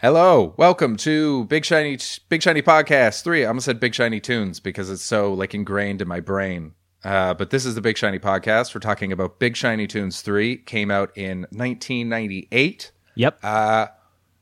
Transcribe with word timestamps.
Hello, 0.00 0.54
welcome 0.56 0.96
to 0.98 1.44
Big 1.44 1.64
Shiny 1.64 1.98
Big 2.28 2.42
Shiny 2.42 2.62
Podcast 2.62 3.22
Three. 3.22 3.44
I 3.44 3.48
almost 3.48 3.66
said 3.66 3.78
Big 3.78 3.94
Shiny 3.94 4.18
Tunes 4.20 4.58
because 4.58 4.88
it's 4.90 5.02
so 5.02 5.32
like 5.34 5.54
ingrained 5.54 6.00
in 6.00 6.08
my 6.08 6.20
brain. 6.20 6.72
Uh, 7.04 7.34
but 7.34 7.50
this 7.50 7.64
is 7.66 7.74
the 7.74 7.80
Big 7.80 7.98
Shiny 7.98 8.18
Podcast. 8.18 8.74
We're 8.74 8.80
talking 8.80 9.12
about 9.12 9.38
Big 9.38 9.56
Shiny 9.56 9.86
Tunes 9.86 10.22
Three. 10.22 10.56
Came 10.56 10.90
out 10.90 11.16
in 11.16 11.40
1998. 11.50 12.92
Yep, 13.16 13.40
Uh, 13.42 13.86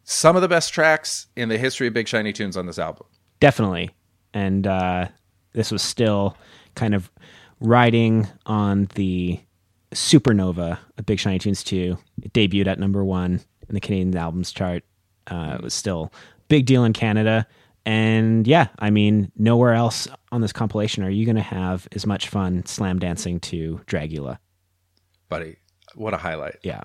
some 0.04 0.36
of 0.36 0.42
the 0.42 0.48
best 0.48 0.72
tracks 0.72 1.26
in 1.34 1.48
the 1.48 1.58
history 1.58 1.88
of 1.88 1.94
Big 1.94 2.06
Shiny 2.06 2.32
Tunes 2.32 2.56
on 2.56 2.66
this 2.66 2.78
album. 2.78 3.06
definitely. 3.40 3.90
And 4.34 4.66
uh, 4.66 5.08
this 5.54 5.72
was 5.72 5.82
still 5.82 6.36
kind 6.74 6.94
of 6.94 7.10
riding 7.60 8.28
on 8.46 8.88
the 8.94 9.40
supernova 9.92 10.78
of 10.98 11.06
Big 11.06 11.18
Shiny 11.18 11.38
Tunes 11.38 11.64
2. 11.64 11.96
It 12.22 12.32
debuted 12.34 12.66
at 12.68 12.78
number 12.78 13.02
one 13.04 13.40
in 13.68 13.74
the 13.74 13.80
Canadian 13.80 14.16
albums 14.16 14.52
chart. 14.52 14.84
Uh, 15.30 15.54
it 15.54 15.62
was 15.62 15.74
still 15.74 16.12
big 16.48 16.66
deal 16.66 16.84
in 16.84 16.92
Canada. 16.92 17.46
And 17.84 18.46
yeah, 18.46 18.68
I 18.78 18.90
mean, 18.90 19.32
nowhere 19.36 19.72
else 19.72 20.08
on 20.30 20.40
this 20.40 20.52
compilation 20.52 21.02
are 21.04 21.10
you 21.10 21.24
going 21.24 21.36
to 21.36 21.42
have 21.42 21.88
as 21.92 22.06
much 22.06 22.28
fun 22.28 22.66
slam 22.66 22.98
dancing 22.98 23.40
to 23.40 23.80
Dragula. 23.86 24.38
Buddy, 25.28 25.56
what 25.94 26.12
a 26.12 26.18
highlight. 26.18 26.56
Yeah. 26.62 26.82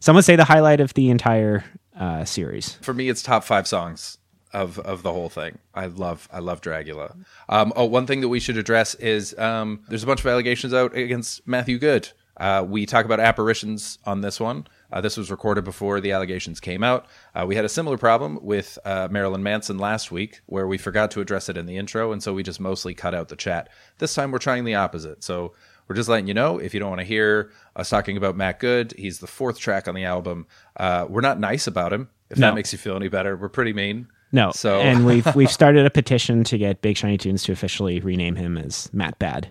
Some 0.00 0.14
would 0.16 0.24
say 0.24 0.36
the 0.36 0.44
highlight 0.44 0.80
of 0.80 0.94
the 0.94 1.10
entire 1.10 1.64
uh, 1.98 2.24
series. 2.24 2.74
For 2.82 2.94
me, 2.94 3.08
it's 3.08 3.22
top 3.22 3.44
five 3.44 3.66
songs 3.66 4.18
of 4.52 4.78
of 4.78 5.02
the 5.02 5.12
whole 5.12 5.28
thing. 5.28 5.58
I 5.74 5.86
love 5.86 6.28
I 6.32 6.38
love 6.38 6.60
Dragula. 6.60 7.16
Um, 7.48 7.72
oh, 7.76 7.84
one 7.84 8.06
thing 8.06 8.20
that 8.20 8.28
we 8.28 8.40
should 8.40 8.56
address 8.56 8.94
is 8.94 9.36
um, 9.38 9.82
there's 9.88 10.02
a 10.02 10.06
bunch 10.06 10.20
of 10.20 10.26
allegations 10.26 10.72
out 10.72 10.94
against 10.96 11.46
Matthew 11.46 11.78
Good. 11.78 12.10
Uh, 12.36 12.64
we 12.68 12.86
talk 12.86 13.04
about 13.04 13.18
apparitions 13.18 13.98
on 14.04 14.20
this 14.20 14.38
one. 14.38 14.66
Uh, 14.96 15.00
this 15.02 15.18
was 15.18 15.30
recorded 15.30 15.62
before 15.62 16.00
the 16.00 16.10
allegations 16.12 16.58
came 16.58 16.82
out. 16.82 17.04
Uh, 17.34 17.44
we 17.46 17.54
had 17.54 17.66
a 17.66 17.68
similar 17.68 17.98
problem 17.98 18.38
with 18.40 18.78
uh, 18.86 19.08
Marilyn 19.10 19.42
Manson 19.42 19.76
last 19.76 20.10
week, 20.10 20.40
where 20.46 20.66
we 20.66 20.78
forgot 20.78 21.10
to 21.10 21.20
address 21.20 21.50
it 21.50 21.58
in 21.58 21.66
the 21.66 21.76
intro, 21.76 22.12
and 22.12 22.22
so 22.22 22.32
we 22.32 22.42
just 22.42 22.60
mostly 22.60 22.94
cut 22.94 23.14
out 23.14 23.28
the 23.28 23.36
chat. 23.36 23.68
This 23.98 24.14
time, 24.14 24.30
we're 24.32 24.38
trying 24.38 24.64
the 24.64 24.74
opposite. 24.76 25.22
So 25.22 25.52
we're 25.86 25.96
just 25.96 26.08
letting 26.08 26.28
you 26.28 26.32
know 26.34 26.58
if 26.58 26.72
you 26.72 26.80
don't 26.80 26.88
want 26.88 27.00
to 27.02 27.06
hear 27.06 27.50
us 27.76 27.90
talking 27.90 28.16
about 28.16 28.36
Matt 28.38 28.58
Good, 28.58 28.94
he's 28.96 29.18
the 29.18 29.26
fourth 29.26 29.58
track 29.58 29.86
on 29.86 29.94
the 29.94 30.04
album. 30.04 30.46
Uh, 30.78 31.04
we're 31.10 31.20
not 31.20 31.38
nice 31.38 31.66
about 31.66 31.92
him. 31.92 32.08
If 32.30 32.38
No. 32.38 32.46
that 32.46 32.54
makes 32.54 32.72
you 32.72 32.78
feel 32.78 32.96
any 32.96 33.08
better, 33.08 33.36
we're 33.36 33.50
pretty 33.50 33.74
mean. 33.74 34.08
No. 34.32 34.50
So- 34.52 34.80
and 34.80 35.04
we've 35.04 35.26
we've 35.36 35.52
started 35.52 35.84
a 35.84 35.90
petition 35.90 36.42
to 36.44 36.56
get 36.56 36.80
Big 36.80 36.96
Shiny 36.96 37.18
Tunes 37.18 37.42
to 37.44 37.52
officially 37.52 38.00
rename 38.00 38.34
him 38.36 38.56
as 38.56 38.88
Matt 38.94 39.18
Bad. 39.18 39.48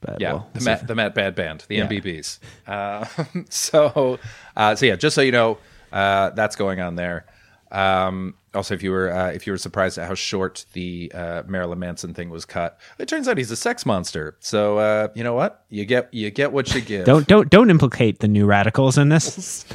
But 0.00 0.20
Yeah, 0.20 0.32
we'll- 0.34 0.46
the, 0.54 0.60
Matt, 0.64 0.86
the 0.86 0.94
Matt 0.94 1.14
Bad 1.14 1.34
Band, 1.34 1.64
the 1.68 1.76
Yeah. 1.76 1.86
MBBs. 1.88 2.38
Uh, 2.66 3.04
so, 3.50 4.18
uh, 4.56 4.74
so 4.74 4.86
yeah, 4.86 4.96
just 4.96 5.14
so 5.14 5.22
you 5.22 5.32
know, 5.32 5.58
uh, 5.92 6.30
that's 6.30 6.56
going 6.56 6.80
on 6.80 6.94
there. 6.96 7.26
Um, 7.70 8.34
also, 8.54 8.72
if 8.74 8.82
you 8.82 8.90
were 8.90 9.12
uh, 9.12 9.28
if 9.30 9.46
you 9.46 9.52
were 9.52 9.58
surprised 9.58 9.98
at 9.98 10.08
how 10.08 10.14
short 10.14 10.64
the 10.72 11.12
uh, 11.14 11.42
Marilyn 11.46 11.78
Manson 11.78 12.14
thing 12.14 12.30
was 12.30 12.46
cut, 12.46 12.78
it 12.98 13.06
turns 13.08 13.28
out 13.28 13.36
he's 13.36 13.50
a 13.50 13.56
sex 13.56 13.84
monster. 13.84 14.36
So 14.40 14.78
uh, 14.78 15.08
you 15.14 15.22
know 15.22 15.34
what? 15.34 15.64
You 15.68 15.84
get 15.84 16.12
you 16.14 16.30
get 16.30 16.50
what 16.52 16.74
you 16.74 16.80
give. 16.80 17.04
don't 17.04 17.26
don't 17.28 17.50
don't 17.50 17.68
implicate 17.70 18.20
the 18.20 18.28
new 18.28 18.46
radicals 18.46 18.96
in 18.96 19.10
this. 19.10 19.66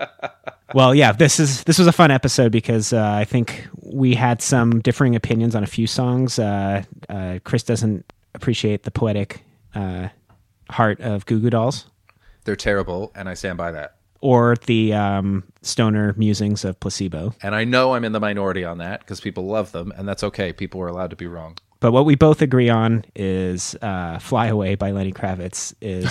well, 0.74 0.94
yeah, 0.94 1.12
this 1.12 1.38
is 1.38 1.64
this 1.64 1.78
was 1.78 1.86
a 1.86 1.92
fun 1.92 2.10
episode 2.10 2.50
because 2.50 2.92
uh, 2.94 3.02
I 3.04 3.24
think 3.24 3.68
we 3.82 4.14
had 4.14 4.40
some 4.40 4.80
differing 4.80 5.14
opinions 5.14 5.54
on 5.54 5.62
a 5.62 5.66
few 5.66 5.86
songs. 5.86 6.38
Uh, 6.38 6.82
uh, 7.10 7.38
Chris 7.44 7.62
doesn't 7.62 8.10
appreciate 8.34 8.84
the 8.84 8.90
poetic 8.90 9.44
uh, 9.74 10.08
heart 10.70 11.00
of 11.00 11.26
Goo 11.26 11.40
Goo 11.40 11.50
Dolls 11.50 11.86
They're 12.44 12.56
terrible, 12.56 13.12
and 13.14 13.28
I 13.28 13.34
stand 13.34 13.58
by 13.58 13.72
that. 13.72 13.96
or 14.20 14.56
the 14.66 14.92
um, 14.94 15.44
stoner 15.62 16.12
musings 16.16 16.64
of 16.64 16.78
Placebo. 16.80 17.34
And 17.42 17.54
I 17.54 17.64
know 17.64 17.94
I'm 17.94 18.04
in 18.04 18.12
the 18.12 18.20
minority 18.20 18.64
on 18.64 18.78
that 18.78 19.00
because 19.00 19.20
people 19.20 19.46
love 19.46 19.70
them, 19.72 19.92
and 19.96 20.08
that's 20.08 20.24
okay. 20.24 20.52
People 20.52 20.80
are 20.80 20.88
allowed 20.88 21.10
to 21.10 21.16
be 21.16 21.26
wrong. 21.26 21.56
But 21.80 21.92
what 21.92 22.04
we 22.04 22.16
both 22.16 22.42
agree 22.42 22.68
on 22.68 23.04
is 23.14 23.76
uh, 23.80 24.18
"Fly 24.18 24.46
Away" 24.48 24.74
by 24.74 24.90
Lenny 24.90 25.12
Kravitz 25.12 25.72
is 25.80 26.06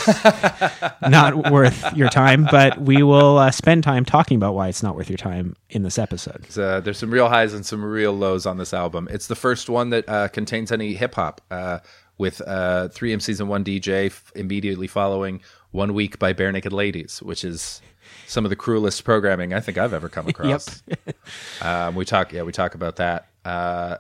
not 1.09 1.51
worth 1.51 1.94
your 1.94 2.07
time. 2.07 2.47
But 2.50 2.79
we 2.79 3.03
will 3.03 3.38
uh, 3.38 3.51
spend 3.51 3.84
time 3.84 4.06
talking 4.06 4.38
about 4.38 4.56
why 4.56 4.69
it's 4.69 4.81
not 4.81 4.96
worth 4.96 5.09
your 5.09 5.17
time 5.17 5.57
in 5.69 5.84
this 5.84 5.97
episode. 6.00 6.46
Uh, 6.57 6.79
there's 6.79 6.97
some 6.97 7.12
real 7.12 7.28
highs 7.28 7.53
and 7.53 7.66
some 7.66 7.84
real 7.84 8.13
lows 8.13 8.46
on 8.46 8.57
this 8.57 8.73
album. 8.73 9.09
It's 9.12 9.28
the 9.28 9.35
first 9.35 9.69
one 9.69 9.90
that 9.90 10.07
uh, 10.07 10.29
contains 10.29 10.72
any 10.72 10.94
hip 10.94 11.16
hop, 11.16 11.41
uh, 11.51 11.79
with 12.17 12.41
uh, 12.47 12.89
three 12.89 13.13
MCs 13.13 13.39
and 13.39 13.50
one 13.50 13.63
DJ 13.63 14.07
f- 14.07 14.31
immediately 14.35 14.88
following 14.88 15.41
"One 15.72 15.94
Week" 15.94 16.19
by 16.19 16.33
Barenaked 16.33 16.72
Ladies, 16.72 17.22
which 17.22 17.44
is 17.44 17.81
some 18.25 18.45
of 18.45 18.50
the 18.50 18.55
cruelest 18.55 19.03
programming 19.03 19.53
I 19.53 19.59
think 19.59 19.78
I've 19.78 19.94
ever 19.94 20.09
come 20.09 20.28
across. 20.29 20.83
um, 21.61 21.95
we 21.95 22.05
talk, 22.05 22.33
yeah, 22.33 22.44
we 22.44 22.51
talk 22.51 22.75
about 22.75 22.97
that. 22.97 23.28
Uh, 23.45 23.97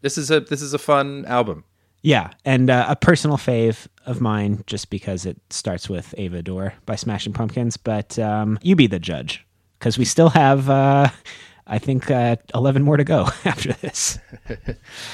this 0.00 0.18
is 0.18 0.30
a 0.30 0.40
this 0.40 0.62
is 0.62 0.74
a 0.74 0.78
fun 0.78 1.24
album. 1.26 1.64
Yeah, 2.02 2.30
and 2.46 2.70
uh, 2.70 2.86
a 2.88 2.96
personal 2.96 3.36
fave 3.36 3.86
of 4.06 4.22
mine, 4.22 4.64
just 4.66 4.88
because 4.88 5.26
it 5.26 5.38
starts 5.50 5.88
with 5.88 6.14
"Ava 6.16 6.38
Adore" 6.38 6.74
by 6.86 6.96
Smashing 6.96 7.34
Pumpkins. 7.34 7.76
But 7.76 8.18
um, 8.18 8.58
you 8.62 8.74
be 8.74 8.86
the 8.86 8.98
judge, 8.98 9.46
because 9.78 9.98
we 9.98 10.06
still 10.06 10.30
have, 10.30 10.70
uh, 10.70 11.08
I 11.70 11.78
think, 11.78 12.10
uh, 12.10 12.36
eleven 12.54 12.82
more 12.82 12.96
to 12.96 13.04
go 13.04 13.28
after 13.44 13.72
this. 13.74 14.18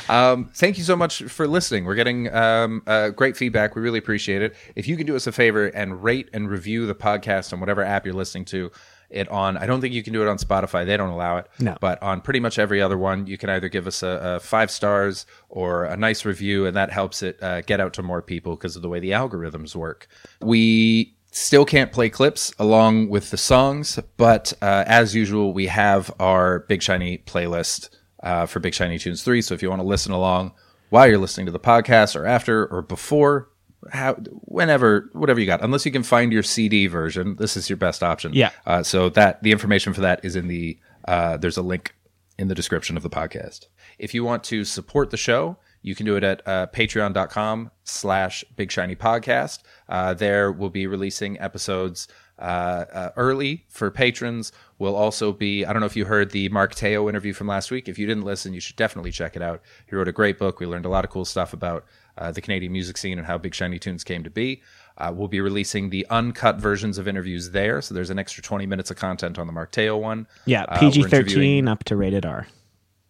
Um, 0.09 0.51
thank 0.55 0.79
you 0.79 0.85
so 0.85 0.97
much 0.97 1.23
for 1.25 1.47
listening. 1.49 1.85
We're 1.85 1.97
getting 1.97 2.33
um, 2.33 2.83
uh, 2.87 3.11
great 3.11 3.37
feedback. 3.37 3.75
We 3.75 3.83
really 3.83 3.99
appreciate 3.99 4.41
it. 4.41 4.55
If 4.75 4.87
you 4.89 4.97
can 4.97 5.07
do 5.07 5.17
us 5.17 5.27
a 5.27 5.33
favor 5.33 5.67
and 5.67 6.03
rate 6.03 6.31
and 6.33 6.49
review 6.49 6.87
the 6.87 6.95
podcast 6.95 7.53
on 7.53 7.61
whatever 7.61 7.83
app 7.83 8.07
you're 8.07 8.15
listening 8.15 8.45
to 8.47 8.71
it 9.11 9.29
on, 9.29 9.57
I 9.57 9.67
don't 9.67 9.81
think 9.81 9.95
you 9.95 10.03
can 10.03 10.13
do 10.13 10.23
it 10.23 10.29
on 10.29 10.39
Spotify. 10.39 10.87
They 10.87 10.97
don't 10.97 11.11
allow 11.11 11.39
it. 11.39 11.49
No. 11.59 11.77
But 11.81 12.03
on 12.03 12.21
pretty 12.21 12.41
much 12.41 12.59
every 12.59 12.81
other 12.81 12.97
one, 12.97 13.27
you 13.27 13.37
can 13.37 13.51
either 13.51 13.69
give 13.69 13.87
us 13.87 14.03
a, 14.03 14.37
a 14.37 14.41
five 14.41 14.71
stars 14.71 15.27
or 15.49 15.85
a 15.85 15.97
nice 15.97 16.25
review, 16.25 16.67
and 16.67 16.77
that 16.77 16.91
helps 16.91 17.23
it 17.23 17.43
uh, 17.43 17.63
get 17.63 17.81
out 17.81 17.93
to 17.95 18.03
more 18.03 18.23
people 18.23 18.57
because 18.57 18.77
of 18.77 18.83
the 18.83 18.89
way 18.89 19.01
the 19.01 19.11
algorithms 19.11 19.75
work. 19.75 20.07
We 20.41 21.16
still 21.37 21.67
can't 21.67 21.93
play 21.93 22.09
clips 22.09 22.51
along 22.59 23.11
with 23.11 23.31
the 23.31 23.37
songs, 23.37 24.01
but 24.17 24.55
uh, 24.63 24.85
as 24.87 25.15
usual, 25.15 25.53
we 25.53 25.67
have 25.67 26.11
our 26.19 26.61
Big 26.61 26.83
Shiny 26.83 27.19
playlist 27.19 27.91
uh, 28.23 28.47
for 28.47 28.59
Big 28.59 28.73
Shiny 28.73 28.99
Tunes 28.99 29.23
3. 29.23 29.43
So 29.43 29.53
if 29.53 29.63
you 29.63 29.69
want 29.69 29.83
to 29.83 29.87
listen 29.87 30.13
along 30.13 30.53
while 30.89 31.07
you're 31.07 31.19
listening 31.19 31.45
to 31.45 31.53
the 31.53 31.61
podcast 31.61 32.17
or 32.17 32.25
after 32.25 32.67
or 32.67 32.81
before, 32.81 33.51
how, 33.93 34.15
whenever, 34.15 35.11
whatever 35.13 35.39
you 35.39 35.45
got, 35.45 35.63
unless 35.63 35.85
you 35.85 35.93
can 35.93 36.03
find 36.03 36.33
your 36.33 36.43
CD 36.43 36.87
version, 36.87 37.37
this 37.37 37.55
is 37.55 37.69
your 37.69 37.77
best 37.77 38.03
option. 38.03 38.33
Yeah. 38.33 38.51
Uh, 38.65 38.83
so 38.83 39.11
that 39.11 39.43
the 39.43 39.53
information 39.53 39.93
for 39.93 40.01
that 40.01 40.25
is 40.25 40.37
in 40.37 40.49
the, 40.49 40.79
uh, 41.07 41.37
there's 41.37 41.59
a 41.59 41.63
link 41.63 41.95
in 42.39 42.49
the 42.49 42.55
description 42.55 42.97
of 42.97 43.03
the 43.03 43.11
podcast. 43.11 43.67
If 43.99 44.15
you 44.15 44.25
want 44.25 44.43
to 44.45 44.65
support 44.65 45.11
the 45.11 45.19
show, 45.19 45.59
you 45.87 45.95
can 45.95 46.05
do 46.05 46.17
it 46.17 46.25
at 46.25 46.43
uh, 46.49 46.67
patreon.com 46.75 47.71
slash 47.85 48.45
big 48.57 48.73
shiny 48.73 48.97
podcast. 48.97 49.61
Uh, 49.89 50.13
there 50.15 50.51
we'll 50.51 50.69
be 50.69 50.87
releasing 50.89 51.39
episodes 51.41 52.09
uh, 52.41 52.43
uh, 52.43 53.11
early 53.17 53.65
for 53.69 53.89
patrons. 53.91 54.51
We'll 54.81 54.97
also 54.97 55.33
be, 55.33 55.65
I 55.65 55.73
don't 55.73 55.79
know 55.81 55.87
if 55.87 55.95
you 55.97 56.05
heard 56.07 56.33
the 56.33 56.49
Mark 56.49 56.75
Teo 56.75 57.09
interview 57.09 57.33
from 57.33 57.47
last 57.47 57.71
week. 57.71 57.89
If 57.89 57.99
you 58.01 58.07
didn't 58.07 58.25
listen, 58.25 58.53
you 58.53 58.61
should 58.61 58.75
definitely 58.77 59.13
check 59.13 59.37
it 59.37 59.43
out. 59.43 59.63
He 59.89 59.95
wrote 59.95 60.09
a 60.09 60.13
great 60.13 60.39
book. 60.39 60.59
We 60.59 60.67
learned 60.67 60.87
a 60.87 60.91
lot 60.91 61.05
of 61.05 61.11
cool 61.11 61.25
stuff 61.25 61.53
about 61.53 61.87
uh, 62.19 62.33
the 62.33 62.41
Canadian 62.41 62.73
music 62.73 62.97
scene 62.99 63.17
and 63.19 63.27
how 63.27 63.39
Big 63.39 63.55
Shiny 63.55 63.79
Tunes 63.79 64.03
came 64.03 64.25
to 64.25 64.31
be. 64.31 64.63
Uh, 64.99 65.13
we'll 65.15 65.29
be 65.29 65.41
releasing 65.41 65.91
the 65.91 66.05
uncut 66.11 66.57
versions 66.57 66.99
of 66.99 67.07
interviews 67.07 67.51
there. 67.53 67.81
So 67.81 67.95
there's 67.95 68.11
an 68.11 68.19
extra 68.19 68.43
20 68.43 68.67
minutes 68.67 68.91
of 68.91 68.97
content 68.97 69.39
on 69.39 69.47
the 69.47 69.53
Mark 69.53 69.71
Teo 69.71 69.97
one. 69.97 70.27
Yeah, 70.47 70.65
Uh, 70.65 70.81
PG 70.81 71.01
interviewing- 71.03 71.11
thirteen 71.27 71.69
up 71.69 71.85
to 71.85 71.97
rated 71.97 72.27
R. 72.27 72.49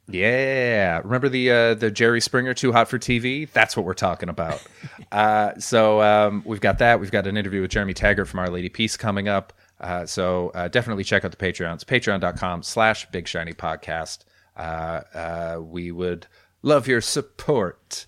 yeah, 0.09 1.00
remember 1.03 1.28
the 1.28 1.50
uh, 1.50 1.75
the 1.75 1.91
Jerry 1.91 2.21
Springer 2.21 2.55
Too 2.55 2.72
Hot 2.72 2.89
for 2.89 2.99
TV? 2.99 3.50
That's 3.50 3.77
what 3.77 3.84
we're 3.84 3.94
talking 3.94 4.28
about. 4.28 4.62
uh, 5.12 5.59
so 5.59 6.00
um, 6.00 6.43
we've 6.44 6.61
got 6.61 6.78
that. 6.78 7.00
We've 7.00 7.11
got 7.11 7.27
an 7.27 7.37
interview 7.37 7.61
with 7.61 7.71
Jeremy 7.71 7.94
Taggart 7.94 8.28
from 8.28 8.41
Our 8.41 8.49
Lady 8.50 8.69
Peace 8.69 8.97
coming 8.97 9.28
up. 9.28 9.53
Uh, 9.81 10.06
so 10.06 10.50
uh, 10.55 10.69
definitely 10.69 11.05
check 11.05 11.25
out 11.25 11.33
the 11.33 11.37
Patreon. 11.37 11.75
It's 11.75 11.84
patreon.com 11.84 12.62
slash 12.62 13.10
Big 13.10 13.28
Shiny 13.28 13.53
Podcast. 13.53 14.21
Uh, 14.57 15.03
uh, 15.13 15.60
we 15.60 15.91
would 15.91 16.27
love 16.63 16.86
your 16.86 17.01
support. 17.01 18.07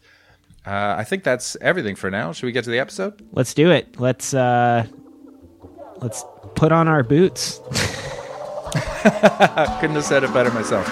Uh, 0.67 0.95
I 0.99 1.05
think 1.05 1.25
that's 1.25 1.57
everything 1.61 1.97
for 1.97 2.11
now. 2.11 2.33
Should 2.33 2.47
we 2.47 2.53
get 2.53 2.65
to 2.65 2.71
the 2.71 2.79
episode? 2.79 3.27
Let's 3.33 3.55
do 3.55 3.71
it. 3.71 3.99
Let's 3.99 4.35
uh, 4.35 4.87
let's 5.97 6.25
put 6.55 6.73
on 6.73 6.89
our 6.89 7.03
boots. 7.03 7.61
Couldn't 9.03 9.97
have 9.97 10.05
said 10.05 10.25
it 10.25 10.33
better 10.33 10.51
myself. 10.51 10.87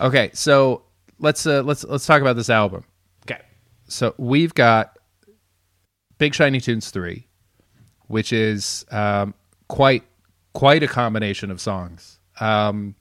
Okay, 0.00 0.30
so 0.32 0.84
let's 1.18 1.44
uh, 1.44 1.62
let's 1.62 1.84
let's 1.84 2.06
talk 2.06 2.20
about 2.20 2.36
this 2.36 2.48
album. 2.48 2.84
Okay. 3.28 3.42
So 3.88 4.14
we've 4.16 4.54
got 4.54 4.96
Big 6.18 6.34
Shiny 6.34 6.60
Tunes 6.60 6.90
three, 6.90 7.26
which 8.06 8.32
is 8.32 8.86
um, 8.90 9.34
quite 9.68 10.04
quite 10.54 10.82
a 10.82 10.88
combination 10.88 11.50
of 11.50 11.60
songs. 11.60 12.20
Um, 12.40 12.94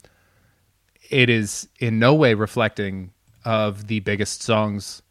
it 1.09 1.29
is 1.29 1.67
in 1.79 1.99
no 1.99 2.13
way 2.13 2.33
reflecting 2.33 3.11
of 3.45 3.87
the 3.87 3.99
biggest 4.01 4.41
songs 4.43 5.01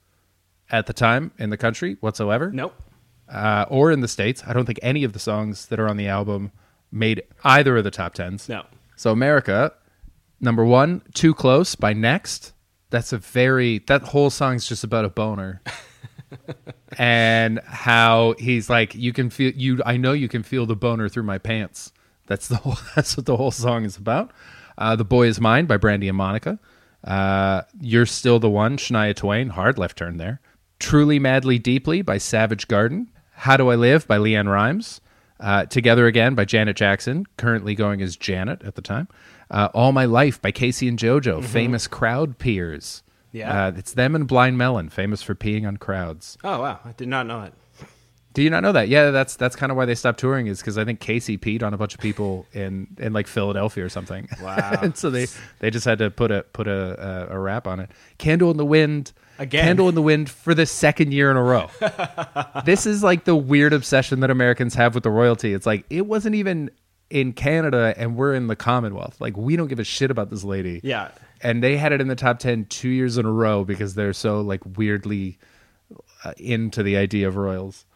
at 0.71 0.87
the 0.87 0.93
time 0.93 1.31
in 1.39 1.51
the 1.51 1.57
country 1.57 1.97
whatsoever 2.01 2.51
Nope. 2.51 2.75
uh, 3.29 3.65
or 3.69 3.91
in 3.93 4.01
the 4.01 4.09
states. 4.09 4.43
I 4.47 4.53
don't 4.53 4.67
think 4.67 4.81
any 4.83 5.05
of 5.05 5.13
the 5.13 5.19
songs 5.19 5.67
that 5.67 5.79
are 5.81 5.89
on 5.89 5.97
the 5.97 6.09
album 6.09 6.53
made 6.93 7.23
either 7.45 7.77
of 7.77 7.85
the 7.85 7.91
top 7.91 8.15
tens. 8.15 8.49
No. 8.49 8.65
So 8.97 9.11
America, 9.13 9.73
number 10.41 10.65
one, 10.65 11.03
"Too 11.15 11.35
Close" 11.35 11.75
by 11.75 11.93
Next. 11.93 12.53
That's 12.91 13.13
a 13.13 13.19
very 13.19 13.79
that 13.87 14.03
whole 14.03 14.31
song's 14.31 14.69
just 14.69 14.85
about 14.85 15.05
a 15.05 15.09
boner, 15.11 15.61
and 16.99 17.61
how 17.67 18.35
he's 18.39 18.71
like, 18.71 18.95
you 18.95 19.13
can 19.13 19.31
feel 19.31 19.53
you. 19.55 19.81
I 19.85 19.97
know 19.97 20.13
you 20.13 20.29
can 20.29 20.43
feel 20.43 20.67
the 20.67 20.77
boner 20.77 21.09
through 21.09 21.25
my 21.25 21.39
pants. 21.39 21.93
That's 22.27 22.49
the 22.49 22.57
whole. 22.57 22.79
That's 22.97 23.17
what 23.17 23.27
the 23.27 23.37
whole 23.37 23.51
song 23.51 23.85
is 23.85 23.97
about. 23.97 24.33
Uh, 24.79 24.97
the 24.97 25.05
Boy 25.05 25.27
Is 25.27 25.41
Mine 25.41 25.67
by 25.67 25.77
Brandy 25.77 26.09
and 26.09 26.17
Monica. 26.19 26.59
Uh, 27.05 27.63
You're 27.81 28.07
Still 28.07 28.39
the 28.39 28.51
One, 28.51 28.77
Shania 28.77 29.15
Twain. 29.15 29.51
Hard 29.51 29.79
left 29.79 29.97
turn 29.99 30.17
there. 30.17 30.41
Truly 30.79 31.19
Madly 31.19 31.59
Deeply 31.59 32.03
by 32.03 32.19
Savage 32.19 32.69
Garden. 32.69 33.11
How 33.33 33.57
Do 33.57 33.69
I 33.71 33.75
Live 33.77 34.07
by 34.07 34.19
LeAnn 34.19 34.51
Rimes. 34.51 35.01
Uh, 35.39 35.67
Together 35.67 36.07
Again 36.07 36.35
by 36.35 36.47
Janet 36.47 36.77
Jackson, 36.77 37.27
currently 37.37 37.75
going 37.75 38.01
as 38.01 38.17
Janet 38.17 38.63
at 38.63 38.75
the 38.75 38.83
time. 38.83 39.07
Uh, 39.51 39.69
All 39.75 39.93
My 39.93 40.07
Life 40.07 40.41
by 40.41 40.51
K-Ci 40.51 40.89
and 40.89 40.99
JoJo, 40.99 41.45
famous 41.45 41.87
crowd 41.87 42.39
peers. 42.39 43.03
Yeah. 43.33 43.67
Uh, 43.67 43.73
it's 43.77 43.93
them 43.93 44.15
and 44.15 44.27
Blind 44.27 44.57
Melon, 44.57 44.89
famous 44.89 45.23
for 45.23 45.35
peeing 45.35 45.67
on 45.69 45.77
crowds. 45.77 46.39
Oh 46.43 46.63
wow, 46.63 46.81
I 46.87 46.93
did 46.93 47.09
not 47.09 47.27
know 47.27 47.43
it. 47.43 47.53
Do 48.37 48.43
you 48.43 48.51
not 48.51 48.63
know 48.63 48.73
that? 48.73 48.89
Yeah, 48.89 49.13
that's 49.13 49.35
that's 49.37 49.57
kind 49.57 49.73
of 49.73 49.79
why 49.79 49.87
they 49.87 49.95
stopped 49.95 50.21
touring 50.21 50.47
is 50.47 50.61
because 50.61 50.77
I 50.77 50.85
think 50.85 51.01
K-Ci 51.01 51.39
peed 51.39 51.63
on 51.63 51.73
a 51.73 51.79
bunch 51.79 51.95
of 51.95 52.01
people 52.01 52.45
in 52.53 52.87
in 52.99 53.15
like 53.15 53.29
Philadelphia 53.29 53.83
or 53.83 53.89
something. 53.89 54.29
Wow. 54.43 54.79
and 54.83 54.95
so 54.95 55.09
they 55.09 55.27
they 55.61 55.71
just 55.71 55.87
had 55.87 56.01
to 56.01 56.11
put 56.11 56.31
a 56.31 56.43
put 56.53 56.69
a 56.69 57.31
a, 57.31 57.37
a 57.37 57.39
rap 57.39 57.67
on 57.67 57.81
it. 57.81 57.91
Candle 58.19 58.51
in 58.51 58.59
the 58.59 58.65
Wind. 58.67 59.15
Again. 59.39 59.65
Candle 59.65 59.89
in 59.89 59.95
the 59.95 60.03
Wind 60.03 60.29
for 60.29 60.53
the 60.53 60.67
second 60.67 61.13
year 61.15 61.31
in 61.31 61.39
a 61.39 61.43
row. 61.43 61.71
this 62.67 62.85
is 62.85 63.03
like 63.03 63.25
the 63.25 63.35
weird 63.35 63.73
obsession 63.73 64.21
that 64.21 64.31
Americans 64.31 64.75
have 64.75 64.95
with 64.95 65.05
the 65.05 65.11
royalty. 65.11 65.55
It's 65.55 65.65
like 65.65 65.87
it 65.89 66.07
wasn't 66.07 66.35
even 66.35 66.71
in 67.09 67.33
Canada 67.33 67.95
and 67.97 68.17
we're 68.17 68.35
in 68.35 68.49
the 68.49 68.57
Commonwealth. 68.57 69.19
Like 69.19 69.35
we 69.35 69.57
don't 69.57 69.69
give 69.69 69.81
a 69.81 69.85
shit 69.85 70.11
about 70.11 70.29
this 70.29 70.45
lady. 70.45 70.83
Yeah. 70.85 71.09
And 71.41 71.63
they 71.63 71.79
had 71.79 71.93
it 71.93 72.03
in 72.03 72.09
the 72.09 72.15
top 72.15 72.39
10 72.39 72.67
2 72.67 72.91
years 72.91 73.17
in 73.17 73.25
a 73.25 73.33
row 73.33 73.65
because 73.65 73.95
they're 73.95 74.13
so 74.13 74.43
like 74.43 74.61
weirdly 74.77 75.39
uh, 76.23 76.35
into 76.37 76.83
the 76.83 76.99
idea 76.99 77.29
of 77.29 77.37
royals. 77.37 77.87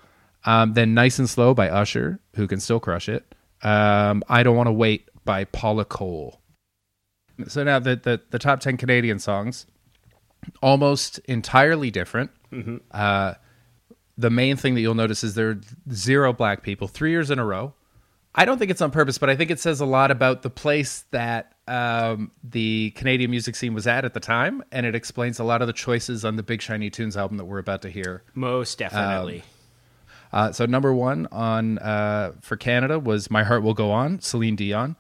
Um, 0.44 0.74
then 0.74 0.94
Nice 0.94 1.18
and 1.18 1.28
Slow 1.28 1.54
by 1.54 1.68
Usher, 1.68 2.20
who 2.34 2.46
can 2.46 2.60
still 2.60 2.80
crush 2.80 3.08
it. 3.08 3.34
Um, 3.62 4.22
I 4.28 4.42
Don't 4.42 4.56
Want 4.56 4.68
to 4.68 4.72
Wait 4.72 5.08
by 5.24 5.44
Paula 5.44 5.84
Cole. 5.84 6.40
So 7.48 7.62
now 7.64 7.78
the, 7.78 7.96
the, 7.96 8.20
the 8.30 8.38
top 8.38 8.60
10 8.60 8.76
Canadian 8.76 9.18
songs, 9.18 9.66
almost 10.62 11.18
entirely 11.20 11.90
different. 11.90 12.30
Uh, 12.90 13.34
the 14.18 14.30
main 14.30 14.56
thing 14.56 14.74
that 14.74 14.80
you'll 14.80 14.94
notice 14.94 15.22
is 15.24 15.34
there 15.34 15.50
are 15.50 15.60
zero 15.92 16.32
black 16.32 16.62
people, 16.62 16.88
three 16.88 17.10
years 17.10 17.30
in 17.30 17.38
a 17.38 17.44
row. 17.44 17.74
I 18.34 18.44
don't 18.44 18.58
think 18.58 18.70
it's 18.70 18.80
on 18.80 18.90
purpose, 18.90 19.18
but 19.18 19.28
I 19.28 19.36
think 19.36 19.50
it 19.50 19.58
says 19.58 19.80
a 19.80 19.86
lot 19.86 20.10
about 20.10 20.42
the 20.42 20.50
place 20.50 21.04
that 21.10 21.54
um, 21.66 22.30
the 22.44 22.90
Canadian 22.92 23.30
music 23.30 23.56
scene 23.56 23.74
was 23.74 23.86
at 23.86 24.04
at 24.04 24.14
the 24.14 24.20
time, 24.20 24.62
and 24.70 24.86
it 24.86 24.94
explains 24.94 25.38
a 25.40 25.44
lot 25.44 25.62
of 25.62 25.66
the 25.66 25.72
choices 25.72 26.24
on 26.24 26.36
the 26.36 26.42
Big 26.42 26.62
Shiny 26.62 26.90
Tunes 26.90 27.16
album 27.16 27.38
that 27.38 27.44
we're 27.44 27.58
about 27.58 27.82
to 27.82 27.90
hear. 27.90 28.22
Most 28.34 28.78
definitely. 28.78 29.42
Uh, 30.32 30.52
so 30.52 30.66
number 30.66 30.92
one 30.94 31.26
on 31.32 31.78
uh, 31.78 32.32
for 32.40 32.56
Canada 32.56 32.98
was 32.98 33.30
"My 33.30 33.42
Heart 33.42 33.62
Will 33.62 33.74
Go 33.74 33.90
On," 33.90 34.20
Celine 34.20 34.56
Dion, 34.56 34.96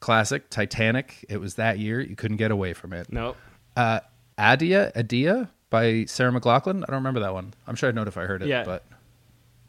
classic, 0.00 0.48
Titanic. 0.50 1.24
It 1.28 1.38
was 1.38 1.56
that 1.56 1.78
year; 1.78 2.00
you 2.00 2.16
couldn't 2.16 2.38
get 2.38 2.50
away 2.50 2.72
from 2.72 2.92
it. 2.92 3.12
nope. 3.12 3.36
Uh, 3.76 4.00
Adia, 4.38 4.90
Adia 4.96 5.50
by 5.68 6.04
Sarah 6.06 6.32
McLachlan. 6.32 6.82
I 6.82 6.86
don't 6.86 6.96
remember 6.96 7.20
that 7.20 7.32
one. 7.34 7.54
I'm 7.66 7.76
sure 7.76 7.88
I'd 7.88 7.94
know 7.94 8.02
if 8.02 8.16
I 8.16 8.24
heard 8.24 8.42
it. 8.42 8.48
Yeah. 8.48 8.64
But 8.64 8.84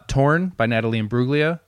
Torn 0.08 0.50
by 0.50 0.66
Natalie 0.66 1.02
Imbruglia. 1.02 1.60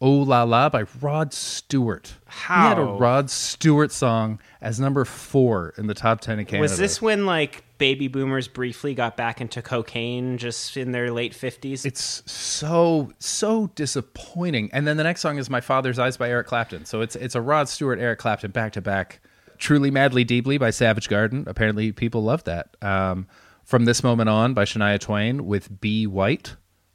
Oh 0.00 0.10
La 0.10 0.42
La 0.42 0.68
by 0.68 0.84
Rod 1.00 1.32
Stewart. 1.32 2.14
How? 2.26 2.62
He 2.62 2.68
had 2.68 2.78
a 2.78 2.84
Rod 2.84 3.30
Stewart 3.30 3.92
song 3.92 4.40
as 4.60 4.80
number 4.80 5.04
four 5.04 5.74
in 5.78 5.86
the 5.86 5.94
top 5.94 6.20
ten 6.20 6.40
in 6.40 6.44
Canada. 6.46 6.62
Was 6.62 6.76
this 6.78 7.00
when 7.00 7.24
like 7.26 7.62
baby 7.82 8.06
boomers 8.06 8.46
briefly 8.46 8.94
got 8.94 9.16
back 9.16 9.40
into 9.40 9.60
cocaine 9.60 10.38
just 10.38 10.76
in 10.76 10.92
their 10.92 11.10
late 11.10 11.34
fifties? 11.34 11.84
It's 11.84 12.22
so 12.30 13.10
so 13.18 13.72
disappointing. 13.74 14.70
And 14.72 14.86
then 14.86 14.98
the 14.98 15.02
next 15.02 15.20
song 15.20 15.36
is 15.36 15.50
"My 15.50 15.60
Father's 15.60 15.98
Eyes" 15.98 16.16
by 16.16 16.30
Eric 16.30 16.46
Clapton. 16.46 16.84
So 16.84 17.00
it's 17.00 17.16
it's 17.16 17.34
a 17.34 17.40
Rod 17.40 17.68
Stewart, 17.68 17.98
Eric 17.98 18.20
Clapton 18.20 18.52
back 18.52 18.74
to 18.74 18.80
back. 18.80 19.18
"Truly 19.58 19.90
Madly 19.90 20.22
Deeply" 20.22 20.58
by 20.58 20.70
Savage 20.70 21.08
Garden. 21.08 21.42
Apparently, 21.48 21.90
people 21.90 22.22
love 22.22 22.44
that. 22.44 22.76
Um, 22.80 23.26
"From 23.64 23.84
This 23.84 24.04
Moment 24.04 24.28
On" 24.28 24.54
by 24.54 24.64
Shania 24.64 25.00
Twain 25.00 25.44
with 25.44 25.80
B 25.80 26.06
White. 26.06 26.54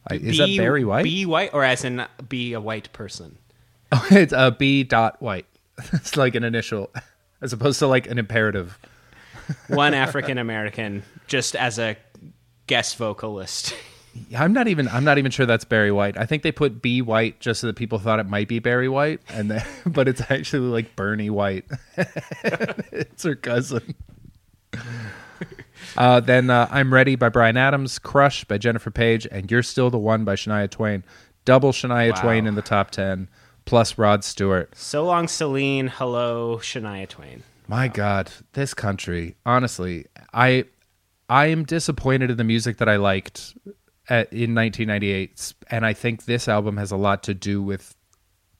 I, 0.09 0.15
is 0.15 0.37
that 0.37 0.55
Barry 0.55 0.85
White? 0.85 1.03
Be 1.03 1.25
white, 1.25 1.53
or 1.53 1.65
as 1.65 1.83
in 1.83 2.05
be 2.29 2.53
a 2.53 2.61
white 2.61 2.93
person? 2.93 3.37
it's 4.09 4.31
uh, 4.31 4.51
B 4.51 4.85
dot 4.85 5.21
White. 5.21 5.47
it's 5.91 6.15
like 6.15 6.33
an 6.35 6.45
initial, 6.45 6.91
as 7.41 7.51
opposed 7.51 7.79
to 7.79 7.87
like 7.87 8.09
an 8.09 8.17
imperative. 8.17 8.79
One 9.67 9.93
African 9.93 10.37
American, 10.37 11.03
just 11.27 11.55
as 11.55 11.79
a 11.79 11.95
guest 12.67 12.97
vocalist. 12.97 13.73
I'm 14.35 14.53
not 14.53 14.67
even. 14.67 14.87
I'm 14.87 15.03
not 15.03 15.17
even 15.17 15.31
sure 15.31 15.45
that's 15.45 15.65
Barry 15.65 15.91
White. 15.91 16.17
I 16.17 16.25
think 16.25 16.43
they 16.43 16.51
put 16.51 16.81
B 16.81 17.01
White 17.01 17.39
just 17.39 17.61
so 17.61 17.67
that 17.67 17.75
people 17.75 17.99
thought 17.99 18.19
it 18.19 18.27
might 18.27 18.47
be 18.47 18.59
Barry 18.59 18.89
White, 18.89 19.21
and 19.29 19.51
then, 19.51 19.65
but 19.85 20.07
it's 20.07 20.21
actually 20.29 20.67
like 20.67 20.95
Bernie 20.95 21.29
White. 21.29 21.65
it's 22.43 23.23
her 23.23 23.35
cousin. 23.35 23.95
Uh, 25.95 26.19
then 26.19 26.49
uh, 26.49 26.67
I'm 26.69 26.93
Ready 26.93 27.15
by 27.15 27.29
Bryan 27.29 27.57
Adams, 27.57 27.97
Crush 27.97 28.43
by 28.43 28.57
Jennifer 28.57 28.91
Page, 28.91 29.27
and 29.31 29.49
You're 29.49 29.63
Still 29.63 29.89
the 29.89 29.97
One 29.97 30.25
by 30.25 30.35
Shania 30.35 30.69
Twain. 30.69 31.03
Double 31.45 31.71
Shania 31.71 32.13
Wow. 32.13 32.21
Twain 32.21 32.45
in 32.45 32.55
the 32.55 32.61
top 32.61 32.91
ten, 32.91 33.29
plus 33.65 33.97
Rod 33.97 34.23
Stewart. 34.23 34.75
So 34.75 35.05
long, 35.05 35.27
Celine. 35.27 35.87
Hello, 35.87 36.57
Shania 36.57 37.07
Twain. 37.07 37.43
My 37.67 37.87
God, 37.87 38.31
this 38.53 38.73
country. 38.73 39.35
Honestly, 39.45 40.05
I 40.33 40.65
I 41.29 41.47
am 41.47 41.65
disappointed 41.65 42.31
in 42.31 42.37
the 42.37 42.43
music 42.43 42.77
that 42.77 42.87
I 42.87 42.95
liked 42.95 43.57
at, 44.09 44.31
in 44.31 44.55
1998, 44.55 45.53
and 45.69 45.85
I 45.85 45.93
think 45.93 46.25
this 46.25 46.47
album 46.47 46.77
has 46.77 46.91
a 46.91 46.97
lot 46.97 47.23
to 47.23 47.33
do 47.33 47.61
with 47.61 47.93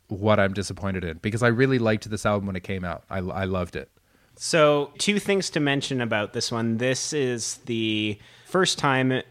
what 0.10 0.40
I'm 0.40 0.54
disappointed 0.54 1.04
in 1.04 1.18
because 1.18 1.44
I 1.44 1.48
really 1.48 1.80
liked 1.80 2.10
this 2.10 2.26
album 2.26 2.48
when 2.48 2.56
it 2.56 2.64
came 2.64 2.84
out. 2.84 3.04
I, 3.10 3.20
I 3.20 3.46
loved 3.46 3.76
it. 3.76 3.90
So, 4.36 4.92
two 4.98 5.20
things 5.20 5.50
to 5.52 5.60
mention 5.60 6.02
about 6.02 6.34
this 6.34 6.52
one. 6.52 6.78
This 6.78 7.12
is 7.12 7.58
the 7.66 8.20
first 8.46 8.78
time, 8.78 9.22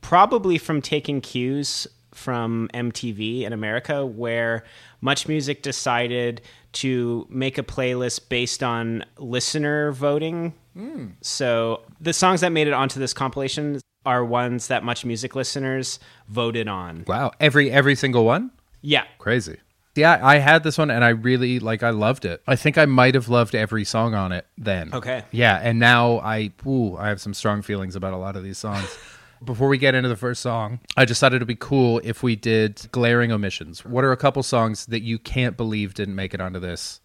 probably 0.00 0.58
from 0.58 0.82
taking 0.82 1.20
cues 1.20 1.86
from 2.14 2.68
MTV 2.74 3.42
in 3.42 3.52
America, 3.52 4.04
where 4.06 4.64
Much 5.00 5.26
Music 5.28 5.62
decided 5.62 6.40
to 6.72 7.26
make 7.30 7.58
a 7.58 7.62
playlist 7.62 8.28
based 8.28 8.62
on 8.62 9.04
listener 9.18 9.92
voting. 9.92 10.54
Hmm. 10.74 11.08
So, 11.20 11.82
the 12.00 12.12
songs 12.12 12.40
that 12.40 12.50
made 12.52 12.66
it 12.66 12.72
onto 12.72 12.98
this 12.98 13.12
compilation 13.12 13.80
are 14.06 14.24
ones 14.24 14.68
that 14.68 14.82
Much 14.84 15.04
Music 15.04 15.34
listeners 15.36 15.98
voted 16.28 16.68
on. 16.68 17.04
Wow, 17.06 17.32
every 17.40 17.70
every 17.70 17.94
single 17.94 18.24
one, 18.24 18.50
Yeah. 18.80 19.04
crazy. 19.18 19.58
Yeah, 19.94 20.18
I 20.22 20.38
had 20.38 20.62
this 20.64 20.78
one 20.78 20.90
and 20.90 21.04
I 21.04 21.10
really 21.10 21.58
like. 21.60 21.82
I 21.82 21.90
loved 21.90 22.24
it. 22.24 22.42
I 22.46 22.56
think 22.56 22.78
I 22.78 22.86
might 22.86 23.14
have 23.14 23.28
loved 23.28 23.54
every 23.54 23.84
song 23.84 24.14
on 24.14 24.32
it 24.32 24.46
then. 24.56 24.88
Okay. 24.94 25.22
Yeah, 25.32 25.60
and 25.62 25.78
now 25.78 26.18
I 26.20 26.52
ooh, 26.66 26.96
I 26.96 27.08
have 27.08 27.20
some 27.20 27.34
strong 27.34 27.60
feelings 27.60 27.94
about 27.94 28.14
a 28.14 28.16
lot 28.16 28.34
of 28.34 28.42
these 28.42 28.56
songs. 28.56 28.88
Before 29.44 29.68
we 29.68 29.78
get 29.78 29.94
into 29.94 30.08
the 30.08 30.16
first 30.16 30.40
song, 30.40 30.80
I 30.96 31.04
just 31.04 31.20
thought 31.20 31.34
it'd 31.34 31.48
be 31.48 31.56
cool 31.56 32.00
if 32.04 32.22
we 32.22 32.36
did 32.36 32.88
glaring 32.92 33.32
omissions. 33.32 33.84
What 33.84 34.04
are 34.04 34.12
a 34.12 34.16
couple 34.16 34.42
songs 34.42 34.86
that 34.86 35.02
you 35.02 35.18
can't 35.18 35.56
believe 35.56 35.94
didn't 35.94 36.14
make 36.14 36.32
it 36.34 36.40
onto 36.40 36.60
this? 36.60 37.00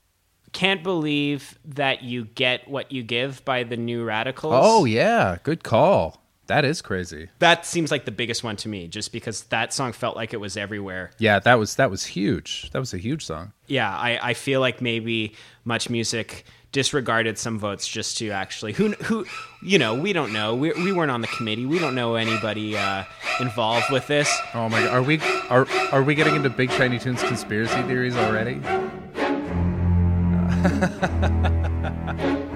Can't 0.53 0.83
believe 0.83 1.57
that 1.65 2.03
you 2.03 2.25
get 2.25 2.67
what 2.67 2.91
you 2.91 3.03
give 3.03 3.43
by 3.43 3.63
the 3.63 3.77
New 3.77 4.03
Radicals. 4.03 4.53
Oh 4.55 4.85
yeah, 4.85 5.37
good 5.43 5.63
call. 5.63 6.21
That 6.47 6.63
is 6.63 6.81
crazy. 6.81 7.27
That 7.39 7.65
seems 7.65 7.91
like 7.91 8.05
the 8.05 8.11
biggest 8.11 8.43
one 8.43 8.55
to 8.57 8.69
me, 8.69 8.87
just 8.87 9.11
because 9.11 9.43
that 9.45 9.73
song 9.73 9.91
felt 9.91 10.15
like 10.15 10.33
it 10.33 10.37
was 10.37 10.55
everywhere. 10.55 11.11
Yeah, 11.19 11.39
that 11.39 11.55
was 11.55 11.75
that 11.75 11.91
was 11.91 12.05
huge. 12.05 12.69
That 12.71 12.79
was 12.79 12.93
a 12.93 12.97
huge 12.97 13.25
song. 13.25 13.51
Yeah, 13.67 13.89
I, 13.89 14.29
I 14.29 14.33
feel 14.33 14.61
like 14.61 14.81
maybe 14.81 15.35
Much 15.65 15.89
Music 15.89 16.45
disregarded 16.77 17.39
some 17.39 17.57
votes 17.57 17.87
just 17.87 18.19
to 18.19 18.29
actually 18.29 18.71
who 18.71 18.91
who 19.01 19.25
you 19.63 19.79
know 19.79 19.95
we 19.95 20.13
don't 20.13 20.31
know 20.31 20.53
we, 20.53 20.71
we 20.73 20.91
weren't 20.91 21.09
on 21.09 21.21
the 21.21 21.27
committee 21.29 21.65
we 21.65 21.79
don't 21.79 21.95
know 21.95 22.13
anybody 22.13 22.77
uh, 22.77 23.03
involved 23.39 23.87
with 23.91 24.05
this 24.05 24.31
Oh 24.53 24.69
my 24.69 24.81
god, 24.81 24.93
are 24.93 25.01
we 25.01 25.19
are 25.49 25.67
are 25.91 26.03
we 26.03 26.13
getting 26.13 26.35
into 26.35 26.51
Big 26.51 26.69
Shiny 26.69 26.99
Tunes 26.99 27.23
conspiracy 27.23 27.81
theories 27.81 28.15
already? 28.15 28.61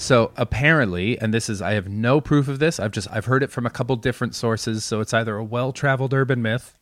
So 0.00 0.30
apparently, 0.36 1.20
and 1.20 1.34
this 1.34 1.50
is 1.50 1.60
I 1.60 1.72
have 1.72 1.88
no 1.88 2.20
proof 2.20 2.46
of 2.46 2.60
this. 2.60 2.78
I've 2.78 2.92
just 2.92 3.08
I've 3.10 3.24
heard 3.24 3.42
it 3.42 3.50
from 3.50 3.66
a 3.66 3.70
couple 3.70 3.96
different 3.96 4.36
sources. 4.36 4.84
So 4.84 5.00
it's 5.00 5.12
either 5.12 5.36
a 5.36 5.42
well-traveled 5.42 6.14
urban 6.14 6.40
myth, 6.40 6.76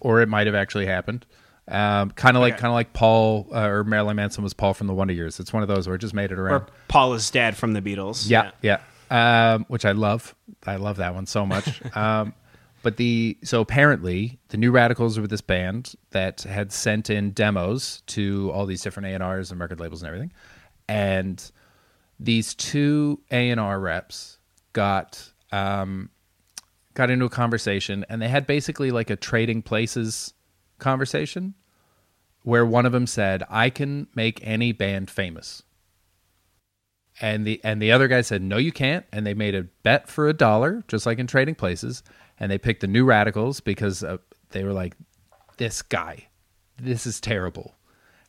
or 0.00 0.20
it 0.20 0.28
might 0.28 0.48
have 0.48 0.56
actually 0.56 0.86
happened. 0.86 1.24
Um, 1.72 2.10
kind 2.10 2.36
of 2.36 2.42
like 2.42 2.52
Okay. 2.54 2.60
kind 2.60 2.70
of 2.70 2.74
like 2.74 2.92
Paul 2.92 3.48
uh, 3.52 3.66
or 3.66 3.82
Marilyn 3.84 4.14
Manson 4.16 4.44
was 4.44 4.52
Paul 4.52 4.74
from 4.74 4.86
the 4.88 4.92
Wonder 4.94 5.14
Years. 5.14 5.40
It's 5.40 5.52
one 5.52 5.62
of 5.62 5.68
those 5.68 5.86
where 5.88 5.96
it 5.96 6.00
just 6.00 6.12
made 6.14 6.30
it 6.30 6.38
around. 6.38 6.62
Or 6.62 6.66
Paula's 6.88 7.30
dad 7.30 7.56
from 7.56 7.72
the 7.72 7.80
Beatles. 7.80 8.28
Yeah, 8.28 8.50
yeah. 8.60 8.80
Um, 9.10 9.64
which 9.68 9.84
I 9.86 9.92
love. 9.92 10.34
I 10.66 10.76
love 10.76 10.96
that 10.98 11.14
one 11.14 11.24
so 11.26 11.46
much. 11.46 11.80
um, 11.96 12.34
but 12.82 12.96
the 12.98 13.38
so 13.42 13.60
apparently 13.62 14.38
the 14.48 14.56
New 14.58 14.70
Radicals 14.70 15.18
were 15.18 15.26
this 15.26 15.40
band 15.40 15.94
that 16.10 16.42
had 16.42 16.72
sent 16.72 17.08
in 17.10 17.30
demos 17.30 18.02
to 18.08 18.50
all 18.52 18.66
these 18.66 18.82
different 18.82 19.06
A 19.06 19.14
and 19.14 19.22
R's 19.22 19.50
and 19.50 19.58
record 19.60 19.80
labels 19.80 20.02
and 20.02 20.08
everything, 20.08 20.32
and 20.88 21.50
these 22.20 22.54
two 22.54 23.20
A 23.30 23.50
and 23.50 23.58
R 23.60 23.78
reps 23.80 24.38
got 24.74 25.32
um, 25.52 26.10
got 26.94 27.10
into 27.10 27.24
a 27.24 27.30
conversation, 27.30 28.04
and 28.08 28.20
they 28.20 28.28
had 28.28 28.46
basically 28.46 28.90
like 28.90 29.08
a 29.10 29.16
trading 29.16 29.62
places 29.62 30.34
conversation, 30.78 31.54
where 32.42 32.66
one 32.66 32.86
of 32.86 32.92
them 32.92 33.06
said, 33.06 33.42
"I 33.48 33.70
can 33.70 34.08
make 34.14 34.40
any 34.42 34.72
band 34.72 35.10
famous." 35.10 35.62
and 37.20 37.46
the 37.46 37.60
and 37.62 37.80
the 37.80 37.92
other 37.92 38.08
guy 38.08 38.20
said 38.20 38.42
no 38.42 38.56
you 38.56 38.72
can't. 38.72 39.04
And 39.12 39.26
they 39.26 39.34
made 39.34 39.54
a 39.54 39.64
bet 39.82 40.08
for 40.08 40.28
a 40.28 40.32
dollar 40.32 40.84
just 40.88 41.06
like 41.06 41.18
in 41.18 41.26
trading 41.26 41.54
places 41.54 42.02
and 42.38 42.50
they 42.50 42.58
picked 42.58 42.80
the 42.80 42.86
new 42.86 43.04
radicals 43.04 43.60
because 43.60 44.02
uh, 44.02 44.18
they 44.50 44.64
were 44.64 44.72
like 44.72 44.96
this 45.58 45.82
guy 45.82 46.28
this 46.78 47.06
is 47.06 47.20
terrible. 47.20 47.76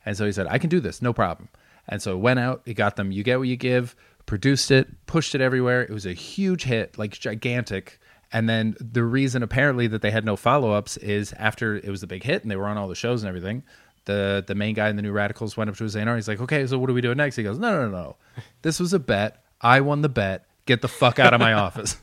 And 0.06 0.18
so 0.18 0.26
he 0.26 0.32
said 0.32 0.48
i 0.48 0.58
can 0.58 0.70
do 0.70 0.80
this 0.80 1.02
no 1.02 1.14
problem. 1.14 1.50
And 1.88 2.02
so 2.02 2.14
it 2.14 2.20
went 2.20 2.40
out 2.40 2.62
he 2.66 2.74
got 2.74 2.96
them 2.96 3.12
you 3.12 3.24
get 3.24 3.40
what 3.40 3.48
you 3.48 3.58
give 3.58 3.96
produced 4.26 4.72
it 4.72 5.06
pushed 5.06 5.36
it 5.36 5.42
everywhere. 5.42 5.82
It 5.82 5.92
was 5.92 6.06
a 6.06 6.14
huge 6.14 6.64
hit 6.64 6.98
like 6.98 7.12
gigantic. 7.12 8.00
And 8.32 8.50
then 8.50 8.76
the 8.80 9.04
reason 9.04 9.44
apparently 9.44 9.86
that 9.88 10.02
they 10.02 10.10
had 10.10 10.26
no 10.26 10.36
follow-ups 10.36 10.98
is 10.98 11.34
after 11.34 11.76
it 11.76 11.88
was 11.90 12.02
a 12.02 12.08
big 12.08 12.24
hit 12.24 12.42
and 12.42 12.50
they 12.50 12.56
were 12.56 12.68
on 12.68 12.78
all 12.78 12.88
the 12.88 12.96
shows 12.96 13.22
and 13.22 13.28
everything 13.28 13.64
the 14.06 14.44
the 14.48 14.56
main 14.56 14.74
guy 14.76 14.90
in 14.90 14.96
the 14.96 15.02
new 15.02 15.12
radicals 15.12 15.56
went 15.56 15.70
up 15.70 15.76
to 15.78 15.84
his 15.84 15.96
A&R 15.96 16.16
he's 16.16 16.28
like 16.28 16.42
okay 16.42 16.66
so 16.68 16.78
what 16.78 16.88
do 16.88 16.94
we 16.94 17.02
do 17.02 17.14
next 17.16 17.36
he 17.36 17.44
goes 17.44 17.58
no 17.58 17.72
no 17.72 17.90
no 17.90 17.92
no 17.92 18.16
this 18.62 18.80
was 18.80 18.94
a 18.94 19.00
bet 19.00 19.44
i 19.62 19.80
won 19.82 20.02
the 20.02 20.10
bet 20.10 20.46
get 20.66 20.82
the 20.82 20.88
fuck 20.88 21.20
out 21.20 21.34
of 21.34 21.40
my 21.40 21.54
office 21.54 21.98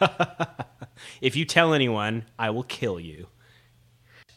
If 1.20 1.36
you 1.36 1.44
tell 1.44 1.74
anyone, 1.74 2.24
I 2.38 2.50
will 2.50 2.62
kill 2.62 3.00
you. 3.00 3.28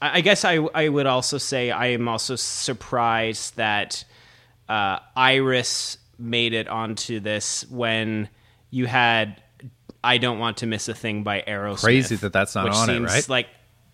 I, 0.01 0.17
I 0.17 0.22
guess 0.22 0.46
I, 0.46 0.55
I 0.55 0.89
would 0.89 1.05
also 1.05 1.38
say 1.38 1.72
I 1.72 1.88
am 1.88 2.08
also 2.08 2.36
surprised 2.36 3.58
that 3.58 4.03
uh, 4.67 5.00
Iris 5.15 5.98
made 6.17 6.53
it 6.53 6.67
onto 6.67 7.19
this 7.19 7.65
when 7.69 8.29
you 8.69 8.86
had 8.86 9.41
I 10.03 10.17
Don't 10.17 10.39
Want 10.39 10.58
to 10.58 10.67
Miss 10.67 10.88
a 10.88 10.93
Thing 10.93 11.24
by 11.24 11.43
Aerosmith. 11.48 11.84
Crazy 11.84 12.15
that 12.17 12.34
that's 12.34 12.55
not 12.55 12.69
on 12.69 12.89
it, 12.89 13.00
right? 13.01 13.29
like 13.29 13.48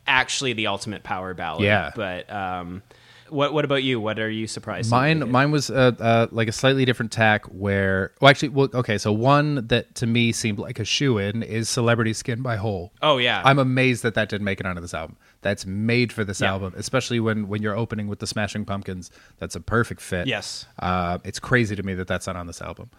actually 0.08 0.54
the 0.54 0.68
ultimate 0.68 1.04
power 1.04 1.34
ballad. 1.34 1.64
Yeah. 1.64 1.92
But 1.96 2.32
um, 2.32 2.84
what 3.30 3.54
what 3.54 3.66
about 3.66 3.82
you? 3.84 4.00
What 4.00 4.20
are 4.20 4.30
you 4.30 4.46
surprised? 4.46 4.92
Mine, 4.92 5.32
mine 5.32 5.50
was 5.52 5.72
uh, 5.72 5.92
uh, 6.00 6.28
like 6.32 6.48
a 6.48 6.52
slightly 6.52 6.86
different 6.86 7.12
tack. 7.12 7.46
Where, 7.46 8.12
well, 8.22 8.30
actually, 8.30 8.50
well, 8.50 8.70
okay. 8.74 8.98
So 9.00 9.12
one 9.12 9.66
that 9.68 9.96
to 9.96 10.06
me 10.06 10.32
seemed 10.32 10.60
like 10.60 10.80
a 10.80 10.86
shoe 10.86 11.18
in 11.18 11.42
is 11.42 11.68
"Celebrity 11.68 12.14
Skin" 12.14 12.42
by 12.44 12.56
Hole. 12.58 12.94
Oh 13.02 13.18
yeah. 13.18 13.42
I'm 13.44 13.58
amazed 13.58 14.04
that 14.04 14.14
that 14.14 14.30
didn't 14.30 14.46
make 14.46 14.60
it 14.60 14.66
onto 14.68 14.80
this 14.82 14.94
album. 14.94 15.18
That's 15.42 15.66
made 15.66 16.14
for 16.14 16.24
this 16.24 16.40
Yeah. 16.42 16.52
album, 16.52 16.74
especially 16.78 17.20
when 17.20 17.48
when 17.48 17.64
you're 17.64 17.76
opening 17.78 18.08
with 18.08 18.20
the 18.20 18.28
Smashing 18.28 18.64
Pumpkins. 18.66 19.10
That's 19.40 19.56
a 19.56 19.60
perfect 19.60 20.02
fit. 20.02 20.28
Yes. 20.28 20.68
uh, 20.80 21.18
it's 21.24 21.40
crazy 21.40 21.76
to 21.76 21.82
me 21.84 21.96
that 21.96 22.08
that's 22.08 22.28
not 22.28 22.36
on 22.36 22.46
this 22.48 22.62
album. 22.62 22.90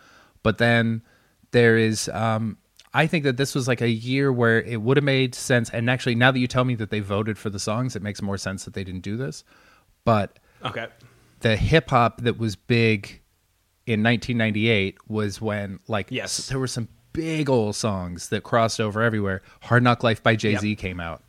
But 0.43 0.59
then 0.59 1.03
there 1.53 1.77
is. 1.77 2.09
Um, 2.09 2.59
I 2.97 3.07
think 3.07 3.25
that 3.25 3.37
this 3.37 3.55
was 3.55 3.69
like 3.69 3.83
a 3.83 3.91
year 3.91 4.33
where 4.33 4.63
it 4.63 4.81
would 4.81 4.97
have 4.97 5.05
made 5.05 5.35
sense. 5.35 5.69
And 5.69 5.91
actually, 5.91 6.15
now 6.15 6.31
that 6.31 6.39
you 6.39 6.47
tell 6.47 6.65
me 6.65 6.75
that 6.77 6.89
they 6.89 7.01
voted 7.01 7.37
for 7.37 7.51
the 7.51 7.59
songs, 7.59 7.95
it 7.95 8.01
makes 8.01 8.23
more 8.23 8.39
sense 8.39 8.65
that 8.65 8.73
they 8.73 8.85
didn't 8.85 9.03
do 9.03 9.19
this. 9.19 9.45
But 10.07 10.39
okay. 10.65 10.87
the 11.41 11.57
hip 11.57 11.91
hop 11.91 12.23
that 12.23 12.39
was 12.39 12.57
big 12.57 13.21
in 13.85 14.03
1998 14.03 14.97
was 15.09 15.43
when 15.43 15.79
like 15.89 16.07
Yes. 16.11 16.49
there 16.49 16.59
were 16.59 16.67
some 16.67 16.89
big 17.13 17.51
old 17.51 17.77
songs 17.77 18.31
that 18.31 18.45
crossed 18.45 18.81
over 18.81 19.03
everywhere. 19.03 19.43
Hard 19.61 19.83
Knock 19.83 20.03
Life 20.03 20.23
by 20.23 20.35
Jay 20.35 20.57
Z 20.57 20.67
Yep. 20.67 20.79
came 20.79 20.99
out. 20.99 21.23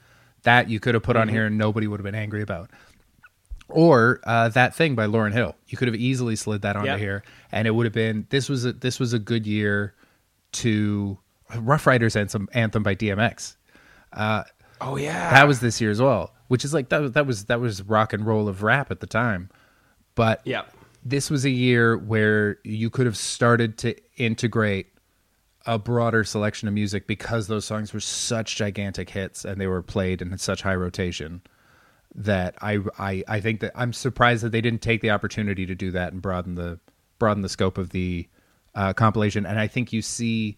That 0.43 0.69
you 0.69 0.79
could 0.79 0.93
have 0.93 1.03
put 1.03 1.17
on 1.17 1.27
here 1.27 1.47
and 1.47 1.57
nobody 1.57 1.87
would 1.87 1.99
have 1.99 2.05
been 2.05 2.15
angry 2.15 2.41
about. 2.41 2.69
Or 3.67 4.21
uh, 4.23 4.47
that 4.49 4.73
thing 4.73 4.95
by 4.95 5.05
Lauryn 5.07 5.33
Hill. 5.33 5.53
You 5.67 5.77
could 5.77 5.89
have 5.89 5.95
easily 5.95 6.37
slid 6.37 6.61
that 6.61 6.77
onto 6.77 6.87
Yep. 6.87 6.99
here, 6.99 7.23
and 7.51 7.67
it 7.67 7.71
would 7.71 7.85
have 7.85 7.93
been. 7.93 8.25
This 8.29 8.47
was 8.47 8.63
a 8.63 8.71
this 8.71 8.97
was 9.01 9.11
a 9.11 9.19
good 9.19 9.45
year 9.45 9.93
to 10.53 11.17
Ruff 11.55 11.87
Ryders 11.87 12.15
anthem 12.15 12.47
anthem 12.53 12.83
by 12.83 12.95
DMX. 12.95 13.55
Oh 14.79 14.95
yeah. 14.97 15.31
That 15.31 15.47
was 15.47 15.59
this 15.59 15.81
year 15.81 15.91
as 15.91 16.01
well, 16.01 16.33
which 16.47 16.63
is 16.65 16.73
like 16.73 16.89
that 16.89 17.01
was 17.01 17.11
that 17.13 17.25
was 17.25 17.45
that 17.45 17.59
was 17.59 17.81
rock 17.83 18.13
and 18.13 18.25
roll 18.25 18.47
of 18.47 18.63
rap 18.63 18.91
at 18.91 18.99
the 18.99 19.07
time. 19.07 19.49
But 20.15 20.41
Yeah. 20.45 20.63
this 21.03 21.29
was 21.29 21.45
a 21.45 21.49
year 21.49 21.97
where 21.97 22.57
you 22.63 22.89
could 22.89 23.05
have 23.05 23.17
started 23.17 23.77
to 23.79 23.95
integrate 24.17 24.87
a 25.65 25.77
broader 25.77 26.23
selection 26.23 26.67
of 26.67 26.73
music 26.73 27.07
because 27.07 27.47
those 27.47 27.65
songs 27.65 27.93
were 27.93 27.99
such 27.99 28.55
gigantic 28.55 29.09
hits 29.09 29.43
and 29.43 29.59
they 29.59 29.67
were 29.67 29.81
played 29.81 30.21
in 30.21 30.37
such 30.37 30.61
high 30.61 30.75
rotation 30.75 31.41
that 32.15 32.55
I 32.61 32.79
I 32.97 33.23
I 33.27 33.39
think 33.41 33.59
that 33.61 33.71
I'm 33.75 33.93
surprised 33.93 34.43
that 34.43 34.51
they 34.51 34.61
didn't 34.61 34.81
take 34.81 35.01
the 35.01 35.11
opportunity 35.11 35.65
to 35.65 35.75
do 35.75 35.91
that 35.91 36.13
and 36.13 36.21
broaden 36.21 36.55
the 36.55 36.79
broaden 37.19 37.41
the 37.41 37.49
scope 37.49 37.77
of 37.77 37.89
the 37.89 38.27
uh, 38.75 38.93
compilation. 38.93 39.45
And 39.45 39.59
I 39.59 39.65
think 39.67 39.91
you 39.91 40.01
see 40.03 40.55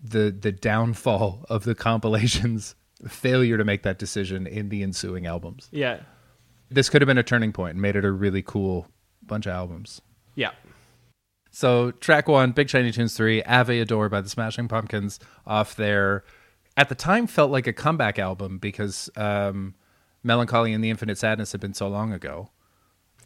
the 0.00 0.30
the 0.30 0.52
downfall 0.52 1.44
of 1.48 1.64
the 1.64 1.74
compilations 1.74 2.74
failure 3.08 3.56
to 3.56 3.64
make 3.64 3.82
that 3.82 3.98
decision 3.98 4.46
in 4.46 4.68
the 4.68 4.82
ensuing 4.82 5.26
albums. 5.26 5.68
Yeah. 5.70 6.00
This 6.68 6.88
could 6.88 7.00
have 7.02 7.06
been 7.06 7.18
a 7.18 7.22
turning 7.22 7.52
point 7.52 7.72
and 7.72 7.82
made 7.82 7.96
it 7.96 8.04
a 8.04 8.10
really 8.10 8.42
cool 8.42 8.88
bunch 9.22 9.46
of 9.46 9.52
albums. 9.52 10.00
Yeah. 10.34 10.50
So 11.50 11.92
track 11.92 12.28
one, 12.28 12.52
Big 12.52 12.68
Shiny 12.68 12.92
Tunes 12.92 13.16
three, 13.16 13.42
Ave 13.44 13.80
Adore 13.80 14.08
by 14.08 14.20
the 14.20 14.28
Smashing 14.28 14.68
Pumpkins 14.68 15.18
off 15.46 15.76
their 15.76 16.24
at 16.76 16.88
the 16.88 16.94
time 16.94 17.26
felt 17.26 17.50
like 17.50 17.66
a 17.66 17.72
comeback 17.72 18.18
album 18.18 18.58
because 18.58 19.08
um, 19.16 19.74
Mellon 20.22 20.46
Collie 20.46 20.72
and 20.72 20.84
the 20.84 20.90
Infinite 20.90 21.18
Sadness 21.18 21.52
had 21.52 21.60
been 21.60 21.74
so 21.74 21.88
long 21.88 22.12
ago. 22.12 22.50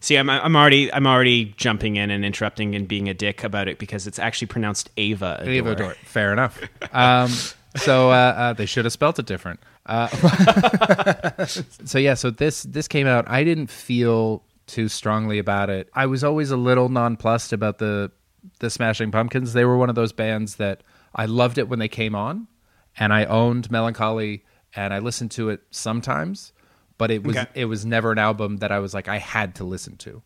See, 0.01 0.17
I'm 0.17 0.31
I'm 0.31 0.57
already 0.57 0.93
I'm 0.93 1.07
already 1.07 1.55
jumping 1.57 1.97
in 1.97 2.11
and 2.11 2.25
interrupting 2.25 2.75
and 2.75 2.89
being 2.89 3.09
a 3.09 3.15
dick 3.15 3.45
about 3.45 3.69
it 3.69 3.79
because 3.79 4.07
it's 4.07 4.19
actually 4.19 4.47
pronounced 4.47 4.91
Ava 4.97 5.39
Adore. 5.41 5.53
Ava 5.53 5.71
Adore, 5.73 5.95
fair 6.05 6.33
enough. 6.33 6.61
Um, 6.93 7.31
so 7.77 8.11
uh, 8.11 8.15
uh, 8.15 8.53
they 8.53 8.67
should 8.67 8.85
have 8.85 8.93
spelt 8.93 9.21
it 9.21 9.27
different. 9.27 9.61
Uh, 9.87 10.09
so 11.47 11.99
yeah, 11.99 12.15
so 12.15 12.31
this 12.31 12.65
this 12.65 12.89
came 12.89 13.07
out. 13.07 13.29
I 13.29 13.45
didn't 13.45 13.69
feel 13.69 14.43
too 14.67 14.89
strongly 14.89 15.39
about 15.39 15.71
it. 15.71 15.89
I 15.95 16.07
was 16.07 16.25
always 16.25 16.51
a 16.51 16.57
little 16.57 16.89
nonplussed 16.89 17.53
about 17.53 17.79
the 17.79 18.11
the 18.59 18.71
Smashing 18.71 19.13
Pumpkins. 19.13 19.53
They 19.53 19.65
were 19.65 19.77
one 19.77 19.89
of 19.89 19.95
those 19.95 20.13
bands 20.13 20.57
that 20.57 20.83
I 21.15 21.27
loved 21.27 21.59
it 21.59 21.69
when 21.69 21.79
they 21.79 21.89
came 21.89 22.15
on, 22.15 22.49
and 22.97 23.13
I 23.13 23.25
owned 23.27 23.71
Mellon 23.71 23.95
Collie, 23.95 24.45
and 24.75 24.93
I 24.93 24.99
listened 24.99 25.31
to 25.33 25.51
it 25.51 25.63
sometimes. 25.71 26.53
But 27.01 27.11
it 27.11 27.25
was 27.25 27.37
Okay. 27.37 27.47
it 27.55 27.65
was 27.65 27.85
never 27.85 28.13
an 28.13 28.19
album 28.19 28.59
that 28.59 28.71
I 28.71 28.79
was 28.79 28.95
like 28.95 29.09
I 29.09 29.19
had 29.19 29.57
to 29.57 29.65
listen 29.65 29.97
to. 29.97 30.23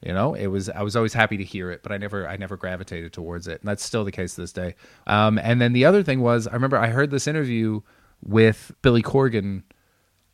You 0.00 0.12
know, 0.12 0.34
it 0.34 0.46
was 0.46 0.68
I 0.68 0.82
was 0.82 0.94
always 0.94 1.12
happy 1.12 1.36
to 1.38 1.44
hear 1.44 1.72
it, 1.72 1.82
but 1.82 1.90
I 1.90 1.96
never 1.98 2.28
I 2.28 2.36
never 2.36 2.56
gravitated 2.56 3.12
towards 3.12 3.48
it, 3.48 3.60
and 3.60 3.68
that's 3.68 3.84
still 3.84 4.04
the 4.04 4.12
case 4.12 4.36
to 4.36 4.42
this 4.42 4.52
day. 4.52 4.76
Um, 5.08 5.38
and 5.42 5.60
then 5.60 5.72
the 5.72 5.84
other 5.86 6.04
thing 6.04 6.20
was, 6.20 6.46
I 6.46 6.52
remember 6.52 6.78
I 6.78 6.86
heard 6.86 7.10
this 7.10 7.26
interview 7.26 7.80
with 8.22 8.70
Billy 8.82 9.02
Corgan, 9.02 9.64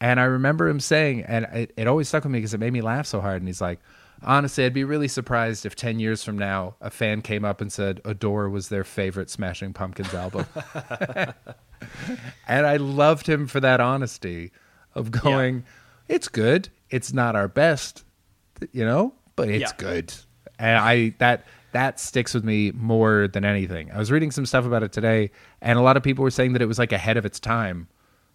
and 0.03 0.21
I 0.21 0.25
remember 0.25 0.69
him 0.69 0.81
saying, 0.81 1.23
and 1.23 1.47
it, 1.55 1.73
it 1.79 1.87
always 1.87 2.09
stuck 2.09 2.25
with 2.25 2.33
me 2.33 2.41
because 2.41 2.53
it 2.53 2.61
made 2.61 2.75
me 2.75 2.83
laugh 2.83 3.07
so 3.07 3.23
hard. 3.23 3.41
And 3.41 3.49
he's 3.49 3.63
like, 3.63 3.81
honestly, 4.23 4.67
I'd 4.67 4.75
be 4.75 4.85
really 4.85 5.09
surprised 5.09 5.65
if 5.65 5.75
ten 5.75 5.99
years 5.99 6.23
from 6.23 6.37
now 6.37 6.75
a 6.83 6.91
fan 6.91 7.23
came 7.23 7.43
up 7.47 7.63
and 7.63 7.73
said 7.73 8.03
Adore 8.05 8.51
was 8.51 8.69
their 8.69 8.85
favorite 8.85 9.31
Smashing 9.31 9.73
Pumpkins 9.73 10.13
album, 10.13 10.45
and 12.47 12.67
I 12.67 12.77
loved 12.77 13.27
him 13.27 13.47
for 13.47 13.61
that 13.61 13.81
honesty 13.81 14.53
of 14.95 15.11
going, 15.11 15.65
it's 16.08 16.28
good, 16.28 16.68
it's 16.90 17.12
not 17.12 17.37
our 17.37 17.49
best, 17.49 18.04
you 18.73 18.84
know, 18.84 19.14
but 19.37 19.49
it's 19.49 19.70
Yeah. 19.73 19.76
good. 19.76 20.14
And 20.58 20.78
I 20.78 21.14
that 21.18 21.44
that 21.73 21.99
sticks 21.99 22.34
with 22.34 22.44
me 22.44 22.70
more 22.73 23.26
than 23.26 23.44
anything. 23.44 23.90
I 23.90 23.99
was 23.99 24.12
reading 24.12 24.30
some 24.30 24.46
stuff 24.46 24.64
about 24.64 24.82
it 24.84 24.92
today, 24.92 25.30
and 25.61 25.78
a 25.78 25.82
lot 25.82 25.96
of 25.96 26.02
people 26.04 26.23
were 26.23 26.30
saying 26.30 26.52
that 26.52 26.62
it 26.62 26.66
was 26.66 26.78
like 26.78 26.92
ahead 26.92 27.16
of 27.16 27.25
its 27.26 27.40
time, 27.40 27.88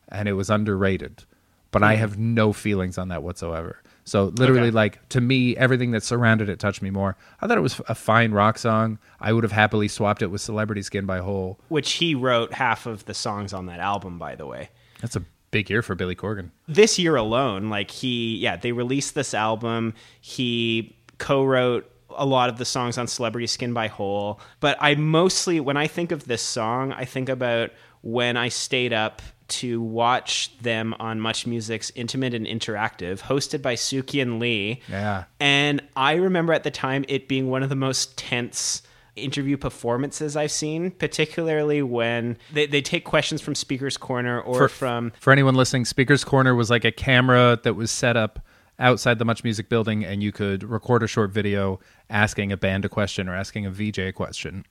and 0.10 0.28
it 0.28 0.34
was 0.34 0.50
underrated. 0.50 1.24
But 1.72 1.84
I 1.84 1.96
hmm. 1.96 2.00
have 2.02 2.18
no 2.18 2.52
feelings 2.52 2.98
on 2.98 3.10
that 3.10 3.24
whatsoever. 3.24 3.82
So 4.04 4.26
literally, 4.26 4.70
Okay. 4.70 4.72
like 4.72 5.08
to 5.10 5.22
me, 5.22 5.56
everything 5.56 5.92
that 5.92 6.02
surrounded 6.02 6.50
it 6.50 6.60
touched 6.60 6.82
me 6.82 6.90
more. 6.90 7.16
I 7.42 7.48
thought 7.48 7.60
it 7.60 7.62
was 7.62 7.80
a 7.88 7.94
fine 7.94 8.32
rock 8.32 8.58
song. 8.58 8.98
I 9.22 9.32
would 9.34 9.44
have 9.44 9.52
happily 9.52 9.88
swapped 9.88 10.24
it 10.24 10.28
with 10.28 10.42
"Celebrity 10.42 10.82
Skin" 10.82 11.06
by 11.06 11.20
Hole. 11.20 11.60
Which 11.70 11.94
he 11.94 12.16
wrote 12.16 12.54
half 12.54 12.88
of 12.88 13.06
the 13.06 13.14
songs 13.14 13.54
on 13.54 13.68
that 13.68 13.80
album, 13.80 14.18
by 14.18 14.36
the 14.36 14.48
way. 14.48 14.70
That's 15.00 15.16
a 15.16 15.22
big 15.52 15.70
year 15.70 15.82
for 15.82 15.96
Billy 15.96 16.16
Corgan. 16.16 16.52
this 16.68 17.00
year 17.00 17.16
alone, 17.16 17.70
like 17.70 17.92
he, 17.92 18.38
yeah, 18.38 18.56
they 18.56 18.72
released 18.72 19.16
this 19.16 19.34
album. 19.34 19.94
He 20.22 20.96
co-wrote 21.18 21.92
a 22.16 22.26
lot 22.26 22.50
of 22.50 22.58
the 22.58 22.66
songs 22.66 22.98
on 22.98 23.08
Celebrity 23.08 23.48
Skin 23.48 23.74
by 23.74 23.88
Hole. 23.88 24.40
But 24.60 24.78
I 24.80 24.96
mostly, 24.96 25.60
when 25.60 25.78
I 25.78 25.88
think 25.88 26.12
of 26.12 26.26
this 26.26 26.42
song, 26.42 26.92
I 26.94 27.06
think 27.06 27.30
about 27.30 27.72
when 28.02 28.38
I 28.38 28.50
stayed 28.50 28.94
up 28.94 29.22
to 29.50 29.82
watch 29.82 30.56
them 30.60 30.96
on 31.00 31.20
Much 31.20 31.48
Music's 31.48 31.92
Intimate 31.96 32.36
and 32.36 32.46
Interactive, 32.46 33.20
hosted 33.20 33.62
by 33.64 33.76
Sook-Yin 33.76 34.38
Lee. 34.40 34.82
Yeah. 34.88 35.24
And 35.40 35.82
I 35.96 36.14
remember 36.14 36.54
at 36.54 36.64
the 36.64 36.72
time 36.72 37.04
it 37.08 37.28
being 37.28 37.50
one 37.50 37.64
of 37.64 37.70
the 37.70 37.76
most 37.76 38.18
tense 38.18 38.84
interview 39.16 39.58
performances 39.58 40.36
I've 40.36 40.52
seen, 40.52 40.92
particularly 40.92 41.82
when 41.82 42.38
they, 42.52 42.66
they 42.66 42.82
take 42.82 43.06
questions 43.06 43.42
from 43.42 43.56
Speaker's 43.56 43.98
Corner 43.98 44.40
or 44.42 44.58
For- 44.58 44.70
from. 44.70 45.12
For 45.20 45.32
anyone 45.32 45.56
listening, 45.56 45.86
Speaker's 45.86 46.24
Corner 46.24 46.56
was 46.56 46.70
like 46.70 46.86
a 46.86 46.92
camera 46.92 47.60
that 47.64 47.76
was 47.76 47.92
set 47.92 48.18
up 48.18 48.40
outside 48.80 49.20
the 49.20 49.26
Much 49.26 49.44
Music 49.44 49.70
building, 49.70 50.06
and 50.06 50.24
you 50.24 50.32
could 50.32 50.64
record 50.64 51.04
a 51.04 51.08
short 51.08 51.32
video 51.32 51.80
asking 52.10 52.52
a 52.52 52.58
band 52.58 52.86
a 52.86 52.90
question 52.90 53.28
or 53.28 53.36
asking 53.36 53.66
a 53.66 53.72
VJ 53.72 54.00
a 54.00 54.12
question. 54.12 54.66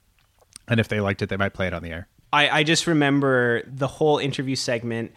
And 0.66 0.80
if 0.80 0.88
they 0.88 1.00
liked 1.00 1.22
it, 1.22 1.28
they 1.28 1.36
might 1.36 1.54
play 1.54 1.66
it 1.66 1.74
on 1.74 1.82
the 1.82 1.90
air. 1.90 2.08
I, 2.32 2.48
I 2.48 2.62
just 2.62 2.86
remember 2.86 3.62
the 3.66 3.86
whole 3.86 4.18
interview 4.18 4.56
segment. 4.56 5.12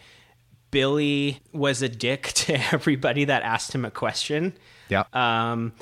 Billy 0.70 1.40
was 1.52 1.82
a 1.82 1.88
dick 1.88 2.22
to 2.34 2.54
everybody 2.72 3.24
that 3.26 3.42
asked 3.42 3.74
him 3.74 3.84
a 3.84 3.90
question. 3.90 4.54
Yeah. 4.88 5.04
Um, 5.12 5.72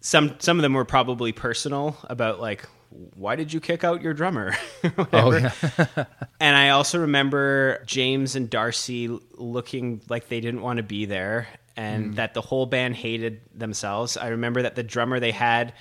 some 0.00 0.36
some 0.38 0.58
of 0.58 0.62
them 0.62 0.72
were 0.72 0.86
probably 0.86 1.32
personal 1.32 1.96
about 2.04 2.40
like 2.40 2.66
why 2.90 3.36
did 3.36 3.52
you 3.52 3.60
kick 3.60 3.84
out 3.84 4.02
your 4.02 4.14
drummer? 4.14 4.54
oh, 5.12 5.32
yeah. 5.32 5.52
and 6.40 6.56
I 6.56 6.70
also 6.70 7.00
remember 7.00 7.82
James 7.86 8.36
and 8.36 8.50
Darcy 8.50 9.08
looking 9.34 10.02
like 10.08 10.28
they 10.28 10.40
didn't 10.40 10.62
want 10.62 10.78
to 10.78 10.82
be 10.82 11.04
there 11.04 11.48
and 11.76 12.16
that 12.16 12.34
the 12.34 12.40
whole 12.40 12.66
band 12.66 12.96
hated 12.96 13.40
themselves. 13.54 14.16
I 14.16 14.28
remember 14.28 14.62
that 14.62 14.74
the 14.74 14.82
drummer 14.82 15.20
they 15.20 15.30
had 15.30 15.72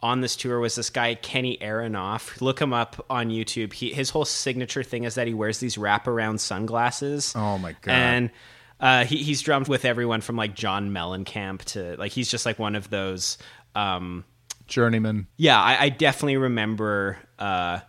on 0.00 0.20
this 0.20 0.36
tour 0.36 0.60
was 0.60 0.76
this 0.76 0.90
guy 0.90 1.14
Kenny 1.14 1.58
Aronoff. 1.58 2.40
Look 2.40 2.60
him 2.60 2.72
up 2.72 3.04
on 3.10 3.30
YouTube. 3.30 3.72
He 3.72 3.92
his 3.92 4.10
whole 4.10 4.24
signature 4.24 4.82
thing 4.82 5.04
is 5.04 5.16
that 5.16 5.26
he 5.26 5.34
wears 5.34 5.58
these 5.58 5.76
wraparound 5.76 6.40
sunglasses. 6.40 7.32
Oh, 7.34 7.58
my 7.58 7.72
God. 7.80 7.92
And 7.92 8.30
uh, 8.78 9.04
he, 9.04 9.22
he's 9.22 9.42
drummed 9.42 9.68
with 9.68 9.84
everyone 9.84 10.20
from 10.20 10.36
like 10.36 10.54
John 10.54 10.90
Mellencamp 10.90 11.64
to 11.64 11.96
like 11.96 12.12
he's 12.12 12.30
just 12.30 12.46
like 12.46 12.58
one 12.58 12.76
of 12.76 12.90
those 12.90 13.38
um, 13.74 14.24
Journeyman. 14.68 15.26
yeah, 15.36 15.60
I, 15.60 15.84
I 15.84 15.88
definitely 15.88 16.36
remember 16.36 17.18
uh, 17.38 17.80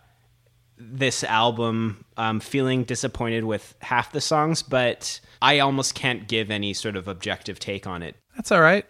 this 0.78 1.22
album 1.24 2.04
um, 2.16 2.40
feeling 2.40 2.84
disappointed 2.84 3.44
with 3.44 3.74
half 3.80 4.12
the 4.12 4.20
songs, 4.20 4.62
but 4.62 5.20
I 5.42 5.58
almost 5.60 5.94
can't 5.94 6.26
give 6.26 6.50
any 6.50 6.72
sort 6.74 6.96
of 6.96 7.06
objective 7.08 7.58
take 7.58 7.86
on 7.86 8.02
it. 8.02 8.16
That's 8.36 8.50
all 8.50 8.60
right. 8.60 8.86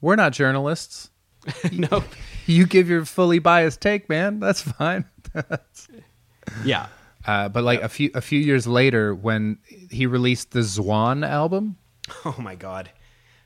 We're 0.00 0.16
not 0.16 0.32
journalists. 0.32 1.10
no, 1.72 2.04
You 2.46 2.66
give 2.66 2.88
your 2.88 3.04
fully 3.04 3.38
biased 3.38 3.80
take, 3.80 4.08
man. 4.08 4.40
That's 4.40 4.62
fine. 4.62 5.04
yeah, 6.64 6.88
Uh, 7.26 7.48
but 7.48 7.62
like 7.64 7.80
a 7.82 7.88
few 7.88 8.10
a 8.14 8.20
few 8.20 8.40
years 8.40 8.66
later, 8.66 9.14
when 9.14 9.58
he 9.90 10.06
released 10.06 10.50
the 10.52 10.60
Zwan 10.60 11.26
album, 11.26 11.76
oh 12.24 12.34
my 12.38 12.54
god, 12.56 12.90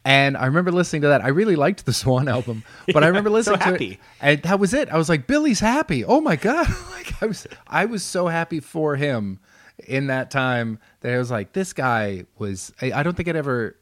and 0.05 0.37
I 0.37 0.47
remember 0.47 0.71
listening 0.73 1.03
to 1.03 1.09
that. 1.09 1.25
I 1.25 1.29
really 1.29 1.57
liked 1.57 1.87
the 1.87 1.93
Zwan 1.93 2.31
album, 2.31 2.63
but 2.93 3.03
I 3.03 3.07
remember 3.09 3.31
so 3.31 3.35
listening 3.35 3.59
to 3.61 3.65
happy. 3.65 3.91
it, 3.93 3.99
and 4.21 4.43
that 4.43 4.59
was 4.61 4.75
it. 4.75 4.89
I 4.91 4.97
was 4.99 5.09
like, 5.09 5.27
Billy's 5.27 5.61
happy. 5.61 6.05
Oh 6.05 6.21
my 6.21 6.37
god! 6.37 6.67
like 6.93 7.23
I 7.23 7.27
was, 7.27 7.47
I 7.67 7.85
was 7.87 8.03
so 8.03 8.29
happy 8.29 8.61
for 8.61 8.97
him 8.97 9.41
in 9.89 10.07
that 10.09 10.31
time 10.31 10.79
that 11.01 11.13
I 11.13 11.19
was 11.19 11.31
like, 11.31 11.53
this 11.53 11.73
guy 11.73 12.25
was. 12.39 12.73
I, 12.83 12.93
I 12.93 13.03
don't 13.03 13.17
think 13.17 13.29
it 13.29 13.37
ever 13.37 13.77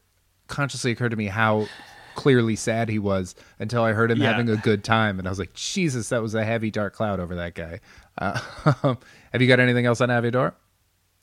consciously 0.47 0.91
occurred 0.91 1.09
to 1.11 1.15
me 1.17 1.27
how 1.27 1.67
clearly 2.15 2.55
sad 2.55 2.89
he 2.89 2.99
was 2.99 3.33
until 3.59 3.81
I 3.83 3.91
heard 3.93 4.11
him 4.11 4.21
Yeah. 4.21 4.31
having 4.31 4.47
a 4.49 4.55
good 4.57 4.83
time, 4.83 5.17
and 5.19 5.27
I 5.27 5.31
was 5.31 5.39
like, 5.39 5.53
Jesus, 5.53 6.09
that 6.09 6.21
was 6.21 6.35
a 6.35 6.43
heavy 6.45 6.69
dark 6.69 6.93
cloud 6.93 7.19
over 7.19 7.35
that 7.35 7.55
guy. 7.55 7.79
Uh, 8.17 8.39
have 9.31 9.41
you 9.41 9.47
got 9.47 9.59
anything 9.59 9.85
else 9.87 9.99
on 9.99 10.09
Aviador? 10.09 10.53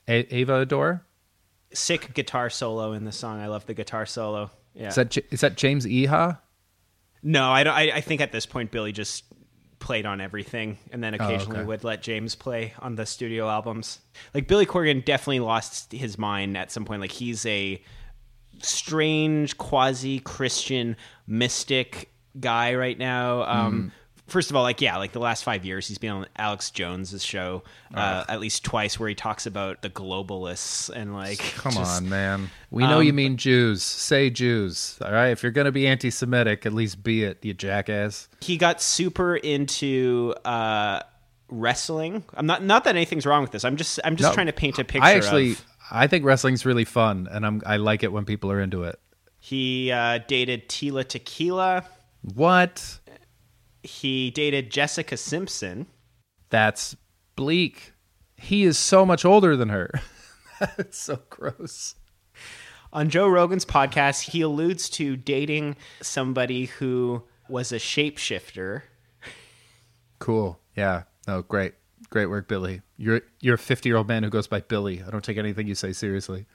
A- 0.07 0.35
Ava 0.35 0.55
Adore? 0.61 1.05
sick 1.73 2.13
guitar 2.13 2.49
solo 2.49 2.91
in 2.91 3.05
the 3.05 3.13
song. 3.13 3.39
I 3.39 3.47
love 3.47 3.65
the 3.65 3.73
guitar 3.73 4.05
solo. 4.05 4.51
Yeah, 4.73 4.87
Is 4.87 4.95
that 4.95 5.17
is 5.31 5.41
that 5.41 5.57
James 5.57 5.85
Iha? 5.85 6.39
no, 7.23 7.51
I 7.51 7.63
don't. 7.63 7.73
I, 7.73 7.91
I 7.97 8.01
think 8.01 8.21
at 8.21 8.31
this 8.31 8.45
point 8.45 8.71
Billy 8.71 8.91
just 8.91 9.25
played 9.79 10.05
on 10.05 10.21
everything, 10.21 10.77
and 10.91 11.03
then 11.03 11.13
occasionally 11.13 11.57
Oh, 11.57 11.61
okay. 11.61 11.67
would 11.67 11.83
let 11.83 12.01
James 12.01 12.35
play 12.35 12.73
on 12.79 12.95
the 12.95 13.05
studio 13.05 13.49
albums. 13.49 13.99
Like 14.33 14.47
Billy 14.47 14.65
Corgan 14.65 15.03
definitely 15.03 15.39
lost 15.41 15.91
his 15.91 16.17
mind 16.17 16.55
at 16.57 16.71
some 16.71 16.85
point. 16.85 17.01
Like 17.01 17.11
he's 17.11 17.45
a 17.45 17.81
strange 18.61 19.57
quasi 19.57 20.19
Christian 20.19 20.95
mystic 21.27 22.09
guy 22.39 22.75
right 22.75 22.97
now. 22.97 23.43
Um, 23.43 23.91
First 24.31 24.49
of 24.49 24.55
all, 24.55 24.63
like 24.63 24.81
yeah, 24.81 24.97
like 24.97 25.11
the 25.11 25.19
last 25.19 25.43
five 25.43 25.65
years, 25.65 25.87
he's 25.87 25.97
been 25.97 26.11
on 26.11 26.25
Alex 26.37 26.71
Jones's 26.71 27.23
show 27.23 27.63
uh, 27.93 28.23
at 28.29 28.39
least 28.39 28.63
twice, 28.63 28.99
where 28.99 29.09
he 29.09 29.15
talks 29.15 29.45
about 29.45 29.81
the 29.81 29.89
globalists 29.89 30.89
and 30.89 31.13
like 31.13 31.39
Come 31.55 31.73
just- 31.73 32.01
on, 32.01 32.09
man. 32.09 32.49
We 32.69 32.83
know 32.83 32.99
Um, 32.99 33.03
you 33.05 33.13
mean 33.13 33.35
Jews. 33.37 33.83
Say 33.83 34.29
Jews. 34.29 34.97
All 35.03 35.11
right. 35.11 35.27
If 35.31 35.43
you're 35.43 35.51
going 35.51 35.65
to 35.65 35.71
be 35.73 35.85
anti 35.85 36.09
Semitic, 36.09 36.65
at 36.65 36.73
least 36.73 37.03
be 37.03 37.23
it, 37.25 37.43
you 37.43 37.53
jackass. 37.53 38.29
he 38.39 38.57
got 38.57 38.81
super 38.81 39.35
into 39.35 40.33
uh, 40.45 41.01
wrestling. 41.49 42.23
I'm 42.33 42.45
not 42.45 42.63
not 42.63 42.85
that 42.85 42.95
anything's 42.95 43.25
wrong 43.25 43.41
with 43.41 43.51
this. 43.51 43.65
I'm 43.65 43.75
just 43.77 43.99
I'm 44.03 44.15
just 44.15 44.31
No, 44.31 44.33
trying 44.33 44.47
to 44.47 44.53
paint 44.53 44.79
a 44.79 44.83
picture. 44.85 45.05
I 45.05 45.13
actually, 45.13 45.51
of, 45.51 45.65
I 45.91 46.07
think 46.07 46.23
wrestling's 46.25 46.65
really 46.65 46.85
fun, 46.85 47.27
and 47.29 47.45
I'm, 47.45 47.61
I 47.65 47.77
like 47.77 48.03
it 48.03 48.11
when 48.13 48.25
people 48.25 48.51
are 48.51 48.61
into 48.61 48.83
it. 48.83 48.97
he 49.39 49.91
uh, 49.91 50.19
dated 50.27 50.69
Tila 50.69 51.05
Tequila. 51.05 51.83
What? 52.35 52.99
He 53.83 54.31
dated 54.31 54.71
Jessica 54.71 55.17
Simpson. 55.17 55.87
That's 56.49 56.95
bleak. 57.35 57.93
He 58.35 58.63
is 58.63 58.77
so 58.77 59.05
much 59.05 59.25
older 59.25 59.55
than 59.55 59.69
her. 59.69 59.91
That's 60.59 60.97
so 60.97 61.21
gross. 61.29 61.95
On 62.93 63.09
Joe 63.09 63.27
Rogan's 63.27 63.65
podcast, 63.65 64.31
he 64.31 64.41
alludes 64.41 64.89
to 64.91 65.15
dating 65.15 65.77
somebody 66.01 66.65
who 66.65 67.23
was 67.47 67.71
a 67.71 67.77
shapeshifter. 67.77 68.83
Cool. 70.19 70.59
Yeah. 70.75 71.03
No, 71.27 71.41
great. 71.41 71.73
Great 72.09 72.25
work, 72.27 72.47
Billy. 72.47 72.81
You're 72.97 73.21
you're 73.39 73.55
a 73.55 73.59
50 73.59 73.87
year 73.87 73.97
old 73.97 74.07
man 74.07 74.23
who 74.23 74.29
goes 74.29 74.47
by 74.47 74.59
Billy. 74.59 75.01
I 75.01 75.09
don't 75.09 75.23
take 75.23 75.37
anything 75.37 75.67
you 75.67 75.75
say 75.75 75.93
seriously. 75.93 76.45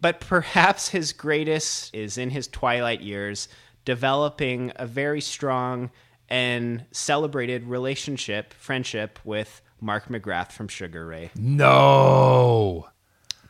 But 0.00 0.20
perhaps 0.20 0.88
his 0.88 1.12
greatest 1.12 1.94
is 1.94 2.18
in 2.18 2.30
his 2.30 2.46
twilight 2.46 3.00
years, 3.00 3.48
developing 3.84 4.70
a 4.76 4.86
very 4.86 5.20
strong 5.20 5.90
and 6.28 6.84
celebrated 6.92 7.64
relationship, 7.64 8.54
friendship 8.54 9.18
with 9.24 9.60
Mark 9.80 10.08
McGrath 10.08 10.52
from 10.52 10.68
Sugar 10.68 11.06
Ray. 11.06 11.30
No. 11.36 12.88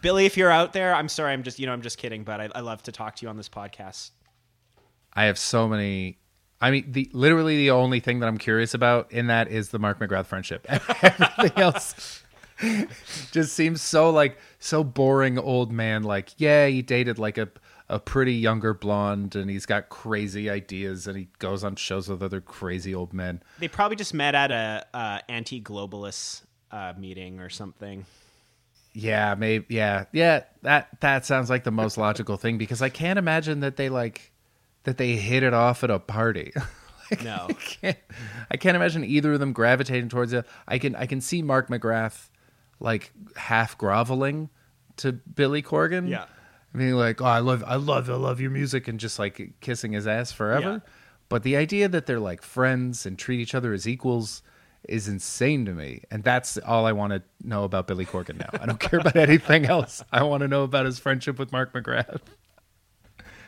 Billy, 0.01 0.27
if 0.27 0.37
you're 0.37 0.51
out 0.51 0.73
there, 0.73 0.95
I'm 0.95 1.09
sorry, 1.09 1.33
I'm 1.33 1.43
just, 1.43 1.59
you 1.59 1.67
know, 1.67 1.73
I'm 1.73 1.83
just 1.83 1.97
kidding, 1.97 2.25
but 2.25 2.41
I, 2.41 2.49
I 2.55 2.61
love 2.61 2.83
to 2.85 2.93
talk 2.93 3.17
to 3.17 3.23
you 3.25 3.31
on 3.31 3.37
this 3.37 3.49
podcast. 3.49 4.11
I 5.15 5.25
have 5.25 5.39
so 5.39 5.69
many. 5.69 6.19
I 6.61 6.71
mean, 6.71 6.91
the 6.93 7.11
literally 7.13 7.57
the 7.57 7.71
only 7.71 8.01
thing 8.01 8.21
that 8.21 8.27
I'm 8.27 8.39
curious 8.39 8.75
about 8.75 9.13
in 9.13 9.29
that 9.29 9.49
is 9.49 9.71
the 9.71 9.79
Mark 9.79 10.01
McGrath 10.01 10.27
friendship. 10.27 10.67
Everything 11.03 11.63
else 11.63 12.23
just 13.33 13.55
seems 13.55 13.81
so 13.81 14.11
like 14.11 14.39
so 14.59 14.83
boring, 14.83 15.39
old 15.39 15.73
man. 15.73 16.03
Like, 16.03 16.31
yeah, 16.37 16.67
he 16.67 16.83
dated 16.83 17.19
like 17.19 17.39
a 17.39 17.49
a 17.89 17.99
pretty 17.99 18.35
younger 18.35 18.73
blonde, 18.75 19.37
and 19.37 19.51
he's 19.51 19.67
got 19.67 19.89
crazy 19.89 20.49
ideas, 20.49 21.07
and 21.07 21.17
he 21.17 21.29
goes 21.39 21.63
on 21.65 21.77
shows 21.77 22.09
with 22.09 22.23
other 22.23 22.41
crazy 22.41 22.95
old 22.95 23.13
men. 23.13 23.43
They 23.59 23.69
probably 23.69 23.97
just 23.97 24.15
met 24.15 24.35
at 24.35 24.51
a 24.51 24.87
uh, 24.95 25.19
anti-globalist 25.29 26.43
uh, 26.71 26.95
meeting 26.97 27.41
or 27.41 27.51
something. 27.51 28.07
Yeah, 28.95 29.35
maybe. 29.37 29.67
Yeah, 29.69 30.05
yeah. 30.13 30.45
That 30.63 31.01
that 31.01 31.27
sounds 31.27 31.51
like 31.51 31.65
the 31.65 31.73
most 31.73 31.99
logical 31.99 32.37
thing 32.37 32.59
because 32.59 32.81
I 32.81 32.89
can't 32.89 33.19
imagine 33.19 33.61
that 33.61 33.77
they 33.77 33.89
like 33.89 34.33
that 34.85 34.99
they 34.99 35.17
hit 35.17 35.43
it 35.43 35.53
off 35.53 35.85
at 35.85 35.91
a 35.91 35.99
party. 35.99 36.53
No. 37.23 37.47
I 37.51 37.53
can't, 37.53 37.99
I 38.51 38.57
can't 38.57 38.77
imagine 38.77 39.05
either 39.05 39.35
of 39.35 39.41
them 39.41 39.53
gravitating 39.53 40.09
towards 40.09 40.33
it. 40.33 40.47
I 40.67 40.79
can 40.79 40.97
I 40.97 41.05
can 41.07 41.21
see 41.21 41.43
Mark 41.43 41.69
McGrath 41.69 42.31
like 42.81 43.13
half 43.37 43.77
groveling 43.77 44.49
to 44.97 45.13
Billy 45.13 45.63
Corgan. 45.63 46.09
Yeah. 46.09 46.25
Being 46.81 46.95
like, 46.95 47.21
"Oh, 47.21 47.27
I 47.27 47.39
love, 47.39 47.63
I 47.67 47.77
love, 47.77 48.11
I 48.11 48.15
love 48.15 48.41
your 48.41 48.51
music," 48.51 48.89
and 48.89 48.99
just 48.99 49.19
like 49.19 49.55
kissing 49.61 49.93
his 49.93 50.07
ass 50.07 50.33
forever. 50.33 50.83
Yeah. 50.85 50.91
But 51.29 51.43
the 51.43 51.57
idea 51.57 51.89
that 51.89 52.07
they're 52.07 52.21
like 52.21 52.43
friends 52.43 53.07
and 53.07 53.19
treat 53.19 53.41
each 53.41 53.55
other 53.55 53.73
as 53.73 53.89
equals 53.89 54.43
is 54.89 55.09
insane 55.09 55.65
to 55.65 55.73
me, 55.73 56.03
and 56.11 56.23
that's 56.23 56.59
all 56.59 56.85
I 56.87 56.93
want 56.93 57.13
to 57.13 57.23
know 57.43 57.65
about 57.65 57.87
Billy 57.87 58.05
Corgan 58.05 58.39
now. 58.39 58.51
I 58.61 58.67
don't 58.67 58.81
care 58.81 59.01
about 59.01 59.17
anything 59.17 59.65
else. 59.65 60.03
I 60.13 60.23
want 60.25 60.43
to 60.43 60.49
know 60.49 60.63
about 60.63 60.85
his 60.87 60.99
friendship 60.99 61.39
with 61.39 61.53
Mark 61.53 61.73
McGrath. 61.73 62.21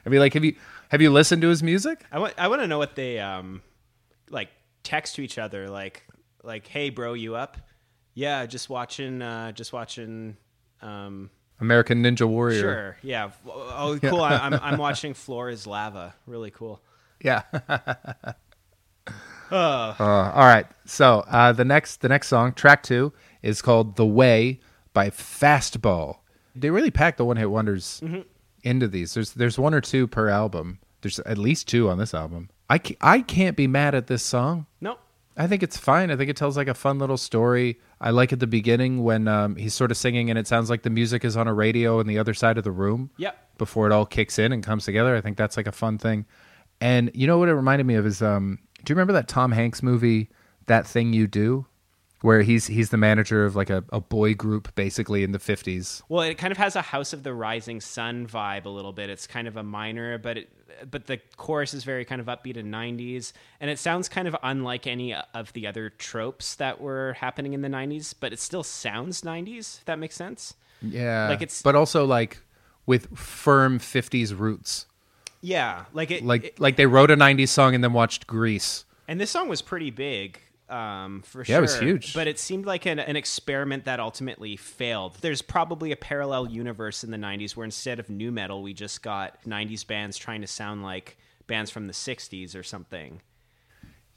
I 0.06 0.08
mean, 0.08 0.20
like, 0.20 0.34
have 0.34 0.44
you 0.44 0.54
have 0.90 1.02
you 1.02 1.10
listened 1.10 1.42
to 1.42 1.48
his 1.48 1.62
music? 1.62 2.04
I 2.12 2.20
want, 2.20 2.34
I 2.38 2.48
want 2.48 2.62
to 2.62 2.68
know 2.68 2.78
what 2.78 2.94
they, 2.94 3.18
um, 3.18 3.60
like, 4.30 4.48
text 4.84 5.16
to 5.16 5.22
each 5.22 5.36
other, 5.36 5.68
like, 5.68 6.04
like, 6.44 6.68
hey, 6.68 6.90
bro, 6.90 7.14
you 7.14 7.34
up? 7.34 7.56
Yeah, 8.14 8.46
just 8.46 8.70
watching, 8.70 9.20
uh, 9.20 9.50
just 9.52 9.72
watching, 9.72 10.36
um, 10.80 11.28
American 11.61 12.03
Ninja 12.03 12.27
Warrior. 12.29 12.61
Sure. 12.61 12.97
Yeah. 13.03 13.31
Oh, 13.47 13.99
cool. 14.03 14.21
I, 14.23 14.37
I'm 14.37 14.55
I'm 14.55 14.79
watching 14.79 15.14
Floor 15.14 15.49
is 15.51 15.66
Lava. 15.66 16.14
Really 16.27 16.51
cool. 16.51 16.81
Yeah. 17.23 17.42
Uh, 19.51 19.95
all 20.35 20.45
right. 20.47 20.66
So 20.87 21.25
uh, 21.29 21.53
the 21.53 21.64
next 21.64 22.01
the 22.01 22.09
next 22.09 22.29
song, 22.29 22.53
track 22.53 22.83
two, 22.83 23.12
is 23.42 23.62
called 23.62 23.97
"The 23.97 24.07
Way" 24.07 24.61
by 24.92 25.11
Fastball. 25.11 26.19
They 26.55 26.71
really 26.71 26.90
pack 26.90 27.16
the 27.16 27.25
one 27.25 27.37
hit 27.37 27.51
wonders 27.51 28.01
Mm-hmm. 28.05 28.21
into 28.64 28.88
these. 28.88 29.14
There's 29.14 29.33
there's 29.35 29.59
one 29.59 29.73
or 29.75 29.81
two 29.81 30.07
per 30.09 30.29
album. 30.29 30.81
There's 31.03 31.21
at 31.21 31.38
least 31.38 31.69
two 31.69 31.88
on 31.88 31.99
this 31.99 32.12
album. 32.14 32.51
I 32.69 32.79
ca- 32.79 32.97
I 33.01 33.21
can't 33.21 33.57
be 33.57 33.69
mad 33.69 33.95
at 33.95 34.09
this 34.09 34.25
song. 34.25 34.66
No. 34.81 34.99
I 35.37 35.46
think 35.46 35.62
it's 35.62 35.77
fine. 35.77 36.11
I 36.11 36.16
think 36.16 36.31
it 36.31 36.37
tells 36.37 36.57
like 36.57 36.68
a 36.68 36.75
fun 36.75 36.99
little 36.99 37.18
story. 37.18 37.79
I 38.01 38.11
like 38.11 38.33
at 38.33 38.40
the 38.40 38.46
beginning 38.46 39.05
when 39.05 39.29
um, 39.29 39.57
he's 39.57 39.75
sort 39.75 39.90
of 39.90 39.96
singing 39.96 40.31
and 40.31 40.38
it 40.38 40.46
sounds 40.46 40.70
like 40.70 40.83
the 40.83 40.90
music 40.90 41.25
is 41.25 41.37
on 41.37 41.46
a 41.46 41.53
radio 41.53 42.01
in 42.01 42.07
the 42.07 42.18
other 42.18 42.33
side 42.33 42.57
of 42.57 42.64
the 42.64 42.72
room. 42.72 43.11
Yep. 43.18 43.59
Before 43.59 43.87
it 43.87 43.92
all 43.92 44.07
kicks 44.07 44.38
in 44.38 44.53
and 44.53 44.62
comes 44.62 44.85
together. 44.85 45.14
I 45.14 45.20
think 45.20 45.37
that's 45.37 45.57
like 45.57 45.66
a 45.66 45.72
fun 45.72 45.99
thing. 45.99 46.27
And 46.81 47.11
you 47.14 47.27
know 47.27 47.38
what 47.38 47.49
it 47.49 47.55
reminded 47.55 47.87
me 47.87 47.94
of 47.94 48.07
is 48.07 48.22
um, 48.22 48.59
do 48.85 48.90
you 48.90 48.94
remember 48.94 49.14
that 49.14 49.29
Tom 49.29 49.53
Hanks 49.53 49.83
movie, 49.83 50.31
That 50.66 50.87
Thing 50.87 51.12
You 51.12 51.27
Do? 51.27 51.66
Where 52.22 52.40
he's 52.42 52.66
he's 52.66 52.88
the 52.90 52.96
manager 52.96 53.44
of 53.44 53.55
like 53.55 53.68
a, 53.70 53.85
a 53.92 54.00
boy 54.00 54.35
group 54.35 54.74
basically 54.74 55.22
in 55.22 55.33
the 55.33 55.38
fifties. 55.38 56.02
Well, 56.09 56.22
it 56.22 56.37
kind 56.38 56.50
of 56.50 56.57
has 56.57 56.74
a 56.74 56.81
House 56.83 57.12
of 57.12 57.22
the 57.22 57.35
Rising 57.35 57.81
Sun 57.81 58.26
vibe 58.26 58.64
a 58.64 58.70
little 58.70 58.92
bit. 58.92 59.11
It's 59.11 59.26
kind 59.26 59.46
of 59.46 59.57
a 59.59 59.62
minor, 59.62 60.16
but 60.16 60.38
it, 60.38 60.90
but 60.90 61.07
the 61.07 61.20
chorus 61.37 61.74
is 61.74 61.85
very 61.85 62.05
kind 62.07 62.20
of 62.20 62.26
upbeat 62.26 62.57
and 62.57 62.72
90s, 62.72 63.33
and 63.61 63.70
it 63.70 63.79
sounds 63.79 64.09
kind 64.09 64.26
of 64.26 64.35
unlike 64.42 64.87
any 64.87 65.14
of 65.14 65.52
the 65.52 65.66
other 65.66 65.90
tropes 65.90 66.55
that 66.57 66.81
were 66.81 67.12
happening 67.20 67.52
in 67.52 67.61
the 67.61 67.68
90s, 67.68 68.14
but 68.18 68.33
it 68.33 68.38
still 68.40 68.62
sounds 68.62 69.20
90s. 69.22 69.79
If 69.79 69.85
that 69.85 69.98
makes 69.98 70.14
sense. 70.16 70.55
Yeah. 70.83 71.29
Like 71.29 71.42
it's- 71.42 71.62
but 71.62 71.74
also 71.76 72.05
like 72.07 72.38
with 72.87 73.14
firm 73.16 73.79
fifties 73.79 74.33
roots. 74.33 74.87
Yeah, 75.42 75.85
like 75.92 76.11
it. 76.11 76.24
Like 76.24 76.44
it- 76.44 76.61
like 76.61 76.76
they 76.76 76.87
wrote 76.87 77.11
a 77.11 77.16
nineties 77.16 77.50
song 77.50 77.74
and 77.74 77.85
then 77.85 77.92
watched 77.92 78.26
Grease. 78.26 78.85
and 79.07 79.20
this 79.20 79.31
song 79.31 79.48
was 79.50 79.61
pretty 79.62 79.90
big. 79.90 80.40
Um, 80.68 81.22
for 81.22 81.44
sure. 81.44 81.52
Yeah, 81.55 81.59
it 81.59 81.62
was 81.62 81.79
huge. 81.79 82.12
But 82.14 82.26
it 82.26 82.38
seemed 82.38 82.66
like 82.66 82.87
an, 82.87 82.98
an 82.98 83.14
experiment 83.16 83.85
that 83.85 84.00
ultimately 84.00 84.57
failed. 84.57 85.16
There's 85.20 85.40
probably 85.42 85.92
a 85.92 85.96
parallel 85.96 86.48
universe 86.50 87.05
in 87.05 87.11
the 87.12 87.16
90s 87.16 87.55
where 87.55 87.64
instead 87.64 88.00
of 88.00 88.11
nu 88.11 88.33
metal, 88.33 88.62
we 88.62 88.74
just 88.74 89.02
got 89.02 89.40
90s 89.44 89.87
bands 89.87 90.18
trying 90.18 90.40
to 90.40 90.46
sound 90.48 90.83
like 90.83 91.18
bands 91.46 91.70
from 91.70 91.87
the 91.87 91.92
60s 91.92 92.57
or 92.57 92.64
something. 92.64 93.20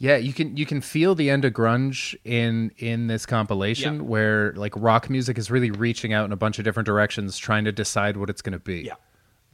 Yeah, 0.02 0.16
you 0.16 0.32
can 0.32 0.56
you 0.56 0.66
can 0.66 0.80
feel 0.80 1.14
the 1.14 1.30
end 1.30 1.44
of 1.44 1.52
grunge 1.54 2.16
in 2.24 2.72
in 2.78 3.08
this 3.08 3.26
compilation 3.26 3.96
Yeah. 3.96 4.02
where 4.04 4.54
like 4.54 4.74
rock 4.78 5.10
music 5.10 5.38
is 5.38 5.52
really 5.52 5.72
reaching 5.72 6.14
out 6.14 6.24
in 6.24 6.32
a 6.32 6.38
bunch 6.38 6.58
of 6.58 6.64
different 6.64 6.86
directions 6.88 7.38
trying 7.38 7.66
to 7.66 7.74
decide 7.74 8.16
what 8.16 8.30
it's 8.30 8.42
going 8.42 8.54
to 8.54 8.60
be. 8.60 8.84
Yeah. 8.84 8.94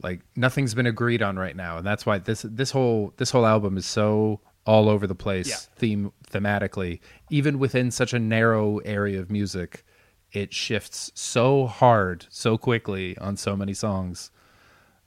Like 0.00 0.20
nothing's 0.36 0.72
been 0.72 0.86
agreed 0.86 1.20
on 1.20 1.36
right 1.36 1.56
now 1.56 1.78
and 1.78 1.86
that's 1.86 2.06
why 2.06 2.18
this 2.18 2.42
this 2.48 2.70
whole 2.70 3.12
this 3.16 3.30
whole 3.32 3.44
album 3.44 3.76
is 3.76 3.86
so 3.86 4.40
all 4.66 4.88
over 4.88 5.06
the 5.06 5.14
place 5.14 5.48
Yeah. 5.48 5.56
theme 5.76 6.12
thematically. 6.30 7.00
Even 7.30 7.58
within 7.58 7.90
such 7.90 8.12
a 8.12 8.18
narrow 8.18 8.78
area 8.78 9.20
of 9.20 9.30
music 9.30 9.84
it 10.32 10.52
shifts 10.52 11.10
so 11.14 11.66
hard 11.66 12.26
so 12.28 12.58
quickly 12.58 13.16
on 13.18 13.36
so 13.36 13.56
many 13.56 13.72
songs 13.72 14.30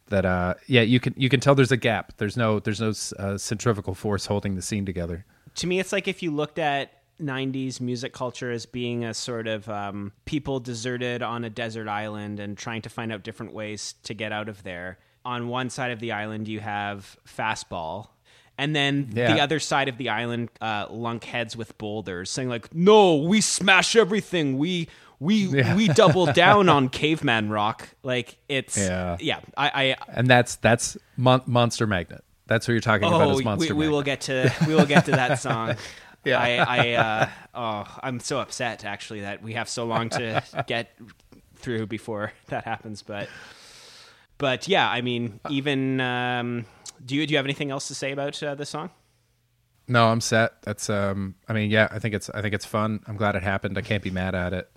that 0.07 0.25
uh 0.25 0.53
yeah 0.65 0.81
you 0.81 0.99
can 0.99 1.13
you 1.17 1.29
can 1.29 1.39
tell 1.39 1.53
there's 1.55 1.71
a 1.73 1.77
gap. 1.77 2.13
There's 2.17 2.37
no 2.37 2.59
there's 2.59 2.81
no 2.81 2.93
uh, 3.23 3.37
centrifugal 3.37 3.93
force 3.93 4.25
holding 4.25 4.55
the 4.55 4.61
scene 4.61 4.85
together. 4.85 5.25
To 5.55 5.67
me 5.67 5.79
it's 5.79 5.91
like 5.91 6.07
if 6.07 6.23
you 6.23 6.31
looked 6.31 6.57
at 6.57 6.93
90s 7.21 7.81
music 7.81 8.13
culture 8.13 8.49
as 8.49 8.65
being 8.65 9.03
a 9.03 9.13
sort 9.13 9.45
of 9.45 9.67
um, 9.67 10.13
people 10.23 10.61
deserted 10.61 11.21
on 11.21 11.43
a 11.43 11.49
desert 11.49 11.89
island 11.89 12.39
and 12.39 12.57
trying 12.57 12.81
to 12.83 12.89
find 12.89 13.11
out 13.11 13.23
different 13.23 13.53
ways 13.53 13.95
to 14.03 14.13
get 14.13 14.31
out 14.31 14.47
of 14.47 14.63
there. 14.63 14.99
On 15.25 15.49
one 15.49 15.69
side 15.69 15.91
of 15.91 15.99
the 15.99 16.13
island 16.13 16.47
you 16.47 16.61
have 16.61 17.17
fastball 17.27 18.07
and 18.59 18.75
then 18.75 19.09
Yeah. 19.13 19.33
the 19.33 19.41
other 19.41 19.59
side 19.59 19.87
of 19.89 19.97
the 19.97 20.09
island 20.09 20.49
uh, 20.61 20.85
lunk 20.91 21.23
heads 21.23 21.55
with 21.57 21.75
boulders 21.79 22.29
saying 22.29 22.49
like 22.49 22.73
no 22.75 23.15
we 23.15 23.41
smash 23.41 23.95
everything 23.95 24.57
we 24.59 24.87
we 25.19 25.35
Yeah. 25.57 25.75
we 25.75 25.87
double 25.87 26.27
down 26.27 26.69
on 26.69 26.89
caveman 26.89 27.49
rock 27.49 27.89
like 28.03 28.37
it's 28.47 28.77
Yeah. 28.77 29.17
yeah 29.19 29.39
i 29.57 29.71
i 29.83 29.95
and 30.13 30.27
that's 30.27 30.55
that's 30.57 30.97
Mon- 31.17 31.43
Monster 31.47 31.87
Magnet. 31.87 32.23
That's 32.47 32.67
what 32.67 32.71
you're 32.71 32.81
talking 32.81 33.07
about. 33.07 33.21
Oh, 33.21 33.31
Is 33.31 33.37
we, 33.37 33.43
Monster 33.43 33.75
we 33.75 33.79
Magnet. 33.85 33.91
will 33.91 34.01
get 34.01 34.21
to 34.21 34.53
we 34.67 34.73
will 34.73 34.87
get 34.87 35.05
to 35.05 35.11
that 35.11 35.37
song. 35.47 35.75
Yeah. 36.25 36.39
I, 36.39 36.57
I 36.57 36.93
uh, 36.93 37.29
oh, 37.53 37.99
I'm 38.01 38.19
so 38.19 38.39
upset 38.39 38.83
actually 38.85 39.21
that 39.21 39.43
we 39.43 39.53
have 39.53 39.69
so 39.69 39.85
long 39.85 40.09
to 40.09 40.43
get 40.67 40.89
through 41.57 41.85
before 41.85 42.33
that 42.47 42.63
happens. 42.65 43.03
But 43.03 43.29
but 44.39 44.67
yeah, 44.67 44.89
I 44.89 45.01
mean, 45.01 45.39
even 45.49 46.01
um, 46.01 46.65
do 47.05 47.15
you 47.15 47.25
do 47.27 47.31
you 47.33 47.37
have 47.37 47.45
anything 47.45 47.71
else 47.71 47.87
to 47.87 47.95
say 47.95 48.11
about 48.11 48.41
uh, 48.43 48.55
this 48.55 48.69
song? 48.69 48.89
No, 49.87 50.07
I'm 50.07 50.21
set. 50.21 50.61
That's 50.61 50.89
um. 50.89 51.35
I 51.47 51.53
mean, 51.53 51.71
yeah. 51.71 51.87
I 51.91 51.99
think 51.99 52.13
it's 52.13 52.29
I 52.29 52.41
think 52.41 52.53
it's 52.53 52.65
fun. 52.65 52.99
I'm 53.07 53.17
glad 53.17 53.35
it 53.35 53.43
happened. 53.43 53.77
I 53.77 53.81
can't 53.81 54.03
be 54.03 54.11
mad 54.11 54.35
at 54.35 54.53
it. 54.53 54.69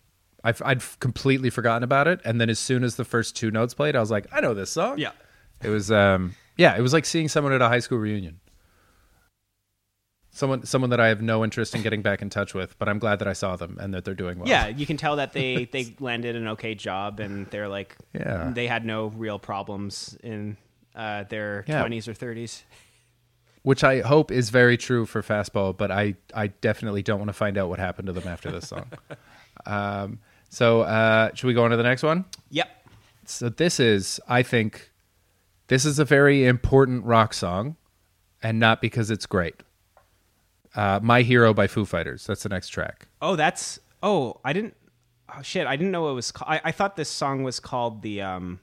I've, 0.44 0.61
I'd 0.64 0.82
completely 0.98 1.50
forgotten 1.50 1.85
about 1.85 2.08
it, 2.08 2.20
and 2.24 2.40
then 2.40 2.50
as 2.50 2.58
soon 2.58 2.82
as 2.82 2.96
the 2.96 3.04
first 3.04 3.37
two 3.37 3.50
notes 3.50 3.74
played, 3.74 3.94
I 3.94 4.00
was 4.00 4.11
like, 4.11 4.26
I 4.32 4.40
know 4.40 4.54
this 4.54 4.70
song. 4.70 4.98
Yeah. 4.98 5.12
It 5.62 5.68
was 5.68 5.90
um. 5.92 6.35
Yeah, 6.56 6.76
it 6.76 6.80
was 6.80 6.92
like 6.92 7.04
seeing 7.04 7.28
someone 7.28 7.52
at 7.52 7.62
a 7.62 7.68
high 7.68 7.78
school 7.78 7.98
reunion. 7.98 8.40
Someone, 10.35 10.64
someone 10.64 10.88
that 10.90 11.00
I 11.00 11.08
have 11.08 11.20
no 11.20 11.44
interest 11.44 11.74
in 11.74 11.82
getting 11.82 12.00
back 12.00 12.22
in 12.22 12.30
touch 12.30 12.54
with, 12.54 12.78
but 12.78 12.88
I'm 12.88 12.98
glad 12.98 13.18
that 13.18 13.28
I 13.28 13.35
saw 13.35 13.54
them 13.56 13.76
and 13.78 13.92
that 13.92 14.06
they're 14.06 14.14
doing 14.14 14.38
well. 14.38 14.48
Yeah, 14.48 14.68
you 14.68 14.87
can 14.87 14.96
tell 14.96 15.16
that 15.16 15.35
they 15.35 15.64
they 15.72 15.94
landed 16.00 16.37
an 16.37 16.48
okay 16.48 16.74
job 16.74 17.20
and 17.20 17.46
they're 17.50 17.68
like 17.68 17.96
Yeah. 18.14 18.50
they 18.54 18.66
had 18.66 18.87
no 18.87 19.08
real 19.08 19.38
problems 19.38 20.16
in 20.22 20.56
uh, 20.94 21.24
their 21.24 21.64
Yeah. 21.66 21.85
20s 21.85 22.09
or 22.09 22.12
30s. 22.14 22.62
which 23.62 23.85
I 23.85 24.00
hope 24.00 24.31
is 24.33 24.50
very 24.50 24.76
true 24.76 25.07
for 25.07 25.22
fastball, 25.22 25.76
but 25.76 25.90
I, 25.92 26.16
I 26.35 26.48
definitely 26.48 27.02
don't 27.02 27.18
want 27.18 27.28
to 27.28 27.33
find 27.35 27.57
out 27.57 27.68
what 27.68 27.78
happened 27.78 28.07
to 28.07 28.12
them 28.12 28.26
after 28.26 28.50
this 28.50 28.68
song. 28.68 28.87
um, 29.66 30.18
so 30.48 30.81
uh, 30.83 31.31
should 31.35 31.46
we 31.46 31.55
go 31.55 31.64
on 31.64 31.70
to 31.70 31.76
the 31.76 31.83
next 31.85 32.02
one? 32.02 32.24
Yep. 32.50 32.68
So 33.24 33.48
this 33.48 33.78
is, 33.78 34.18
I 34.28 34.42
think, 34.42 34.90
this 35.68 35.85
is 35.85 35.98
a 36.00 36.05
very 36.05 36.44
important 36.44 37.05
rock 37.05 37.33
song, 37.33 37.76
and 38.42 38.59
not 38.59 38.81
because 38.81 39.11
it's 39.12 39.26
great. 39.26 39.62
Uh, 40.74 40.98
My 41.02 41.22
Hero 41.22 41.55
by 41.55 41.66
Foo 41.68 41.85
Fighters. 41.85 42.26
That's 42.26 42.42
the 42.42 42.48
next 42.48 42.68
track. 42.70 43.07
Oh, 43.20 43.37
that's 43.37 43.78
oh, 44.02 44.40
I 44.44 44.52
didn't. 44.52 44.74
Oh 45.35 45.40
shit, 45.42 45.66
I 45.66 45.76
didn't 45.76 45.92
know 45.92 46.11
it 46.11 46.14
was. 46.14 46.33
Called, 46.33 46.50
I, 46.50 46.61
I 46.64 46.72
thought 46.72 46.96
this 46.96 47.09
song 47.09 47.42
was 47.44 47.61
called 47.61 48.02
the 48.02 48.22
um, 48.22 48.59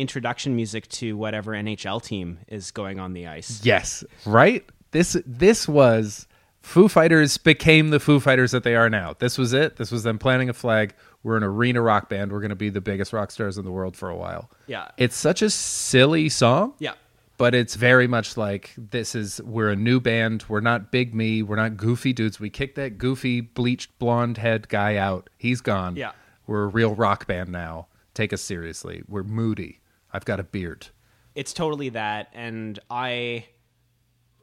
introduction 0.00 0.56
music 0.56 0.88
to 0.88 1.16
whatever 1.16 1.52
NHL 1.52 2.02
team 2.02 2.38
is 2.48 2.70
going 2.70 2.98
on 2.98 3.12
the 3.12 3.26
ice. 3.26 3.60
Yes, 3.64 4.04
right. 4.24 4.64
This 4.92 5.16
this 5.24 5.68
was 5.68 6.26
Foo 6.62 6.88
Fighters 6.88 7.38
became 7.38 7.90
the 7.90 8.00
Foo 8.00 8.20
Fighters 8.20 8.50
that 8.52 8.64
they 8.64 8.76
are 8.76 8.90
now. 8.90 9.14
This 9.18 9.38
was 9.38 9.52
it. 9.52 9.76
This 9.76 9.90
was 9.90 10.02
them 10.02 10.18
planting 10.18 10.48
a 10.48 10.52
flag. 10.52 10.94
We're 11.22 11.36
an 11.36 11.42
arena 11.42 11.80
rock 11.80 12.08
band. 12.08 12.32
We're 12.32 12.40
going 12.40 12.50
to 12.50 12.56
be 12.56 12.70
the 12.70 12.80
biggest 12.80 13.12
rock 13.12 13.30
stars 13.30 13.58
in 13.58 13.64
the 13.64 13.70
world 13.70 13.96
for 13.96 14.08
a 14.08 14.16
while. 14.16 14.50
Yeah. 14.66 14.88
It's 14.96 15.16
such 15.16 15.42
a 15.42 15.50
silly 15.50 16.28
song. 16.28 16.74
Yeah. 16.78 16.94
But 17.36 17.54
it's 17.54 17.74
very 17.74 18.06
much 18.06 18.36
like 18.36 18.74
this 18.76 19.14
is 19.14 19.40
we're 19.42 19.70
a 19.70 19.76
new 19.76 20.00
band. 20.00 20.44
We're 20.48 20.60
not 20.60 20.90
big 20.92 21.14
me. 21.14 21.42
We're 21.42 21.56
not 21.56 21.78
goofy 21.78 22.12
dudes. 22.12 22.38
We 22.38 22.50
kicked 22.50 22.76
that 22.76 22.98
goofy 22.98 23.40
bleached 23.40 23.98
blonde 23.98 24.36
head 24.36 24.68
guy 24.68 24.96
out. 24.96 25.30
He's 25.38 25.62
gone. 25.62 25.96
Yeah. 25.96 26.12
We're 26.46 26.64
a 26.64 26.68
real 26.68 26.94
rock 26.94 27.26
band 27.26 27.50
now. 27.50 27.86
Take 28.12 28.34
us 28.34 28.42
seriously. 28.42 29.02
We're 29.08 29.22
moody. 29.22 29.80
I've 30.12 30.24
got 30.24 30.40
a 30.40 30.42
beard. 30.42 30.88
It's 31.34 31.52
totally 31.52 31.90
that, 31.90 32.28
and 32.32 32.78
I, 32.90 33.46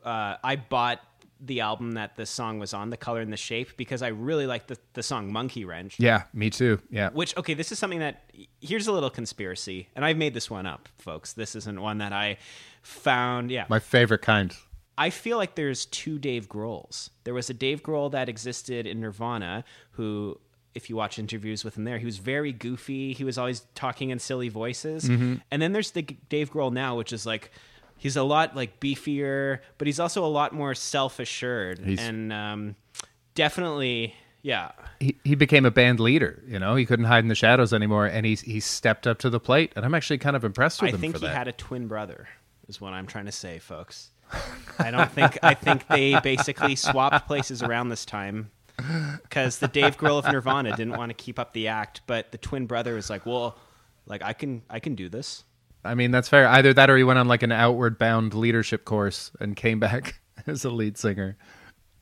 uh, 0.03 0.35
I 0.43 0.55
bought 0.55 1.01
the 1.39 1.59
album 1.61 1.91
that 1.91 2.15
this 2.15 2.29
song 2.29 2.59
was 2.59 2.73
on, 2.73 2.89
"The 2.89 2.97
Color 2.97 3.21
and 3.21 3.31
the 3.31 3.37
Shape," 3.37 3.77
because 3.77 4.01
I 4.01 4.07
really 4.07 4.47
like 4.47 4.67
the 4.67 4.77
the 4.93 5.03
song 5.03 5.31
"Monkey 5.31 5.65
Wrench." 5.65 5.99
Yeah, 5.99 6.23
me 6.33 6.49
too. 6.49 6.79
Yeah. 6.89 7.09
Which 7.09 7.35
okay, 7.37 7.53
this 7.53 7.71
is 7.71 7.79
something 7.79 7.99
that 7.99 8.31
here's 8.61 8.87
a 8.87 8.91
little 8.91 9.09
conspiracy, 9.09 9.89
and 9.95 10.03
I've 10.05 10.17
made 10.17 10.33
this 10.33 10.49
one 10.49 10.65
up, 10.65 10.89
folks. 10.97 11.33
This 11.33 11.55
isn't 11.55 11.79
one 11.79 11.99
that 11.99 12.13
I 12.13 12.37
found. 12.81 13.51
Yeah, 13.51 13.65
My 13.69 13.79
favorite 13.79 14.21
kind. 14.21 14.55
I 14.97 15.11
feel 15.11 15.37
like 15.37 15.53
there's 15.53 15.85
two 15.85 16.17
Dave 16.17 16.49
Grohls. 16.49 17.11
There 17.23 17.35
was 17.35 17.51
a 17.51 17.53
Dave 17.53 17.83
Grohl 17.83 18.11
that 18.13 18.29
existed 18.29 18.87
in 18.87 18.99
Nirvana 18.99 19.63
who 19.91 20.39
if 20.77 20.89
you 20.89 20.95
watch 20.95 21.19
interviews 21.19 21.65
with 21.65 21.75
him 21.75 21.83
there, 21.83 21.97
he 21.97 22.05
was 22.05 22.19
very 22.19 22.53
goofy. 22.53 23.11
He 23.11 23.23
was 23.23 23.37
always 23.37 23.61
talking 23.75 24.11
in 24.11 24.19
silly 24.19 24.47
voices. 24.47 25.09
And 25.09 25.61
then 25.61 25.73
there's 25.73 25.91
the 25.91 26.03
Dave 26.29 26.51
Grohl 26.51 26.71
now, 26.71 26.95
which 26.95 27.11
is 27.11 27.25
like 27.25 27.51
he's 27.97 28.15
a 28.15 28.23
lot 28.23 28.55
like 28.55 28.79
beefier, 28.79 29.59
but 29.77 29.87
he's 29.87 29.99
also 29.99 30.23
a 30.23 30.27
lot 30.27 30.53
more 30.53 30.75
self-assured 30.75 31.79
and 31.79 32.31
um, 32.31 32.75
definitely 33.35 34.15
yeah. 34.43 34.71
he, 34.99 35.17
he 35.23 35.35
became 35.35 35.65
a 35.65 35.71
band 35.71 35.99
leader. 35.99 36.41
You 36.47 36.59
know, 36.59 36.75
he 36.75 36.85
couldn't 36.85 37.05
hide 37.05 37.23
in 37.23 37.27
the 37.27 37.35
shadows 37.35 37.73
anymore, 37.73 38.05
and 38.05 38.25
he 38.25 38.35
he 38.35 38.59
stepped 38.59 39.05
up 39.07 39.19
to 39.19 39.29
the 39.29 39.39
plate. 39.39 39.73
And 39.75 39.83
I'm 39.83 39.93
actually 39.93 40.19
kind 40.19 40.35
of 40.35 40.45
impressed 40.45 40.81
with 40.81 40.91
I 40.91 40.95
him 40.95 41.01
think 41.01 41.15
for 41.15 41.21
he 41.21 41.27
that. 41.27 41.35
had 41.35 41.47
a 41.47 41.51
twin 41.51 41.87
brother, 41.87 42.29
is 42.69 42.79
what 42.79 42.93
I'm 42.93 43.07
trying 43.07 43.25
to 43.25 43.31
say, 43.31 43.59
folks. 43.59 44.11
I 44.79 44.91
don't 44.91 45.11
think 45.11 45.37
I 45.43 45.53
think 45.53 45.87
they 45.87 46.19
basically 46.21 46.75
swapped 46.75 47.27
places 47.27 47.63
around 47.63 47.89
this 47.89 48.05
time 48.05 48.51
because 48.77 49.59
the 49.59 49.67
Dave 49.67 49.97
Grohl 49.97 50.19
of 50.19 50.31
Nirvana 50.31 50.75
didn't 50.75 50.97
want 50.97 51.09
to 51.09 51.13
keep 51.13 51.39
up 51.39 51.53
the 51.53 51.67
act, 51.67 52.01
but 52.07 52.31
the 52.31 52.37
twin 52.37 52.65
brother 52.67 52.95
was 52.95 53.09
like, 53.09 53.25
"Well, 53.25 53.57
like 54.05 54.21
I 54.21 54.33
can 54.33 54.61
I 54.69 54.79
can 54.79 54.95
do 54.95 55.09
this." 55.09 55.43
I 55.83 55.95
mean, 55.95 56.11
that's 56.11 56.29
fair. 56.29 56.47
Either 56.47 56.73
that, 56.73 56.89
or 56.89 56.97
he 56.97 57.03
went 57.03 57.19
on 57.19 57.27
like 57.27 57.43
an 57.43 57.51
outward 57.51 57.97
bound 57.97 58.33
leadership 58.33 58.85
course 58.85 59.31
and 59.39 59.55
came 59.55 59.79
back 59.79 60.19
as 60.47 60.65
a 60.65 60.69
lead 60.69 60.97
singer. 60.97 61.37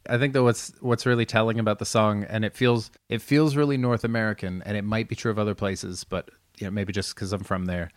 I 0.07 0.17
think 0.17 0.33
that 0.33 0.43
what's 0.43 0.73
what's 0.81 1.05
really 1.05 1.25
telling 1.25 1.59
about 1.59 1.79
the 1.79 1.85
song, 1.85 2.23
and 2.25 2.45
it 2.45 2.53
feels 2.53 2.91
it 3.09 3.21
feels 3.21 3.55
really 3.55 3.77
North 3.77 4.03
American, 4.03 4.61
and 4.63 4.77
it 4.77 4.83
might 4.83 5.07
be 5.09 5.15
true 5.15 5.31
of 5.31 5.39
other 5.39 5.55
places, 5.55 6.03
but 6.03 6.29
you 6.57 6.67
know, 6.67 6.71
maybe 6.71 6.93
just 6.93 7.15
because 7.15 7.33
I'm 7.33 7.43
from 7.43 7.65
there. 7.65 7.91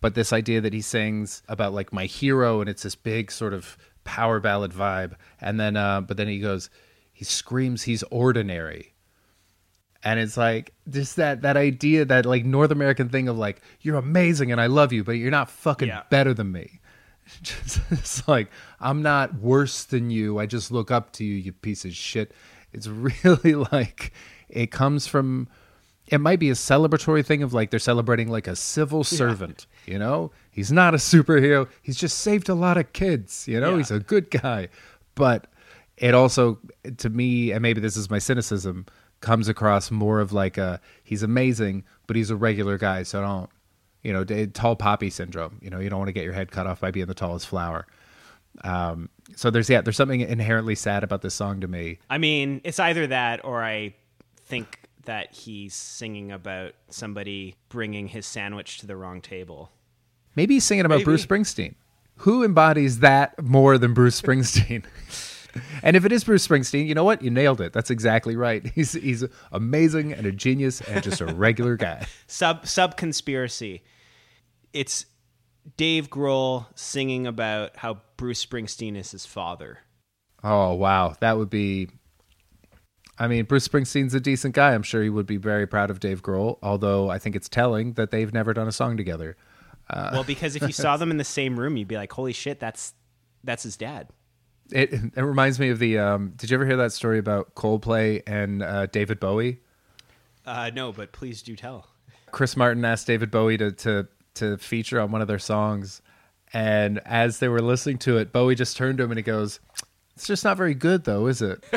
But 0.00 0.14
this 0.14 0.32
idea 0.32 0.60
that 0.60 0.72
he 0.72 0.82
sings 0.82 1.42
about 1.48 1.72
like 1.72 1.92
my 1.92 2.04
hero, 2.04 2.60
and 2.60 2.68
it's 2.68 2.82
this 2.82 2.94
big 2.94 3.30
sort 3.30 3.54
of 3.54 3.78
power 4.04 4.38
ballad 4.40 4.72
vibe, 4.72 5.14
and 5.40 5.58
then 5.58 5.76
uh, 5.76 6.02
but 6.02 6.16
then 6.16 6.28
he 6.28 6.40
goes, 6.40 6.68
he 7.16 7.24
screams 7.24 7.84
he's 7.84 8.02
ordinary, 8.10 8.92
and 10.04 10.20
it's 10.20 10.36
like 10.36 10.74
just 10.90 11.16
that 11.16 11.40
that 11.42 11.56
idea 11.56 12.04
that 12.04 12.26
like 12.26 12.44
North 12.44 12.70
American 12.70 13.08
thing 13.08 13.26
of 13.28 13.38
like 13.38 13.62
you're 13.80 13.96
amazing 13.96 14.52
and 14.52 14.60
I 14.60 14.66
love 14.66 14.92
you, 14.92 15.02
but 15.02 15.12
you're 15.12 15.30
not 15.30 15.50
fucking 15.50 15.88
Yeah. 15.88 16.02
better 16.10 16.34
than 16.34 16.52
me. 16.52 16.80
Just, 17.42 17.80
it's 17.90 18.28
like 18.28 18.48
I'm 18.78 19.02
not 19.02 19.34
worse 19.40 19.82
than 19.84 20.10
you. 20.10 20.38
I 20.38 20.46
just 20.46 20.70
look 20.70 20.92
up 20.92 21.10
to 21.14 21.24
you, 21.24 21.34
you 21.34 21.52
piece 21.52 21.84
of 21.84 21.92
shit. 21.92 22.32
It's 22.72 22.86
really 23.24 23.54
like 23.72 24.12
it 24.48 24.70
comes 24.70 25.06
from. 25.08 25.48
It 26.08 26.18
might 26.18 26.38
be 26.38 26.50
a 26.50 26.54
celebratory 26.54 27.26
thing 27.26 27.42
of 27.42 27.52
like 27.52 27.70
they're 27.70 27.80
celebrating 27.80 28.28
like 28.28 28.46
a 28.46 28.54
civil 28.54 29.02
servant. 29.02 29.66
You 29.86 29.98
know, 29.98 30.30
he's 30.52 30.70
not 30.70 30.94
a 30.94 30.98
superhero. 30.98 31.66
He's 31.82 31.96
just 31.96 32.18
saved 32.18 32.48
a 32.48 32.54
lot 32.54 32.76
of 32.76 32.92
kids. 32.92 33.48
You 33.48 33.58
know, 33.58 33.70
Yeah. 33.72 33.78
he's 33.78 33.90
a 33.90 33.98
good 33.98 34.30
guy. 34.30 34.68
But 35.16 35.48
it 35.96 36.14
also, 36.14 36.58
to 36.98 37.08
me, 37.08 37.52
and 37.52 37.62
maybe 37.62 37.80
this 37.80 37.96
is 37.96 38.10
my 38.10 38.18
cynicism, 38.18 38.86
comes 39.20 39.48
across 39.48 39.90
more 39.90 40.20
of 40.20 40.32
like 40.32 40.58
a 40.58 40.80
he's 41.02 41.22
amazing, 41.22 41.84
but 42.06 42.16
he's 42.16 42.30
a 42.30 42.36
regular 42.36 42.78
guy. 42.78 43.02
So 43.02 43.22
don't, 43.22 43.50
you 44.02 44.12
know, 44.12 44.24
tall 44.46 44.76
poppy 44.76 45.10
syndrome. 45.10 45.58
You 45.62 45.70
know, 45.70 45.78
you 45.78 45.88
don't 45.88 45.98
want 45.98 46.08
to 46.08 46.12
get 46.12 46.24
your 46.24 46.32
head 46.32 46.50
cut 46.50 46.66
off 46.66 46.80
by 46.80 46.90
being 46.90 47.06
the 47.06 47.14
tallest 47.14 47.48
flower. 47.48 47.86
Um, 48.62 49.08
so 49.34 49.50
there's 49.50 49.68
yeah, 49.68 49.80
there's 49.80 49.96
something 49.96 50.20
inherently 50.20 50.74
sad 50.74 51.02
about 51.02 51.22
this 51.22 51.34
song 51.34 51.60
to 51.60 51.68
me. 51.68 51.98
I 52.08 52.18
mean, 52.18 52.60
it's 52.64 52.78
either 52.78 53.06
that 53.08 53.44
or 53.44 53.62
I 53.62 53.94
think 54.44 54.80
that 55.04 55.32
he's 55.32 55.74
singing 55.74 56.32
about 56.32 56.74
somebody 56.90 57.56
bringing 57.68 58.08
his 58.08 58.26
sandwich 58.26 58.78
to 58.78 58.86
the 58.86 58.96
wrong 58.96 59.20
table. 59.20 59.70
Maybe 60.34 60.54
he's 60.54 60.64
singing 60.64 60.84
about 60.84 60.96
Maybe. 60.96 61.04
Bruce 61.04 61.24
Springsteen. 61.26 61.74
Who 62.20 62.44
embodies 62.44 63.00
that 63.00 63.42
more 63.42 63.78
than 63.78 63.94
Bruce 63.94 64.20
Springsteen? 64.20 64.84
and 65.82 65.96
if 65.96 66.04
it 66.04 66.12
is 66.12 66.24
Bruce 66.24 66.46
Springsteen, 66.46 66.86
you 66.86 66.94
know 66.94 67.04
what? 67.04 67.22
You 67.22 67.30
nailed 67.30 67.60
it. 67.60 67.72
That's 67.72 67.90
exactly 67.90 68.36
right. 68.36 68.66
He's 68.74 68.92
he's 68.92 69.24
amazing 69.52 70.12
and 70.12 70.26
a 70.26 70.32
genius 70.32 70.80
and 70.80 71.02
just 71.02 71.20
a 71.20 71.26
regular 71.26 71.76
guy. 71.76 72.06
Sub 72.26 72.66
sub 72.66 72.96
conspiracy. 72.96 73.82
It's 74.72 75.06
Dave 75.76 76.10
Grohl 76.10 76.66
singing 76.74 77.26
about 77.26 77.76
how 77.76 78.00
Bruce 78.16 78.44
Springsteen 78.44 78.96
is 78.96 79.10
his 79.10 79.26
father. 79.26 79.80
Oh 80.44 80.74
wow, 80.74 81.14
that 81.20 81.38
would 81.38 81.50
be. 81.50 81.88
I 83.18 83.28
mean, 83.28 83.46
Bruce 83.46 83.66
Springsteen's 83.66 84.14
a 84.14 84.20
decent 84.20 84.54
guy. 84.54 84.74
I'm 84.74 84.82
sure 84.82 85.02
he 85.02 85.08
would 85.08 85.24
be 85.24 85.38
very 85.38 85.66
proud 85.66 85.90
of 85.90 86.00
Dave 86.00 86.22
Grohl. 86.22 86.58
Although 86.62 87.08
I 87.08 87.18
think 87.18 87.34
it's 87.34 87.48
telling 87.48 87.94
that 87.94 88.10
they've 88.10 88.32
never 88.32 88.52
done 88.52 88.68
a 88.68 88.72
song 88.72 88.96
together. 88.96 89.36
Uh, 89.88 90.10
well, 90.12 90.24
because 90.24 90.54
if 90.54 90.62
you 90.62 90.72
saw 90.72 90.96
them 90.98 91.10
in 91.10 91.16
the 91.16 91.24
same 91.24 91.58
room, 91.58 91.76
you'd 91.76 91.88
be 91.88 91.96
like, 91.96 92.12
"Holy 92.12 92.32
shit, 92.32 92.60
that's 92.60 92.92
that's 93.42 93.62
his 93.62 93.76
dad." 93.76 94.08
It 94.72 94.92
it 94.92 95.22
reminds 95.22 95.58
me 95.60 95.68
of 95.70 95.78
the. 95.78 95.98
Um, 95.98 96.32
did 96.36 96.50
you 96.50 96.56
ever 96.56 96.66
hear 96.66 96.76
that 96.78 96.92
story 96.92 97.18
about 97.18 97.54
Coldplay 97.54 98.22
and 98.26 98.62
uh, 98.62 98.86
David 98.86 99.20
Bowie? 99.20 99.60
Uh, 100.44 100.70
no, 100.74 100.92
but 100.92 101.12
please 101.12 101.42
do 101.42 101.54
tell. 101.56 101.86
Chris 102.30 102.56
Martin 102.56 102.84
asked 102.84 103.06
David 103.06 103.30
Bowie 103.30 103.56
to 103.58 103.72
to 103.72 104.08
to 104.34 104.58
feature 104.58 105.00
on 105.00 105.10
one 105.12 105.22
of 105.22 105.28
their 105.28 105.38
songs, 105.38 106.02
and 106.52 107.00
as 107.06 107.38
they 107.38 107.48
were 107.48 107.62
listening 107.62 107.98
to 107.98 108.18
it, 108.18 108.32
Bowie 108.32 108.54
just 108.54 108.76
turned 108.76 108.98
to 108.98 109.04
him 109.04 109.10
and 109.12 109.18
he 109.18 109.22
goes, 109.22 109.60
"It's 110.14 110.26
just 110.26 110.44
not 110.44 110.56
very 110.56 110.74
good, 110.74 111.04
though, 111.04 111.26
is 111.26 111.42
it?" 111.42 111.64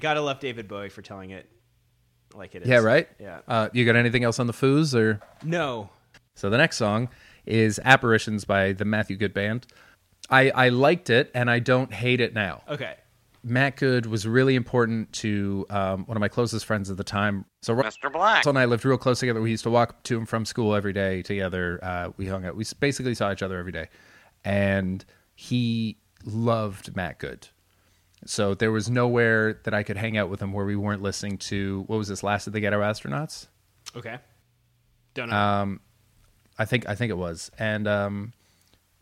Gotta 0.00 0.20
love 0.20 0.40
David 0.40 0.68
Bowie 0.68 0.88
for 0.88 1.02
telling 1.02 1.30
it 1.30 1.48
like 2.34 2.54
it 2.54 2.62
is. 2.62 2.68
yeah, 2.68 2.78
right. 2.78 3.08
Yeah. 3.20 3.40
Uh, 3.46 3.68
you 3.72 3.84
got 3.84 3.96
anything 3.96 4.24
else 4.24 4.38
on 4.38 4.46
the 4.46 4.52
foos 4.52 4.94
or? 4.94 5.20
No. 5.42 5.90
So 6.34 6.50
the 6.50 6.58
next 6.58 6.76
song 6.76 7.08
is 7.46 7.80
"Apparitions" 7.84 8.44
by 8.44 8.72
the 8.72 8.84
Matthew 8.84 9.16
Good 9.16 9.34
Band. 9.34 9.66
I 10.32 10.50
I 10.50 10.68
liked 10.70 11.10
it 11.10 11.30
and 11.34 11.50
I 11.50 11.58
don't 11.58 11.92
hate 11.92 12.20
it 12.20 12.34
now. 12.34 12.62
Okay. 12.68 12.94
Matt 13.44 13.76
Good 13.76 14.06
was 14.06 14.26
really 14.26 14.54
important 14.54 15.12
to 15.14 15.66
um, 15.68 16.04
one 16.06 16.16
of 16.16 16.20
my 16.20 16.28
closest 16.28 16.64
friends 16.64 16.90
at 16.90 16.96
the 16.96 17.04
time. 17.04 17.44
So 17.60 17.74
Mr. 17.74 18.12
Black. 18.12 18.36
Russell 18.36 18.50
and 18.50 18.58
I 18.58 18.66
lived 18.66 18.84
real 18.84 18.96
close 18.96 19.18
together. 19.18 19.40
We 19.40 19.50
used 19.50 19.64
to 19.64 19.70
walk 19.70 20.02
to 20.04 20.18
and 20.18 20.28
from 20.28 20.44
school 20.44 20.74
every 20.74 20.92
day 20.92 21.22
together. 21.22 21.80
Uh, 21.82 22.10
we 22.16 22.26
hung 22.26 22.44
out. 22.44 22.54
We 22.54 22.64
basically 22.78 23.14
saw 23.14 23.32
each 23.32 23.42
other 23.42 23.58
every 23.58 23.72
day, 23.72 23.88
and 24.44 25.04
he 25.34 25.98
loved 26.24 26.94
Matt 26.94 27.18
Good. 27.18 27.48
So 28.24 28.54
there 28.54 28.70
was 28.70 28.88
nowhere 28.88 29.60
that 29.64 29.74
I 29.74 29.82
could 29.82 29.96
hang 29.96 30.16
out 30.16 30.30
with 30.30 30.40
him 30.40 30.52
where 30.52 30.64
we 30.64 30.76
weren't 30.76 31.02
listening 31.02 31.38
to 31.38 31.82
what 31.88 31.96
was 31.96 32.06
this? 32.06 32.22
Last 32.22 32.46
of 32.46 32.52
the 32.52 32.60
Ghetto 32.60 32.80
Astronauts. 32.80 33.48
Okay. 33.96 34.18
Don't 35.14 35.30
know. 35.30 35.36
Um, 35.36 35.80
I 36.58 36.64
think 36.64 36.88
I 36.88 36.94
think 36.94 37.10
it 37.10 37.18
was, 37.18 37.50
and 37.58 37.88
um, 37.88 38.32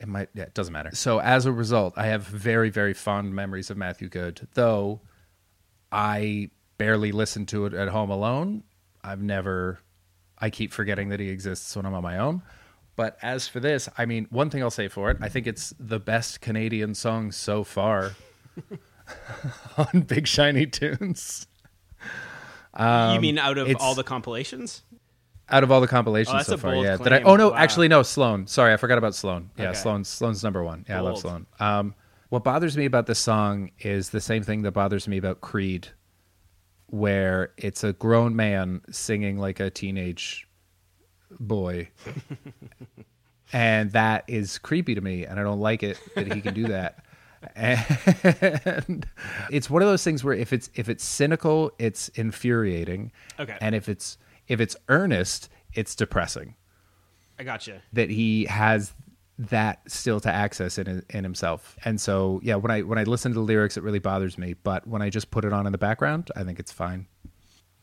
it 0.01 0.09
might. 0.09 0.29
Yeah, 0.35 0.45
it 0.45 0.55
doesn't 0.55 0.73
matter. 0.73 0.91
So 0.95 1.21
as 1.21 1.47
a 1.47 1.53
result, 1.53 1.95
I 1.97 2.07
have 2.07 2.23
very 2.23 2.71
very 2.71 2.95
fond 2.95 3.35
memories 3.35 3.71
of 3.71 3.77
Matthew 3.77 4.09
Good, 4.09 4.49
though 4.55 5.01
I 5.93 6.51
barely 6.79 7.13
listen 7.13 7.47
to 7.47 7.67
it 7.67 7.75
at 7.75 7.89
home 7.89 8.11
alone. 8.11 8.65
I've 9.05 9.23
never. 9.23 9.79
I 10.39 10.49
keep 10.49 10.73
forgetting 10.73 11.11
that 11.11 11.21
he 11.21 11.29
exists 11.29 11.77
when 11.77 11.85
I'm 11.85 11.95
on 11.95 12.03
my 12.03 12.19
own. 12.19 12.43
But 12.97 13.19
as 13.23 13.47
for 13.47 13.61
this, 13.61 13.89
I 13.97 14.07
mean, 14.07 14.27
one 14.31 14.51
thing 14.51 14.63
I'll 14.63 14.71
say 14.71 14.89
for 14.89 15.11
it, 15.11 15.19
I 15.21 15.29
think 15.29 15.47
it's 15.47 15.75
the 15.79 16.01
best 16.01 16.41
Canadian 16.41 16.95
song 16.95 17.33
so 17.33 17.63
far 17.65 18.13
on 19.77 20.01
Big 20.03 20.27
Shiny 20.27 20.67
Tunes. 20.67 21.47
you 22.79 23.21
mean 23.21 23.39
out 23.39 23.59
of 23.59 23.69
um, 23.69 23.77
all 23.81 23.95
the 23.95 24.03
compilations? 24.05 24.83
Out 25.51 25.63
of 25.65 25.71
all 25.73 25.81
the 25.81 25.89
compilations 25.89 26.37
Oh, 26.41 26.43
so 26.43 26.57
far, 26.57 26.73
bold 26.73 26.85
yeah. 26.85 26.97
Did 26.97 27.13
I? 27.13 27.23
Oh 27.23 27.37
no, 27.37 27.51
Wow. 27.51 27.57
actually 27.57 27.89
no. 27.89 28.03
Sloan. 28.03 28.47
Sorry, 28.47 28.73
I 28.73 28.77
forgot 28.77 28.99
about 28.99 29.15
Sloan. 29.15 29.51
Yeah, 29.59 29.71
Okay. 29.71 29.79
Sloan. 29.79 30.05
Sloan's 30.05 30.43
number 30.45 30.63
one. 30.63 30.85
Yeah, 30.89 30.99
I 30.99 31.01
love 31.01 31.19
Sloan. 31.19 31.47
Um, 31.59 31.95
what 32.29 32.45
bothers 32.45 32.77
me 32.77 32.85
about 32.85 33.07
this 33.07 33.19
song 33.19 33.71
is 33.81 34.11
the 34.11 34.21
same 34.21 34.43
thing 34.43 34.63
that 34.63 34.73
bothers 34.73 35.09
me 35.09 35.17
about 35.19 35.41
Creed, 35.41 35.89
where 36.87 37.53
it's 37.57 37.83
a 37.85 37.93
grown 37.93 38.37
man 38.37 38.83
singing 38.91 39.39
like 39.39 39.59
a 39.61 39.71
teenage 39.71 40.47
boy, 41.41 41.89
and 43.53 43.91
that 43.93 44.25
is 44.29 44.59
creepy 44.59 44.95
to 44.95 45.01
me, 45.01 45.25
and 45.27 45.41
I 45.41 45.43
don't 45.43 45.61
like 45.61 45.83
it 45.83 45.99
that 46.15 46.33
he 46.33 46.41
can 46.41 46.55
do 46.55 46.69
that. 46.69 47.05
And 47.57 49.07
it's 49.51 49.71
one 49.71 49.81
of 49.81 49.89
those 49.89 50.05
things 50.05 50.23
where 50.23 50.35
if 50.35 50.53
it's 50.53 50.69
if 50.75 50.91
it's 50.91 51.03
cynical, 51.03 51.73
it's 51.79 52.09
infuriating. 52.11 53.13
Okay. 53.39 53.57
And 53.63 53.75
if 53.75 53.89
it's 53.89 54.19
if 54.51 54.61
it's 54.61 54.77
earnest, 54.89 55.49
it's 55.73 55.95
depressing 55.95 56.57
I 57.39 57.45
gotcha. 57.45 57.81
that 57.93 58.11
he 58.11 58.45
has 58.47 58.93
that 59.39 59.81
still 59.91 60.21
to 60.21 60.31
access 60.31 60.77
in 60.77 61.03
in 61.09 61.25
himself. 61.25 61.77
And 61.85 61.99
so, 61.99 62.41
yeah, 62.43 62.57
when 62.57 62.71
I 62.71 62.83
when 62.83 62.99
I 62.99 63.05
listen 63.05 63.33
to 63.33 63.39
the 63.39 63.45
lyrics, 63.45 63.79
it 63.79 63.83
really 63.83 64.01
bothers 64.01 64.37
me. 64.37 64.55
But 64.55 64.87
when 64.87 65.01
I 65.01 65.09
just 65.09 65.31
put 65.31 65.47
it 65.47 65.53
on 65.53 65.65
in 65.67 65.73
the 65.73 65.79
background, 65.79 66.31
I 66.37 66.43
think 66.43 66.59
it's 66.59 66.73
fine. 66.73 67.07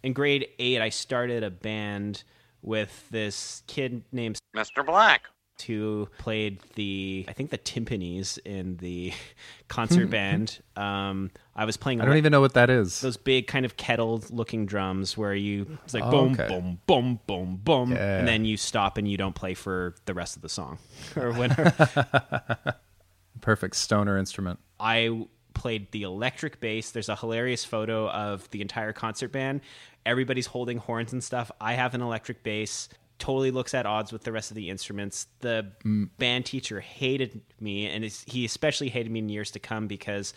In 0.04 0.14
grade 0.14 0.48
eight, 0.60 0.82
I 0.82 0.90
started 0.90 1.44
a 1.44 1.50
band 1.50 2.24
with 2.62 3.10
this 3.10 3.64
kid 3.66 4.04
named 4.12 4.38
Mr. 4.56 4.86
Black. 4.86 5.24
Who 5.64 6.08
played 6.18 6.60
the 6.76 7.26
I 7.28 7.34
think 7.34 7.50
the 7.50 7.58
timpanis 7.58 8.38
in 8.46 8.78
the 8.78 9.14
concert 9.68 10.10
band. 10.12 10.60
Um, 10.76 11.32
I 11.56 11.66
was 11.66 11.78
playing 11.78 12.02
I 12.02 12.06
don't 12.06 12.18
even 12.18 12.32
know 12.32 12.42
what 12.42 12.54
that 12.54 12.70
is. 12.70 13.02
those 13.02 13.18
big 13.18 13.48
kind 13.48 13.66
of 13.66 13.78
kettle 13.78 14.24
looking 14.30 14.66
drums 14.66 15.18
where 15.18 15.34
you 15.34 15.78
it's 15.84 15.94
like 15.94 16.04
Oh, 16.04 16.12
boom 16.12 16.34
okay. 16.34 16.48
boom 16.48 16.80
boom 16.86 17.20
boom 17.26 17.60
boom 17.64 17.92
Yeah. 17.92 18.20
and 18.20 18.28
then 18.28 18.46
you 18.46 18.58
stop 18.58 18.98
and 18.98 19.10
you 19.10 19.18
don't 19.18 19.36
play 19.36 19.54
for 19.56 19.96
the 20.06 20.14
rest 20.14 20.36
of 20.36 20.42
the 20.42 20.50
song 20.50 20.78
or 21.16 21.32
whatever. 21.34 21.74
Perfect 23.42 23.76
stoner 23.76 24.18
instrument. 24.18 24.60
I 24.80 25.26
played 25.54 25.92
the 25.92 26.04
electric 26.04 26.60
bass. 26.60 26.92
There's 26.92 27.10
a 27.10 27.16
hilarious 27.16 27.66
photo 27.66 28.10
of 28.10 28.50
the 28.52 28.62
entire 28.62 28.94
concert 28.94 29.32
band. 29.32 29.62
Everybody's 30.06 30.48
holding 30.48 30.78
horns 30.78 31.14
and 31.14 31.24
stuff. 31.24 31.52
I 31.60 31.74
have 31.74 31.94
an 31.96 32.02
electric 32.02 32.44
bass. 32.44 32.90
Totally 33.20 33.52
looks 33.52 33.74
at 33.74 33.86
odds 33.86 34.12
with 34.12 34.24
the 34.24 34.32
rest 34.32 34.52
of 34.52 34.56
the 34.56 34.70
instruments. 34.70 35.28
The 35.40 35.72
band 36.18 36.46
teacher 36.46 36.80
hated 36.80 37.42
me, 37.60 37.88
and 37.88 38.04
he 38.06 38.46
especially 38.46 38.90
hated 38.90 39.12
me 39.12 39.20
in 39.20 39.30
years 39.30 39.52
to 39.52 39.60
come 39.60 39.88
because 39.88 40.34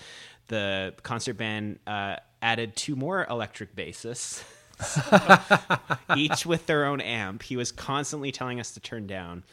the 0.48 0.94
concert 1.02 1.34
band 1.34 1.78
uh, 1.86 2.16
added 2.42 2.76
two 2.76 2.96
more 2.96 3.26
electric 3.28 3.76
bassists, 3.76 4.42
each 6.16 6.46
with 6.46 6.66
their 6.66 6.86
own 6.86 7.00
amp. 7.00 7.42
He 7.42 7.56
was 7.56 7.70
constantly 7.70 8.32
telling 8.32 8.60
us 8.60 8.72
to 8.72 8.80
turn 8.80 9.06
down. 9.06 9.44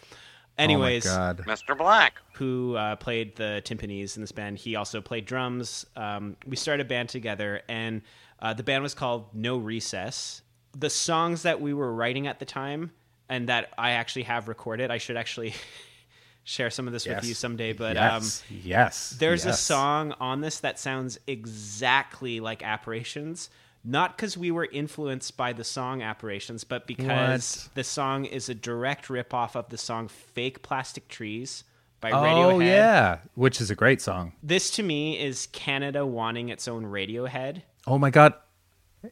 Anyways, 0.58 1.06
oh 1.06 1.16
god. 1.16 1.38
Mr. 1.46 1.78
Black. 1.78 2.20
who 2.34 2.76
uh, 2.76 2.96
played 2.96 3.36
the 3.36 3.62
timpanis 3.64 4.16
in 4.16 4.22
this 4.22 4.32
band. 4.32 4.58
He 4.58 4.76
also 4.76 5.02
played 5.02 5.26
drums. 5.26 5.86
Um, 5.96 6.36
we 6.48 6.56
started 6.56 6.86
a 6.86 6.90
band 6.90 7.10
together, 7.10 7.62
and 7.70 8.02
uh, 8.40 8.54
the 8.54 8.64
band 8.64 8.82
was 8.84 8.94
called 8.96 9.28
No 9.36 9.58
Recess. 9.58 10.42
The 10.76 10.90
songs 10.90 11.44
that 11.44 11.62
we 11.62 11.74
were 11.74 11.94
writing 11.94 12.26
at 12.28 12.40
the 12.40 12.46
time, 12.46 12.92
and 13.30 13.50
that 13.50 13.72
I 13.78 13.92
actually 13.92 14.24
have 14.24 14.48
recorded, 14.48 14.92
I 14.92 14.98
should 14.98 15.18
actually 15.18 15.54
share 16.44 16.70
some 16.70 16.88
of 16.88 16.94
this 16.94 17.06
with 17.08 17.26
you 17.26 17.34
someday. 17.34 17.74
But 17.74 17.98
um, 17.98 18.22
yes, 18.24 18.44
yes. 18.50 19.10
there's 19.20 19.46
a 19.46 19.54
song 19.54 20.14
on 20.20 20.42
this 20.42 20.60
that 20.62 20.80
sounds 20.80 21.20
exactly 21.28 22.40
like 22.40 22.64
Apparitions. 22.64 23.50
Not 23.84 24.18
because 24.18 24.38
we 24.38 24.52
were 24.52 24.68
influenced 24.70 25.38
by 25.38 25.54
the 25.54 25.64
song 25.64 26.02
Apparitions, 26.02 26.64
but 26.66 26.88
because 26.88 27.66
What? 27.68 27.76
the 27.76 27.84
song 27.84 28.26
is 28.26 28.50
a 28.50 28.56
direct 28.56 29.08
ripoff 29.08 29.56
of 29.56 29.70
the 29.70 29.78
song 29.78 30.08
Fake 30.10 30.62
Plastic 30.62 31.08
Trees 31.08 31.64
by 32.02 32.12
Oh 32.12 32.18
Radiohead. 32.22 32.66
yeah, 32.66 33.18
which 33.36 33.62
is 33.62 33.72
a 33.72 33.76
great 33.76 34.02
song. 34.02 34.34
This 34.44 34.72
to 34.72 34.84
me 34.84 35.18
is 35.20 35.48
Canada 35.54 36.06
wanting 36.06 36.50
its 36.50 36.68
own 36.68 36.84
Radiohead. 36.86 37.62
Oh 37.86 37.98
my 37.98 38.10
god, 38.10 38.34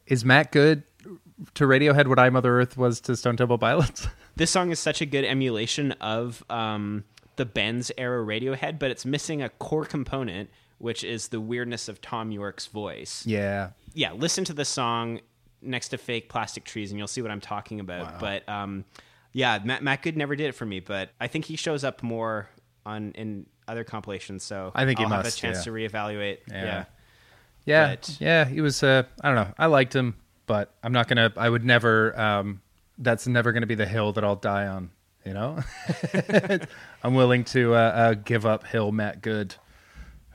is 0.06 0.24
Matt 0.24 0.52
Good 0.52 0.82
to 1.54 1.64
Radiohead 1.64 2.06
what 2.06 2.18
I 2.18 2.30
Mother 2.30 2.60
Earth 2.60 2.76
was 2.76 3.00
to 3.02 3.16
Stone 3.16 3.36
Temple 3.36 3.58
Pilots? 3.58 4.08
This 4.36 4.50
song 4.50 4.70
is 4.70 4.78
such 4.78 5.00
a 5.00 5.06
good 5.06 5.24
emulation 5.24 5.92
of 5.92 6.44
um, 6.50 7.04
the 7.36 7.46
Bends 7.46 7.90
era 7.96 8.22
Radiohead, 8.22 8.78
but 8.78 8.90
it's 8.90 9.06
missing 9.06 9.40
a 9.40 9.48
core 9.48 9.86
component, 9.86 10.50
which 10.76 11.02
is 11.04 11.28
the 11.28 11.40
weirdness 11.40 11.88
of 11.88 12.02
Thom 12.02 12.30
Yorke's 12.30 12.66
voice. 12.66 13.24
yeah, 13.24 13.70
yeah, 13.94 14.12
listen 14.12 14.44
to 14.44 14.52
the 14.52 14.66
song 14.66 15.20
next 15.62 15.88
to 15.88 15.96
fake 15.98 16.28
plastic 16.28 16.64
trees 16.64 16.90
and 16.90 16.98
you'll 16.98 17.08
see 17.08 17.22
what 17.22 17.30
I'm 17.30 17.40
talking 17.40 17.80
about. 17.80 18.20
But 18.20 18.46
um, 18.46 18.84
yeah, 19.32 19.58
Matt, 19.64 19.82
Matt 19.82 20.02
Good 20.02 20.16
never 20.18 20.36
did 20.36 20.48
it 20.48 20.52
for 20.52 20.66
me, 20.66 20.80
but 20.80 21.10
I 21.18 21.28
think 21.28 21.46
he 21.46 21.56
shows 21.56 21.82
up 21.82 22.02
more 22.02 22.48
on 22.84 23.12
in 23.12 23.46
other 23.66 23.84
compilations. 23.84 24.44
So 24.44 24.70
I 24.74 24.84
think 24.84 24.98
he 24.98 25.04
I'll 25.04 25.10
have 25.10 25.24
must, 25.24 25.38
a 25.38 25.40
chance 25.40 25.58
yeah. 25.58 25.62
to 25.64 25.70
reevaluate. 25.70 26.38
Yeah. 26.48 26.64
Yeah. 26.64 26.84
yeah, 27.64 27.88
But- 27.88 28.16
yeah. 28.20 28.44
He 28.44 28.60
was. 28.60 28.82
Uh, 28.82 29.04
I 29.22 29.28
don't 29.28 29.36
know. 29.36 29.54
I 29.58 29.66
liked 29.66 29.94
him, 29.94 30.16
but 30.46 30.74
I'm 30.82 30.92
not 30.92 31.08
gonna. 31.08 31.32
I 31.36 31.48
would 31.48 31.64
never. 31.64 32.18
Um, 32.18 32.62
that's 32.98 33.26
never 33.26 33.52
gonna 33.52 33.66
be 33.66 33.74
the 33.74 33.86
hill 33.86 34.12
that 34.12 34.24
I'll 34.24 34.36
die 34.36 34.66
on. 34.66 34.90
You 35.24 35.34
know, 35.34 35.58
I'm 37.02 37.14
willing 37.14 37.44
to 37.46 37.74
uh, 37.74 37.78
uh, 37.78 38.14
give 38.14 38.46
up 38.46 38.64
Hill 38.66 38.92
Matt 38.92 39.22
Good 39.22 39.56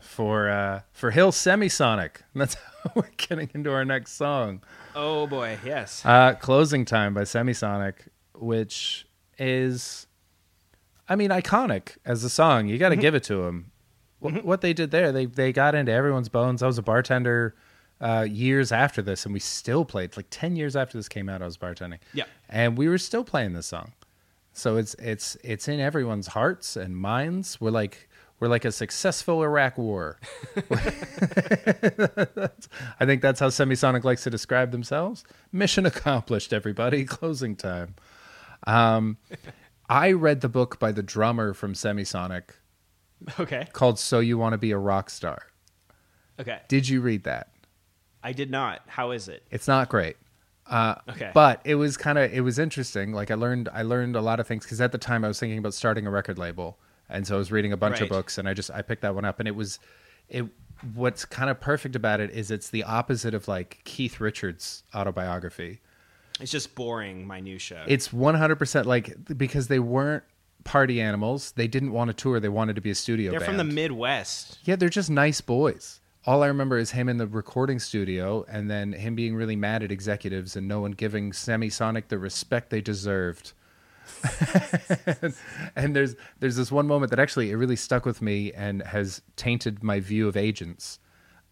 for 0.01 0.49
uh, 0.49 0.81
for 0.91 1.11
Hill 1.11 1.31
Semisonic. 1.31 2.17
And 2.33 2.41
that's 2.41 2.55
how 2.83 2.91
we're 2.95 3.09
getting 3.17 3.49
into 3.53 3.71
our 3.71 3.85
next 3.85 4.13
song. 4.13 4.61
Oh 4.95 5.27
boy, 5.27 5.57
yes. 5.65 6.05
Uh, 6.05 6.33
Closing 6.33 6.83
Time 6.83 7.13
by 7.13 7.21
Semisonic, 7.21 8.07
which 8.35 9.07
is, 9.37 10.07
I 11.07 11.15
mean, 11.15 11.29
iconic 11.29 11.97
as 12.05 12.23
a 12.23 12.29
song. 12.29 12.67
You 12.67 12.77
got 12.77 12.89
to 12.89 12.97
give 12.97 13.15
it 13.15 13.23
to 13.23 13.43
them. 13.43 13.71
What, 14.19 14.43
what 14.43 14.61
they 14.61 14.73
did 14.73 14.91
there, 14.91 15.11
they 15.11 15.25
they 15.25 15.53
got 15.53 15.73
into 15.73 15.91
everyone's 15.91 16.29
bones. 16.29 16.61
I 16.61 16.67
was 16.67 16.77
a 16.77 16.83
bartender 16.83 17.55
uh, 18.01 18.27
years 18.29 18.71
after 18.71 19.01
this, 19.01 19.25
and 19.25 19.33
we 19.33 19.39
still 19.39 19.85
played. 19.85 20.17
Like 20.17 20.27
ten 20.29 20.55
years 20.55 20.75
after 20.75 20.97
this 20.97 21.07
came 21.07 21.29
out, 21.29 21.41
I 21.41 21.45
was 21.45 21.57
bartending. 21.57 21.99
Yeah. 22.13 22.25
and 22.49 22.77
we 22.77 22.89
were 22.89 22.97
still 22.97 23.23
playing 23.23 23.53
this 23.53 23.67
song. 23.67 23.93
So 24.53 24.77
it's 24.77 24.95
it's 24.95 25.37
it's 25.43 25.67
in 25.67 25.79
everyone's 25.79 26.27
hearts 26.27 26.75
and 26.75 26.97
minds. 26.97 27.61
We're 27.61 27.71
like 27.71 28.09
we're 28.39 28.49
like 28.49 28.65
a 28.65 28.71
successful 28.71 29.43
Iraq 29.43 29.77
war. 29.77 30.19
I 32.99 33.05
think 33.05 33.21
that's 33.21 33.39
how 33.39 33.47
Semisonic 33.47 34.03
likes 34.03 34.23
to 34.23 34.29
describe 34.29 34.71
themselves. 34.71 35.23
Mission 35.51 35.85
accomplished, 35.85 36.51
everybody. 36.51 37.05
Closing 37.05 37.55
time. 37.55 37.95
Um, 38.67 39.17
I 39.89 40.11
read 40.11 40.41
the 40.41 40.49
book 40.49 40.79
by 40.79 40.91
the 40.91 41.03
drummer 41.03 41.53
from 41.53 41.73
Semisonic 41.73 42.49
okay. 43.39 43.67
called 43.73 43.99
"So 43.99 44.19
You 44.19 44.37
Want 44.37 44.53
to 44.53 44.57
Be 44.57 44.71
a 44.71 44.77
Rock 44.77 45.09
Star." 45.09 45.43
Okay. 46.39 46.59
Did 46.67 46.89
you 46.89 47.01
read 47.01 47.23
that? 47.25 47.51
I 48.23 48.33
did 48.33 48.51
not. 48.51 48.81
How 48.87 49.11
is 49.11 49.27
it? 49.27 49.43
It's 49.51 49.67
not 49.67 49.89
great. 49.89 50.17
Uh, 50.67 50.95
Okay. 51.09 51.31
but 51.33 51.59
it 51.65 51.75
was 51.75 51.97
kind 51.97 52.17
of 52.17 52.31
it 52.33 52.41
was 52.41 52.57
interesting. 52.59 53.13
Like 53.13 53.29
I 53.31 53.35
learned 53.35 53.67
I 53.73 53.81
learned 53.81 54.15
a 54.15 54.21
lot 54.21 54.39
of 54.39 54.47
things 54.47 54.63
because 54.63 54.79
at 54.79 54.91
the 54.91 54.97
time 54.97 55.25
I 55.25 55.27
was 55.27 55.39
thinking 55.39 55.57
about 55.57 55.73
starting 55.73 56.07
a 56.07 56.11
record 56.11 56.37
label, 56.37 56.77
and 57.09 57.25
so 57.27 57.35
I 57.35 57.37
was 57.37 57.51
reading 57.51 57.73
a 57.73 57.77
bunch 57.77 57.99
of 57.99 58.09
books, 58.09 58.37
and 58.37 58.47
I 58.47 58.53
just 58.53 58.71
I 58.71 58.81
picked 58.81 59.01
that 59.01 59.13
one 59.15 59.25
up, 59.25 59.39
and 59.39 59.47
it 59.47 59.55
was 59.55 59.79
it. 60.29 60.45
What's 60.95 61.25
kind 61.25 61.49
of 61.49 61.59
perfect 61.61 61.95
about 61.95 62.19
it 62.21 62.31
is 62.31 62.49
it's 62.49 62.69
the 62.69 62.83
opposite 62.83 63.33
of 63.35 63.47
like 63.47 63.81
Keith 63.83 64.19
Richards' 64.19 64.83
autobiography. 64.95 65.79
It's 66.39 66.51
just 66.51 66.73
boring 66.73 67.27
minutia. 67.27 67.83
It's 67.87 68.07
100% 68.07 68.85
like 68.85 69.37
because 69.37 69.67
they 69.67 69.77
weren't 69.77 70.23
party 70.63 70.99
animals. 70.99 71.51
They 71.51 71.67
didn't 71.67 71.91
want 71.91 72.07
to 72.09 72.13
tour. 72.15 72.39
They 72.39 72.49
wanted 72.49 72.75
to 72.77 72.81
be 72.81 72.89
a 72.89 72.95
studio 72.95 73.29
They're 73.31 73.41
band. 73.41 73.49
from 73.49 73.57
the 73.57 73.63
Midwest. 73.75 74.57
Yeah, 74.63 74.75
they're 74.75 74.89
just 74.89 75.11
nice 75.11 75.39
boys. 75.41 75.99
All 76.25 76.43
I 76.43 76.47
remember 76.47 76.77
is 76.77 76.91
him 76.91 77.09
in 77.09 77.17
the 77.17 77.25
recording 77.25 77.79
studio 77.79 78.45
and 78.47 78.69
then 78.69 78.93
him 78.93 79.15
being 79.15 79.35
really 79.35 79.55
mad 79.55 79.81
at 79.81 79.91
executives 79.91 80.55
and 80.55 80.67
no 80.67 80.79
one 80.79 80.91
giving 80.91 81.31
Semisonic 81.31 82.09
the 82.09 82.19
respect 82.19 82.69
they 82.69 82.81
deserved. 82.81 83.53
and 85.75 85.95
there's 85.95 86.15
there's 86.39 86.55
this 86.55 86.71
one 86.71 86.85
moment 86.85 87.09
that 87.09 87.19
actually 87.19 87.49
it 87.49 87.55
really 87.55 87.75
stuck 87.75 88.05
with 88.05 88.21
me 88.21 88.51
and 88.53 88.83
has 88.83 89.21
tainted 89.35 89.83
my 89.83 89.99
view 89.99 90.27
of 90.27 90.37
agents 90.37 90.99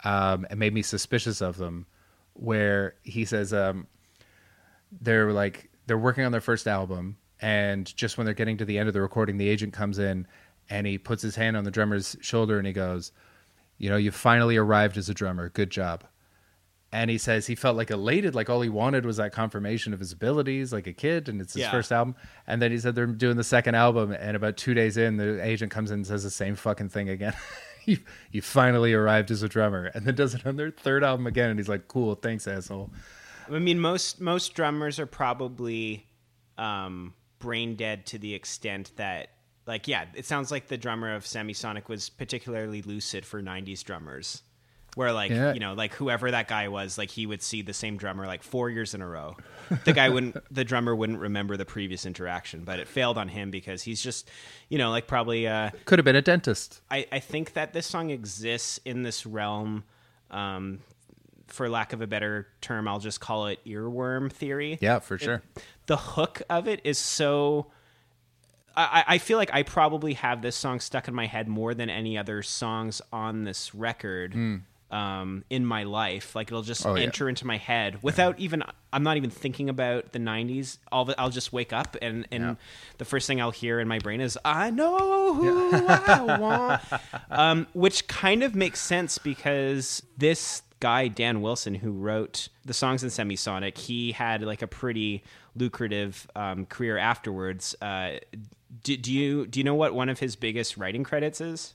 um, 0.04 0.46
and 0.50 0.60
made 0.60 0.74
me 0.74 0.82
suspicious 0.82 1.42
of 1.42 1.58
them 1.58 1.86
where 2.34 2.96
he 3.04 3.26
says 3.26 3.54
um, 3.54 3.88
they're 5.02 5.32
like 5.32 5.70
they're 5.88 5.98
working 5.98 6.26
on 6.26 6.32
their 6.32 6.42
first 6.42 6.68
album 6.68 7.18
and 7.42 7.96
just 7.96 8.18
when 8.18 8.26
they're 8.26 8.34
getting 8.34 8.58
to 8.58 8.66
the 8.66 8.78
end 8.78 8.88
of 8.88 8.94
the 8.94 9.02
recording 9.02 9.38
the 9.38 9.48
agent 9.48 9.74
comes 9.74 9.98
in 10.00 10.28
and 10.70 10.86
he 10.86 10.98
puts 10.98 11.22
his 11.22 11.36
hand 11.36 11.56
on 11.56 11.64
the 11.64 11.72
drummer's 11.72 12.16
shoulder 12.22 12.58
and 12.58 12.68
he 12.68 12.74
goes 12.74 13.12
you 13.80 13.90
know 13.90 13.98
you 13.98 14.12
finally 14.12 14.56
arrived 14.58 14.96
as 14.98 15.10
a 15.10 15.14
drummer. 15.16 15.50
Good 15.50 15.72
job. 15.72 16.04
And 16.92 17.12
he 17.12 17.20
says 17.20 17.46
he 17.46 17.54
felt 17.54 17.78
like 17.78 17.92
elated 17.92 18.34
like 18.34 18.50
all 18.50 18.62
he 18.62 18.70
wanted 18.70 19.06
was 19.06 19.18
that 19.18 19.32
confirmation 19.32 19.94
of 19.94 20.00
his 20.00 20.12
abilities 20.12 20.74
like 20.74 20.88
a 20.88 20.94
kid 20.94 21.30
and 21.30 21.40
it's 21.40 21.54
his 21.54 21.62
Yeah. 21.62 21.70
first 21.72 21.92
album. 21.92 22.16
And 22.48 22.60
then 22.64 22.72
he 22.72 22.80
said 22.80 22.96
they're 22.96 23.06
doing 23.06 23.38
the 23.38 23.44
second 23.44 23.76
album 23.76 24.12
and 24.12 24.36
about 24.36 24.58
two 24.58 24.74
days 24.74 24.98
in 24.98 25.18
the 25.18 25.44
agent 25.44 25.72
comes 25.72 25.92
in 25.92 26.00
and 26.00 26.08
says 26.08 26.24
the 26.24 26.32
same 26.32 26.56
fucking 26.56 26.90
thing 26.90 27.10
again. 27.10 27.34
You, 27.86 27.98
you 28.32 28.42
finally 28.44 28.94
arrived 28.94 29.32
as 29.32 29.42
a 29.42 29.48
drummer 29.50 29.86
and 29.96 30.06
then 30.06 30.14
does 30.14 30.36
it 30.36 30.46
on 30.46 30.58
their 30.58 30.70
third 30.70 31.04
album 31.04 31.26
again 31.26 31.50
and 31.50 31.58
he's 31.58 31.70
like 31.70 31.88
cool 31.88 32.14
thanks 32.14 32.46
asshole. 32.48 32.92
I 33.50 33.58
mean, 33.58 33.80
most 33.80 34.20
most 34.22 34.54
drummers 34.54 35.00
are 35.00 35.08
probably 35.08 36.06
um, 36.58 37.14
brain 37.40 37.76
dead 37.76 38.06
to 38.08 38.20
the 38.20 38.36
extent 38.36 38.92
that, 38.98 39.30
like, 39.70 39.88
yeah, 39.88 40.06
it 40.16 40.26
sounds 40.26 40.52
like 40.52 40.68
the 40.68 40.78
drummer 40.78 41.16
of 41.16 41.24
Semisonic 41.24 41.88
was 41.88 42.10
particularly 42.10 42.82
lucid 42.82 43.26
for 43.26 43.42
'90s 43.42 43.84
drummers, 43.84 44.42
where 44.96 45.14
like 45.14 45.30
Yeah. 45.32 45.54
you 45.54 45.60
know, 45.60 45.74
like 45.74 45.94
whoever 45.94 46.32
that 46.32 46.48
guy 46.48 46.68
was, 46.68 46.98
like 46.98 47.10
he 47.12 47.26
would 47.26 47.42
see 47.42 47.62
the 47.62 47.74
same 47.74 47.96
drummer 47.96 48.26
like 48.26 48.44
four 48.44 48.70
years 48.70 48.94
in 48.94 49.02
a 49.02 49.08
row. 49.08 49.38
The 49.86 49.94
guy 49.94 50.10
wouldn't, 50.10 50.36
the 50.52 50.64
drummer 50.66 50.96
wouldn't 50.96 51.20
remember 51.20 51.56
the 51.56 51.66
previous 51.66 52.06
interaction, 52.08 52.64
but 52.64 52.80
it 52.80 52.88
failed 52.88 53.18
on 53.20 53.28
him 53.28 53.52
because 53.52 53.84
he's 53.84 54.02
just, 54.02 54.30
you 54.70 54.78
know, 54.80 54.90
like 54.90 55.06
probably. 55.08 55.48
Uh, 55.48 55.70
could 55.86 56.00
have 56.00 56.06
been 56.06 56.16
a 56.16 56.22
dentist 56.24 56.82
I, 56.90 57.06
I 57.12 57.20
think 57.20 57.54
that 57.54 57.72
this 57.74 57.86
song 57.86 58.10
exists 58.10 58.80
in 58.84 59.04
this 59.04 59.26
realm. 59.26 59.84
Um, 60.32 60.80
for 61.48 61.68
lack 61.70 61.94
of 61.94 62.02
a 62.02 62.08
better 62.08 62.48
term, 62.62 62.88
I'll 62.88 63.00
just 63.00 63.20
call 63.20 63.48
it 63.48 63.60
earworm 63.66 64.32
theory. 64.32 64.78
yeah 64.82 65.00
for 65.00 65.18
sure 65.18 65.42
The 65.88 65.98
hook 65.98 66.42
of 66.50 66.68
it 66.68 66.82
is 66.84 66.98
so. 67.00 67.72
I, 68.82 69.04
I 69.08 69.18
feel 69.18 69.38
like 69.38 69.50
I 69.54 69.64
probably 69.64 70.14
have 70.14 70.42
this 70.42 70.56
song 70.56 70.80
stuck 70.80 71.08
in 71.08 71.14
my 71.14 71.26
head 71.28 71.48
more 71.48 71.74
than 71.74 71.90
any 71.90 72.18
other 72.18 72.42
songs 72.44 73.02
on 73.12 73.44
this 73.44 73.74
record 73.76 74.34
um, 74.92 75.44
in 75.50 75.66
my 75.66 75.84
life. 75.84 76.36
Like 76.36 76.48
it'll 76.48 76.62
just. 76.64 76.86
Oh, 76.86 76.96
yeah. 76.96 77.04
enter 77.04 77.30
into 77.30 77.46
my 77.46 77.58
head 77.58 78.02
without 78.02 78.40
even. 78.40 78.64
I'm 78.92 79.04
not 79.04 79.18
even 79.18 79.30
thinking 79.30 79.70
about 79.70 80.14
the 80.14 80.20
'90s. 80.20 80.78
All 80.92 81.08
it, 81.10 81.16
I'll 81.20 81.30
just 81.30 81.54
wake 81.54 81.72
up 81.74 81.96
and 82.02 82.28
and 82.32 82.44
Yeah. 82.44 82.56
the 82.98 83.06
first 83.06 83.28
thing 83.28 83.40
I'll 83.40 83.52
hear 83.52 83.80
in 83.80 83.88
my 83.88 84.00
brain 84.00 84.20
is 84.22 84.38
"I 84.44 84.72
know 84.72 85.34
who 85.36 85.72
I 85.74 86.38
want," 86.40 86.82
um, 87.32 87.68
which 87.74 88.08
kind 88.08 88.42
of 88.44 88.56
makes 88.56 88.80
sense 88.80 89.18
because 89.20 90.02
this 90.18 90.64
guy 90.80 91.08
Dan 91.10 91.42
Wilson, 91.42 91.76
who 91.76 91.92
wrote 91.92 92.48
the 92.66 92.74
songs 92.74 93.04
in 93.04 93.10
Semisonic, 93.10 93.78
he 93.78 94.14
had 94.14 94.42
like 94.42 94.62
a 94.64 94.68
pretty 94.68 95.24
lucrative 95.56 96.26
um, 96.36 96.66
career 96.66 96.98
afterwards. 96.98 97.76
Uh, 97.82 98.14
do, 98.84 98.96
do 98.98 99.12
you 99.14 99.48
do 99.48 99.60
you 99.60 99.64
know 99.64 99.76
what 99.76 99.94
one 99.94 100.10
of 100.10 100.20
his 100.20 100.36
biggest 100.36 100.78
writing 100.78 101.04
credits 101.04 101.42
is? 101.42 101.74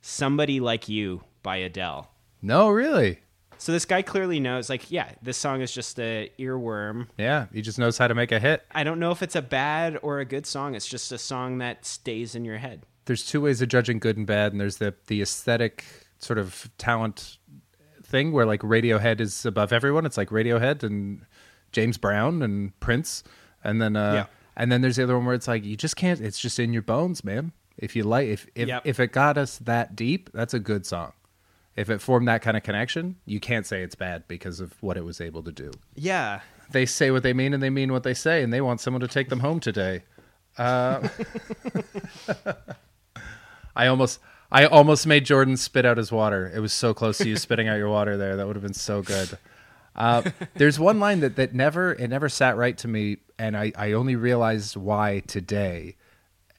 "Somebody 0.00 0.60
Like 0.60 0.88
You" 0.88 1.22
by 1.42 1.56
Adele. 1.56 2.10
no 2.42 2.68
really 2.68 3.20
So 3.58 3.72
this 3.72 3.84
guy 3.84 4.02
clearly 4.02 4.38
knows, 4.38 4.70
like, 4.70 4.90
yeah, 4.92 5.10
this 5.20 5.36
song 5.36 5.60
is 5.62 5.72
just 5.72 5.98
a 5.98 6.30
earworm. 6.38 7.08
yeah 7.18 7.46
he 7.52 7.62
just 7.62 7.78
knows 7.78 7.98
how 7.98 8.06
to 8.08 8.14
make 8.14 8.30
a 8.32 8.38
hit 8.38 8.64
I 8.72 8.84
don't 8.84 9.00
know 9.00 9.10
if 9.10 9.22
it's 9.22 9.34
a 9.36 9.42
bad 9.42 9.98
or 10.02 10.20
a 10.20 10.24
good 10.24 10.46
song. 10.46 10.74
It's 10.74 10.86
just 10.86 11.10
a 11.12 11.18
song 11.18 11.58
that 11.58 11.84
stays 11.84 12.34
in 12.34 12.44
your 12.44 12.58
head. 12.58 12.84
there's 13.06 13.26
two 13.26 13.40
ways 13.40 13.60
of 13.62 13.68
judging 13.68 13.98
good 13.98 14.16
and 14.16 14.26
bad, 14.26 14.52
and 14.52 14.60
there's 14.60 14.76
the 14.76 14.94
the 15.08 15.20
aesthetic 15.22 15.84
sort 16.20 16.38
of 16.38 16.70
talent 16.78 17.38
thing 18.04 18.32
where 18.32 18.46
like 18.46 18.60
Radiohead 18.62 19.20
is 19.20 19.44
above 19.44 19.72
everyone. 19.72 20.06
It's 20.06 20.16
like 20.16 20.30
Radiohead 20.30 20.82
and 20.82 21.24
James 21.72 21.98
Brown 21.98 22.42
and 22.42 22.78
Prince, 22.80 23.22
and 23.64 23.80
then 23.82 23.96
uh, 23.96 24.12
Yeah. 24.14 24.26
And 24.58 24.70
then 24.70 24.82
there's 24.82 24.96
the 24.96 25.04
other 25.04 25.16
one 25.16 25.24
where 25.24 25.34
it's 25.34 25.48
like 25.48 25.64
you 25.64 25.76
just 25.76 25.96
can't. 25.96 26.20
It's 26.20 26.38
just 26.38 26.58
in 26.58 26.74
your 26.74 26.82
bones, 26.82 27.24
man. 27.24 27.52
If 27.78 27.96
you 27.96 28.02
like, 28.02 28.28
if 28.28 28.46
if 28.54 28.68
Yep. 28.68 28.82
if 28.84 29.00
it 29.00 29.12
got 29.12 29.38
us 29.38 29.56
that 29.58 29.96
deep, 29.96 30.28
that's 30.34 30.52
a 30.52 30.58
good 30.58 30.84
song. 30.84 31.12
If 31.76 31.88
it 31.88 32.00
formed 32.02 32.26
that 32.28 32.42
kind 32.42 32.56
of 32.56 32.64
connection, 32.64 33.16
you 33.24 33.38
can't 33.40 33.64
say 33.64 33.82
it's 33.82 33.94
bad 33.94 34.26
because 34.28 34.58
of 34.60 34.74
what 34.82 34.96
it 34.96 35.04
was 35.04 35.20
able 35.20 35.42
to 35.44 35.52
do. 35.52 35.70
Yeah. 35.94 36.40
They 36.72 36.84
say 36.86 37.10
what 37.12 37.22
they 37.22 37.32
mean 37.32 37.54
and 37.54 37.62
they 37.62 37.70
mean 37.70 37.92
what 37.92 38.02
they 38.02 38.14
say, 38.14 38.42
and 38.42 38.52
they 38.52 38.60
want 38.60 38.80
someone 38.80 39.00
to 39.00 39.08
take 39.08 39.28
them 39.30 39.40
home 39.40 39.60
today. 39.60 40.02
Uh, 40.58 41.06
I 43.76 43.86
almost, 43.86 44.18
I 44.50 44.66
almost 44.66 45.06
made 45.06 45.24
Jordan 45.24 45.56
spit 45.56 45.86
out 45.86 45.96
his 45.98 46.10
water. 46.10 46.50
It 46.54 46.60
was 46.60 46.72
so 46.72 46.92
close 46.94 47.18
to 47.18 47.28
you 47.28 47.36
spitting 47.36 47.68
out 47.68 47.76
your 47.76 47.88
water 47.88 48.16
there. 48.16 48.36
That 48.36 48.46
would 48.46 48.56
have 48.56 48.62
been 48.64 48.74
so 48.74 49.02
good. 49.02 49.38
Uh, 49.94 50.22
there's 50.54 50.78
one 50.78 50.98
line 51.00 51.20
that, 51.20 51.36
that 51.36 51.54
never 51.54 51.92
it 51.92 52.08
never 52.08 52.28
sat 52.28 52.56
right 52.56 52.76
to 52.78 52.88
me, 52.88 53.18
and 53.38 53.56
I, 53.56 53.72
I 53.76 53.92
only 53.92 54.16
realized 54.16 54.76
why 54.76 55.20
today. 55.26 55.96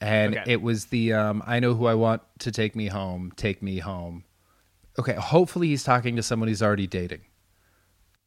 And 0.00 0.34
Okay. 0.38 0.52
it 0.52 0.62
was 0.62 0.86
the 0.86 1.12
um, 1.12 1.42
I 1.46 1.60
know 1.60 1.74
who 1.74 1.86
I 1.86 1.94
want 1.94 2.22
to 2.40 2.50
take 2.50 2.74
me 2.74 2.86
home, 2.88 3.32
take 3.36 3.62
me 3.62 3.78
home. 3.78 4.24
Okay, 4.98 5.12
hopefully 5.14 5.68
he's 5.68 5.84
talking 5.84 6.16
to 6.16 6.22
someone 6.22 6.48
he's 6.48 6.62
already 6.62 6.86
dating. 6.86 7.20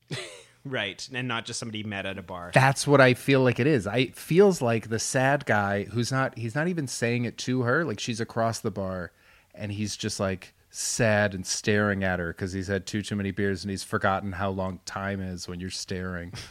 Right, 0.66 1.10
and 1.14 1.28
not 1.28 1.44
just 1.44 1.60
somebody 1.60 1.80
you 1.80 1.84
met 1.84 2.06
at 2.06 2.18
a 2.18 2.22
bar. 2.24 2.52
That's 2.54 2.88
what 2.88 3.02
I 3.02 3.16
feel 3.16 3.42
like 3.42 3.60
it 3.60 3.68
is. 3.68 3.86
I 3.86 3.98
it 3.98 4.16
feels 4.16 4.62
like 4.62 4.88
the 4.88 4.98
sad 5.00 5.46
guy 5.46 5.84
who's 5.84 6.10
not 6.10 6.38
he's 6.38 6.56
not 6.56 6.70
even 6.70 6.88
saying 6.88 7.26
it 7.26 7.38
to 7.40 7.64
her, 7.64 7.84
like 7.84 8.00
she's 8.00 8.22
across 8.22 8.60
the 8.62 8.72
bar 8.72 9.12
and 9.54 9.74
he's 9.74 9.98
just 9.98 10.22
like 10.22 10.54
sad 10.70 11.34
and 11.36 11.46
staring 11.46 12.02
at 12.06 12.20
her 12.20 12.30
because 12.30 12.54
he's 12.54 12.68
had 12.68 12.86
too 12.86 13.02
too 13.02 13.18
many 13.18 13.32
beers 13.32 13.66
and 13.66 13.72
he's 13.72 13.84
forgotten 13.84 14.32
how 14.32 14.50
long 14.50 14.80
time 14.86 15.20
is 15.20 15.50
when 15.50 15.60
you're 15.60 15.70
staring. 15.70 16.32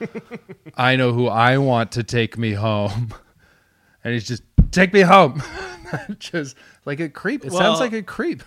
I 0.76 0.96
know 0.96 1.12
who 1.12 1.26
I 1.28 1.58
want 1.58 1.92
to 1.92 2.02
take 2.02 2.36
me 2.38 2.52
home. 2.52 3.14
And 4.02 4.14
he's 4.14 4.26
just 4.26 4.42
take 4.70 4.94
me 4.94 5.02
home. 5.02 5.42
just 6.18 6.56
like 6.86 7.00
a 7.00 7.10
creep. 7.10 7.44
It 7.44 7.50
Well- 7.52 7.60
sounds 7.60 7.80
like 7.80 7.92
a 7.92 8.02
creep. 8.02 8.42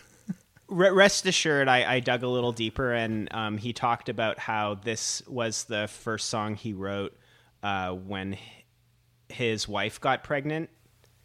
Rest 0.67 1.27
assured, 1.27 1.67
I, 1.67 1.95
I 1.95 1.99
dug 1.99 2.23
a 2.23 2.27
little 2.27 2.51
deeper, 2.51 2.91
and 2.91 3.31
um, 3.31 3.59
he 3.59 3.71
talked 3.71 4.09
about 4.09 4.39
how 4.39 4.73
this 4.73 5.21
was 5.27 5.65
the 5.65 5.87
first 5.87 6.29
song 6.29 6.55
he 6.55 6.73
wrote 6.73 7.15
uh, 7.61 7.91
when 7.91 8.35
his 9.29 9.67
wife 9.67 10.01
got 10.01 10.23
pregnant, 10.23 10.71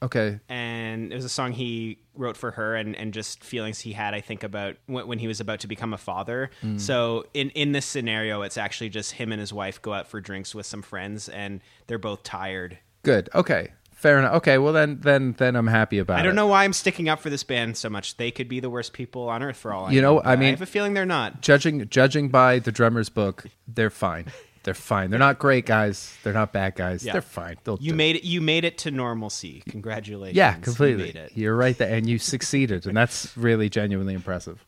Okay. 0.02 0.38
and 0.50 1.10
it 1.10 1.16
was 1.16 1.24
a 1.24 1.30
song 1.30 1.52
he 1.52 2.00
wrote 2.18 2.36
for 2.36 2.50
her, 2.50 2.74
and, 2.76 2.94
and 2.96 3.14
just 3.14 3.42
feelings 3.42 3.80
he 3.80 3.92
had, 3.92 4.12
I 4.12 4.20
think, 4.20 4.42
about 4.42 4.76
when, 4.86 5.06
when 5.06 5.18
he 5.18 5.26
was 5.26 5.40
about 5.40 5.60
to 5.60 5.66
become 5.68 5.94
a 5.94 5.98
father. 5.98 6.50
Mm. 6.62 6.80
So 6.80 7.24
in 7.32 7.50
in 7.50 7.72
this 7.72 7.86
scenario, 7.86 8.42
it's 8.42 8.58
actually 8.58 8.90
just 8.90 9.12
him 9.12 9.32
and 9.32 9.40
his 9.40 9.52
wife 9.52 9.80
go 9.80 9.92
out 9.94 10.06
for 10.08 10.20
drinks 10.20 10.54
with 10.54 10.66
some 10.66 10.82
friends, 10.82 11.28
and 11.28 11.60
they're 11.86 11.98
both 11.98 12.22
tired. 12.24 12.78
Good. 13.02 13.30
Okay. 13.34 13.68
Fair 13.92 14.20
enough. 14.20 14.34
Okay, 14.34 14.58
well 14.58 14.72
then 14.72 15.00
then 15.00 15.34
then 15.38 15.56
I'm 15.56 15.66
happy 15.66 15.98
about 15.98 16.18
it. 16.18 16.20
I 16.20 16.22
don't 16.22 16.36
know 16.36 16.46
why 16.46 16.62
I'm 16.62 16.72
sticking 16.72 17.08
up 17.08 17.18
for 17.18 17.30
this 17.30 17.42
band 17.42 17.76
so 17.76 17.90
much. 17.90 18.16
They 18.16 18.30
could 18.30 18.48
be 18.48 18.60
the 18.60 18.70
worst 18.70 18.92
people 18.92 19.28
on 19.28 19.42
earth 19.42 19.56
for 19.56 19.72
all 19.72 19.86
I 19.86 19.90
You 19.90 20.00
know, 20.00 20.22
I 20.22 20.36
mean- 20.36 20.48
I 20.48 20.50
have 20.50 20.62
a 20.62 20.66
feeling 20.66 20.94
they're 20.94 21.04
not. 21.04 21.40
judging 21.40 21.88
judging 21.88 22.28
by 22.28 22.60
the 22.60 22.70
drummer's 22.70 23.08
book, 23.08 23.46
they're 23.66 23.90
fine. 23.90 24.26
They're 24.62 24.74
fine. 24.74 25.10
They're 25.10 25.18
not 25.18 25.38
great 25.38 25.64
guys. 25.66 26.14
They're 26.22 26.32
not 26.32 26.52
bad 26.52 26.74
guys. 26.74 27.04
Yeah. 27.04 27.12
They're 27.12 27.22
fine. 27.22 27.56
They'll 27.64 27.78
You 27.80 27.94
made 27.94 28.16
it. 28.16 28.24
You 28.24 28.40
made 28.40 28.64
it 28.64 28.78
to 28.78 28.90
normalcy. 28.90 29.62
Congratulations. 29.68 30.36
yeah, 30.36 30.56
You 30.56 30.62
completely. 30.62 31.04
made 31.04 31.16
it. 31.16 31.32
You're 31.34 31.56
right 31.56 31.76
there, 31.78 31.94
and 31.94 32.08
you 32.08 32.18
succeeded, 32.18 32.86
and 32.86 32.96
that's 32.96 33.36
really 33.36 33.68
genuinely 33.68 34.14
impressive. 34.14 34.64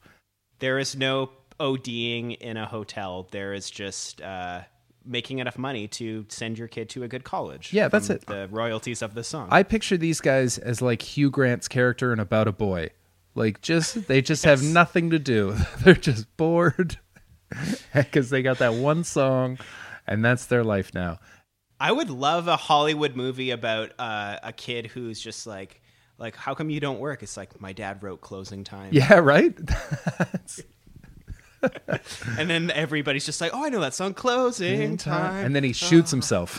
There 0.61 0.79
is 0.79 0.97
no 0.97 1.31
ODing 1.59 2.37
in 2.39 2.57
a 2.57 2.67
hotel. 2.67 3.29
There 3.31 3.53
is 3.53 3.71
just 3.71 4.21
uh, 4.23 4.63
making 5.05 5.39
enough 5.39 5.59
money 5.59 5.89
to 5.89 6.25
send 6.29 6.59
your 6.59 6.69
kid 6.69 6.89
to 6.91 7.03
a 7.03 7.09
good 7.09 7.25
college. 7.25 7.73
Yeah, 7.73 7.89
that's 7.89 8.11
it. 8.11 8.27
The 8.27 8.49
royalties 8.51 9.03
of 9.03 9.15
the 9.15 9.25
song. 9.25 9.49
I 9.51 9.63
picture 9.63 9.97
these 9.97 10.21
guys 10.21 10.59
as 10.59 10.81
like 10.83 11.03
Hugh 11.03 11.31
Grant's 11.31 11.69
character 11.69 12.13
in 12.13 12.21
About 12.21 12.49
a 12.49 12.53
Boy. 12.53 12.91
Like 13.35 13.61
just 13.63 14.09
they 14.09 14.23
just 14.23 14.45
have 14.45 14.63
nothing 14.63 15.11
to 15.11 15.19
do. 15.19 15.55
They're 15.85 15.95
just 15.95 16.35
bored 16.37 16.99
because 17.95 18.31
they 18.31 18.43
got 18.43 18.59
that 18.59 18.75
one 18.75 19.05
song, 19.05 19.59
and 20.07 20.25
that's 20.25 20.47
their 20.47 20.65
life 20.65 20.93
now. 20.95 21.19
I 21.79 21.93
would 21.93 22.11
love 22.11 22.47
a 22.47 22.57
Hollywood 22.57 23.17
movie 23.17 23.51
about 23.51 23.93
uh, 23.99 24.39
a 24.43 24.53
kid 24.53 24.87
who's 24.87 25.21
just 25.21 25.47
like, 25.47 25.81
like, 26.19 26.37
how 26.37 26.55
come 26.55 26.69
you 26.69 26.81
don't 26.81 26.99
work? 26.99 27.23
It's 27.23 27.37
like 27.37 27.59
my 27.61 27.73
dad 27.73 28.03
wrote 28.03 28.21
closing 28.21 28.65
time. 28.65 28.91
Yeah, 28.93 29.15
right. 29.15 29.59
And 32.39 32.49
then 32.49 32.71
everybody's 32.71 33.27
just 33.27 33.41
like, 33.41 33.53
oh, 33.53 33.65
I 33.65 33.69
know 33.69 33.81
that 33.81 33.95
song, 33.95 34.15
closing 34.15 34.97
time. 34.97 35.45
and 35.45 35.55
then 35.55 35.63
he 35.65 35.73
shoots 35.73 36.11
himself. 36.11 36.59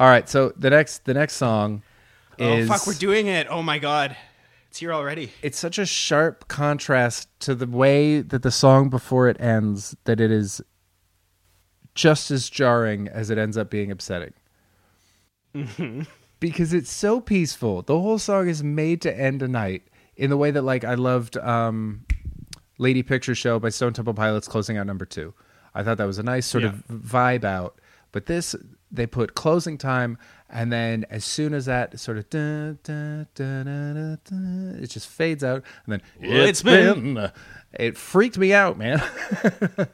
All 0.00 0.06
right, 0.06 0.28
so 0.28 0.52
the 0.56 0.70
next 0.70 1.04
the 1.04 1.14
next 1.14 1.34
song 1.34 1.82
oh 2.38 2.52
is 2.52 2.68
fuck, 2.68 2.86
we're 2.86 2.94
doing 2.94 3.26
it. 3.26 3.46
Oh 3.50 3.62
my 3.62 3.78
god, 3.78 4.16
it's 4.68 4.78
here 4.78 4.92
already. 4.92 5.32
it's 5.42 5.58
such 5.58 5.78
a 5.78 5.86
sharp 5.86 6.48
contrast 6.48 7.28
to 7.40 7.54
the 7.54 7.66
way 7.66 8.20
that 8.20 8.42
the 8.42 8.50
song 8.50 8.90
before 8.90 9.28
it 9.28 9.40
ends 9.40 9.96
that 10.04 10.20
it 10.20 10.30
is 10.30 10.60
just 11.94 12.30
as 12.30 12.48
jarring 12.48 13.08
as 13.08 13.30
it 13.30 13.38
ends 13.38 13.56
up 13.56 13.70
being 13.70 13.90
upsetting. 13.90 14.32
Because 16.40 16.72
it's 16.72 16.90
so 16.90 17.20
peaceful. 17.20 17.82
The 17.82 17.98
whole 17.98 18.18
song 18.18 18.48
is 18.48 18.62
made 18.62 19.02
to 19.02 19.18
end 19.18 19.42
a 19.42 19.48
night 19.48 19.82
in 20.16 20.30
the 20.30 20.36
way 20.36 20.50
that 20.52 20.62
like 20.62 20.84
I 20.84 20.94
loved 20.94 21.36
um 21.38 22.04
Lady 22.78 23.02
Picture 23.02 23.34
Show 23.34 23.58
by 23.58 23.70
Stone 23.70 23.94
Temple 23.94 24.14
Pilots 24.14 24.46
closing 24.46 24.76
out 24.76 24.86
number 24.86 25.04
2. 25.04 25.34
I 25.74 25.82
thought 25.82 25.98
that 25.98 26.06
was 26.06 26.18
a 26.18 26.22
nice 26.22 26.46
sort 26.46 26.62
of 26.64 26.84
vibe 26.86 27.42
out. 27.44 27.80
But 28.12 28.26
this 28.26 28.54
they 28.90 29.06
put 29.06 29.34
closing 29.34 29.76
time 29.76 30.16
and 30.50 30.72
then 30.72 31.04
as 31.10 31.24
soon 31.24 31.52
as 31.54 31.66
that 31.66 31.98
sort 32.00 32.18
of 32.18 32.28
dun, 32.30 32.78
dun, 32.82 33.26
dun, 33.34 34.78
it 34.82 34.86
just 34.88 35.08
fades 35.08 35.44
out 35.44 35.62
and 35.86 35.92
then 35.92 36.02
Well, 36.20 36.46
it's 36.46 36.62
been- 36.62 37.30
it 37.72 37.96
freaked 37.96 38.38
me 38.38 38.52
out, 38.54 38.78
man. 38.78 39.02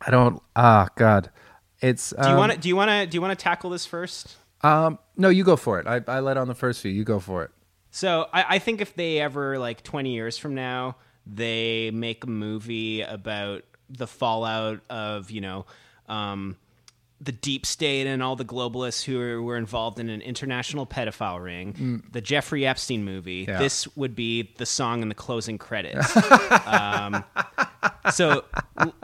I 0.00 0.10
don't 0.10 0.42
ah 0.54 0.88
god. 0.96 1.30
It's 1.80 2.10
Do 2.10 2.28
you 2.28 2.36
want 2.36 2.52
to? 2.52 2.58
Do 2.58 2.68
you 2.68 2.76
want 2.76 2.90
to? 2.90 3.06
Do 3.06 3.16
you 3.16 3.20
want 3.20 3.38
to 3.38 3.42
tackle 3.42 3.70
this 3.70 3.86
first? 3.86 4.36
um 4.62 4.98
no, 5.16 5.28
you 5.28 5.44
go 5.44 5.56
for 5.56 5.78
it. 5.80 5.86
I 5.86 6.00
I 6.08 6.20
let 6.20 6.36
on 6.36 6.48
the 6.48 6.54
first 6.54 6.80
few. 6.82 6.90
You 6.90 7.04
go 7.04 7.20
for 7.20 7.44
it. 7.44 7.50
So 7.90 8.26
I, 8.32 8.56
I 8.56 8.58
think 8.58 8.80
if 8.80 8.94
they 8.94 9.20
ever 9.20 9.58
like 9.58 9.82
twenty 9.82 10.12
years 10.14 10.36
from 10.38 10.54
now 10.54 10.96
they 11.26 11.90
make 11.92 12.24
a 12.24 12.26
movie 12.28 13.02
about 13.02 13.62
the 13.90 14.06
fallout 14.06 14.80
of 14.90 15.30
you 15.30 15.40
know 15.40 15.66
um, 16.08 16.56
the 17.20 17.32
deep 17.32 17.66
state 17.66 18.06
and 18.06 18.22
all 18.22 18.36
the 18.36 18.44
globalists 18.44 19.02
who 19.04 19.42
were, 19.42 19.56
involved 19.56 19.98
in 19.98 20.08
an 20.08 20.22
international 20.22 20.86
pedophile 20.86 21.42
ring, 21.42 22.02
the 22.12 22.20
Jeffrey 22.20 22.64
Epstein 22.66 23.04
movie. 23.04 23.44
Yeah. 23.48 23.58
This 23.58 23.88
would 23.96 24.14
be 24.14 24.54
the 24.56 24.66
song 24.66 25.02
in 25.02 25.08
the 25.08 25.14
closing 25.14 25.58
credits. 25.58 26.16
um, 26.66 27.24
so, 28.12 28.44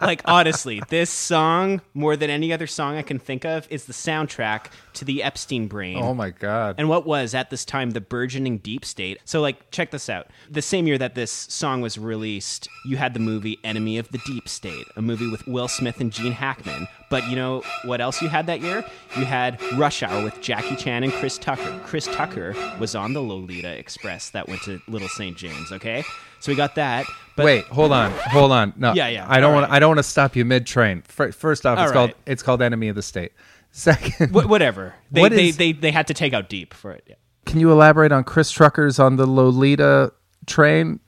like, 0.00 0.22
honestly, 0.26 0.80
this 0.90 1.10
song, 1.10 1.80
more 1.92 2.16
than 2.16 2.30
any 2.30 2.52
other 2.52 2.66
song 2.66 2.96
I 2.96 3.02
can 3.02 3.18
think 3.18 3.44
of, 3.44 3.66
is 3.70 3.86
the 3.86 3.92
soundtrack 3.92 4.66
to 4.94 5.04
the 5.04 5.22
Epstein 5.22 5.66
brain. 5.68 5.98
Oh 6.00 6.14
my 6.14 6.30
god. 6.30 6.76
And 6.78 6.88
what 6.88 7.06
was 7.06 7.34
at 7.34 7.50
this 7.50 7.64
time 7.64 7.90
the 7.90 8.00
burgeoning 8.00 8.58
deep 8.58 8.84
state. 8.84 9.18
So, 9.24 9.40
like, 9.40 9.70
check 9.70 9.90
this 9.90 10.08
out. 10.08 10.28
The 10.50 10.62
same 10.62 10.86
year 10.86 10.98
that 10.98 11.14
this 11.14 11.30
song 11.32 11.80
was 11.80 11.98
released, 11.98 12.68
you 12.84 12.96
had 12.96 13.14
the 13.14 13.20
movie 13.20 13.58
Enemy 13.64 13.98
of 13.98 14.08
the 14.10 14.18
Deep 14.26 14.48
State, 14.48 14.86
a 14.96 15.02
movie 15.02 15.30
with 15.30 15.46
Will 15.46 15.68
Smith 15.68 16.00
and 16.00 16.12
Gene 16.12 16.32
Hackman. 16.32 16.86
But 17.10 17.28
you 17.28 17.36
know 17.36 17.62
what 17.84 18.00
else 18.00 18.20
you 18.22 18.28
had 18.28 18.46
that 18.46 18.60
year? 18.60 18.84
You 19.16 19.24
had 19.24 19.60
Rush 19.74 20.02
Hour 20.02 20.24
with 20.24 20.40
Jackie 20.40 20.76
Chan 20.76 21.04
and 21.04 21.12
Chris 21.12 21.38
Tucker. 21.38 21.80
Chris 21.84 22.06
Tucker 22.06 22.54
was 22.80 22.94
on 22.94 23.12
the 23.12 23.22
Lolita 23.22 23.76
Express 23.78 24.30
that 24.30 24.48
went 24.48 24.62
to 24.62 24.80
Little 24.88 25.08
St. 25.08 25.36
James, 25.36 25.70
okay? 25.70 26.04
So 26.40 26.52
we 26.52 26.56
got 26.56 26.74
that. 26.74 27.06
But 27.36 27.46
Wait, 27.46 27.64
hold 27.64 27.90
on, 27.92 28.10
hold 28.12 28.52
on. 28.52 28.74
No, 28.76 28.92
Yeah, 28.92 29.08
yeah, 29.08 29.26
I 29.28 29.40
don't 29.40 29.50
all 29.50 29.54
want. 29.60 29.70
right. 29.70 29.76
I 29.76 29.78
don't 29.78 29.88
want 29.90 29.98
to 29.98 30.02
stop 30.04 30.36
you 30.36 30.44
mid 30.44 30.66
train. 30.66 31.02
First 31.02 31.66
off, 31.66 31.78
All 31.78 31.84
it's 31.84 31.92
called 31.92 32.12
it's 32.26 32.42
called 32.42 32.62
Enemy 32.62 32.88
of 32.88 32.96
the 32.96 33.02
State. 33.02 33.32
Second, 33.76 34.30
wh- 34.30 34.48
whatever. 34.48 34.94
They, 35.10 35.20
What 35.20 35.32
they, 35.32 35.48
is- 35.48 35.56
they, 35.56 35.72
they 35.72 35.90
had 35.90 36.06
to 36.06 36.14
take 36.14 36.32
out 36.32 36.48
deep 36.48 36.72
for 36.72 36.92
it. 36.92 37.02
Yeah. 37.08 37.16
can 37.44 37.58
you 37.58 37.72
elaborate 37.72 38.12
on 38.12 38.22
Chris 38.22 38.52
Tucker's 38.52 38.98
on 39.00 39.16
the 39.16 39.26
Lolita 39.26 40.12
train? 40.46 41.00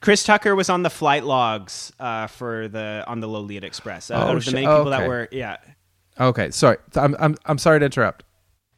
Chris 0.00 0.24
Tucker 0.24 0.56
was 0.56 0.68
on 0.68 0.82
the 0.82 0.90
flight 0.90 1.24
logs 1.24 1.92
uh, 2.00 2.26
for 2.26 2.66
the 2.68 3.04
on 3.06 3.20
the 3.20 3.28
Lolita 3.28 3.64
Express. 3.66 4.10
Uh, 4.10 4.14
Oh, 4.14 4.18
out 4.30 4.36
of 4.38 4.44
the 4.44 4.50
sh- 4.50 4.54
many 4.54 4.66
people 4.66 4.80
okay. 4.80 4.90
that 4.90 5.08
were, 5.08 5.28
yeah, 5.30 5.56
Okay, 6.18 6.50
sorry. 6.50 6.78
I'm 6.96 7.14
I'm 7.20 7.36
I'm 7.46 7.58
sorry 7.58 7.78
to 7.78 7.84
interrupt. 7.84 8.24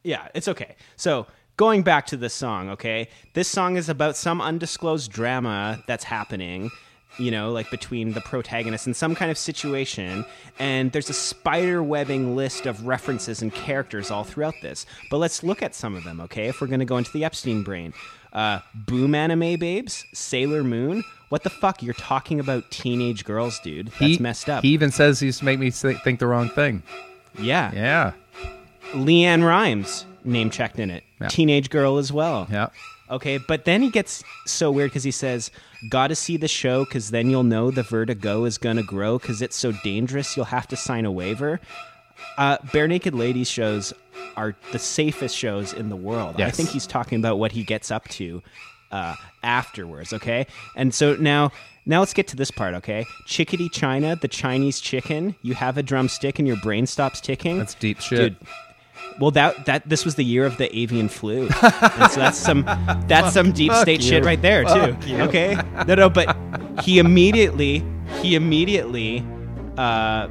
Yeah, 0.03 0.27
it's 0.35 0.47
okay. 0.49 0.75
So, 0.97 1.25
going 1.57 1.81
back 1.81 2.05
to 2.07 2.17
this 2.17 2.33
song, 2.33 2.69
okay? 2.71 3.07
This 3.33 3.47
song 3.47 3.77
is 3.77 3.87
about 3.89 4.15
some 4.17 4.41
undisclosed 4.41 5.11
drama 5.11 5.81
that's 5.87 6.03
happening, 6.03 6.69
you 7.17 7.31
know, 7.31 7.51
like 7.51 7.69
between 7.71 8.13
the 8.13 8.21
protagonist 8.21 8.85
and 8.85 8.95
some 8.95 9.15
kind 9.15 9.29
of 9.31 9.37
situation, 9.37 10.25
and 10.59 10.91
there's 10.91 11.09
a 11.09 11.13
spider 11.13 11.81
webbing 11.83 12.35
list 12.35 12.65
of 12.65 12.85
references 12.85 13.41
and 13.41 13.53
characters 13.53 14.11
all 14.11 14.23
throughout 14.23 14.55
this. 14.61 14.85
But 15.09 15.17
let's 15.17 15.43
look 15.43 15.61
at 15.61 15.75
some 15.75 15.95
of 15.95 16.03
them, 16.03 16.19
okay? 16.21 16.47
If 16.47 16.61
we're 16.61 16.67
going 16.67 16.79
to 16.79 16.85
go 16.85 16.97
into 16.97 17.11
the 17.11 17.23
Epstein 17.23 17.63
brain. 17.63 17.93
Uh, 18.31 18.59
boom 18.73 19.13
anime 19.13 19.59
babes, 19.59 20.05
Sailor 20.13 20.63
Moon. 20.63 21.03
What 21.29 21.43
the 21.43 21.51
fuck? 21.51 21.83
You're 21.83 21.93
talking 21.93 22.39
about 22.39 22.69
teenage 22.71 23.25
girls, 23.25 23.59
dude. 23.59 23.87
That's 23.87 23.99
he, 23.99 24.17
messed 24.17 24.49
up. 24.49 24.63
He 24.63 24.69
even 24.69 24.91
says 24.91 25.19
he 25.19 25.27
used 25.27 25.39
to 25.39 25.45
make 25.45 25.59
me 25.59 25.69
think 25.69 26.19
the 26.19 26.27
wrong 26.27 26.49
thing. 26.49 26.81
yeah. 27.39 27.71
Yeah, 27.73 28.13
LeAnn 28.93 29.45
Rimes 29.45 30.05
name 30.23 30.49
checked 30.49 30.79
in 30.79 30.89
it. 30.89 31.03
Yeah. 31.21 31.27
Teenage 31.27 31.69
girl 31.69 31.97
as 31.97 32.11
well. 32.11 32.47
yeah. 32.49 32.69
Okay, 33.09 33.37
but 33.37 33.65
then 33.65 33.81
he 33.81 33.89
gets 33.89 34.23
so 34.45 34.71
weird 34.71 34.89
because 34.89 35.03
he 35.03 35.11
says, 35.11 35.51
"Gotta 35.89 36.15
see 36.15 36.37
the 36.37 36.47
show 36.47 36.85
because 36.85 37.11
then 37.11 37.29
you'll 37.29 37.43
know 37.43 37.71
the 37.71 37.83
vertigo 37.83 38.45
is 38.45 38.57
gonna 38.57 38.83
grow 38.83 39.17
because 39.17 39.41
it's 39.41 39.55
so 39.55 39.71
dangerous. 39.83 40.35
You'll 40.35 40.45
have 40.45 40.67
to 40.67 40.75
sign 40.75 41.05
a 41.05 41.11
waiver." 41.11 41.59
Uh, 42.37 42.57
Barenaked 42.59 43.13
Ladies 43.17 43.49
shows 43.49 43.93
are 44.37 44.55
the 44.71 44.79
safest 44.79 45.35
shows 45.35 45.73
in 45.73 45.89
the 45.89 45.95
world. 45.95 46.39
I 46.39 46.51
think 46.51 46.69
he's 46.69 46.87
talking 46.87 47.19
about 47.19 47.37
what 47.37 47.51
he 47.51 47.63
gets 47.63 47.91
up 47.91 48.07
to 48.09 48.41
uh, 48.91 49.15
afterwards. 49.43 50.13
Okay, 50.13 50.47
and 50.75 50.93
so 50.93 51.15
now 51.15 51.51
Now 51.85 51.99
let's 51.99 52.13
get 52.13 52.27
to 52.29 52.37
this 52.37 52.49
part, 52.49 52.75
okay? 52.75 53.05
Chickadee 53.25 53.67
China, 53.67 54.15
the 54.15 54.29
Chinese 54.29 54.79
chicken. 54.79 55.35
You 55.41 55.53
have 55.55 55.77
a 55.77 55.83
drumstick 55.83 56.39
and 56.39 56.47
your 56.47 56.55
brain 56.63 56.85
stops 56.87 57.19
ticking. 57.19 57.57
That's 57.57 57.75
deep 57.75 57.99
shit. 57.99 58.39
Dude, 58.39 58.47
well, 59.19 59.31
that 59.31 59.65
that 59.65 59.87
this 59.87 60.05
was 60.05 60.15
the 60.15 60.23
year 60.23 60.45
of 60.45 60.57
the 60.57 60.75
avian 60.77 61.09
flu, 61.09 61.43
and 61.61 62.11
so 62.11 62.19
that's 62.19 62.37
some 62.37 62.63
that's 63.07 63.33
some 63.33 63.51
deep 63.51 63.71
state 63.73 64.01
shit 64.03 64.23
right 64.23 64.41
there 64.41 64.63
too. 64.63 64.97
Okay, 65.23 65.57
no, 65.87 65.95
no, 65.95 66.09
but 66.09 66.35
he 66.83 66.99
immediately 66.99 67.83
he 68.21 68.35
immediately 68.35 69.25
uh, 69.77 70.27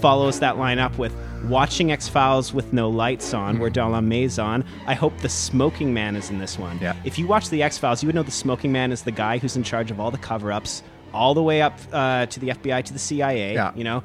follows 0.00 0.40
that 0.40 0.58
line 0.58 0.78
up 0.78 0.96
with 0.98 1.14
watching 1.44 1.90
X 1.92 2.08
Files 2.08 2.52
with 2.52 2.72
no 2.72 2.88
lights 2.88 3.32
on, 3.34 3.58
where 3.58 3.70
Dalame's 3.70 4.38
on. 4.38 4.64
I 4.86 4.94
hope 4.94 5.16
the 5.18 5.28
Smoking 5.28 5.94
Man 5.94 6.16
is 6.16 6.30
in 6.30 6.38
this 6.38 6.58
one. 6.58 6.78
Yeah. 6.80 6.94
If 7.04 7.18
you 7.18 7.26
watch 7.26 7.50
the 7.50 7.62
X 7.62 7.78
Files, 7.78 8.02
you 8.02 8.06
would 8.06 8.14
know 8.14 8.22
the 8.22 8.30
Smoking 8.30 8.72
Man 8.72 8.92
is 8.92 9.02
the 9.02 9.12
guy 9.12 9.38
who's 9.38 9.56
in 9.56 9.62
charge 9.62 9.90
of 9.90 10.00
all 10.00 10.10
the 10.10 10.18
cover 10.18 10.52
ups, 10.52 10.82
all 11.12 11.34
the 11.34 11.42
way 11.42 11.62
up 11.62 11.78
uh, 11.92 12.26
to 12.26 12.40
the 12.40 12.48
FBI 12.48 12.84
to 12.84 12.92
the 12.92 12.98
CIA. 12.98 13.54
Yeah. 13.54 13.72
You 13.74 13.84
know. 13.84 14.02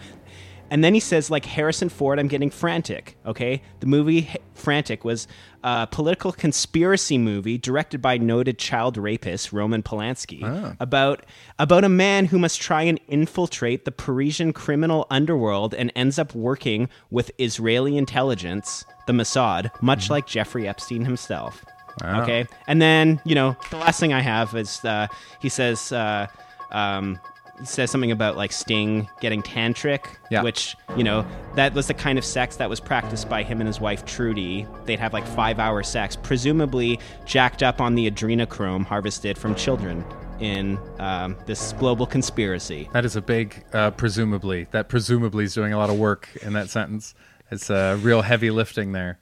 And 0.72 0.84
then 0.84 0.93
he 0.93 0.99
says, 0.99 1.30
like 1.30 1.45
Harrison 1.45 1.89
Ford, 1.89 2.20
I'm 2.20 2.28
getting 2.28 2.49
frantic. 2.49 3.18
Okay, 3.26 3.61
the 3.80 3.86
movie 3.86 4.30
Frantic 4.53 5.05
was 5.05 5.28
a 5.63 5.88
political 5.88 6.32
conspiracy 6.32 7.18
movie 7.18 7.57
directed 7.57 8.01
by 8.01 8.18
noted 8.18 8.57
child 8.57 8.97
rapist 8.97 9.53
Roman 9.53 9.84
Polanski 9.84 10.76
about 10.80 11.26
about 11.59 11.84
a 11.84 11.89
man 11.89 12.26
who 12.26 12.39
must 12.39 12.61
try 12.61 12.84
and 12.84 12.99
infiltrate 13.07 13.86
the 13.86 13.91
Parisian 13.91 14.53
criminal 14.53 15.05
underworld 15.09 15.74
and 15.74 15.91
ends 15.95 16.18
up 16.18 16.34
working 16.34 16.89
with 17.11 17.32
Israeli 17.38 17.97
intelligence, 17.97 18.86
the 19.07 19.13
Mossad, 19.13 19.70
much 19.82 20.09
like 20.09 20.26
Jeffrey 20.26 20.68
Epstein 20.68 21.05
himself. 21.05 21.63
Okay, 22.03 22.45
and 22.68 22.82
then 22.82 23.22
you 23.24 23.36
know 23.36 23.55
the 23.70 23.78
last 23.78 23.99
thing 23.99 24.13
I 24.13 24.22
have 24.22 24.55
is 24.55 24.84
uh, 24.84 25.07
he 25.41 25.49
says. 25.49 25.91
Uh, 25.91 26.28
um, 26.72 27.20
says 27.63 27.89
something 27.91 28.11
about 28.11 28.35
like 28.37 28.51
Sting 28.51 29.07
getting 29.21 29.41
tantric, 29.41 30.05
Yeah. 30.29 30.43
which 30.43 30.75
you 30.97 31.03
know 31.03 31.25
that 31.55 31.73
was 31.73 31.87
the 31.87 31.93
kind 31.93 32.17
of 32.17 32.25
sex 32.25 32.57
that 32.57 32.69
was 32.69 32.79
practiced 32.79 33.29
by 33.29 33.43
him 33.43 33.59
and 33.61 33.67
his 33.67 33.79
wife 33.79 34.05
Trudie. 34.05 34.67
They'd 34.85 34.99
have 34.99 35.13
like 35.13 35.25
five-hour 35.25 35.83
sex, 35.83 36.15
presumably 36.15 36.99
jacked 37.25 37.63
up 37.63 37.79
on 37.81 37.95
the 37.95 38.09
adrenochrome 38.09 38.85
harvested 38.85 39.37
from 39.37 39.55
children 39.55 40.03
in 40.39 40.77
um, 40.99 41.37
this 41.45 41.71
global 41.73 42.05
conspiracy. 42.05 42.89
That 42.91 43.05
is 43.05 43.15
a 43.15 43.21
big, 43.21 43.63
uh, 43.71 43.91
presumably. 43.91 44.67
That 44.71 44.89
presumably 44.89 45.45
is 45.45 45.53
doing 45.53 45.71
a 45.71 45.77
lot 45.77 45.89
of 45.89 45.97
work 45.97 46.27
in 46.41 46.51
that 46.53 46.69
sentence. 46.69 47.15
It's 47.51 47.69
uh, 47.69 47.97
real 48.01 48.21
heavy 48.21 48.51
lifting 48.51 48.91
there. 48.91 49.19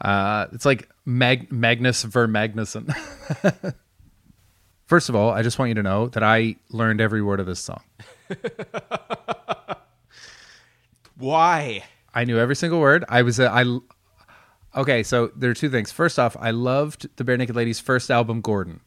Uh, 0.00 0.46
it's 0.52 0.64
like 0.66 0.88
Mag- 1.04 1.52
Magnus 1.52 2.02
Ver 2.02 2.26
Magnusson. 2.26 2.92
First 4.92 5.08
of 5.08 5.16
all, 5.16 5.30
I 5.30 5.40
just 5.40 5.58
want 5.58 5.70
you 5.70 5.74
to 5.76 5.82
know 5.82 6.08
that 6.08 6.22
I 6.22 6.56
learned 6.68 7.00
every 7.00 7.22
word 7.22 7.40
of 7.40 7.46
this 7.46 7.60
song. 7.60 7.80
Why? 11.16 11.84
I 12.14 12.24
knew 12.24 12.38
every 12.38 12.54
single 12.54 12.78
word. 12.78 13.02
I 13.08 13.22
was 13.22 13.38
a, 13.38 13.50
I. 13.50 13.78
Okay, 14.76 15.02
so 15.02 15.28
there 15.34 15.48
are 15.50 15.54
two 15.54 15.70
things. 15.70 15.90
First 15.90 16.18
off, 16.18 16.36
I 16.38 16.50
loved 16.50 17.08
the 17.16 17.24
Barenaked 17.24 17.54
Ladies' 17.54 17.80
first 17.80 18.10
album, 18.10 18.42
Gordon, 18.42 18.80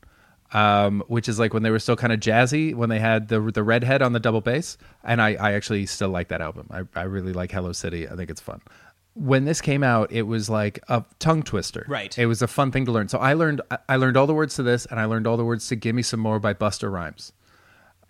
um, 0.53 1.03
which 1.07 1.27
is 1.27 1.39
like 1.39 1.55
when 1.55 1.63
they 1.63 1.71
were 1.71 1.79
still 1.79 1.95
kind 1.95 2.13
of 2.13 2.19
jazzy, 2.19 2.75
when 2.75 2.89
they 2.89 2.99
had 2.99 3.29
the 3.29 3.41
the 3.41 3.63
redhead 3.63 4.03
on 4.03 4.13
the 4.13 4.19
double 4.19 4.41
bass, 4.41 4.77
and 5.03 5.19
I, 5.19 5.29
I 5.33 5.53
actually 5.53 5.87
still 5.87 6.09
like 6.09 6.27
that 6.27 6.39
album. 6.39 6.67
I, 6.69 6.83
I 6.95 7.05
really 7.05 7.33
like 7.33 7.51
Hello 7.51 7.71
City. 7.71 8.07
I 8.07 8.15
think 8.15 8.29
it's 8.29 8.41
fun. 8.41 8.61
When 9.15 9.45
this 9.45 9.61
came 9.61 9.81
out, 9.81 10.11
it 10.11 10.23
was 10.23 10.49
like 10.49 10.79
a 10.89 11.03
tongue 11.19 11.41
twister. 11.41 11.85
Right. 11.87 12.15
It 12.17 12.25
was 12.25 12.41
a 12.41 12.47
fun 12.47 12.71
thing 12.71 12.85
to 12.85 12.91
learn. 12.91 13.07
So 13.07 13.17
I 13.17 13.33
learned 13.33 13.61
I- 13.71 13.77
I 13.89 13.95
learned 13.95 14.17
all 14.17 14.27
the 14.27 14.33
words 14.33 14.55
to 14.55 14.63
this, 14.63 14.85
and 14.85 14.99
I 14.99 15.05
learned 15.05 15.25
all 15.25 15.37
the 15.37 15.45
words 15.45 15.67
to 15.69 15.75
"Give 15.77 15.95
Me 15.95 16.01
Some 16.01 16.19
More" 16.19 16.39
by 16.39 16.53
Busta 16.53 16.91
Rhymes 16.91 17.31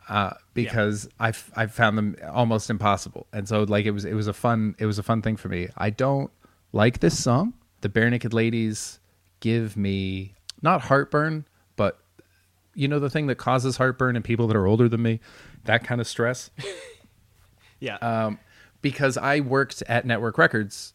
uh, 0.10 0.32
because 0.56 1.08
I 1.20 1.30
f- 1.30 1.52
I 1.56 1.68
found 1.68 1.98
them 1.98 2.16
almost 2.32 2.70
impossible, 2.72 3.28
and 3.32 3.48
so 3.48 3.64
like 3.64 3.86
it 3.86 3.92
was 3.92 4.04
it 4.04 4.14
was 4.16 4.28
a 4.28 4.34
fun 4.34 4.76
it 4.80 4.88
was 4.88 4.98
a 4.98 5.04
fun 5.04 5.22
thing 5.22 5.36
for 5.38 5.48
me. 5.48 5.68
I 5.78 5.92
don't 5.92 6.32
like 6.72 7.00
this 7.02 7.22
song. 7.24 7.54
The 7.82 7.90
Barenaked 7.90 8.34
Ladies 8.34 9.00
give 9.42 9.78
me 9.78 10.34
not 10.64 10.82
heartburn, 10.82 11.46
but 11.76 12.00
you 12.74 12.88
know 12.88 12.98
the 12.98 13.12
thing 13.12 13.28
that 13.28 13.36
causes 13.36 13.78
heartburn 13.78 14.16
in 14.16 14.24
people 14.24 14.48
that 14.48 14.56
are 14.58 14.66
older 14.66 14.90
than 14.90 15.04
me, 15.04 15.20
that 15.66 15.84
kind 15.84 16.02
of 16.02 16.08
stress. 16.08 16.50
Yeah. 17.80 17.98
um, 17.98 18.40
because 18.82 19.18
I 19.18 19.42
worked 19.42 19.84
at 19.88 20.06
Nettwerk 20.08 20.38
Records 20.40 20.94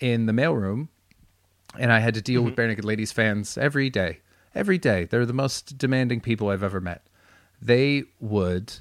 in 0.00 0.26
the 0.26 0.32
mailroom, 0.32 0.88
and 1.78 1.92
I 1.92 2.00
had 2.00 2.14
to 2.14 2.22
deal 2.22 2.42
with 2.42 2.56
Barenaked 2.56 2.84
Ladies 2.84 3.12
fans 3.12 3.56
every 3.58 3.90
day. 3.90 4.20
Every 4.54 4.78
day, 4.78 5.04
they're 5.04 5.26
the 5.26 5.32
most 5.34 5.76
demanding 5.76 6.20
people 6.20 6.48
I've 6.48 6.62
ever 6.62 6.80
met. 6.80 7.06
They 7.60 8.04
would 8.20 8.72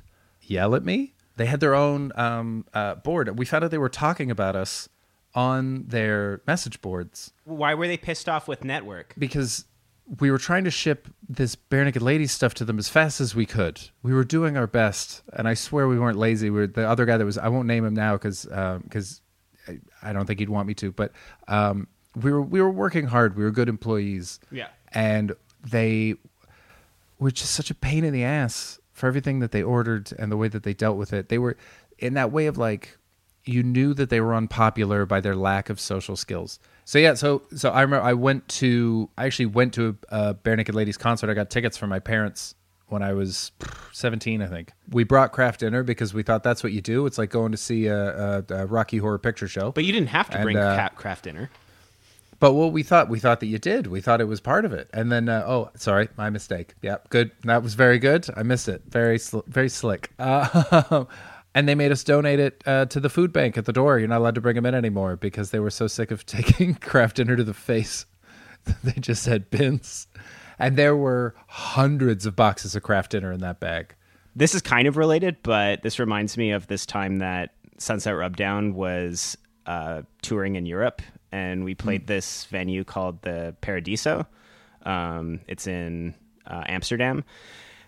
yell 0.41 0.75
at 0.75 0.83
me. 0.83 1.13
They 1.35 1.47
had 1.47 1.59
their 1.59 1.75
own 1.75 2.13
um, 2.15 2.65
uh, 2.73 2.95
board. 2.95 3.37
We 3.37 3.45
found 3.45 3.65
out 3.65 3.71
they 3.71 3.77
were 3.77 3.89
talking 3.89 4.31
about 4.31 4.55
us 4.55 4.87
on 5.33 5.83
their 5.87 6.41
message 6.47 6.81
boards 6.81 7.33
Why 7.43 7.73
were 7.73 7.87
they 7.87 7.97
pissed 7.97 8.29
off 8.29 8.47
with 8.47 8.61
Nettwerk? 8.61 9.07
because 9.17 9.65
we 10.19 10.31
were 10.31 10.37
trying 10.37 10.63
to 10.63 10.71
ship 10.71 11.07
this 11.27 11.55
Barenaked 11.57 11.99
Ladies 12.01 12.31
stuff 12.31 12.53
to 12.53 12.63
them 12.63 12.77
as 12.77 12.87
fast 12.87 13.19
as 13.19 13.35
we 13.35 13.45
could. 13.45 13.81
We 14.03 14.13
were 14.13 14.23
doing 14.23 14.55
our 14.55 14.67
best, 14.67 15.23
and 15.33 15.47
I 15.47 15.55
swear 15.55 15.87
we 15.87 15.99
weren't 15.99 16.17
lazy. 16.17 16.49
We 16.49 16.59
were, 16.59 16.67
the 16.67 16.87
other 16.87 17.05
guy 17.05 17.17
that 17.17 17.25
was 17.25 17.37
I 17.37 17.47
won't 17.49 17.67
name 17.67 17.83
him 17.83 17.95
now 17.95 18.13
because 18.13 18.45
because 18.45 19.21
I, 19.67 19.79
I 20.03 20.13
don't 20.13 20.25
think 20.25 20.39
he'd 20.39 20.49
want 20.49 20.67
me 20.67 20.73
to, 20.75 20.91
but 20.91 21.11
um, 21.47 21.87
we 22.15 22.31
were 22.31 22.41
we 22.41 22.61
were 22.61 22.69
working 22.71 23.05
hard. 23.07 23.35
We 23.35 23.43
were 23.43 23.51
good 23.51 23.69
employees. 23.69 24.39
Yeah. 24.51 24.67
and 24.93 25.35
they 25.69 26.15
were 27.19 27.31
just 27.31 27.51
such 27.53 27.71
a 27.71 27.75
pain 27.75 28.03
in 28.03 28.13
the 28.13 28.23
ass 28.23 28.79
for 28.93 29.07
everything 29.07 29.39
that 29.39 29.51
they 29.51 29.63
ordered 29.63 30.11
and 30.19 30.31
the 30.31 30.37
way 30.37 30.47
that 30.47 30.63
they 30.63 30.73
dealt 30.73 30.97
with 30.97 31.11
it. 31.13 31.29
They 31.29 31.37
were 31.37 31.57
in 31.97 32.13
that 32.13 32.31
way 32.31 32.45
of 32.47 32.57
like 32.57 32.97
you 33.45 33.61
knew 33.63 33.93
that 33.93 34.09
they 34.09 34.19
were 34.21 34.33
unpopular 34.33 35.05
by 35.05 35.21
their 35.21 35.35
lack 35.35 35.69
of 35.69 35.79
social 35.79 36.15
skills. 36.15 36.59
So 36.83 36.99
yeah, 36.99 37.13
so 37.15 37.43
so 37.55 37.69
I 37.69 37.81
remember 37.81 38.05
I 38.05 38.13
went 38.13 38.47
to 38.49 39.09
I 39.17 39.25
actually 39.25 39.47
went 39.47 39.73
to 39.73 39.97
a, 40.09 40.29
a 40.29 40.33
Barenaked 40.35 40.73
Ladies 40.73 40.97
concert. 40.97 41.29
I 41.29 41.33
got 41.33 41.49
tickets 41.49 41.77
from 41.77 41.89
my 41.89 41.99
parents 41.99 42.55
when 42.87 43.01
I 43.01 43.13
was 43.13 43.51
17, 43.93 44.41
I 44.41 44.47
think. 44.47 44.71
We 44.91 45.03
brought 45.03 45.31
Kraft 45.31 45.61
Dinner 45.61 45.83
because 45.83 46.13
we 46.13 46.23
thought 46.23 46.43
that's 46.43 46.63
what 46.63 46.71
you 46.71 46.81
do. 46.81 47.05
It's 47.05 47.17
like 47.17 47.29
going 47.29 47.51
to 47.51 47.57
see 47.57 47.87
a, 47.87 48.39
a, 48.39 48.43
a 48.49 48.65
Rocky 48.65 48.97
Horror 48.97 49.17
Picture 49.19 49.47
Show. 49.47 49.71
But 49.71 49.85
you 49.85 49.91
didn't 49.91 50.09
have 50.09 50.29
to 50.29 50.35
And, 50.37 50.43
bring 50.43 50.57
uh, 50.57 50.89
Kraft 50.95 51.23
Dinner. 51.23 51.49
But 52.39 52.53
what 52.53 52.73
we 52.73 52.83
thought, 52.83 53.09
we 53.09 53.19
thought 53.19 53.39
that 53.39 53.47
you 53.47 53.57
did. 53.57 53.87
We 53.87 54.01
thought 54.01 54.19
it 54.21 54.25
was 54.25 54.41
part 54.41 54.65
of 54.65 54.73
it. 54.73 54.89
And 54.93 55.11
then, 55.11 55.29
uh, 55.29 55.45
oh, 55.47 55.71
sorry, 55.75 56.09
my 56.17 56.29
mistake. 56.29 56.75
Yeah, 56.81 56.97
good. 57.09 57.31
That 57.43 57.63
was 57.63 57.75
very 57.75 57.97
good. 57.97 58.27
I 58.35 58.43
missed 58.43 58.67
it. 58.67 58.83
Very, 58.89 59.17
sl- 59.17 59.39
very 59.47 59.69
slick. 59.69 60.11
Uh, 60.19 61.05
and 61.55 61.67
they 61.67 61.75
made 61.75 61.91
us 61.93 62.03
donate 62.03 62.39
it 62.41 62.61
uh, 62.65 62.85
to 62.87 62.99
the 62.99 63.09
food 63.09 63.31
bank 63.31 63.57
at 63.57 63.63
the 63.65 63.71
door. 63.73 63.97
You're 63.99 64.09
not 64.09 64.19
allowed 64.19 64.35
to 64.35 64.41
bring 64.41 64.55
them 64.55 64.65
in 64.65 64.75
anymore 64.75 65.15
because 65.15 65.51
they 65.51 65.59
were 65.59 65.69
so 65.69 65.87
sick 65.87 66.11
of 66.11 66.25
taking 66.27 66.75
Kraft 66.81 67.15
Dinner 67.15 67.37
to 67.37 67.43
the 67.43 67.53
face. 67.53 68.05
they 68.83 68.99
just 68.99 69.25
had 69.25 69.49
bins, 69.49 70.07
and 70.59 70.77
there 70.77 70.95
were 70.95 71.35
hundreds 71.47 72.25
of 72.25 72.35
boxes 72.35 72.75
of 72.75 72.83
Kraft 72.83 73.11
Dinner 73.11 73.31
in 73.31 73.41
that 73.41 73.59
bag. 73.59 73.95
This 74.35 74.53
is 74.53 74.61
kind 74.61 74.87
of 74.87 74.97
related, 74.97 75.37
but 75.43 75.81
this 75.81 75.99
reminds 75.99 76.37
me 76.37 76.51
of 76.51 76.67
this 76.67 76.85
time 76.85 77.19
that 77.19 77.53
Sunset 77.77 78.15
Rubdown 78.15 78.73
was 78.73 79.37
uh, 79.65 80.03
touring 80.21 80.55
in 80.55 80.65
Europe, 80.65 81.01
and 81.31 81.63
we 81.63 81.75
played 81.75 82.07
this 82.07 82.45
venue 82.45 82.83
called 82.83 83.21
the 83.21 83.55
Paradiso. 83.61 84.27
Um, 84.83 85.39
it's 85.47 85.67
in 85.67 86.15
uh, 86.45 86.63
Amsterdam, 86.67 87.23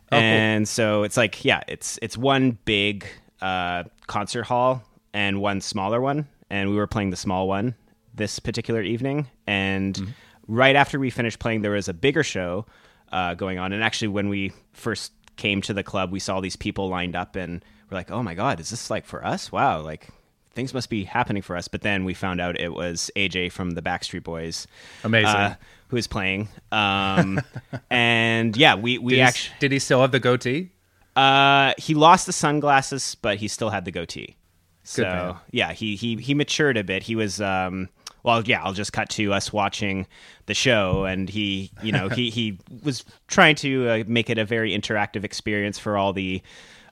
cool. 0.09 0.19
and 0.19 0.67
so 0.67 1.03
it's 1.03 1.17
like 1.17 1.45
yeah, 1.45 1.61
it's 1.67 1.99
it's 2.01 2.17
one 2.17 2.57
big 2.65 3.05
uh, 3.41 3.83
concert 4.07 4.43
hall 4.43 4.83
and 5.13 5.41
one 5.41 5.61
smaller 5.61 6.01
one, 6.01 6.27
and 6.49 6.69
we 6.69 6.75
were 6.75 6.87
playing 6.87 7.11
the 7.11 7.17
small 7.17 7.47
one 7.47 7.75
this 8.13 8.39
particular 8.39 8.81
evening, 8.81 9.27
and 9.45 10.13
right 10.47 10.75
after 10.75 10.99
we 10.99 11.09
finished 11.09 11.39
playing, 11.39 11.61
there 11.61 11.71
was 11.71 11.87
a 11.87 11.93
bigger 11.93 12.23
show 12.23 12.65
uh, 13.11 13.33
going 13.33 13.59
on, 13.59 13.73
and 13.73 13.83
actually 13.83 14.09
when 14.09 14.29
we 14.29 14.51
first 14.73 15.11
came 15.35 15.61
to 15.61 15.73
the 15.73 15.83
club, 15.83 16.11
we 16.11 16.19
saw 16.19 16.39
these 16.39 16.55
people 16.55 16.89
lined 16.89 17.15
up, 17.15 17.35
and 17.35 17.63
we're 17.89 17.95
like, 17.97 18.11
oh 18.11 18.23
my 18.23 18.33
god, 18.33 18.59
is 18.59 18.69
this 18.69 18.89
like 18.89 19.05
for 19.05 19.25
us? 19.25 19.51
Wow, 19.51 19.81
like 19.81 20.07
things 20.51 20.73
must 20.73 20.89
be 20.89 21.03
happening 21.03 21.41
for 21.43 21.55
us. 21.55 21.67
But 21.67 21.81
then 21.81 22.03
we 22.05 22.13
found 22.13 22.41
out 22.41 22.59
it 22.59 22.73
was 22.73 23.11
AJ 23.15 23.51
from 23.51 23.71
the 23.71 23.81
Backstreet 23.81 24.23
Boys, 24.23 24.67
Amazing. 25.03 25.27
uh, 25.35 25.55
who 25.89 25.95
was 25.95 26.07
playing. 26.07 26.49
Um, 26.71 27.39
and 27.89 28.57
yeah, 28.57 28.75
we 28.75 28.97
we 28.97 29.15
Did, 29.15 29.21
actually 29.21 29.53
he, 29.53 29.59
did 29.59 29.71
he 29.73 29.79
still 29.79 30.01
have 30.01 30.11
the 30.11 30.19
goatee? 30.19 30.71
uh, 31.15 31.73
he 31.77 31.93
lost 31.93 32.25
the 32.25 32.33
sunglasses, 32.33 33.15
but 33.15 33.37
he 33.37 33.47
still 33.47 33.69
had 33.69 33.85
the 33.85 33.91
goatee. 33.91 34.35
So 34.83 35.03
man. 35.03 35.35
yeah, 35.51 35.73
he 35.73 35.95
he 35.95 36.15
he 36.15 36.33
matured 36.33 36.77
a 36.77 36.83
bit. 36.83 37.03
He 37.03 37.15
was 37.15 37.39
um 37.41 37.89
well, 38.27 38.43
yeah, 38.43 38.61
I'll 38.61 38.73
just 38.73 38.91
cut 38.91 39.09
to 39.11 39.31
us 39.31 39.53
watching 39.53 40.05
the 40.47 40.53
show 40.53 41.05
and 41.05 41.29
he, 41.29 41.71
you 41.81 41.93
know, 41.93 42.09
he 42.09 42.29
he 42.29 42.59
was 42.83 43.05
trying 43.27 43.55
to 43.55 43.87
uh, 43.89 44.03
make 44.05 44.29
it 44.29 44.37
a 44.37 44.43
very 44.43 44.77
interactive 44.77 45.23
experience 45.23 45.79
for 45.79 45.97
all 45.97 46.11
the 46.11 46.41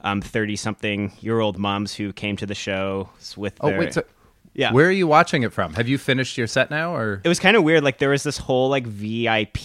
um 0.01 0.21
30 0.21 0.55
something 0.55 1.11
year 1.19 1.41
old 1.41 1.57
moms 1.57 1.93
who 1.93 2.13
came 2.13 2.37
to 2.37 2.45
the 2.45 2.55
show 2.55 3.09
with 3.35 3.57
Oh 3.59 3.67
their 3.67 3.79
wait, 3.79 3.93
so 3.93 4.03
Yeah. 4.53 4.71
Where 4.71 4.87
are 4.87 4.91
you 4.91 5.07
watching 5.07 5.43
it 5.43 5.51
from? 5.51 5.73
Have 5.73 5.89
you 5.89 5.97
finished 5.97 6.37
your 6.37 6.47
set 6.47 6.69
now, 6.69 6.95
or 6.95 7.19
it 7.21 7.27
was 7.27 7.39
kind 7.41 7.57
of 7.57 7.63
weird 7.63 7.83
like 7.83 7.97
there 7.97 8.11
was 8.11 8.23
this 8.23 8.37
whole 8.37 8.69
like 8.69 8.87
vip 8.87 9.57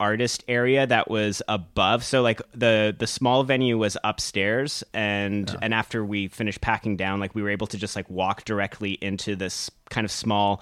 artist 0.00 0.42
area 0.48 0.84
that 0.84 1.08
was 1.08 1.42
above 1.46 2.02
so 2.02 2.22
like 2.22 2.40
the 2.52 2.92
the 2.98 3.06
small 3.06 3.44
venue 3.44 3.78
was 3.78 3.96
upstairs 4.02 4.82
and 4.92 5.56
and 5.62 5.72
after 5.72 6.04
we 6.04 6.26
finished 6.26 6.60
packing 6.60 6.96
down 6.96 7.20
like 7.20 7.32
we 7.36 7.42
were 7.42 7.50
able 7.50 7.68
to 7.68 7.78
just 7.78 7.94
like 7.94 8.10
walk 8.10 8.44
directly 8.44 8.92
into 9.00 9.36
this 9.36 9.70
kind 9.90 10.04
of 10.04 10.10
small 10.10 10.60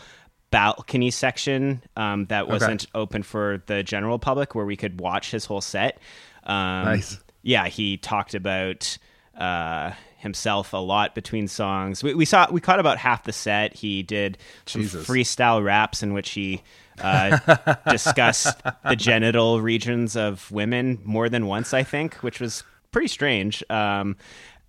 balcony 0.52 1.10
section 1.10 1.82
um, 1.96 2.26
that 2.26 2.46
wasn't 2.46 2.86
open 2.94 3.24
for 3.24 3.62
the 3.66 3.82
general 3.82 4.20
public 4.20 4.54
where 4.54 4.66
we 4.66 4.76
could 4.76 5.00
watch 5.00 5.32
his 5.32 5.44
whole 5.46 5.60
set. 5.60 5.98
Um, 6.44 6.84
Nice. 6.84 7.18
yeah 7.42 7.66
he 7.66 7.96
talked 7.96 8.34
about 8.34 8.96
uh, 9.36 9.92
himself 10.18 10.72
a 10.72 10.76
lot 10.76 11.16
between 11.16 11.48
songs. 11.48 12.04
We, 12.04 12.14
we 12.14 12.24
saw 12.24 12.46
we 12.50 12.60
caught 12.60 12.78
about 12.78 12.98
half 12.98 13.24
the 13.24 13.32
set. 13.32 13.74
He 13.74 14.04
did 14.04 14.38
some 14.66 14.82
Jesus. 14.82 15.06
freestyle 15.08 15.64
raps 15.64 16.02
in 16.04 16.12
which 16.12 16.30
he 16.30 16.62
uh, 17.00 17.38
discussed 17.90 18.62
the 18.84 18.94
genital 18.94 19.60
regions 19.60 20.14
of 20.14 20.48
women 20.52 21.00
more 21.04 21.30
than 21.30 21.46
once 21.46 21.72
i 21.72 21.82
think 21.82 22.16
which 22.16 22.38
was 22.38 22.62
pretty 22.92 23.08
strange. 23.08 23.64
Um, 23.70 24.16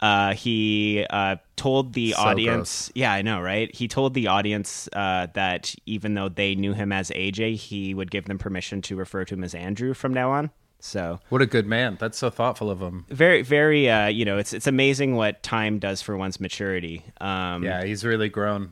uh, 0.03 0.33
he 0.33 1.05
uh, 1.09 1.37
told 1.55 1.93
the 1.93 2.11
So 2.11 2.17
audience 2.19 2.91
yeah 2.93 3.13
i 3.13 3.21
know 3.21 3.39
right 3.41 3.73
he 3.73 3.87
told 3.87 4.13
the 4.13 4.27
audience 4.27 4.89
uh, 4.93 5.27
that 5.33 5.73
even 5.85 6.13
though 6.15 6.29
they 6.29 6.55
knew 6.55 6.73
him 6.73 6.91
as 6.91 7.09
aj 7.11 7.55
he 7.55 7.93
would 7.93 8.11
give 8.11 8.25
them 8.25 8.37
permission 8.37 8.81
to 8.83 8.95
refer 8.97 9.23
to 9.25 9.33
him 9.35 9.43
as 9.43 9.55
andrew 9.55 9.93
from 9.93 10.13
now 10.13 10.29
on 10.31 10.51
so 10.79 11.19
what 11.29 11.41
a 11.41 11.45
good 11.45 11.65
man? 11.65 11.95
That's 11.97 12.17
so 12.17 12.29
thoughtful 12.29 12.69
of 12.69 12.81
him. 12.81 13.05
very 13.09 13.41
very 13.41 13.89
uh 13.89 14.07
you 14.07 14.25
know 14.25 14.37
it's 14.37 14.51
it's 14.51 14.67
amazing 14.67 15.15
what 15.15 15.41
time 15.41 15.79
does 15.79 16.01
for 16.01 16.17
one's 16.17 16.41
maturity 16.41 17.05
um 17.21 17.63
Yeah, 17.63 17.85
he's 17.85 18.03
really 18.03 18.27
grown. 18.27 18.71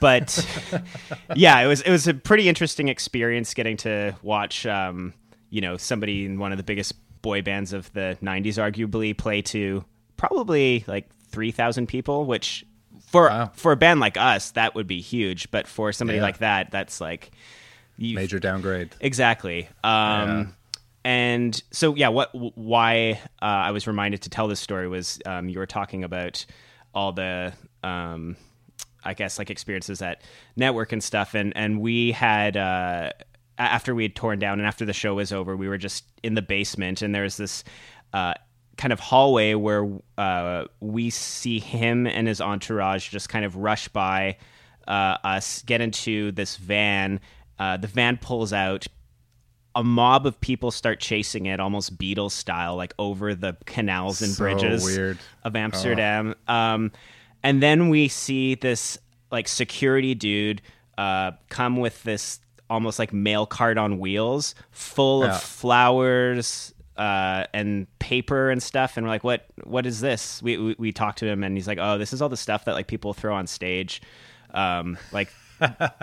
but 0.00 0.28
yeah 1.36 1.60
it 1.60 1.66
was 1.66 1.82
it 1.82 1.90
was 1.90 2.08
a 2.08 2.14
pretty 2.14 2.48
interesting 2.48 2.88
experience 2.88 3.52
getting 3.52 3.76
to 3.78 4.16
watch 4.22 4.64
um 4.64 5.12
you 5.50 5.60
know 5.60 5.76
somebody 5.76 6.24
in 6.24 6.38
one 6.38 6.52
of 6.52 6.56
the 6.56 6.64
biggest 6.64 6.94
boy 7.20 7.42
bands 7.42 7.74
of 7.74 7.92
the 7.92 8.16
90s 8.22 8.56
arguably 8.56 9.14
play 9.14 9.42
to 9.42 9.84
probably 10.20 10.84
like 10.86 11.08
3000 11.30 11.86
people 11.86 12.26
which 12.26 12.64
for 13.10 13.28
Wow. 13.28 13.50
for 13.54 13.72
a 13.72 13.76
band 13.76 14.00
like 14.00 14.16
us 14.16 14.50
that 14.52 14.74
would 14.74 14.86
be 14.86 15.00
huge 15.00 15.50
but 15.50 15.66
for 15.66 15.92
somebody 15.92 16.18
Yeah. 16.18 16.22
like 16.24 16.38
that 16.38 16.70
that's 16.70 17.00
like 17.00 17.30
you 17.96 18.14
Major 18.16 18.38
downgrade. 18.38 18.90
Exactly. 19.00 19.68
Um, 19.84 20.28
Yeah. 20.28 20.44
And 21.02 21.62
so, 21.70 21.94
yeah, 21.94 22.08
what, 22.08 22.30
why 22.56 23.20
uh, 23.40 23.44
I 23.44 23.70
was 23.70 23.86
reminded 23.86 24.20
to 24.22 24.30
tell 24.30 24.48
this 24.48 24.60
story 24.60 24.86
was 24.88 25.18
um, 25.26 25.48
you 25.48 25.58
were 25.58 25.66
talking 25.66 26.04
about 26.04 26.44
all 26.94 27.12
the, 27.12 27.52
um, 27.82 28.36
I 29.04 29.14
guess, 29.14 29.38
like 29.38 29.48
experiences 29.50 30.02
at 30.02 30.22
Nettwerk 30.58 30.92
and 30.92 31.02
stuff, 31.02 31.34
and 31.34 31.54
and 31.56 31.80
we 31.80 32.12
had. 32.12 32.56
Uh, 32.56 33.10
after 33.58 33.94
we 33.94 34.02
had 34.04 34.14
torn 34.14 34.38
down 34.38 34.58
and 34.58 34.66
after 34.66 34.84
the 34.86 34.92
show 34.94 35.14
was 35.14 35.32
over, 35.32 35.54
we 35.56 35.68
were 35.68 35.78
just 35.78 36.04
in 36.22 36.34
the 36.34 36.42
basement, 36.42 37.00
and 37.02 37.14
there 37.14 37.22
was 37.24 37.36
this 37.38 37.64
uh, 38.12 38.34
kind 38.80 38.94
of 38.94 38.98
hallway 39.00 39.52
where 39.52 39.86
uh, 40.16 40.64
we 40.80 41.10
see 41.10 41.58
him 41.60 42.06
and 42.06 42.26
his 42.26 42.40
entourage 42.40 43.10
just 43.10 43.28
kind 43.28 43.44
of 43.44 43.54
rush 43.54 43.88
by 43.88 44.38
uh, 44.88 45.18
us, 45.22 45.60
get 45.66 45.82
into 45.82 46.32
this 46.32 46.56
van. 46.56 47.20
Uh, 47.58 47.76
the 47.76 47.86
van 47.86 48.16
pulls 48.16 48.54
out. 48.54 48.86
A 49.74 49.84
mob 49.84 50.26
of 50.26 50.40
people 50.40 50.70
start 50.70 50.98
chasing 50.98 51.44
it, 51.46 51.60
almost 51.60 51.96
Beatles 51.98 52.32
style, 52.32 52.74
like 52.74 52.94
over 52.98 53.34
the 53.34 53.54
canals 53.66 54.22
and 54.22 54.32
So 54.32 54.38
bridges 54.44 54.82
weird. 54.84 55.18
of 55.44 55.54
Amsterdam. 55.54 56.34
Um, 56.48 56.90
and 57.42 57.62
then 57.62 57.90
we 57.90 58.08
see 58.08 58.54
this 58.54 58.98
like 59.30 59.46
security 59.46 60.14
dude 60.14 60.62
uh, 60.98 61.32
come 61.50 61.76
with 61.76 62.02
this 62.02 62.40
almost 62.70 62.98
like 62.98 63.12
mail 63.12 63.44
cart 63.46 63.76
on 63.78 63.98
wheels, 63.98 64.54
full 64.70 65.22
Yeah. 65.24 65.34
of 65.36 65.42
flowers 65.42 66.74
uh, 66.96 67.44
and 67.54 67.86
paper 67.98 68.50
and 68.50 68.62
stuff. 68.62 68.96
And 68.96 69.06
we're 69.06 69.10
like, 69.10 69.24
"What? 69.24 69.46
What 69.64 69.86
is 69.86 70.00
this?" 70.00 70.42
We, 70.42 70.56
we 70.56 70.76
we 70.78 70.92
talked 70.92 71.18
to 71.20 71.26
him, 71.26 71.42
and 71.44 71.56
he's 71.56 71.66
like, 71.68 71.78
"Oh, 71.80 71.98
this 71.98 72.12
is 72.12 72.20
all 72.22 72.28
the 72.28 72.36
stuff 72.36 72.64
that 72.66 72.74
like 72.74 72.86
people 72.86 73.14
throw 73.14 73.34
on 73.34 73.46
stage." 73.46 74.02
Um, 74.52 74.98
like 75.12 75.32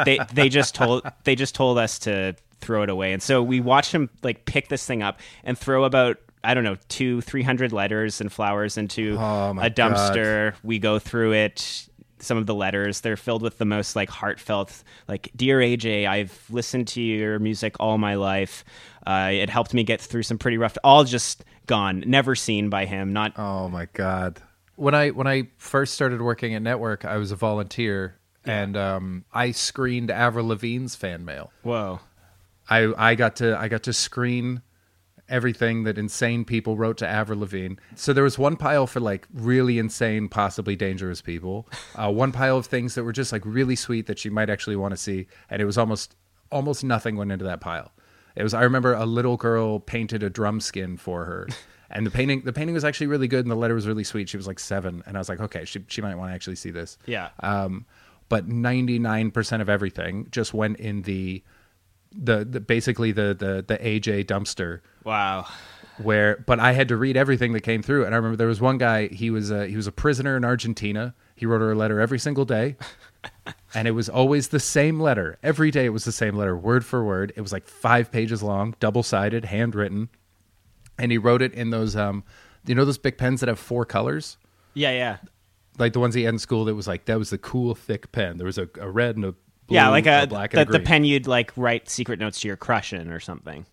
they 0.06 0.20
they 0.34 0.50
just 0.50 0.76
told 0.76 1.04
they 1.24 1.36
just 1.36 1.54
told 1.56 1.78
us 1.78 2.00
to 2.00 2.36
throw 2.62 2.84
it 2.84 2.90
away, 2.90 3.14
and 3.14 3.22
so 3.22 3.44
we 3.44 3.60
watched 3.60 3.92
him 3.92 4.10
like 4.24 4.46
pick 4.46 4.70
this 4.70 4.86
thing 4.86 5.04
up 5.04 5.20
and 5.44 5.58
throw 5.58 5.84
about. 5.84 6.18
I 6.44 6.54
don't 6.54 6.64
know, 6.64 6.78
two, 6.88 7.20
three 7.22 7.44
hundred 7.44 7.74
letters 7.74 8.22
and 8.22 8.32
flowers 8.32 8.78
into 8.78 9.18
Oh, 9.20 9.52
a 9.60 9.70
dumpster. 9.70 10.54
We 10.64 10.80
go 10.80 10.98
through 11.00 11.34
it. 11.34 11.90
Some 12.20 12.38
of 12.38 12.46
the 12.46 12.56
letters 12.56 13.02
they're 13.02 13.18
filled 13.18 13.42
with 13.42 13.58
the 13.58 13.66
most 13.66 13.96
like 13.96 14.10
heartfelt, 14.10 14.84
like 15.08 15.30
"Dear 15.36 15.60
AJ, 15.60 16.08
I've 16.08 16.46
listened 16.50 16.88
to 16.90 17.02
your 17.02 17.40
music 17.40 17.76
all 17.80 17.98
my 17.98 18.16
life. 18.16 18.64
Uh, 19.06 19.30
it 19.34 19.50
helped 19.50 19.74
me 19.74 19.84
get 19.84 20.02
through 20.02 20.24
some 20.24 20.38
pretty 20.38 20.58
rough." 20.58 20.78
All 20.84 21.04
just 21.04 21.44
gone, 21.68 22.04
never 22.08 22.36
seen 22.36 22.70
by 22.70 22.86
him. 22.86 23.14
Not 23.14 23.34
Oh 23.38 23.70
my 23.70 23.88
god. 23.94 24.42
When 24.76 24.94
I 24.96 25.10
when 25.10 25.28
I 25.28 25.50
first 25.58 25.94
started 25.94 26.22
working 26.22 26.56
at 26.56 26.62
Nettwerk, 26.62 27.06
I 27.06 27.18
was 27.18 27.32
a 27.32 27.36
volunteer 27.36 28.16
and 28.46 28.78
um, 28.78 29.26
I 29.34 29.52
screened 29.52 30.10
Avril 30.10 30.48
Lavigne's 30.48 30.96
fan 30.96 31.26
mail. 31.26 31.52
whoa. 31.64 32.00
I 32.70 32.94
I 32.98 33.16
got 33.16 33.38
to 33.38 33.58
I 33.58 33.68
got 33.68 33.84
to 33.84 33.94
screen 33.94 34.62
everything 35.30 35.84
that 35.84 35.98
insane 35.98 36.46
people 36.46 36.78
wrote 36.78 36.98
to 36.98 37.08
Avril 37.08 37.40
Lavigne. 37.40 37.76
So 37.96 38.14
there 38.14 38.24
was 38.24 38.38
one 38.38 38.56
pile 38.56 38.88
for 38.88 39.00
like 39.00 39.28
really 39.34 39.78
insane, 39.78 40.30
possibly 40.30 40.76
dangerous 40.76 41.22
people. 41.22 41.68
Uh, 41.96 42.12
one 42.12 42.32
pile 42.32 42.58
of 42.58 42.66
things 42.66 42.96
that 42.96 43.04
were 43.04 43.12
just 43.12 43.32
like 43.32 43.46
really 43.46 43.76
sweet 43.76 44.08
that 44.08 44.20
she 44.20 44.30
might 44.30 44.50
actually 44.50 44.76
want 44.76 44.92
to 44.92 44.98
see, 44.98 45.28
and 45.50 45.62
it 45.62 45.66
was 45.66 45.78
almost 45.78 46.16
almost 46.52 46.84
nothing 46.84 47.16
went 47.18 47.32
into 47.32 47.46
that 47.46 47.62
pile. 47.62 47.92
It 48.36 48.44
was 48.44 48.54
I 48.54 48.64
remember 48.64 48.94
a 48.94 49.06
little 49.06 49.38
girl 49.38 49.80
painted 49.80 50.24
a 50.24 50.30
drum 50.30 50.62
skin 50.62 50.98
for 50.98 51.26
her. 51.26 51.48
And 51.90 52.06
the 52.06 52.12
painting, 52.12 52.42
the 52.42 52.52
painting 52.52 52.74
was 52.74 52.84
actually 52.84 53.08
really 53.08 53.30
good, 53.30 53.46
and 53.46 53.50
the 53.50 53.56
letter 53.56 53.74
was 53.74 53.88
really 53.88 54.04
sweet. 54.04 54.28
She 54.28 54.36
was 54.36 54.46
like 54.46 54.60
seven, 54.60 55.04
and 55.06 55.16
I 55.16 55.22
was 55.22 55.30
like, 55.30 55.40
okay, 55.40 55.64
she 55.64 55.86
she 55.88 56.02
might 56.02 56.16
want 56.16 56.32
to 56.32 56.36
actually 56.36 56.58
see 56.58 56.70
this. 56.70 56.98
Yeah. 57.06 57.30
Um, 57.40 57.86
but 58.28 58.46
ninety 58.46 59.00
nine 59.00 59.32
percent 59.32 59.62
of 59.62 59.70
everything 59.70 60.28
just 60.30 60.54
went 60.54 60.82
in 60.82 61.04
the, 61.04 61.44
the 62.12 62.46
the 62.46 62.60
basically 62.60 63.12
the 63.12 63.36
the 63.38 63.64
the 63.68 63.78
AJ 63.78 64.26
dumpster. 64.26 64.82
Wow. 65.04 65.48
where 65.98 66.44
but 66.46 66.60
I 66.60 66.74
had 66.74 66.88
to 66.90 66.98
read 66.98 67.18
everything 67.18 67.54
that 67.54 67.62
came 67.62 67.82
through. 67.82 68.06
And 68.06 68.14
I 68.14 68.18
remember 68.18 68.36
there 68.38 68.48
was 68.48 68.62
one 68.62 68.78
guy 68.78 69.08
he 69.08 69.30
was 69.30 69.50
a, 69.52 69.68
he 69.68 69.76
was 69.76 69.88
a 69.88 69.92
prisoner 69.92 70.38
in 70.38 70.46
Argentina. 70.46 71.16
He 71.36 71.46
wrote 71.46 71.62
her 71.62 71.72
a 71.72 71.76
letter 71.76 72.00
every 72.00 72.20
single 72.20 72.46
day. 72.46 72.76
And 73.74 73.88
it 73.88 73.92
was 73.92 74.08
always 74.08 74.48
the 74.50 74.60
same 74.60 75.00
letter. 75.00 75.38
Every 75.44 75.70
day 75.72 75.86
it 75.86 75.90
was 75.90 76.06
the 76.06 76.12
same 76.14 76.36
letter 76.36 76.56
word 76.56 76.86
for 76.86 77.04
word. 77.04 77.34
It 77.36 77.42
was 77.42 77.52
like 77.52 77.68
5 77.68 78.12
pages 78.12 78.42
long 78.42 78.76
double 78.80 79.04
sided 79.04 79.46
handwritten. 79.46 80.10
And 80.98 81.12
he 81.12 81.18
wrote 81.18 81.42
it 81.42 81.54
in 81.54 81.70
those 81.70 81.96
um 81.96 82.24
you 82.66 82.76
know 82.76 82.86
those 82.86 82.98
big 82.98 83.18
pens 83.18 83.40
that 83.42 83.50
have 83.50 83.60
four 83.60 83.86
colors? 83.86 84.38
Yeah, 84.74 84.92
yeah. 84.92 85.18
like 85.78 85.94
the 85.94 86.00
ones 86.00 86.16
he 86.16 86.24
had 86.24 86.34
in 86.34 86.40
school 86.40 86.66
that 86.66 86.76
was 86.76 86.88
like 86.88 87.06
that 87.06 87.18
was 87.20 87.30
the 87.30 87.38
cool 87.38 87.76
thick 87.76 88.12
pen. 88.12 88.38
There 88.38 88.46
was 88.46 88.58
a, 88.58 88.70
a 88.80 88.90
red 88.90 89.16
and 89.16 89.26
a 89.26 89.36
yeah, 89.70 89.90
like 89.90 90.06
a, 90.06 90.28
black 90.28 90.52
the, 90.52 90.66
the 90.66 90.80
pen 90.80 91.04
you'd 91.04 91.28
like 91.28 91.52
write 91.56 91.90
secret 91.90 92.20
notes 92.20 92.40
to 92.42 92.48
your 92.48 92.58
crush 92.58 92.94
in 92.94 93.12
or 93.12 93.20
something. 93.20 93.66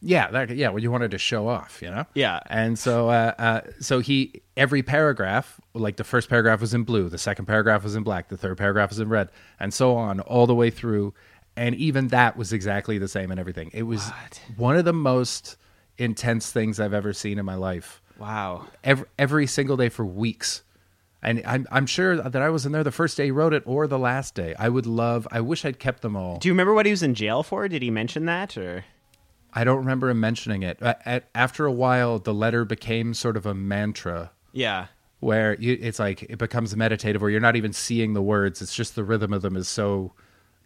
Yeah, 0.00 0.30
that, 0.30 0.50
yeah. 0.50 0.68
Well, 0.68 0.80
you 0.80 0.92
wanted 0.92 1.10
to 1.10 1.18
show 1.18 1.48
off, 1.48 1.82
you 1.82 1.90
know. 1.90 2.04
Yeah. 2.14 2.38
And 2.46 2.78
so, 2.78 3.08
uh, 3.08 3.34
uh, 3.38 3.60
so 3.80 3.98
he 3.98 4.42
every 4.56 4.82
paragraph, 4.82 5.60
like 5.74 5.96
the 5.96 6.04
first 6.04 6.28
paragraph 6.28 6.60
was 6.60 6.72
in 6.72 6.84
blue, 6.84 7.08
the 7.08 7.18
second 7.18 7.46
paragraph 7.46 7.82
was 7.82 7.96
in 7.96 8.04
black, 8.04 8.28
the 8.28 8.36
third 8.36 8.58
paragraph 8.58 8.90
was 8.90 9.00
in 9.00 9.08
red, 9.08 9.30
and 9.58 9.74
so 9.74 9.96
on, 9.96 10.20
all 10.20 10.46
the 10.46 10.54
way 10.54 10.70
through. 10.70 11.14
And 11.56 11.74
even 11.74 12.08
that 12.08 12.36
was 12.36 12.52
exactly 12.52 12.98
the 12.98 13.08
same 13.08 13.32
and 13.32 13.40
everything. 13.40 13.70
It 13.74 13.82
was 13.82 14.08
one 14.56 14.76
of 14.76 14.84
the 14.84 14.92
most 14.92 15.56
intense 15.96 16.52
things 16.52 16.78
I've 16.78 16.94
ever 16.94 17.12
seen 17.12 17.40
in 17.40 17.44
my 17.44 17.56
life. 17.56 18.00
Wow. 18.18 18.66
Every 18.84 19.06
every 19.18 19.46
single 19.48 19.76
day 19.76 19.88
for 19.88 20.04
weeks. 20.04 20.62
And 21.28 21.42
I'm 21.46 21.66
I'm 21.70 21.84
sure 21.86 22.16
that 22.16 22.40
I 22.40 22.48
was 22.48 22.64
in 22.64 22.72
there 22.72 22.82
the 22.84 22.90
first 22.90 23.16
day 23.16 23.26
he 23.26 23.30
wrote 23.30 23.52
it 23.52 23.62
or 23.66 23.86
the 23.86 23.98
last 23.98 24.34
day. 24.34 24.54
I 24.58 24.68
would 24.70 24.86
love. 24.86 25.28
I 25.30 25.40
wish 25.42 25.64
I'd 25.64 25.78
kept 25.78 26.00
them 26.02 26.16
all. 26.16 26.38
Do 26.38 26.48
you 26.48 26.52
remember 26.54 26.72
what 26.72 26.86
he 26.86 26.90
was 26.90 27.02
in 27.02 27.14
jail 27.14 27.42
for? 27.42 27.68
Did 27.68 27.82
he 27.82 27.90
mention 27.90 28.24
that 28.24 28.56
or? 28.56 28.84
I 29.52 29.64
don't 29.64 29.78
remember 29.78 30.08
him 30.08 30.20
mentioning 30.20 30.62
it. 30.62 30.78
After 31.34 31.66
a 31.66 31.72
while, 31.72 32.18
the 32.18 32.32
letter 32.34 32.64
became 32.64 33.12
sort 33.14 33.36
of 33.36 33.44
a 33.46 33.54
mantra 33.54 34.30
Yeah. 34.52 34.86
where 35.20 35.54
you, 35.58 35.76
it's 35.80 35.98
like 35.98 36.22
it 36.22 36.38
becomes 36.38 36.76
meditative, 36.76 37.20
where 37.22 37.30
you're 37.30 37.40
not 37.40 37.56
even 37.56 37.72
seeing 37.72 38.12
the 38.14 38.22
words. 38.22 38.62
It's 38.62 38.74
just 38.74 38.94
the 38.94 39.04
rhythm 39.04 39.32
of 39.32 39.42
them 39.42 39.56
is 39.56 39.66
so 39.68 40.12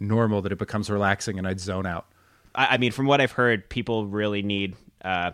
normal 0.00 0.42
that 0.42 0.52
it 0.52 0.58
becomes 0.58 0.90
relaxing, 0.90 1.38
and 1.38 1.46
I'd 1.46 1.60
zone 1.60 1.86
out. 1.86 2.06
I, 2.54 2.66
I 2.74 2.78
mean, 2.78 2.90
from 2.92 3.06
what 3.06 3.20
I've 3.20 3.32
heard, 3.32 3.68
people 3.68 4.06
really 4.06 4.42
need 4.42 4.74
uh, 5.04 5.30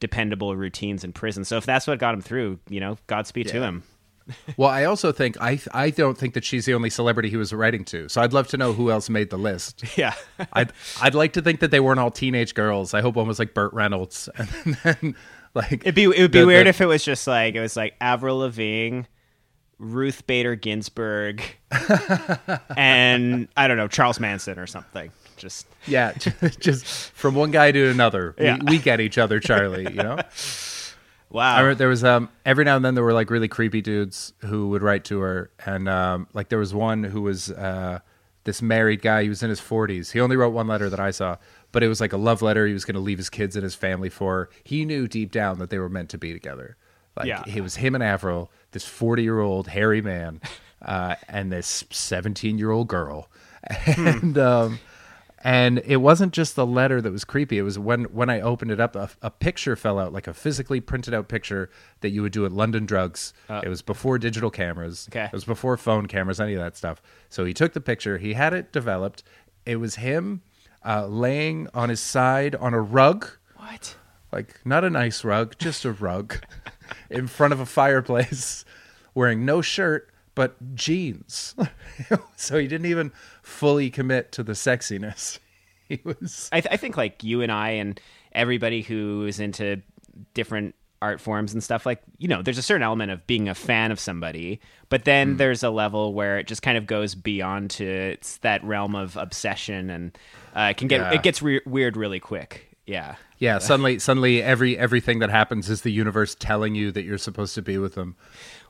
dependable 0.00 0.54
routines 0.56 1.04
in 1.04 1.12
prison. 1.12 1.44
So 1.44 1.56
if 1.56 1.64
that's 1.66 1.86
what 1.86 1.98
got 2.00 2.14
him 2.14 2.20
through, 2.20 2.58
you 2.68 2.80
know, 2.80 2.98
Godspeed 3.06 3.48
to 3.48 3.58
Yeah. 3.58 3.62
him. 3.68 3.82
Well, 4.56 4.68
I 4.70 4.84
also 4.84 5.10
think 5.12 5.36
I 5.40 5.60
I 5.72 5.90
don't 5.90 6.16
think 6.18 6.34
that 6.34 6.44
she's 6.44 6.64
the 6.66 6.74
only 6.74 6.90
celebrity 6.90 7.30
he 7.30 7.36
was 7.36 7.52
writing 7.52 7.84
to. 7.86 8.08
So 8.08 8.20
I'd 8.20 8.32
love 8.32 8.48
to 8.48 8.56
know 8.56 8.72
who 8.72 8.90
else 8.90 9.08
made 9.08 9.30
the 9.30 9.38
list. 9.38 9.84
Yeah. 9.96 10.14
I'd 10.52 10.72
I'd 11.00 11.14
like 11.14 11.32
to 11.34 11.42
think 11.42 11.60
that 11.60 11.70
they 11.70 11.80
weren't 11.80 11.98
all 12.00 12.10
teenage 12.10 12.54
girls. 12.54 12.94
I 12.94 13.00
hope 13.00 13.14
one 13.16 13.26
was 13.28 13.38
like 13.38 13.54
Burt 13.54 13.72
Reynolds, 13.72 14.28
and 14.36 14.48
then 14.84 15.14
like 15.54 15.72
It'd 15.82 15.94
be 15.94 16.04
it 16.04 16.08
would 16.08 16.30
be 16.30 16.40
the- 16.40 16.46
weird 16.46 16.66
the- 16.66 16.70
if 16.70 16.80
it 16.80 16.86
was 16.86 17.04
just 17.04 17.26
like 17.26 17.54
it 17.54 17.60
was 17.60 17.76
like 17.76 17.94
Avril 18.00 18.38
Lavigne, 18.38 19.02
Ruth 19.78 20.26
Bader 20.26 20.54
Ginsburg 20.56 21.42
and 22.76 23.48
I 23.56 23.68
don't 23.68 23.76
know 23.76 23.88
Charles 23.88 24.20
Manson 24.20 24.58
or 24.58 24.66
something. 24.66 25.10
Just 25.36 25.66
Yeah, 25.86 26.12
just 26.58 26.84
from 27.12 27.34
one 27.36 27.50
guy 27.52 27.70
to 27.70 27.88
another. 27.90 28.34
Yeah. 28.38 28.58
We, 28.58 28.76
we 28.76 28.78
get 28.78 29.00
each 29.00 29.18
other, 29.18 29.38
Charlie. 29.40 29.84
You 29.84 30.02
know. 30.02 30.18
Wow. 31.30 31.54
I 31.56 31.60
remember 31.60 31.76
there 31.78 31.88
was 31.88 32.04
um 32.04 32.28
every 32.44 32.64
now 32.64 32.76
and 32.76 32.84
then 32.84 32.94
there 32.94 33.04
were 33.04 33.12
like 33.12 33.30
really 33.30 33.48
creepy 33.48 33.80
dudes 33.80 34.32
who 34.38 34.68
would 34.68 34.82
write 34.82 35.04
to 35.06 35.20
her, 35.20 35.50
and 35.64 35.88
um 35.88 36.26
like 36.34 36.48
there 36.48 36.58
was 36.58 36.74
one 36.74 37.04
who 37.04 37.22
was 37.22 37.50
uh 37.50 38.00
this 38.44 38.62
married 38.62 39.02
guy. 39.02 39.22
He 39.24 39.28
was 39.28 39.42
in 39.42 39.50
his 39.50 39.60
forties. 39.60 40.10
He 40.12 40.20
only 40.20 40.36
wrote 40.36 40.50
one 40.54 40.66
letter 40.68 40.88
that 40.88 41.00
I 41.00 41.10
saw, 41.10 41.36
but 41.72 41.82
it 41.82 41.88
was 41.88 42.00
like 42.00 42.12
a 42.12 42.16
love 42.16 42.40
letter. 42.40 42.66
He 42.66 42.72
was 42.72 42.84
going 42.84 42.94
to 42.94 43.00
leave 43.00 43.18
his 43.18 43.28
kids 43.28 43.56
and 43.56 43.62
his 43.62 43.74
family 43.74 44.08
for. 44.08 44.34
her. 44.34 44.50
He 44.64 44.84
knew 44.86 45.06
deep 45.06 45.30
down 45.32 45.58
that 45.58 45.68
they 45.70 45.78
were 45.78 45.90
meant 45.90 46.08
to 46.10 46.18
be 46.18 46.32
together. 46.32 46.76
Like 47.16 47.26
Yeah. 47.26 47.42
it 47.46 47.60
was 47.60 47.76
him 47.76 47.94
and 47.94 48.02
Avril, 48.02 48.50
this 48.70 48.84
forty-year-old 48.86 49.68
hairy 49.68 50.00
man, 50.00 50.40
uh, 50.80 51.16
and 51.28 51.52
this 51.52 51.84
seventeen-year-old 51.90 52.88
girl, 52.88 53.28
and 53.86 54.38
um. 54.38 54.78
And 55.48 55.78
it 55.86 55.96
wasn't 55.96 56.34
just 56.34 56.56
the 56.56 56.66
letter 56.66 57.00
that 57.00 57.10
was 57.10 57.24
creepy. 57.24 57.56
It 57.56 57.62
was 57.62 57.78
when 57.78 58.04
when 58.04 58.28
I 58.28 58.42
opened 58.42 58.70
it 58.70 58.80
up, 58.80 58.94
a, 58.94 59.08
a 59.22 59.30
picture 59.30 59.76
fell 59.76 59.98
out, 59.98 60.12
like 60.12 60.26
a 60.26 60.34
physically 60.34 60.78
printed 60.78 61.14
out 61.14 61.28
picture 61.28 61.70
that 62.02 62.10
you 62.10 62.20
would 62.20 62.32
do 62.32 62.44
at 62.44 62.52
London 62.52 62.84
Drugs. 62.84 63.32
it 63.64 63.68
was 63.70 63.80
before 63.80 64.18
digital 64.18 64.50
cameras. 64.50 65.08
Okay. 65.10 65.24
It 65.24 65.32
was 65.32 65.46
before 65.46 65.78
phone 65.78 66.04
cameras, 66.04 66.38
any 66.38 66.52
of 66.52 66.60
that 66.60 66.76
stuff. 66.76 67.00
So 67.30 67.46
he 67.46 67.54
took 67.54 67.72
the 67.72 67.80
picture. 67.80 68.18
He 68.18 68.34
had 68.34 68.52
it 68.52 68.72
developed. 68.72 69.22
It 69.64 69.76
was 69.76 69.94
him 69.94 70.42
uh, 70.84 71.06
laying 71.06 71.68
on 71.72 71.88
his 71.88 72.00
side 72.00 72.54
on 72.54 72.74
a 72.74 72.80
rug, 72.82 73.30
what? 73.56 73.96
like 74.30 74.60
not 74.66 74.84
a 74.84 74.90
nice 74.90 75.24
rug, 75.24 75.56
just 75.58 75.86
a 75.86 75.92
rug, 75.92 76.44
in 77.10 77.26
front 77.26 77.54
of 77.54 77.60
a 77.60 77.66
fireplace, 77.66 78.66
wearing 79.14 79.46
no 79.46 79.62
shirt 79.62 80.10
but 80.38 80.76
jeans. 80.76 81.56
so 82.36 82.58
he 82.58 82.68
didn't 82.68 82.86
even 82.86 83.10
fully 83.42 83.90
commit 83.90 84.30
to 84.30 84.44
the 84.44 84.52
sexiness. 84.52 85.40
He 85.88 86.00
was 86.04 86.50
I, 86.52 86.60
th- 86.60 86.70
I 86.70 86.76
think 86.76 86.98
like 86.98 87.24
you 87.24 87.40
and 87.40 87.50
I 87.50 87.70
and 87.70 87.98
everybody 88.32 88.82
who 88.82 89.24
is 89.26 89.40
into 89.40 89.80
different 90.34 90.74
art 91.00 91.18
forms 91.18 91.54
and 91.54 91.64
stuff 91.64 91.86
like 91.86 92.02
you 92.18 92.28
know 92.28 92.42
there's 92.42 92.58
a 92.58 92.62
certain 92.62 92.82
element 92.82 93.10
of 93.10 93.26
being 93.26 93.48
a 93.48 93.54
fan 93.54 93.90
of 93.90 93.98
somebody 93.98 94.60
but 94.90 95.06
then 95.06 95.38
there's 95.38 95.62
a 95.62 95.70
level 95.70 96.12
where 96.12 96.38
it 96.38 96.46
just 96.46 96.60
kind 96.60 96.76
of 96.76 96.86
goes 96.86 97.14
beyond 97.14 97.70
to 97.70 97.86
it's 97.86 98.36
that 98.38 98.62
realm 98.64 98.94
of 98.94 99.16
obsession 99.16 99.88
and 99.88 100.18
uh, 100.54 100.68
it 100.72 100.76
can 100.76 100.88
get 100.88 101.00
Yeah. 101.00 101.12
it 101.14 101.22
gets 101.22 101.40
re- 101.40 101.62
weird 101.64 101.96
really 101.96 102.20
quick 102.20 102.76
yeah 102.84 103.14
yeah. 103.40 103.58
Suddenly, 103.60 104.00
suddenly, 104.00 104.42
every 104.42 104.76
everything 104.76 105.20
that 105.20 105.30
happens 105.30 105.70
is 105.70 105.82
the 105.82 105.92
universe 105.92 106.34
telling 106.34 106.74
you 106.74 106.90
that 106.90 107.04
you're 107.04 107.18
supposed 107.18 107.54
to 107.54 107.62
be 107.62 107.78
with 107.78 107.94
them. 107.94 108.16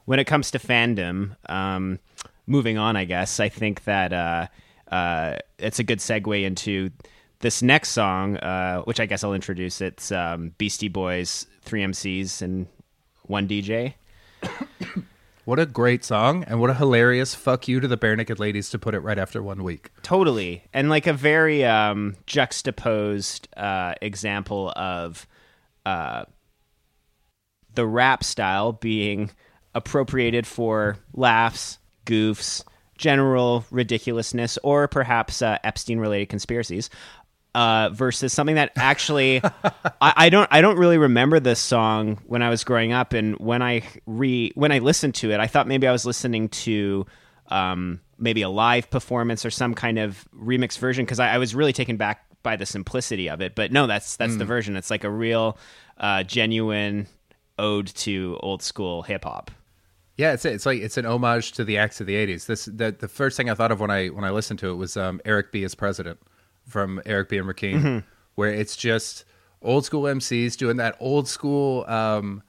When 0.09 0.18
it 0.18 0.24
comes 0.24 0.50
to 0.52 0.59
fandom, 0.59 1.36
um, 1.50 1.98
moving 2.46 2.78
on, 2.78 2.96
I 2.96 3.04
guess 3.04 3.40
I 3.40 3.50
think 3.50 3.84
that 3.84 4.11
uh, 4.11 4.46
uh, 4.90 5.36
it's 5.59 5.80
a 5.80 5.84
good 5.84 5.98
segue 5.98 6.44
into 6.44 6.88
this 7.40 7.61
next 7.61 7.90
song, 7.90 8.38
uh, 8.38 8.80
which 8.84 9.00
I 9.00 9.04
guess 9.04 9.22
I'll 9.22 9.34
introduce. 9.34 9.82
It's 9.82 10.11
um, 10.11 10.54
Beastie 10.56 10.88
Boys, 10.88 11.46
three 11.61 11.82
MCs, 11.82 12.40
and 12.40 12.68
one 13.24 13.46
DJ. 13.46 13.92
What 15.44 15.59
a 15.59 15.64
great 15.64 16.04
song, 16.04 16.44
and 16.44 16.61
what 16.61 16.68
a 16.68 16.74
hilarious 16.74 17.34
fuck 17.34 17.68
you 17.68 17.80
to 17.80 17.88
the 17.88 17.96
Barenaked 17.96 18.38
Ladies 18.38 18.68
to 18.68 18.78
put 18.78 18.94
it 18.94 19.00
right 19.00 19.18
after 19.18 19.42
one 19.42 19.64
week. 19.64 19.90
Totally, 20.02 20.62
and 20.74 20.90
like 20.90 21.06
a 21.06 21.14
very 21.14 21.64
um, 21.64 22.16
juxtaposed 22.26 23.48
uh, 23.56 23.94
example 24.02 24.74
of 24.76 25.26
uh, 25.86 26.24
the 27.72 27.86
rap 27.86 28.22
style 28.24 28.72
being 28.72 29.30
appropriated 29.79 30.47
for 30.47 30.99
laughs, 31.14 31.79
goofs, 32.05 32.64
general 32.99 33.64
ridiculousness, 33.70 34.59
or 34.62 34.89
perhaps 34.89 35.41
uh, 35.41 35.57
Epstein-related 35.64 36.29
conspiracies. 36.29 36.91
Uh, 37.55 37.89
versus 37.89 38.33
something 38.33 38.57
that 38.57 38.70
actually, 38.76 39.41
I, 40.01 40.12
I 40.16 40.29
don't, 40.29 40.47
I 40.53 40.61
don't 40.61 40.76
really 40.76 40.99
remember 40.99 41.41
this 41.41 41.59
song 41.59 42.18
when 42.26 42.43
I 42.43 42.51
was 42.51 42.62
growing 42.62 42.93
up, 42.93 43.14
and 43.14 43.37
when 43.39 43.62
I 43.62 43.83
re, 44.07 44.53
when 44.55 44.70
I 44.70 44.79
listened 44.79 45.14
to 45.16 45.33
it, 45.33 45.41
I 45.41 45.47
thought 45.47 45.66
maybe 45.66 45.89
I 45.89 45.93
was 45.93 46.05
listening 46.05 46.51
to 46.51 47.07
um, 47.49 48.01
maybe 48.18 48.43
a 48.43 48.49
live 48.51 48.91
performance 48.91 49.45
or 49.47 49.51
some 49.51 49.74
kind 49.74 49.99
of 49.99 50.29
remix 50.37 50.79
version 50.79 51.05
because 51.05 51.18
I, 51.18 51.35
I 51.35 51.39
was 51.39 51.55
really 51.55 51.72
taken 51.72 51.97
back 51.97 52.26
by 52.43 52.57
the 52.57 52.66
simplicity 52.66 53.29
of 53.29 53.41
it. 53.41 53.55
But 53.55 53.72
no, 53.72 53.87
that's 53.87 54.16
that's 54.16 54.37
the 54.37 54.45
version. 54.45 54.76
It's 54.76 54.91
like 54.91 55.05
a 55.05 55.11
real, 55.11 55.59
uh, 55.97 56.22
genuine 56.24 57.07
ode 57.59 57.89
to 57.89 58.39
old 58.41 58.62
school 58.62 59.03
hip 59.03 59.24
hop. 59.24 59.51
Yeah, 60.19 60.33
it's 60.33 60.45
it's 60.45 60.66
like 60.66 60.81
it's 60.81 60.97
an 60.97 61.07
homage 61.07 61.53
to 61.53 61.64
the 61.64 61.79
acts 61.79 62.01
of 62.01 62.09
the 62.09 62.14
'80s. 62.14 62.47
This 62.47 62.64
the 62.64 62.91
the 62.91 63.07
first 63.07 63.37
thing 63.37 63.49
I 63.49 63.55
thought 63.55 63.71
of 63.71 63.79
when 63.79 63.91
I 63.91 64.09
when 64.09 64.25
I 64.25 64.31
listened 64.31 64.59
to 64.59 64.71
it 64.71 64.75
was 64.75 64.97
um, 64.97 65.21
Eric 65.25 65.53
B 65.53 65.62
as 65.62 65.77
president 65.77 66.19
from 66.66 67.01
Eric 67.07 67.29
B 67.29 67.39
and 67.39 67.47
Rakim, 67.47 67.75
mm-hmm. 67.75 67.99
where 68.35 68.53
it's 68.53 68.77
just 68.77 69.25
old 69.62 69.85
school 69.85 70.03
MCs 70.03 70.57
doing 70.57 70.77
that 70.79 70.97
old 70.99 71.29
school 71.29 71.85
um, 71.89 72.43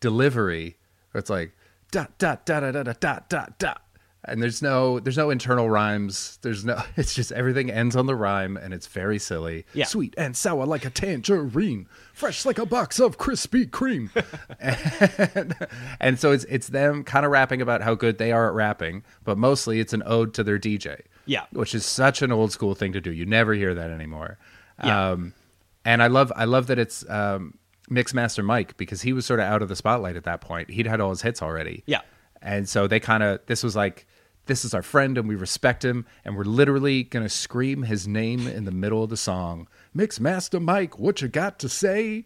delivery. 0.00 0.78
Where 1.12 1.20
it's 1.20 1.30
like 1.30 1.56
dot 1.92 2.18
dot 2.18 2.44
dot 2.44 2.72
dot 2.72 3.00
dot 3.00 3.30
dot 3.30 3.58
dot 3.58 3.85
and 4.26 4.42
there's 4.42 4.60
no 4.62 5.00
there's 5.00 5.16
no 5.16 5.30
internal 5.30 5.70
rhymes. 5.70 6.38
There's 6.42 6.64
no. 6.64 6.82
It's 6.96 7.14
just 7.14 7.32
everything 7.32 7.70
ends 7.70 7.96
on 7.96 8.06
the 8.06 8.14
rhyme, 8.14 8.56
and 8.56 8.74
it's 8.74 8.86
very 8.86 9.18
silly. 9.18 9.64
Yeah. 9.74 9.84
Sweet 9.86 10.14
and 10.18 10.36
sour 10.36 10.66
like 10.66 10.84
a 10.84 10.90
tangerine, 10.90 11.86
fresh 12.12 12.44
like 12.44 12.58
a 12.58 12.66
box 12.66 12.98
of 13.00 13.18
Krispy 13.18 13.68
Kreme. 13.68 14.10
and, 14.60 15.54
and 16.00 16.18
so 16.18 16.32
it's 16.32 16.44
it's 16.44 16.68
them 16.68 17.04
kind 17.04 17.24
of 17.24 17.32
rapping 17.32 17.60
about 17.62 17.82
how 17.82 17.94
good 17.94 18.18
they 18.18 18.32
are 18.32 18.48
at 18.48 18.54
rapping, 18.54 19.04
but 19.24 19.38
mostly 19.38 19.80
it's 19.80 19.92
an 19.92 20.02
ode 20.06 20.34
to 20.34 20.44
their 20.44 20.58
DJ. 20.58 21.00
Yeah. 21.28 21.46
which 21.50 21.74
is 21.74 21.84
such 21.84 22.22
an 22.22 22.30
old 22.30 22.52
school 22.52 22.76
thing 22.76 22.92
to 22.92 23.00
do. 23.00 23.10
You 23.12 23.26
never 23.26 23.52
hear 23.52 23.74
that 23.74 23.90
anymore. 23.90 24.38
Yeah. 24.84 25.10
Um, 25.10 25.34
and 25.84 26.00
I 26.02 26.06
love 26.06 26.32
I 26.36 26.44
love 26.44 26.68
that 26.68 26.78
it's 26.78 27.08
um, 27.10 27.58
Mixmaster 27.90 28.44
Mike 28.44 28.76
because 28.76 29.02
he 29.02 29.12
was 29.12 29.26
sort 29.26 29.40
of 29.40 29.46
out 29.46 29.60
of 29.62 29.68
the 29.68 29.74
spotlight 29.76 30.16
at 30.16 30.24
that 30.24 30.40
point. 30.40 30.70
He'd 30.70 30.86
had 30.86 31.00
all 31.00 31.10
his 31.10 31.22
hits 31.22 31.42
already. 31.42 31.82
Yeah. 31.86 32.00
and 32.42 32.68
so 32.68 32.86
they 32.86 33.00
kind 33.00 33.22
of 33.22 33.40
this 33.46 33.62
was 33.64 33.74
like 33.74 34.06
this 34.46 34.64
is 34.64 34.74
our 34.74 34.82
friend 34.82 35.18
and 35.18 35.28
we 35.28 35.34
respect 35.34 35.84
him 35.84 36.06
and 36.24 36.36
we're 36.36 36.44
literally 36.44 37.02
gonna 37.04 37.28
scream 37.28 37.82
his 37.82 38.06
name 38.08 38.46
in 38.46 38.64
the 38.64 38.70
middle 38.72 39.02
of 39.04 39.10
the 39.10 39.16
song. 39.16 39.68
Mixmaster 39.96 40.60
Mike, 40.62 40.98
what 40.98 41.20
you 41.22 41.28
got 41.28 41.58
to 41.60 41.68
say? 41.68 42.24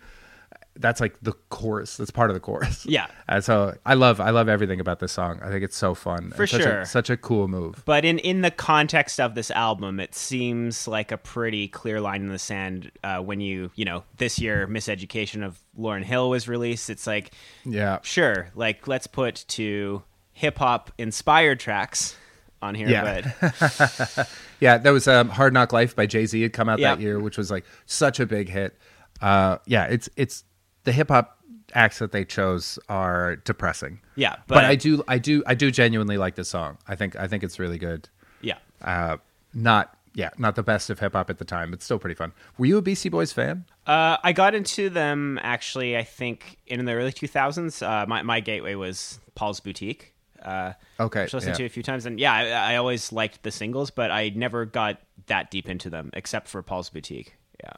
That's 0.76 1.00
like 1.00 1.16
the 1.20 1.32
chorus. 1.50 1.96
That's 1.96 2.10
part 2.12 2.30
of 2.30 2.34
the 2.34 2.40
chorus. 2.40 2.86
Yeah. 2.86 3.06
And 3.28 3.44
so 3.44 3.76
I 3.86 3.94
love 3.94 4.20
I 4.20 4.30
love 4.30 4.48
everything 4.48 4.80
about 4.80 4.98
this 4.98 5.12
song. 5.12 5.38
I 5.40 5.50
think 5.50 5.62
it's 5.62 5.76
so 5.76 5.94
fun. 5.94 6.32
For 6.32 6.48
such 6.48 6.62
sure. 6.62 6.80
A, 6.80 6.86
such 6.86 7.10
a 7.10 7.16
cool 7.16 7.46
move. 7.46 7.80
But 7.84 8.04
in, 8.04 8.18
in 8.18 8.40
the 8.40 8.50
context 8.50 9.20
of 9.20 9.36
this 9.36 9.52
album, 9.52 10.00
it 10.00 10.16
seems 10.16 10.88
like 10.88 11.12
a 11.12 11.16
pretty 11.16 11.68
clear 11.68 12.00
line 12.00 12.22
in 12.22 12.28
the 12.28 12.40
sand 12.40 12.90
uh, 13.04 13.18
when 13.18 13.40
you, 13.40 13.70
you 13.76 13.84
know, 13.84 14.02
this 14.16 14.40
year 14.40 14.66
Miseducation 14.66 15.44
of 15.46 15.60
Lauryn 15.78 16.02
Hill 16.02 16.28
was 16.28 16.48
released. 16.48 16.90
It's 16.90 17.06
like, 17.06 17.30
Yeah. 17.64 17.98
sure, 18.02 18.48
like 18.56 18.88
let's 18.88 19.06
put 19.06 19.44
two 19.46 20.02
hip 20.41 20.59
hop 20.59 20.91
inspired 20.99 21.61
tracks 21.61 22.16
on 22.62 22.74
here. 22.74 22.88
Yeah. 22.88 23.32
But 23.41 24.28
Yeah, 24.61 24.76
that 24.78 24.91
was 24.91 25.07
um, 25.09 25.28
"Hard 25.28 25.53
Knock 25.55 25.72
Life" 25.72 25.95
by 25.97 26.07
Jay 26.07 26.26
Z 26.26 26.41
had 26.41 26.53
come 26.53 26.68
out 26.68 26.78
Yeah. 26.78 26.95
that 26.95 27.01
year, 27.03 27.18
which 27.20 27.38
was 27.38 27.51
like 27.51 27.64
such 27.86 28.20
a 28.20 28.26
big 28.26 28.49
hit. 28.49 28.76
Uh, 29.20 29.59
yeah, 29.66 29.84
it's 29.84 30.09
it's 30.16 30.45
the 30.84 30.93
hip 30.93 31.09
hop 31.09 31.38
acts 31.74 31.99
that 32.01 32.11
they 32.12 32.24
chose 32.24 32.78
are 32.88 33.36
depressing. 33.36 34.01
yeah, 34.16 34.36
but, 34.47 34.57
but, 34.57 34.64
I 34.64 34.74
do 34.74 35.03
I 35.09 35.18
do 35.18 35.43
I 35.47 35.55
do 35.55 35.70
genuinely 35.70 36.18
like 36.18 36.34
this 36.34 36.49
song. 36.49 36.78
I 36.88 36.97
think 36.97 37.16
I 37.16 37.28
think 37.28 37.43
it's 37.45 37.59
really 37.59 37.78
good. 37.78 38.09
yeah. 38.43 38.59
Uh, 38.82 39.16
not 39.55 39.97
yeah, 40.14 40.30
not 40.38 40.57
the 40.57 40.62
best 40.62 40.91
of 40.91 40.99
hip 40.99 41.12
hop 41.12 41.30
at 41.30 41.38
the 41.38 41.45
time, 41.45 41.70
but 41.70 41.82
still 41.82 41.99
pretty 41.99 42.14
fun. 42.16 42.32
Were 42.59 42.66
you 42.66 42.78
a 42.78 42.82
Beastie 42.82 43.09
Boys 43.11 43.32
fan? 43.32 43.64
Uh, 43.86 44.16
I 44.22 44.32
got 44.32 44.55
into 44.55 44.91
them 44.91 45.38
actually. 45.43 45.97
I 45.97 46.03
think 46.03 46.59
in 46.66 46.84
the 46.84 46.93
early 46.93 47.12
2000s. 47.12 47.82
Uh, 47.86 48.07
my 48.07 48.22
my 48.22 48.41
gateway 48.41 48.74
was 48.74 49.20
Paul's 49.34 49.61
Boutique. 49.61 50.12
Uh, 50.43 50.72
Okay, 50.99 51.22
which 51.24 51.34
I 51.34 51.36
listened 51.38 51.55
yeah. 51.55 51.59
to 51.59 51.64
a 51.64 51.68
few 51.68 51.82
times, 51.82 52.07
and 52.07 52.18
yeah, 52.20 52.32
I, 52.32 52.72
I 52.72 52.76
always 52.76 53.12
liked 53.12 53.43
the 53.43 53.51
singles, 53.51 53.91
but 53.91 54.11
I 54.11 54.30
never 54.34 54.64
got 54.64 54.99
that 55.26 55.51
deep 55.51 55.68
into 55.68 55.91
them 55.91 56.11
except 56.14 56.49
for 56.49 56.62
Paul's 56.62 56.91
Boutique. 56.91 57.36
Yeah. 57.62 57.72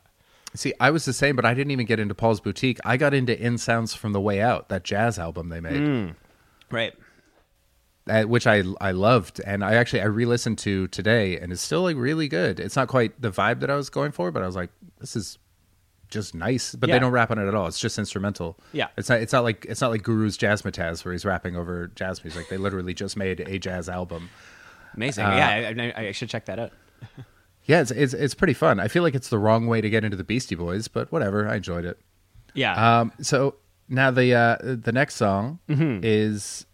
See, 0.55 0.73
I 0.81 0.91
was 0.91 1.05
the 1.05 1.13
same, 1.13 1.35
but 1.37 1.45
I 1.45 1.55
didn't 1.55 1.71
even 1.71 1.87
get 1.87 1.99
into 1.99 2.15
Paul's 2.15 2.41
Boutique. 2.41 2.79
I 2.85 2.97
got 2.97 3.15
into 3.15 3.39
In 3.41 3.59
Sounds 3.59 3.95
from 3.95 4.13
the 4.13 4.21
Way 4.21 4.41
Out, 4.41 4.69
that 4.69 4.85
jazz 4.85 5.19
album 5.19 5.49
they 5.49 5.61
made. 5.61 6.15
Right. 6.71 6.95
uh, 8.09 8.23
which 8.25 8.47
I 8.47 8.63
I 8.81 8.91
loved, 8.93 9.41
and 9.47 9.65
I 9.65 9.75
actually 9.75 10.01
I 10.03 10.07
re-listened 10.07 10.59
to 10.59 10.89
today, 10.89 11.39
and 11.39 11.53
it's 11.53 11.63
still 11.63 11.83
like 11.83 11.97
really 11.97 12.29
good. 12.29 12.59
It's 12.61 12.77
not 12.77 12.89
quite 12.89 13.21
the 13.21 13.31
vibe 13.31 13.61
that 13.61 13.71
I 13.71 13.77
was 13.77 13.91
going 13.91 14.13
for, 14.13 14.31
but 14.31 14.43
I 14.43 14.47
was 14.47 14.57
like, 14.57 14.71
this 14.99 15.15
is 15.17 15.39
just 16.13 16.35
nice. 16.35 16.75
But 16.77 16.89
Yeah. 16.89 16.95
they 16.97 16.99
don't 17.01 17.11
rap 17.13 17.31
on 17.33 17.39
it 17.39 17.49
at 17.49 17.55
all. 17.55 17.67
It's 17.67 17.81
just 17.81 17.99
instrumental. 17.99 18.57
Yeah. 18.73 18.89
it's 18.97 19.09
not 19.09 19.21
it's 19.21 19.33
not 19.33 19.43
like 19.43 19.67
it's 19.69 19.81
not 19.81 19.91
like 19.91 20.03
Guru's 20.03 20.39
Jazzmatazz 20.39 21.05
where 21.05 21.13
he's 21.13 21.25
rapping 21.25 21.57
over 21.57 21.89
jazz 21.97 22.23
music. 22.23 22.49
They 22.49 22.57
literally 22.59 22.95
just 22.95 23.17
made 23.17 23.41
a 23.41 23.59
jazz 23.59 23.89
album. 23.89 24.31
Amazing. 24.95 25.25
Uh, 25.25 25.31
yeah, 25.31 25.93
I, 25.97 26.07
I, 26.09 26.13
should 26.13 26.29
check 26.29 26.45
that 26.47 26.59
out. 26.59 26.73
Yeah, 27.65 27.81
it's, 27.81 27.93
it's 27.93 28.13
it's 28.13 28.35
pretty 28.35 28.55
fun. 28.55 28.81
I 28.81 28.89
feel 28.89 29.05
like 29.05 29.15
it's 29.15 29.29
the 29.29 29.39
wrong 29.39 29.69
way 29.69 29.81
to 29.81 29.89
get 29.89 30.03
into 30.05 30.17
the 30.17 30.25
Beastie 30.25 30.57
Boys, 30.57 30.89
but 30.89 31.13
whatever. 31.13 31.49
I 31.49 31.57
enjoyed 31.57 31.85
it. 31.85 31.97
Yeah. 32.55 33.01
Um, 33.01 33.13
so 33.21 33.55
now 33.89 34.11
the 34.11 34.35
uh, 34.35 34.57
the 34.61 34.91
next 34.91 35.15
song 35.15 35.61
Mm-hmm. 35.69 36.01
is 36.03 36.67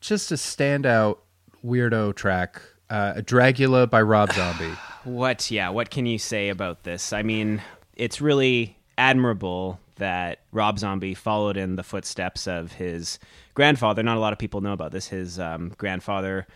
just 0.00 0.32
a 0.32 0.34
standout 0.34 1.18
weirdo 1.64 2.16
track, 2.16 2.60
uh, 2.90 3.14
Dragula 3.18 3.88
by 3.88 4.02
Rob 4.02 4.32
Zombie. 4.32 4.72
What, 5.04 5.50
yeah, 5.50 5.70
what 5.70 5.88
can 5.90 6.04
you 6.06 6.18
say 6.18 6.48
about 6.50 6.82
this? 6.82 7.12
I 7.14 7.22
mean, 7.22 7.62
it's 8.00 8.20
really 8.20 8.76
admirable 8.96 9.78
that 9.96 10.40
Rob 10.52 10.78
Zombie 10.78 11.12
followed 11.14 11.56
in 11.58 11.76
the 11.76 11.82
footsteps 11.82 12.46
of 12.48 12.72
his 12.72 13.18
grandfather. 13.54 14.02
Not 14.02 14.16
a 14.16 14.20
lot 14.20 14.32
of 14.32 14.38
people 14.38 14.60
know 14.62 14.72
about 14.72 14.92
this. 14.92 15.08
His 15.08 15.38
um, 15.38 15.72
grandfather, 15.76 16.46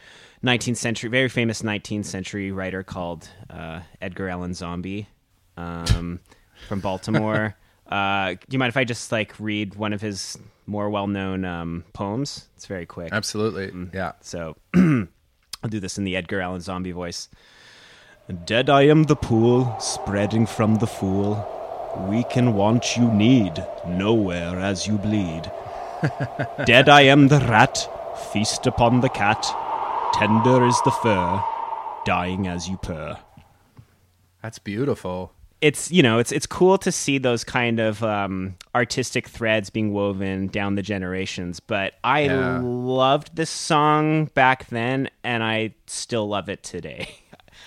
19th 0.43 0.79
century, 0.79 1.11
very 1.11 1.29
famous 1.29 1.61
19th 1.63 2.07
century 2.07 2.51
writer 2.53 2.83
called 2.83 3.29
uh, 3.51 3.81
Edgar 4.01 4.29
Allan 4.31 4.55
Zombie 4.55 5.09
um, 5.59 6.21
from 6.69 6.81
Baltimore. 6.81 7.55
uh, 7.89 8.31
do 8.33 8.39
you 8.51 8.59
mind 8.59 8.71
if 8.71 8.77
I 8.79 8.85
just 8.85 9.13
like 9.13 9.35
read 9.39 9.75
one 9.75 9.93
of 9.93 10.01
his 10.01 10.39
more 10.67 10.89
well-known 10.89 11.45
um, 11.45 11.85
poems? 11.93 12.49
It's 12.57 12.65
very 12.67 12.87
quick. 12.87 13.11
Absolutely, 13.13 13.69
Mm. 13.69 13.93
yeah. 13.95 14.13
So 14.23 14.57
I'll 14.75 15.69
do 15.69 15.81
this 15.81 15.99
in 15.99 16.05
the 16.05 16.17
Edgar 16.17 16.41
Allan 16.41 16.63
Zombie 16.63 16.93
voice. 16.93 17.29
Dead 18.47 18.71
I 18.71 18.83
am 18.83 19.05
the 19.05 19.17
pool, 19.17 19.77
spreading 19.79 20.47
from 20.47 20.77
the 20.77 20.87
fool. 20.87 21.47
Weak 22.09 22.37
and 22.37 22.55
want 22.55 22.97
you 22.97 23.11
need, 23.13 23.65
nowhere 23.87 24.59
as 24.59 24.87
you 24.87 24.97
bleed. 24.99 25.51
Dead 26.65 26.89
I 26.89 27.03
am 27.03 27.29
the 27.29 27.39
rat, 27.41 27.87
feast 28.33 28.67
upon 28.67 29.01
the 29.01 29.09
cat. 29.11 29.45
Tender 30.15 30.65
is 30.67 30.81
the 30.85 30.91
fur, 30.91 31.43
dying 32.07 32.47
as 32.49 32.69
you 32.69 32.79
purr. 32.79 33.19
That's 34.43 34.59
beautiful. 34.59 35.33
It's 35.61 35.91
you 35.91 36.03
know 36.03 36.19
it's 36.19 36.31
it's 36.33 36.47
cool 36.47 36.77
to 36.79 36.93
see 36.93 37.17
those 37.17 37.43
kind 37.45 37.81
of 37.81 38.03
um, 38.03 38.57
artistic 38.75 39.29
threads 39.29 39.71
being 39.71 39.93
woven 39.95 40.49
down 40.49 40.75
the 40.75 40.83
generations. 40.83 41.59
But 41.61 41.95
I 42.03 42.23
Yeah. 42.23 42.61
loved 42.63 43.37
this 43.37 43.49
song 43.51 44.27
back 44.35 44.67
then, 44.69 45.09
and 45.23 45.43
I 45.43 45.75
still 45.87 46.27
love 46.29 46.49
it 46.49 46.63
today. 46.63 47.09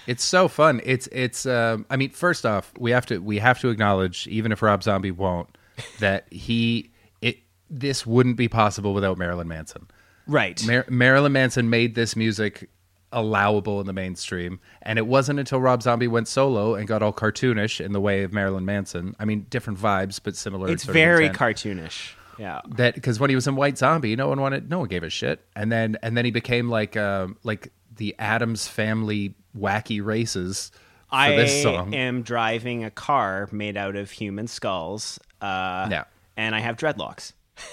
It's 0.08 0.24
so 0.24 0.48
fun. 0.48 0.82
It's 0.84 1.08
it's. 1.12 1.46
Um, 1.46 1.86
I 1.90 1.98
mean, 1.98 2.10
first 2.12 2.46
off, 2.46 2.72
we 2.80 2.92
have 2.92 3.06
to 3.08 3.20
we 3.20 3.40
have 3.40 3.60
to 3.60 3.70
acknowledge, 3.70 4.28
even 4.28 4.52
if 4.52 4.62
Rob 4.62 4.82
Zombie 4.82 5.12
won't, 5.12 5.56
that 6.00 6.32
he 6.32 6.92
it 7.22 7.38
this 7.70 8.06
wouldn't 8.06 8.38
be 8.38 8.48
possible 8.48 8.94
without 8.94 9.18
Marilyn 9.18 9.48
Manson. 9.48 9.88
right. 10.26 10.66
Mar- 10.66 10.86
Marilyn 10.90 11.34
Manson 11.34 11.70
made 11.70 11.96
this 11.96 12.16
music 12.16 12.70
allowable 13.12 13.80
in 13.80 13.88
the 13.88 13.94
mainstream, 13.94 14.60
and 14.82 15.00
it 15.00 15.08
wasn't 15.08 15.40
until 15.40 15.60
Rob 15.62 15.82
Zombie 15.82 16.08
went 16.08 16.28
solo 16.28 16.76
and 16.76 16.88
got 16.88 17.02
all 17.02 17.14
cartoonish 17.14 17.84
in 17.84 17.92
the 17.94 18.02
way 18.02 18.24
of 18.24 18.34
Marilyn 18.34 18.66
Manson. 18.66 19.16
I 19.20 19.26
mean, 19.26 19.46
different 19.50 19.80
vibes, 19.80 20.20
but 20.22 20.36
similar. 20.36 20.70
it's 20.70 20.84
very 20.84 21.30
cartoonish. 21.30 22.14
Yeah. 22.38 22.62
that 22.76 22.94
because 22.94 23.20
when 23.20 23.30
he 23.32 23.36
was 23.36 23.48
in 23.48 23.56
White 23.56 23.78
Zombie, 23.78 24.16
no 24.16 24.28
one 24.28 24.40
wanted, 24.40 24.70
no 24.70 24.80
one 24.80 24.88
gave 24.88 25.04
a 25.04 25.10
shit, 25.10 25.44
and 25.56 25.72
then 25.72 25.98
and 26.04 26.16
then 26.16 26.24
he 26.24 26.32
became 26.32 26.70
like 26.70 26.96
um 26.96 27.38
like 27.44 27.72
the 27.96 28.16
Addams 28.20 28.68
Family 28.68 29.34
wacky 29.58 30.04
races 30.04 30.72
for 31.10 31.16
I 31.16 31.36
this 31.36 31.64
song. 31.64 31.94
am 31.94 32.22
driving 32.22 32.84
a 32.84 32.92
car 32.92 33.48
made 33.52 33.78
out 33.78 33.96
of 33.96 34.12
human 34.12 34.48
skulls. 34.48 35.20
Uh, 35.42 35.88
Yeah. 35.90 36.04
And 36.36 36.54
I 36.56 36.60
have 36.60 36.78
dreadlocks. 36.78 37.34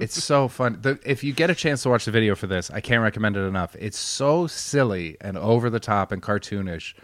It's 0.00 0.20
so 0.20 0.48
fun. 0.48 0.80
The, 0.82 0.98
if 1.04 1.22
you 1.22 1.32
get 1.32 1.48
a 1.48 1.54
chance 1.54 1.82
to 1.84 1.88
watch 1.88 2.06
the 2.06 2.10
video 2.10 2.34
for 2.34 2.48
this, 2.48 2.72
I 2.72 2.80
can't 2.80 3.02
recommend 3.02 3.36
it 3.36 3.42
enough. 3.42 3.76
It's 3.78 3.96
so 3.98 4.48
silly 4.48 5.16
and 5.20 5.38
over 5.38 5.70
the 5.70 5.78
top 5.78 6.10
and 6.10 6.20
cartoonish, 6.20 6.94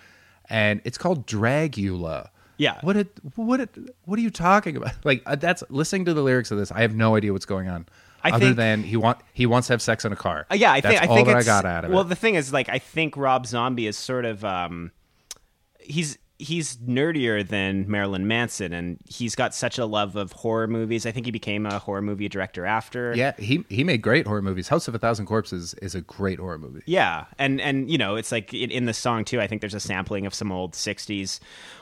and 0.50 0.80
it's 0.84 0.98
called 0.98 1.24
Dragula. 1.26 2.30
Yeah. 2.58 2.78
What 2.82 2.96
it, 2.96 3.12
what 3.36 3.60
it, 3.60 3.70
what 4.04 4.18
are 4.18 4.22
you 4.22 4.30
talking 4.30 4.76
about? 4.76 4.94
Like 5.04 5.22
uh, 5.26 5.36
that's 5.36 5.62
listening 5.68 6.06
to 6.06 6.14
the 6.14 6.22
lyrics 6.22 6.50
of 6.50 6.58
this. 6.58 6.72
I 6.72 6.80
have 6.82 6.94
no 6.94 7.14
idea 7.14 7.32
what's 7.32 7.46
going 7.46 7.68
on. 7.68 7.86
I 8.24 8.30
other 8.30 8.46
think- 8.46 8.56
than 8.56 8.82
he 8.82 8.96
want 8.96 9.18
he 9.32 9.46
wants 9.46 9.68
to 9.68 9.72
have 9.74 9.82
sex 9.82 10.04
in 10.04 10.12
a 10.12 10.16
car. 10.16 10.46
Uh, 10.50 10.54
yeah, 10.54 10.72
I 10.72 10.80
That's 10.80 10.92
think 10.94 11.02
I 11.02 11.06
all 11.06 11.16
think 11.16 11.28
that 11.28 11.36
I 11.36 11.42
got 11.42 11.64
out 11.64 11.84
of 11.84 11.90
well, 11.90 12.02
it. 12.02 12.08
the 12.08 12.16
thing 12.16 12.34
is, 12.34 12.52
like, 12.52 12.68
I 12.68 12.78
think 12.78 13.16
Rob 13.16 13.46
Zombie 13.46 13.86
is 13.86 13.96
sort 13.96 14.24
of 14.24 14.44
um, 14.44 14.92
he's 15.80 16.18
he's 16.38 16.76
nerdier 16.78 17.46
than 17.46 17.88
Marilyn 17.88 18.26
Manson, 18.26 18.72
and 18.72 18.98
he's 19.08 19.36
got 19.36 19.54
such 19.54 19.78
a 19.78 19.86
love 19.86 20.16
of 20.16 20.32
horror 20.32 20.66
movies. 20.66 21.06
I 21.06 21.12
think 21.12 21.26
he 21.26 21.32
became 21.32 21.66
a 21.66 21.78
horror 21.78 22.02
movie 22.02 22.28
director 22.28 22.66
after. 22.66 23.14
Yeah, 23.14 23.32
he 23.38 23.64
he 23.68 23.84
made 23.84 24.02
great 24.02 24.26
horror 24.26 24.42
movies. 24.42 24.68
House 24.68 24.88
of 24.88 24.94
a 24.94 24.98
Thousand 24.98 25.26
Corpses 25.26 25.74
is 25.74 25.94
a 25.94 26.00
great 26.00 26.38
horror 26.38 26.58
movie. 26.58 26.82
Yeah, 26.86 27.26
and 27.38 27.60
and 27.60 27.90
you 27.90 27.98
know, 27.98 28.16
it's 28.16 28.32
like 28.32 28.52
in, 28.52 28.70
in 28.70 28.86
the 28.86 28.94
song 28.94 29.24
too. 29.24 29.40
I 29.40 29.46
think 29.46 29.60
there's 29.60 29.74
a 29.74 29.80
sampling 29.80 30.26
of 30.26 30.34
some 30.34 30.50
old 30.50 30.72
'60s 30.72 31.38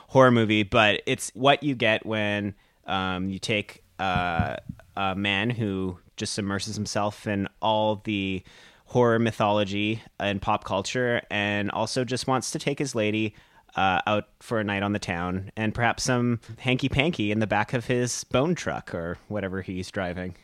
horror 0.08 0.30
movie, 0.30 0.62
but 0.62 1.02
it's 1.06 1.30
what 1.34 1.62
you 1.62 1.74
get 1.74 2.04
when 2.04 2.54
um, 2.86 3.30
you 3.30 3.38
take 3.38 3.82
uh, 3.98 4.56
a 4.96 5.14
man 5.14 5.50
who 5.50 5.98
just 6.20 6.38
immerses 6.38 6.76
himself 6.76 7.26
in 7.26 7.48
all 7.60 7.96
the 8.04 8.44
horror 8.84 9.18
mythology 9.18 10.02
and 10.20 10.40
pop 10.40 10.62
culture, 10.62 11.22
and 11.30 11.70
also 11.72 12.04
just 12.04 12.28
wants 12.28 12.52
to 12.52 12.58
take 12.60 12.78
his 12.78 12.94
lady. 12.94 13.34
Uh, 13.76 14.00
out 14.04 14.26
for 14.40 14.58
a 14.58 14.64
night 14.64 14.82
on 14.82 14.92
the 14.92 14.98
town, 14.98 15.52
and 15.56 15.72
perhaps 15.72 16.02
some 16.02 16.40
hanky 16.58 16.88
panky 16.88 17.30
in 17.30 17.38
the 17.38 17.46
back 17.46 17.72
of 17.72 17.86
his 17.86 18.24
bone 18.24 18.52
truck 18.52 18.92
or 18.92 19.16
whatever 19.28 19.62
he's 19.62 19.88
driving. 19.92 20.34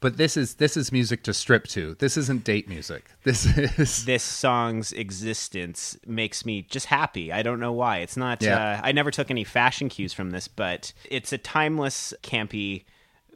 But 0.00 0.16
this 0.16 0.36
is 0.36 0.54
this 0.56 0.76
is 0.76 0.92
music 0.92 1.22
to 1.24 1.34
strip 1.34 1.66
to. 1.68 1.94
This 1.94 2.16
isn't 2.16 2.44
date 2.44 2.68
music. 2.68 3.10
This 3.24 3.46
is 3.46 4.04
this 4.12 4.22
song's 4.22 4.92
existence 4.92 5.96
makes 6.06 6.44
me 6.46 6.62
just 6.62 6.86
happy. 6.86 7.32
I 7.32 7.42
don't 7.42 7.58
know 7.58 7.72
why. 7.72 7.98
It's 7.98 8.16
not. 8.16 8.42
Yeah. 8.42 8.58
Uh, 8.58 8.80
I 8.84 8.92
never 8.92 9.10
took 9.10 9.30
any 9.30 9.44
fashion 9.44 9.88
cues 9.88 10.12
from 10.12 10.30
this, 10.30 10.46
but 10.46 10.92
it's 11.10 11.32
a 11.32 11.38
timeless, 11.38 12.14
campy 12.22 12.84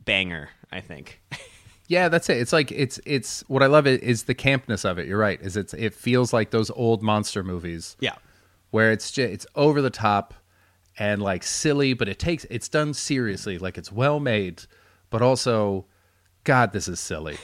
banger. 0.04 0.50
I 0.70 0.80
think. 0.80 1.20
yeah, 1.92 2.08
that's 2.08 2.30
it. 2.30 2.38
It's 2.38 2.54
like 2.54 2.72
it's 2.72 2.98
it's 3.04 3.44
what 3.48 3.62
I 3.62 3.66
love 3.66 3.86
it 3.86 4.02
is 4.02 4.22
the 4.22 4.34
campness 4.34 4.88
of 4.88 4.98
it. 4.98 5.06
You're 5.06 5.18
right. 5.18 5.38
Is 5.42 5.58
it's 5.58 5.74
it 5.74 5.92
feels 5.92 6.32
like 6.32 6.50
those 6.50 6.70
old 6.70 7.02
monster 7.02 7.42
movies 7.42 7.98
yeah. 8.00 8.14
where 8.70 8.92
it's 8.92 9.10
just 9.10 9.30
it's 9.30 9.46
over 9.56 9.82
the 9.82 9.90
top 9.90 10.32
and 10.98 11.20
like 11.20 11.42
silly, 11.42 11.92
but 11.92 12.08
it 12.08 12.18
takes 12.18 12.46
it's 12.48 12.70
done 12.70 12.94
seriously. 12.94 13.58
Like 13.58 13.76
it's 13.76 13.92
well 13.92 14.20
made, 14.20 14.62
but 15.10 15.20
also, 15.20 15.84
God, 16.44 16.72
this 16.72 16.88
is 16.88 16.98
silly. 16.98 17.36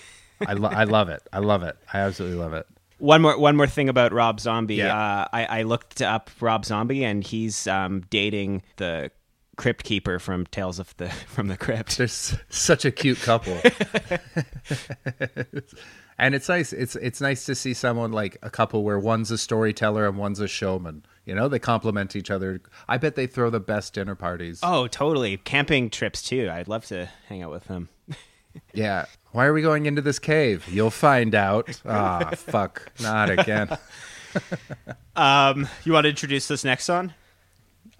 I 0.46 0.55
lo- 0.55 0.70
I 0.70 0.84
love 0.84 1.11
it. 1.11 1.20
I 1.30 1.40
love 1.40 1.62
it. 1.62 1.76
I 1.92 1.99
absolutely 1.99 2.38
love 2.38 2.55
it. 2.55 2.66
One 2.96 3.20
more 3.20 3.38
one 3.38 3.55
more 3.55 3.66
thing 3.66 3.90
about 3.90 4.14
Rob 4.14 4.40
Zombie. 4.40 4.76
Yeah. 4.76 4.96
Uh, 4.96 5.28
I, 5.30 5.44
I 5.44 5.62
looked 5.64 6.01
up 6.01 6.30
Rob 6.40 6.64
Zombie, 6.64 7.05
and 7.05 7.22
he's 7.22 7.66
um, 7.66 8.01
dating 8.09 8.62
the 8.76 9.11
crypt 9.59 9.84
keeper 9.84 10.18
from 10.18 10.46
Tales 10.46 10.78
of 10.78 10.96
the 10.96 11.09
from 11.11 11.48
the 11.48 11.59
Crypt. 11.59 11.98
They're 11.98 12.04
s- 12.04 12.38
such 12.48 12.86
a 12.86 12.90
cute 12.90 13.20
couple. 13.20 13.52
and 16.18 16.34
it's 16.34 16.48
nice. 16.48 16.72
It's 16.72 16.96
it's 16.96 17.20
nice 17.20 17.44
to 17.44 17.54
see 17.54 17.74
someone 17.74 18.12
like 18.12 18.38
a 18.42 18.48
couple 18.48 18.84
where 18.84 18.98
one's 18.98 19.30
a 19.30 19.36
storyteller 19.36 20.09
and 20.09 20.16
one's 20.16 20.40
a 20.40 20.48
showman. 20.48 21.04
You 21.26 21.34
know, 21.34 21.48
they 21.48 21.59
complement 21.59 22.16
each 22.16 22.30
other. 22.30 22.62
I 22.88 22.96
bet 22.96 23.16
they 23.16 23.26
throw 23.26 23.50
the 23.50 23.61
best 23.61 23.92
dinner 23.92 24.14
parties. 24.14 24.61
Oh, 24.62 24.86
totally. 24.86 25.36
Camping 25.36 25.90
trips 25.90 26.22
too. 26.22 26.48
I'd 26.50 26.68
love 26.68 26.86
to 26.86 27.11
hang 27.28 27.42
out 27.42 27.50
with 27.50 27.64
them. 27.64 27.90
Yeah. 28.72 29.04
Why 29.32 29.44
are 29.44 29.52
we 29.52 29.61
going 29.61 29.84
into 29.84 30.00
this 30.00 30.18
cave? 30.18 30.66
You'll 30.68 30.90
find 30.90 31.34
out. 31.34 31.82
Ah, 31.84 32.30
fuck. 32.34 32.90
Not 32.98 33.28
again. 33.28 33.68
Um, 35.14 35.68
you 35.84 35.92
want 35.92 36.04
to 36.04 36.09
introduce 36.09 36.48
this 36.48 36.64
next 36.64 36.84
song? 36.84 37.12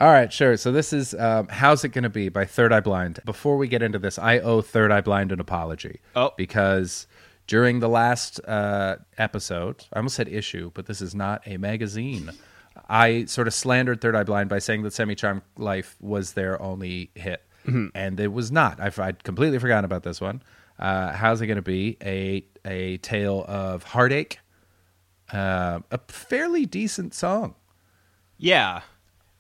All 0.01 0.09
right, 0.13 0.33
sure. 0.33 0.57
So 0.57 0.71
this 0.71 0.93
is 0.93 1.13
um, 1.15 1.49
"How's 1.49 1.83
It 1.85 1.89
Gonna 1.89 2.09
Be" 2.09 2.29
by 2.29 2.45
Third 2.45 2.73
Eye 2.73 2.81
Blind. 2.81 3.19
Before 3.25 3.57
we 3.57 3.67
get 3.67 3.83
into 3.83 3.99
this, 3.99 4.19
I 4.19 4.39
owe 4.39 4.61
Third 4.63 4.93
Eye 4.93 5.01
Blind 5.01 5.33
an 5.33 5.41
apology. 5.41 6.01
Oh. 6.15 6.33
because 6.37 7.07
during 7.49 7.81
the 7.81 7.89
last 7.89 8.39
uh, 8.47 8.97
episode, 9.17 9.87
I 9.93 9.97
almost 9.97 10.15
said 10.17 10.29
issue, 10.29 10.71
but 10.75 10.87
this 10.87 11.01
is 11.01 11.15
not 11.15 11.43
a 11.47 11.57
magazine. 11.57 12.31
I 12.89 13.25
sort 13.25 13.49
of 13.49 13.55
slandered 13.55 14.01
Third 14.01 14.15
Eye 14.15 14.23
Blind 14.23 14.49
by 14.49 14.61
saying 14.61 14.83
that 14.85 14.93
Semi 14.93 15.15
Charm 15.17 15.43
Life 15.57 15.97
was 16.01 16.35
their 16.35 16.61
only 16.63 17.11
hit, 17.17 17.43
and 17.67 18.21
it 18.21 18.33
was 18.33 18.53
not. 18.53 18.79
I, 18.81 18.93
I'd 19.03 19.25
completely 19.25 19.59
forgotten 19.59 19.85
about 19.85 20.05
this 20.05 20.21
one. 20.21 20.43
Uh, 20.79 21.13
How's 21.13 21.41
it 21.41 21.49
gonna 21.49 21.61
be 21.61 21.97
a 22.05 22.45
a 22.65 22.99
tale 22.99 23.45
of 23.49 23.83
heartache? 23.83 24.39
Uh, 25.33 25.81
a 25.91 25.99
fairly 26.07 26.67
decent 26.67 27.15
song. 27.15 27.57
Yeah. 28.37 28.83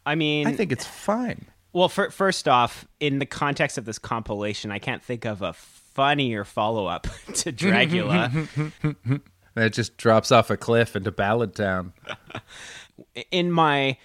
I 0.08 0.14
mean, 0.14 0.46
I 0.46 0.52
think 0.54 0.72
it's 0.72 0.86
fine. 0.86 1.44
Well, 1.72 1.88
fir- 1.88 2.10
first 2.10 2.48
off, 2.48 2.86
in 2.98 3.18
the 3.18 3.26
context 3.26 3.76
of 3.78 3.84
this 3.84 3.98
compilation, 3.98 4.70
I 4.70 4.78
can't 4.78 5.02
think 5.02 5.24
of 5.26 5.42
a 5.42 5.52
funnier 5.52 6.44
follow 6.44 6.86
up 6.86 7.02
to 7.34 7.52
Dragula. 7.52 9.22
It 9.56 9.70
just 9.74 9.96
drops 9.98 10.32
off 10.32 10.50
a 10.50 10.56
cliff 10.56 10.96
into 10.96 11.10
Ballad 11.12 11.54
Town. 11.54 11.92
in 13.30 13.50
my 13.52 13.98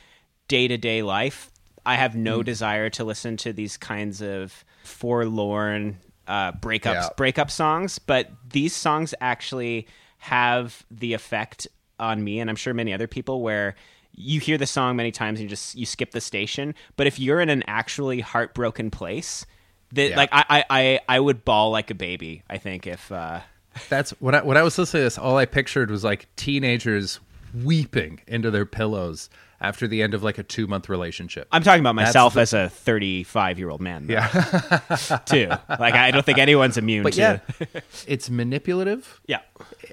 day 0.48 0.68
to 0.68 0.78
day 0.78 1.02
life, 1.04 1.50
I 1.86 1.96
have 1.96 2.16
no 2.16 2.44
desire 2.44 2.90
to 2.92 3.04
listen 3.04 3.38
to 3.38 3.54
these 3.54 3.78
kinds 3.78 4.22
of 4.22 4.66
forlorn 4.84 5.98
uh, 6.28 6.52
breakups, 6.54 6.94
Yeah. 6.94 7.10
breakup 7.18 7.50
songs. 7.52 8.00
But 8.00 8.30
these 8.52 8.76
songs 8.76 9.14
actually 9.22 9.88
have 10.20 10.86
the 10.92 11.14
effect 11.14 11.68
on 12.00 12.24
me, 12.24 12.40
and 12.40 12.50
I'm 12.50 12.56
sure 12.56 12.74
many 12.74 12.94
other 12.94 13.08
people, 13.08 13.42
where 13.42 13.76
you 14.16 14.40
hear 14.40 14.58
the 14.58 14.68
song 14.68 14.96
many 14.96 15.12
times 15.12 15.40
and 15.40 15.44
you 15.46 15.50
just 15.50 15.76
you 15.76 15.86
skip 15.86 16.12
the 16.12 16.22
station. 16.22 16.76
But 16.98 17.08
if 17.08 17.20
you're 17.20 17.42
in 17.42 17.50
an 17.50 17.64
actually 17.68 18.20
heartbroken 18.22 18.92
place, 18.92 19.46
that 19.94 20.12
Yeah. 20.12 20.18
like 20.18 20.30
I, 20.32 20.64
I 20.70 21.00
I 21.10 21.20
would 21.20 21.44
bawl 21.46 21.72
like 21.72 21.90
a 21.92 21.96
baby. 21.96 22.44
I 22.50 22.58
think 22.58 22.86
if 22.88 23.12
uh, 23.12 23.42
That's 23.90 24.12
what 24.22 24.36
I 24.36 24.44
when 24.44 24.58
I 24.58 24.62
was 24.64 24.78
listening 24.78 25.02
to 25.02 25.04
this, 25.06 25.18
all 25.18 25.38
I 25.38 25.46
pictured 25.46 25.90
was 25.90 26.04
like 26.04 26.28
teenagers 26.36 27.20
weeping 27.64 28.20
into 28.28 28.50
their 28.52 28.66
pillows 28.66 29.30
after 29.64 29.88
the 29.88 30.04
end 30.04 30.14
of 30.14 30.22
like 30.22 30.38
a 30.38 30.44
two 30.44 30.68
month 30.68 30.90
relationship. 30.90 31.48
I'm 31.52 31.64
talking 31.64 31.80
about 31.80 31.96
myself 31.96 32.36
the- 32.36 32.42
as 32.42 32.54
a 32.54 32.70
35 32.70 33.58
year 33.58 33.70
old 33.70 33.82
man, 33.82 34.06
though, 34.06 34.14
yeah, 34.14 35.20
too. 35.26 35.48
Like 35.68 35.96
I 35.96 36.12
don't 36.12 36.26
think 36.26 36.38
anyone's 36.38 36.78
immune 36.78 37.02
but 37.04 37.14
to. 37.14 37.20
yeah, 37.20 37.66
it's 38.06 38.30
manipulative. 38.30 39.22
yeah, 39.26 39.40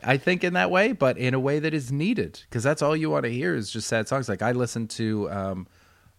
I 0.02 0.16
think 0.18 0.44
in 0.44 0.52
that 0.54 0.70
way, 0.70 0.92
but 0.92 1.16
in 1.16 1.32
a 1.32 1.40
way 1.40 1.60
that 1.60 1.72
is 1.72 1.90
needed 1.92 2.40
because 2.50 2.62
that's 2.62 2.82
all 2.82 2.94
you 2.96 3.08
want 3.08 3.24
to 3.24 3.30
hear 3.30 3.54
is 3.54 3.70
just 3.70 3.86
sad 3.88 4.08
songs. 4.08 4.28
Like 4.28 4.42
I 4.42 4.52
listen 4.52 4.88
to 4.88 5.30
um, 5.30 5.66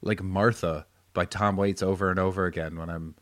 like 0.01 0.23
Martha 0.23 0.85
by 1.13 1.25
Tom 1.25 1.57
Waits 1.57 1.83
over 1.83 2.09
and 2.09 2.17
over 2.19 2.45
again 2.45 2.77
when 2.79 2.89
I'm 2.89 3.15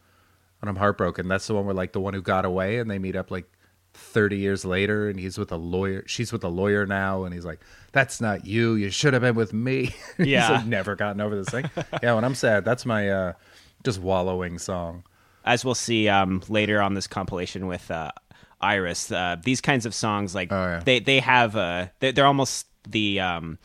when 0.59 0.69
I'm 0.69 0.75
heartbroken. 0.75 1.27
That's 1.27 1.47
the 1.47 1.55
one 1.55 1.65
where 1.65 1.73
like 1.73 1.91
the 1.93 1.99
one 2.01 2.13
who 2.13 2.21
got 2.21 2.45
away 2.45 2.77
and 2.77 2.89
they 2.89 2.99
meet 2.99 3.15
up 3.15 3.32
like 3.32 3.51
30 4.00 4.38
years 4.38 4.66
later 4.66 5.10
and 5.10 5.20
he's 5.20 5.38
with 5.38 5.52
a 5.52 5.58
lawyer. 5.58 6.04
She's 6.08 6.32
with 6.32 6.43
a 6.43 6.47
lawyer 6.50 6.86
now 6.86 7.24
and 7.26 7.34
he's 7.34 7.45
like, 7.45 7.60
"That's 7.91 8.20
not 8.22 8.45
you. 8.45 8.74
You 8.76 8.89
should 8.89 9.14
have 9.14 9.22
been 9.22 9.36
with 9.36 9.54
me." 9.54 9.93
he's 10.18 10.28
Yeah. 10.28 10.50
like, 10.52 10.66
never 10.66 10.95
gotten 10.95 11.22
over 11.22 11.36
this 11.36 11.50
thing. 11.50 11.70
yeah, 12.02 12.14
when 12.14 12.24
I'm 12.24 12.36
sad, 12.36 12.66
that's 12.66 12.86
my 12.86 13.10
uh, 13.10 13.34
just 13.84 14.00
wallowing 14.00 14.58
song. 14.60 15.04
as 15.45 15.64
we'll 15.66 15.76
see 15.76 16.08
um, 16.10 16.41
later 16.50 16.82
on 16.82 16.93
this 16.93 17.08
compilation 17.08 17.68
with 17.68 17.89
uh, 17.91 18.12
Iris, 18.62 19.12
uh, 19.12 19.36
these 19.43 19.62
kinds 19.62 19.86
of 19.86 19.93
songs 19.93 20.36
like 20.36 20.52
Oh, 20.52 20.56
yeah. 20.66 20.80
they 20.84 21.00
they 21.00 21.20
have 21.20 21.56
uh, 21.56 21.88
they're, 22.00 22.12
they're 22.12 22.26
almost 22.28 22.68
the 22.88 23.20
um, 23.20 23.58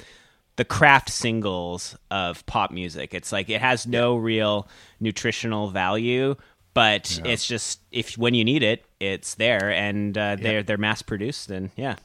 the 0.57 0.65
Kraft 0.65 1.11
Singles 1.11 1.97
of 2.11 2.45
pop 2.47 2.71
music. 2.71 3.13
It's 3.15 3.33
like 3.33 3.51
it 3.51 3.61
has 3.61 3.87
no 3.87 4.17
real 4.17 4.69
nutritional 5.01 5.69
value, 5.69 6.37
but 6.75 7.21
it's 7.25 7.47
just 7.47 7.81
if 7.91 8.17
when 8.17 8.35
you 8.35 8.45
need 8.45 8.63
it, 8.63 8.85
it's 9.13 9.35
there, 9.35 9.71
and 9.71 10.17
uh, 10.17 10.37
they're 10.37 10.63
they're 10.63 10.79
mass 10.79 11.03
produced, 11.03 11.51
and 11.51 11.71
yeah. 11.77 11.97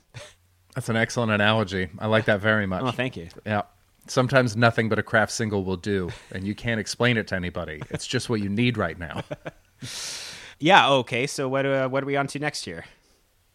That's 0.76 0.90
an 0.90 0.96
excellent 0.96 1.32
analogy. 1.32 1.90
I 1.98 2.08
like 2.08 2.26
that 2.26 2.42
very 2.42 2.66
much. 2.66 2.84
Oh, 2.84 2.92
thank 2.92 3.18
you. 3.18 3.28
Yeah. 3.46 3.64
Sometimes 4.08 4.56
nothing 4.56 4.88
but 4.88 4.98
a 5.00 5.04
Kraft 5.04 5.32
Single 5.32 5.64
will 5.64 5.78
do, 5.78 6.10
and 6.32 6.46
you 6.46 6.56
can't 6.56 6.80
explain 6.80 7.18
it 7.18 7.28
to 7.28 7.36
anybody. 7.36 7.82
It's 7.90 8.08
just 8.08 8.30
what 8.30 8.42
you 8.42 8.50
need 8.50 8.78
right 8.78 8.98
now. 8.98 9.24
Yeah. 10.60 10.90
Okay. 10.90 11.26
So 11.26 11.48
what 11.48 11.66
uh, 11.66 11.88
what 11.88 12.04
are 12.04 12.06
we 12.06 12.18
on 12.18 12.28
to 12.28 12.40
next 12.40 12.68
year? 12.68 12.86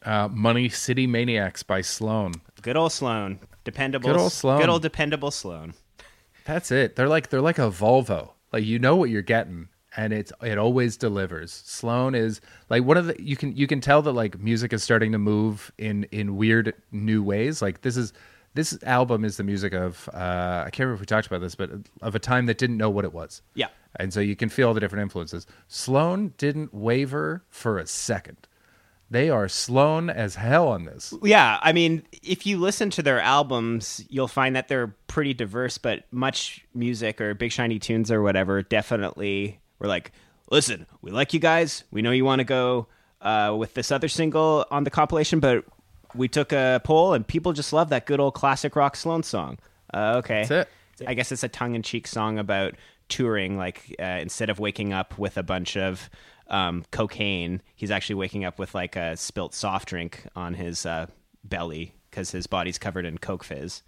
Uh, 0.03 0.29
Money 0.29 0.69
City 0.69 1.07
Maniacs 1.07 1.63
by 1.63 1.81
Sloan. 1.81 2.33
Good 2.63 2.77
old 2.77 2.93
Sloan, 2.93 3.39
dependable. 3.65 4.11
Good 4.11 4.19
old 4.19 4.33
Sloan. 4.33 4.61
Good 4.61 4.69
old 4.69 4.83
dependable 4.83 5.31
Sloan. 5.31 5.75
That's 6.47 6.71
it. 6.71 6.97
They're 6.97 7.09
like 7.09 7.29
they're 7.29 7.41
like 7.43 7.59
a 7.59 7.71
Volvo. 7.71 8.31
Like 8.53 8.65
you 8.65 8.79
know 8.79 8.97
what 8.97 9.11
you're 9.11 9.23
getting, 9.23 9.69
and 9.97 10.13
it's 10.13 10.33
it 10.43 10.59
always 10.59 10.97
delivers. 10.97 11.53
Sloan 11.53 12.15
is 12.15 12.41
like 12.71 12.85
one 12.85 12.97
of 12.97 13.07
the 13.07 13.23
you 13.23 13.37
can 13.37 13.57
you 13.57 13.67
can 13.67 13.81
tell 13.81 14.03
that 14.03 14.13
like 14.13 14.39
music 14.39 14.73
is 14.73 14.83
starting 14.83 15.13
to 15.13 15.19
move 15.19 15.73
in 15.79 16.05
in 16.11 16.37
weird 16.37 16.75
new 16.93 17.23
ways. 17.23 17.63
Like 17.63 17.83
this 17.83 17.97
is 17.97 18.13
this 18.55 18.79
album 18.85 19.25
is 19.25 19.37
the 19.37 19.45
music 19.45 19.73
of 19.73 20.09
uh, 20.13 20.65
I 20.67 20.71
can't 20.71 20.81
remember 20.81 20.95
if 20.95 21.01
we 21.01 21.07
talked 21.07 21.27
about 21.27 21.41
this, 21.41 21.55
but 21.55 21.71
of 22.03 22.15
a 22.15 22.19
time 22.19 22.47
that 22.47 22.59
didn't 22.59 22.77
know 22.77 22.91
what 22.91 23.05
it 23.05 23.13
was. 23.13 23.43
Yeah. 23.55 23.69
And 23.97 24.13
so 24.13 24.21
you 24.21 24.37
can 24.37 24.49
feel 24.49 24.69
all 24.69 24.75
the 24.75 24.81
different 24.81 25.03
influences. 25.03 25.47
Sloan 25.69 26.35
didn't 26.39 26.75
waver 26.75 27.45
for 27.49 27.79
a 27.79 27.87
second. 27.87 28.49
They 29.11 29.31
are 29.31 29.49
Sloan 29.49 30.09
as 30.11 30.35
hell 30.35 30.69
on 30.69 30.87
this. 30.87 31.15
Yeah, 31.23 31.59
I 31.63 31.73
mean, 31.73 32.03
if 32.23 32.47
you 32.47 32.59
listen 32.59 32.91
to 32.91 33.03
their 33.03 33.21
albums, 33.21 34.05
you'll 34.09 34.29
find 34.29 34.57
that 34.57 34.67
they're 34.67 34.97
pretty 35.07 35.35
diverse, 35.35 35.79
but 35.79 36.05
much 36.11 36.65
music 36.75 37.21
or 37.21 37.35
big 37.35 37.53
shiny 37.53 37.79
tunes 37.79 38.11
or 38.11 38.23
whatever 38.23 38.63
definitely 38.63 39.61
were 39.79 39.89
like, 39.89 40.13
listen, 40.51 40.87
we 41.03 41.11
like 41.11 41.35
you 41.35 41.41
guys. 41.41 41.85
We 41.91 42.03
know 42.03 42.11
you 42.11 42.25
want 42.25 42.41
to 42.41 42.45
go 42.45 42.87
uh, 43.21 43.55
with 43.59 43.75
this 43.75 43.91
other 43.91 44.09
single 44.09 44.67
on 44.71 44.85
the 44.85 44.91
compilation, 44.91 45.41
but 45.41 45.65
we 46.15 46.29
took 46.29 46.53
a 46.53 46.81
poll 46.85 47.15
and 47.15 47.27
people 47.27 47.53
just 47.53 47.73
love 47.73 47.89
that 47.91 48.07
good 48.07 48.21
old 48.21 48.35
classic 48.35 48.77
rock 48.77 48.97
Sloan 48.97 49.23
song. 49.23 49.59
Uh, 49.93 50.17
okay. 50.19 50.45
That's 50.47 50.69
it. 51.01 51.09
I 51.09 51.15
guess 51.15 51.33
it's 51.33 51.43
a 51.43 51.49
tongue 51.49 51.75
in 51.75 51.83
cheek 51.83 52.07
song 52.07 52.39
about 52.39 52.75
touring. 53.09 53.57
Like 53.57 53.95
uh, 53.99 54.19
instead 54.21 54.51
of 54.51 54.59
waking 54.59 54.93
up 54.93 55.19
with 55.19 55.37
a 55.37 55.43
bunch 55.43 55.77
of 55.77 56.09
um, 56.49 56.85
cocaine, 56.91 57.63
he's 57.75 57.91
actually 57.91 58.17
waking 58.17 58.45
up 58.45 58.59
with 58.59 58.75
like 58.75 58.97
a 58.97 59.17
spilt 59.17 59.55
soft 59.55 59.89
drink 59.89 60.27
on 60.37 60.55
his 60.55 60.87
uh, 60.87 61.07
belly 61.43 61.95
because 62.11 62.31
his 62.31 62.47
body's 62.47 62.79
covered 62.79 63.05
in 63.05 63.19
coke 63.19 63.45
fizz. 63.45 63.83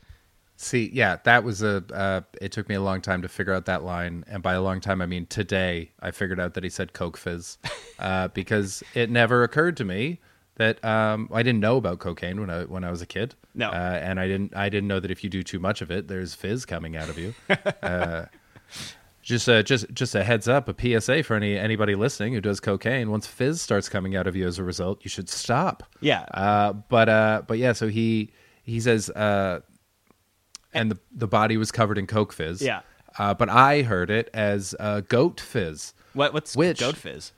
See, 0.57 0.91
yeah, 0.93 1.19
that 1.25 1.45
was 1.45 1.63
a. 1.63 1.85
Uh, 1.93 2.21
it 2.41 2.51
took 2.51 2.69
me 2.69 2.75
a 2.75 2.81
long 2.81 3.03
time 3.03 3.23
to 3.23 3.29
figure 3.29 3.53
out 3.53 3.67
that 3.67 3.83
line, 3.85 4.25
and 4.27 4.43
by 4.43 4.55
a 4.55 4.63
long 4.63 4.81
time 4.81 5.03
I 5.03 5.07
mean 5.07 5.27
today. 5.27 5.91
I 6.01 6.11
figured 6.11 6.41
out 6.41 6.55
that 6.55 6.65
he 6.65 6.71
said 6.71 6.95
Coke 6.95 7.19
Fizz, 7.19 7.59
uh, 7.99 8.29
because 8.35 8.83
it 8.95 9.11
never 9.11 9.43
occurred 9.43 9.77
to 9.77 9.85
me 9.85 10.19
that 10.57 10.83
um, 10.85 11.29
I 11.33 11.43
didn't 11.43 11.61
know 11.61 11.77
about 11.77 11.99
cocaine 11.99 12.41
when 12.41 12.51
I 12.51 12.65
when 12.65 12.85
I 12.85 12.91
was 12.91 13.03
a 13.03 13.07
kid. 13.07 13.35
No. 13.55 13.69
uh, 13.69 14.01
and 14.03 14.19
I 14.19 14.27
didn't 14.27 14.57
I 14.57 14.69
didn't 14.69 14.89
know 14.89 15.01
that 15.01 15.11
if 15.11 15.23
you 15.23 15.31
do 15.31 15.43
too 15.43 15.59
much 15.59 15.83
of 15.83 15.91
it, 15.91 16.09
there's 16.09 16.35
fizz 16.35 16.65
coming 16.65 16.97
out 16.97 17.09
of 17.09 17.19
you. 17.19 17.35
uh, 17.83 18.25
just 19.23 19.49
uh, 19.49 19.63
just 19.63 19.93
just 19.93 20.15
a 20.15 20.25
heads 20.25 20.49
up, 20.49 20.69
a 20.69 21.01
PSA 21.01 21.23
for 21.23 21.35
any 21.35 21.59
anybody 21.59 21.95
listening 21.95 22.33
who 22.33 22.41
does 22.41 22.61
cocaine. 22.61 23.11
Once 23.11 23.27
fizz 23.27 23.61
starts 23.61 23.89
coming 23.89 24.17
out 24.17 24.27
of 24.27 24.37
you 24.37 24.47
as 24.47 24.59
a 24.59 24.65
result, 24.65 25.01
you 25.03 25.11
should 25.11 25.29
stop. 25.29 25.83
Yeah. 26.01 26.25
Uh, 26.33 26.73
but 26.73 27.09
uh, 27.09 27.43
but 27.47 27.59
yeah, 27.59 27.73
so 27.73 27.89
he 27.89 28.33
he 28.63 28.81
says, 28.81 29.11
uh, 29.11 29.61
and 30.77 30.91
the 30.91 30.99
the 31.13 31.27
body 31.27 31.57
was 31.57 31.73
covered 31.73 31.99
in 31.99 32.07
coke 32.07 32.33
fizz. 32.33 32.63
Yeah. 32.63 32.81
Uh, 33.19 33.33
but 33.35 33.49
I 33.49 33.83
heard 33.83 34.11
it 34.11 34.29
as 34.35 34.75
uh, 34.79 35.01
goat 35.01 35.41
fizz. 35.41 35.95
What 36.13 36.33
what's 36.35 36.55
Which- 36.57 36.81
goat 36.81 36.97
fizz? 36.97 37.33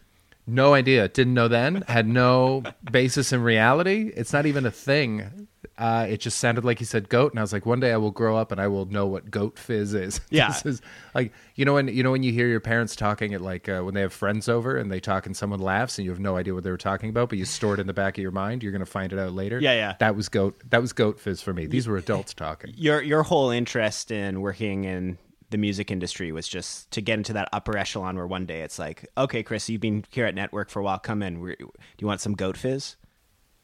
No 0.49 0.75
idea. 0.75 1.09
Didn't 1.09 1.35
know 1.35 1.49
then. 1.49 1.85
Had 1.87 2.09
no 2.09 2.63
basis 2.91 3.33
in 3.33 3.43
reality. 3.43 4.11
It's 4.17 4.33
not 4.33 4.47
even 4.47 4.65
a 4.67 4.71
thing. 4.71 5.47
Uh, 5.77 6.07
it 6.09 6.19
just 6.19 6.39
sounded 6.39 6.65
like 6.65 6.79
he 6.81 6.85
said 6.85 7.09
goat, 7.09 7.33
and 7.33 7.39
I 7.39 7.43
was 7.43 7.53
like, 7.53 7.65
one 7.65 7.79
day 7.79 7.93
I 7.93 7.99
will 7.99 8.11
grow 8.11 8.37
up 8.37 8.51
and 8.51 8.61
I 8.61 8.67
will 8.67 8.87
know 8.87 9.07
what 9.07 9.31
goat 9.31 9.59
fizz 9.59 9.95
is. 9.95 10.21
Yeah. 10.31 10.49
This 10.49 10.67
is 10.67 10.83
like 11.15 11.33
you 11.55 11.65
know 11.65 11.75
when 11.75 11.89
you 11.89 12.03
know 12.03 12.11
when 12.11 12.23
you 12.23 12.33
hear 12.33 12.47
your 12.49 12.61
parents 12.61 12.95
talking 12.97 13.33
at 13.35 13.41
like 13.41 13.69
uh, 13.69 13.81
when 13.83 13.95
they 13.95 14.01
have 14.01 14.13
friends 14.13 14.49
over 14.49 14.77
and 14.77 14.91
they 14.91 15.01
talk 15.01 15.27
and 15.27 15.37
someone 15.37 15.61
laughs 15.61 15.99
and 15.99 16.05
you 16.05 16.11
have 16.11 16.21
no 16.21 16.37
idea 16.37 16.55
what 16.55 16.65
they 16.65 16.71
were 16.71 16.77
talking 16.77 17.11
about, 17.11 17.29
but 17.29 17.39
you 17.39 17.45
store 17.45 17.75
it 17.75 17.81
in 17.81 17.87
the 17.87 17.93
back 17.95 18.19
of 18.19 18.23
your 18.23 18.31
mind. 18.31 18.63
You're 18.63 18.73
gonna 18.73 18.87
find 18.87 19.13
it 19.13 19.19
out 19.19 19.33
later. 19.33 19.59
Yeah, 19.61 19.75
yeah. 19.75 19.95
That 20.01 20.17
was 20.17 20.29
goat. 20.29 20.61
That 20.71 20.81
was 20.81 20.93
goat 20.93 21.21
fizz 21.21 21.43
for 21.43 21.53
me. 21.53 21.67
These 21.67 21.87
were 21.87 21.97
adults 21.97 22.35
talking. 22.35 22.73
Your 22.77 23.01
your 23.03 23.23
whole 23.23 23.51
interest 23.51 24.11
in 24.11 24.41
working 24.41 24.85
in 24.85 25.19
the 25.51 25.59
music 25.59 25.91
industry 25.91 26.33
was 26.33 26.47
just 26.47 26.91
to 26.91 27.01
get 27.01 27.19
into 27.19 27.33
that 27.33 27.49
upper 27.53 27.77
echelon 27.77 28.17
where 28.17 28.27
one 28.27 28.47
day 28.47 28.61
it's 28.61 28.79
like, 28.79 29.07
okay, 29.17 29.43
Chris, 29.43 29.69
you've 29.69 29.81
been 29.81 30.05
here 30.11 30.27
at 30.27 30.35
Nettwerk 30.35 30.71
for 30.71 30.81
a 30.81 30.83
while. 30.83 30.99
Come 30.99 31.23
in. 31.23 31.41
We're, 31.41 31.57
do 31.57 31.71
you 31.99 32.07
want 32.07 32.21
some 32.21 32.35
goat 32.35 32.57
fizz? 32.57 32.97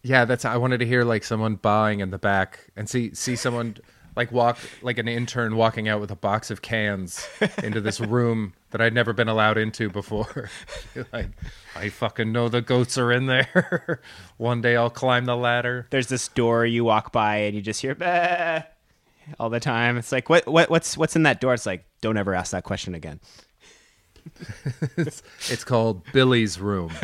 Yeah, 0.03 0.25
that's. 0.27 0.45
I 0.45 0.59
wanted 0.59 0.79
to 0.79 0.87
hear 0.87 1.03
like 1.03 1.25
someone 1.25 1.57
bawing 1.57 2.01
in 2.01 2.11
the 2.11 2.19
back 2.19 2.61
and 2.77 2.89
see 2.89 3.15
see 3.15 3.37
someone 3.37 3.77
like 4.17 4.31
walk 4.31 4.59
like 4.83 4.99
an 4.99 5.09
intern 5.09 5.57
walking 5.57 5.89
out 5.89 6.01
with 6.01 6.11
a 6.11 6.17
box 6.17 6.51
of 6.51 6.61
cans 6.61 7.27
into 7.63 7.81
this 7.81 8.01
room 8.01 8.53
that 8.71 8.81
I'd 8.81 8.93
never 8.93 9.13
been 9.13 9.29
allowed 9.29 9.57
into 9.57 9.89
before. 9.89 10.51
like, 11.13 11.31
I 11.75 11.89
fucking 11.89 12.33
know 12.33 12.49
the 12.49 12.61
goats 12.61 12.99
are 12.99 13.13
in 13.13 13.27
there. 13.27 14.03
One 14.37 14.61
day 14.61 14.77
I'll 14.77 14.91
climb 14.91 15.25
the 15.25 15.37
ladder. 15.37 15.87
There's 15.91 16.09
this 16.09 16.29
door 16.29 16.67
you 16.67 16.85
walk 16.85 17.11
by 17.11 17.37
and 17.39 17.57
you 17.57 17.63
just 17.63 17.81
hear 17.81 17.95
bah 17.95 18.65
all 19.39 19.51
the 19.51 19.61
time. 19.61 19.97
It's 19.97 20.13
like, 20.13 20.29
what 20.29 20.47
what 20.47 20.71
what's 20.71 20.97
what's 20.97 21.17
in 21.17 21.23
that 21.25 21.41
door? 21.41 21.55
It's 21.55 21.67
like, 21.67 21.85
don't 22.01 22.17
ever 22.17 22.35
ask 22.35 22.53
that 22.53 22.65
question 22.65 22.95
again. 22.95 23.21
It's 25.51 25.65
called 25.65 26.03
Billy's 26.13 26.59
room. 26.59 26.91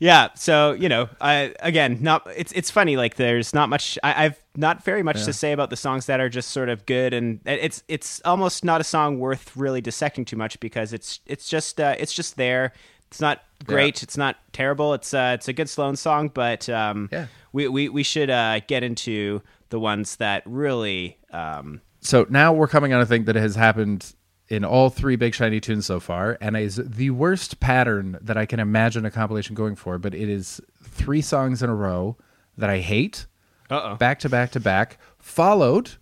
Yeah, 0.00 0.28
so 0.36 0.74
you 0.74 0.88
know, 0.88 1.08
I 1.20 1.52
again, 1.58 1.98
not 2.00 2.24
it's 2.36 2.52
it's 2.52 2.70
funny. 2.70 2.96
Like, 2.96 3.16
there's 3.16 3.52
not 3.52 3.68
much. 3.68 3.98
I, 4.04 4.26
I've 4.26 4.40
not 4.54 4.84
very 4.84 5.02
much 5.02 5.24
to 5.24 5.32
say 5.32 5.50
about 5.50 5.70
the 5.70 5.76
songs 5.76 6.06
that 6.06 6.20
are 6.20 6.28
just 6.28 6.50
sort 6.52 6.68
of 6.68 6.86
good, 6.86 7.12
and 7.12 7.40
it's 7.44 7.82
it's 7.88 8.22
almost 8.24 8.64
not 8.64 8.80
a 8.80 8.84
song 8.84 9.18
worth 9.18 9.56
really 9.56 9.80
dissecting 9.80 10.24
too 10.24 10.36
much 10.36 10.60
because 10.60 10.92
it's 10.92 11.18
it's 11.26 11.48
just 11.48 11.80
uh, 11.80 11.96
it's 11.98 12.12
just 12.14 12.36
there. 12.36 12.72
It's 13.08 13.20
not 13.20 13.42
great. 13.64 14.04
It's 14.04 14.16
not 14.16 14.36
terrible. 14.52 14.94
It's 14.94 15.12
uh, 15.12 15.32
it's 15.34 15.48
a 15.48 15.52
good 15.52 15.68
Sloan 15.68 15.96
song, 15.96 16.28
but 16.32 16.68
um, 16.68 17.08
Yeah. 17.10 17.26
we 17.52 17.66
we 17.66 17.88
we 17.88 18.04
should 18.04 18.30
uh, 18.30 18.60
get 18.68 18.84
into 18.84 19.42
the 19.70 19.80
ones 19.80 20.16
that 20.16 20.42
really 20.46 21.18
um, 21.32 21.80
So 22.00 22.26
now 22.28 22.52
we're 22.52 22.68
coming 22.68 22.92
on 22.92 23.00
a 23.00 23.06
thing 23.06 23.24
that 23.24 23.36
has 23.36 23.54
happened 23.54 24.14
in 24.48 24.64
all 24.64 24.88
three 24.88 25.16
Big 25.16 25.34
Shiny 25.34 25.60
tunes 25.60 25.84
so 25.84 26.00
far, 26.00 26.38
and 26.40 26.56
is 26.56 26.76
the 26.76 27.10
worst 27.10 27.60
pattern 27.60 28.18
that 28.22 28.38
I 28.38 28.46
can 28.46 28.60
imagine 28.60 29.04
a 29.04 29.10
compilation 29.10 29.54
going 29.54 29.76
for. 29.76 29.98
But 29.98 30.14
it 30.14 30.28
is 30.28 30.60
three 30.82 31.20
songs 31.20 31.62
in 31.62 31.68
a 31.68 31.74
row 31.74 32.16
that 32.56 32.70
I 32.70 32.78
hate, 32.78 33.26
Uh-oh. 33.70 33.96
back 33.96 34.18
to 34.20 34.28
back 34.28 34.50
to 34.52 34.60
back, 34.60 34.98
followed 35.18 35.92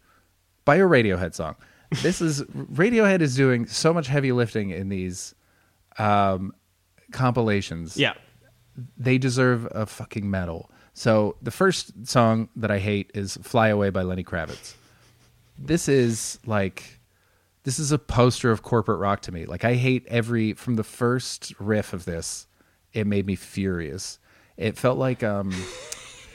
by 0.64 0.76
a 0.76 0.84
Radiohead 0.84 1.34
song. 1.34 1.56
This 2.02 2.20
is 2.20 2.42
Radiohead 2.42 3.20
is 3.20 3.34
doing 3.36 3.66
so 3.66 3.92
much 3.92 4.06
heavy 4.06 4.32
lifting 4.32 4.70
in 4.70 4.88
these 4.88 5.34
um, 5.98 6.52
compilations 7.12 7.96
yeah. 7.96 8.14
they 8.96 9.18
deserve 9.18 9.66
a 9.70 9.86
fucking 9.86 10.28
medal. 10.30 10.70
So 10.98 11.36
the 11.42 11.50
first 11.50 12.06
song 12.08 12.48
that 12.56 12.70
I 12.70 12.78
hate 12.78 13.10
is 13.14 13.36
"Fly 13.42 13.68
Away" 13.68 13.90
by 13.90 14.00
Lenny 14.00 14.24
Kravitz. 14.24 14.72
This 15.58 15.90
is 15.90 16.38
like 16.46 17.00
this 17.64 17.78
is 17.78 17.92
a 17.92 17.98
poster 17.98 18.50
of 18.50 18.62
corporate 18.62 18.98
rock 18.98 19.20
to 19.22 19.32
me. 19.32 19.44
Like 19.44 19.62
I 19.62 19.74
hate 19.74 20.06
every 20.08 20.54
from 20.54 20.76
the 20.76 20.82
first 20.84 21.52
riff 21.60 21.92
of 21.92 22.06
this. 22.06 22.46
It 22.94 23.06
made 23.06 23.26
me 23.26 23.34
furious. 23.36 24.18
It 24.56 24.78
felt 24.78 24.96
like 24.96 25.22
um 25.22 25.52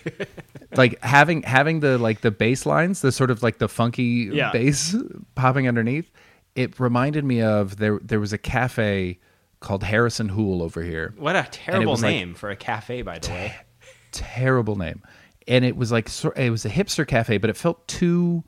like 0.76 1.02
having 1.04 1.42
having 1.42 1.80
the 1.80 1.98
like 1.98 2.22
the 2.22 2.30
bass 2.30 2.68
lines, 2.68 3.02
the 3.02 3.12
sort 3.12 3.32
of 3.32 3.42
like 3.42 3.58
the 3.58 3.68
funky 3.68 4.30
Yeah. 4.32 4.52
bass 4.52 4.96
popping 5.36 5.68
underneath. 5.68 6.12
It 6.54 6.80
reminded 6.80 7.26
me 7.26 7.42
of 7.42 7.78
there 7.78 8.00
there 8.04 8.20
was 8.20 8.32
a 8.32 8.38
cafe 8.38 9.18
called 9.60 9.82
Harris 9.84 10.18
+ 10.18 10.20
Hoole 10.20 10.62
over 10.62 10.84
here. 10.84 11.16
What 11.18 11.36
a 11.36 11.48
terrible 11.50 11.94
was 11.94 12.04
like- 12.04 12.14
name 12.16 12.36
for 12.36 12.52
a 12.52 12.56
cafe, 12.56 13.02
by 13.02 13.18
the 13.18 13.30
way. 13.30 13.56
Terrible 14.12 14.76
name. 14.76 15.02
And 15.48 15.66
it 15.66 15.76
was 15.76 15.92
like 15.92 16.10
it 16.36 16.50
was 16.50 16.66
a 16.66 16.70
hipster 16.70 17.08
cafe, 17.08 17.38
but 17.38 17.50
it 17.50 17.58
felt 17.58 17.88
too 17.88 18.44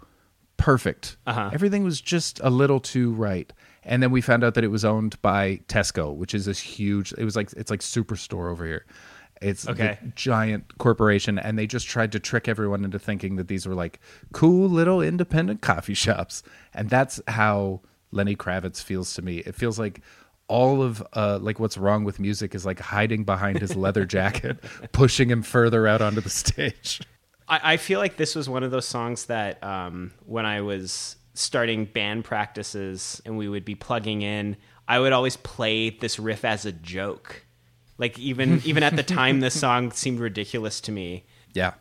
perfect. 0.57 1.17
Uh-huh. 1.25 1.49
Everything 1.53 1.83
was 1.83 1.99
just 1.99 2.39
a 2.43 2.49
little 2.49 2.79
too 2.79 3.11
right. 3.13 3.51
And 3.83 4.01
then 4.01 4.11
we 4.11 4.21
found 4.21 4.43
out 4.43 4.53
that 4.53 4.63
it 4.63 4.69
was 4.69 4.85
owned 4.85 5.21
by 5.21 5.57
Tesco, 5.67 6.15
which 6.15 6.33
is 6.33 6.45
this 6.45 6.59
huge. 6.59 7.13
It 7.17 7.25
was 7.25 7.35
like 7.35 7.51
it's 7.53 7.71
like 7.71 7.81
Superstore 7.81 8.51
over 8.51 8.65
here. 8.65 8.85
It's 9.41 9.67
Okay. 9.67 9.97
the 10.01 10.07
giant 10.15 10.77
corporation, 10.77 11.37
and 11.37 11.57
they 11.59 11.67
just 11.67 11.87
tried 11.87 12.13
to 12.13 12.19
trick 12.19 12.47
everyone 12.47 12.85
into 12.85 12.97
thinking 12.99 13.35
that 13.35 13.49
these 13.49 13.67
were 13.67 13.73
like 13.75 13.99
cool 14.31 14.69
little 14.69 15.01
independent 15.01 15.59
coffee 15.61 15.95
shops, 15.95 16.43
and 16.73 16.89
that's 16.89 17.19
how 17.27 17.81
Lenny 18.11 18.35
Kravitz 18.37 18.81
feels 18.81 19.13
to 19.15 19.21
me. 19.21 19.39
It 19.39 19.55
feels 19.55 19.77
like 19.77 19.99
all 20.47 20.81
of 20.81 21.03
uh, 21.13 21.39
like 21.41 21.59
what's 21.59 21.77
wrong 21.77 22.03
with 22.03 22.19
music 22.19 22.53
is 22.53 22.65
like 22.65 22.79
hiding 22.79 23.23
behind 23.23 23.59
his 23.59 23.75
leather 23.75 24.05
jacket, 24.17 24.63
pushing 24.91 25.29
him 25.29 25.41
further 25.41 25.87
out 25.87 26.01
onto 26.01 26.21
the 26.21 26.29
stage. 26.29 27.01
I, 27.47 27.73
I 27.73 27.77
feel 27.77 27.99
like 27.99 28.17
this 28.17 28.35
was 28.35 28.49
one 28.49 28.63
of 28.63 28.71
those 28.71 28.87
songs 28.87 29.25
that 29.25 29.63
um, 29.63 30.11
when 30.25 30.45
I 30.45 30.61
was 30.61 31.15
starting 31.33 31.85
band 31.85 32.25
practices 32.25 33.21
and 33.25 33.37
we 33.37 33.47
would 33.47 33.65
be 33.65 33.75
plugging 33.75 34.21
in, 34.21 34.57
I 34.87 34.99
would 34.99 35.13
always 35.13 35.37
play 35.37 35.89
this 35.89 36.19
riff 36.19 36.45
as 36.45 36.65
a 36.65 36.71
joke. 36.71 37.45
Like 37.97 38.17
even 38.19 38.61
even 38.65 38.83
at 38.83 38.95
the 38.95 39.03
time, 39.03 39.39
this 39.39 39.59
song 39.59 39.91
seemed 39.91 40.19
ridiculous 40.19 40.81
to 40.81 40.91
me. 40.91 41.25
Yeah. 41.53 41.73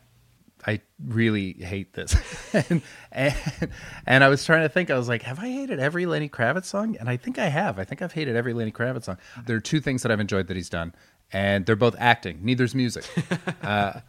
I 0.67 0.81
really 1.05 1.55
hate 1.55 1.93
this. 1.93 2.15
and, 2.55 2.83
and 3.13 3.35
and 4.07 4.23
I 4.25 4.29
was 4.29 4.45
trying 4.45 4.63
to 4.63 4.69
think, 4.69 4.91
I 4.91 4.97
was 4.97 5.09
like, 5.09 5.23
have 5.23 5.39
I 5.41 5.49
hated 5.49 5.81
every 5.81 6.07
Lenny 6.07 6.29
Kravitz 6.29 6.67
song? 6.67 6.97
And 7.01 7.09
I 7.09 7.17
think 7.17 7.39
I 7.39 7.47
have. 7.49 7.79
I 7.79 7.85
think 7.85 8.01
I've 8.03 8.13
hated 8.13 8.37
every 8.37 8.53
Lenny 8.53 8.71
Kravitz 8.73 9.05
song. 9.05 9.19
There 9.47 9.57
are 9.57 9.61
two 9.61 9.81
things 9.81 10.03
that 10.03 10.13
I've 10.13 10.21
enjoyed 10.21 10.47
that 10.47 10.57
he's 10.57 10.69
done, 10.71 10.95
and 11.33 11.67
they're 11.67 11.75
both 11.77 11.97
acting. 11.99 12.45
Neither's 12.45 12.75
music. 12.77 13.05
uh, 13.63 14.01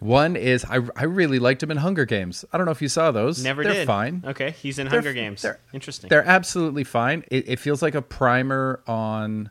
one 0.00 0.36
is 0.36 0.64
I, 0.64 0.78
I 0.96 1.04
really 1.04 1.38
liked 1.40 1.62
him 1.62 1.70
in 1.72 1.76
Hunger 1.76 2.04
Games. 2.04 2.44
I 2.52 2.56
don't 2.56 2.64
know 2.66 2.72
if 2.72 2.80
you 2.80 2.88
saw 2.88 3.10
those. 3.10 3.42
Never 3.42 3.64
they're 3.64 3.72
did. 3.74 3.86
fine. 3.86 4.22
Okay, 4.26 4.52
he's 4.52 4.78
in 4.78 4.86
They're- 4.88 5.00
Hunger 5.00 5.12
Games. 5.12 5.42
they're- 5.42 5.58
Interesting. 5.74 6.08
They're 6.08 6.24
absolutely 6.24 6.84
fine. 6.84 7.24
It, 7.30 7.48
it 7.48 7.58
feels 7.58 7.82
like 7.82 7.94
a 7.96 8.02
primer 8.02 8.80
on 8.86 9.50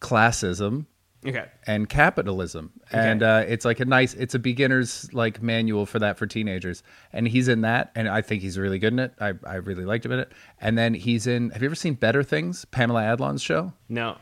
classism 0.00 0.86
okay. 1.24 1.46
and 1.66 1.88
capitalism. 1.88 2.72
And 2.90 3.22
uh, 3.22 3.44
it's 3.46 3.64
like 3.64 3.80
a 3.80 3.84
nice 3.84 4.14
it's 4.14 4.34
a 4.34 4.38
beginner's 4.38 5.12
like 5.12 5.42
manual 5.42 5.86
for 5.86 5.98
that 5.98 6.18
for 6.18 6.26
teenagers. 6.26 6.82
And 7.12 7.26
he's 7.28 7.48
in 7.48 7.62
that 7.62 7.90
and 7.94 8.08
i 8.08 8.22
think 8.22 8.42
he's 8.42 8.58
really 8.58 8.78
good 8.78 8.92
in 8.92 8.98
it. 8.98 9.14
I, 9.20 9.34
I 9.44 9.56
really 9.56 9.84
liked 9.84 10.04
him 10.04 10.12
in 10.12 10.20
it. 10.20 10.32
And 10.60 10.76
then 10.76 10.94
he's 10.94 11.26
in 11.26 11.50
have 11.50 11.62
you 11.62 11.66
ever 11.66 11.74
seen 11.74 11.94
better 11.94 12.22
things? 12.22 12.64
Pamela 12.66 13.02
adlon's 13.02 13.42
show? 13.42 13.72
No. 13.88 14.16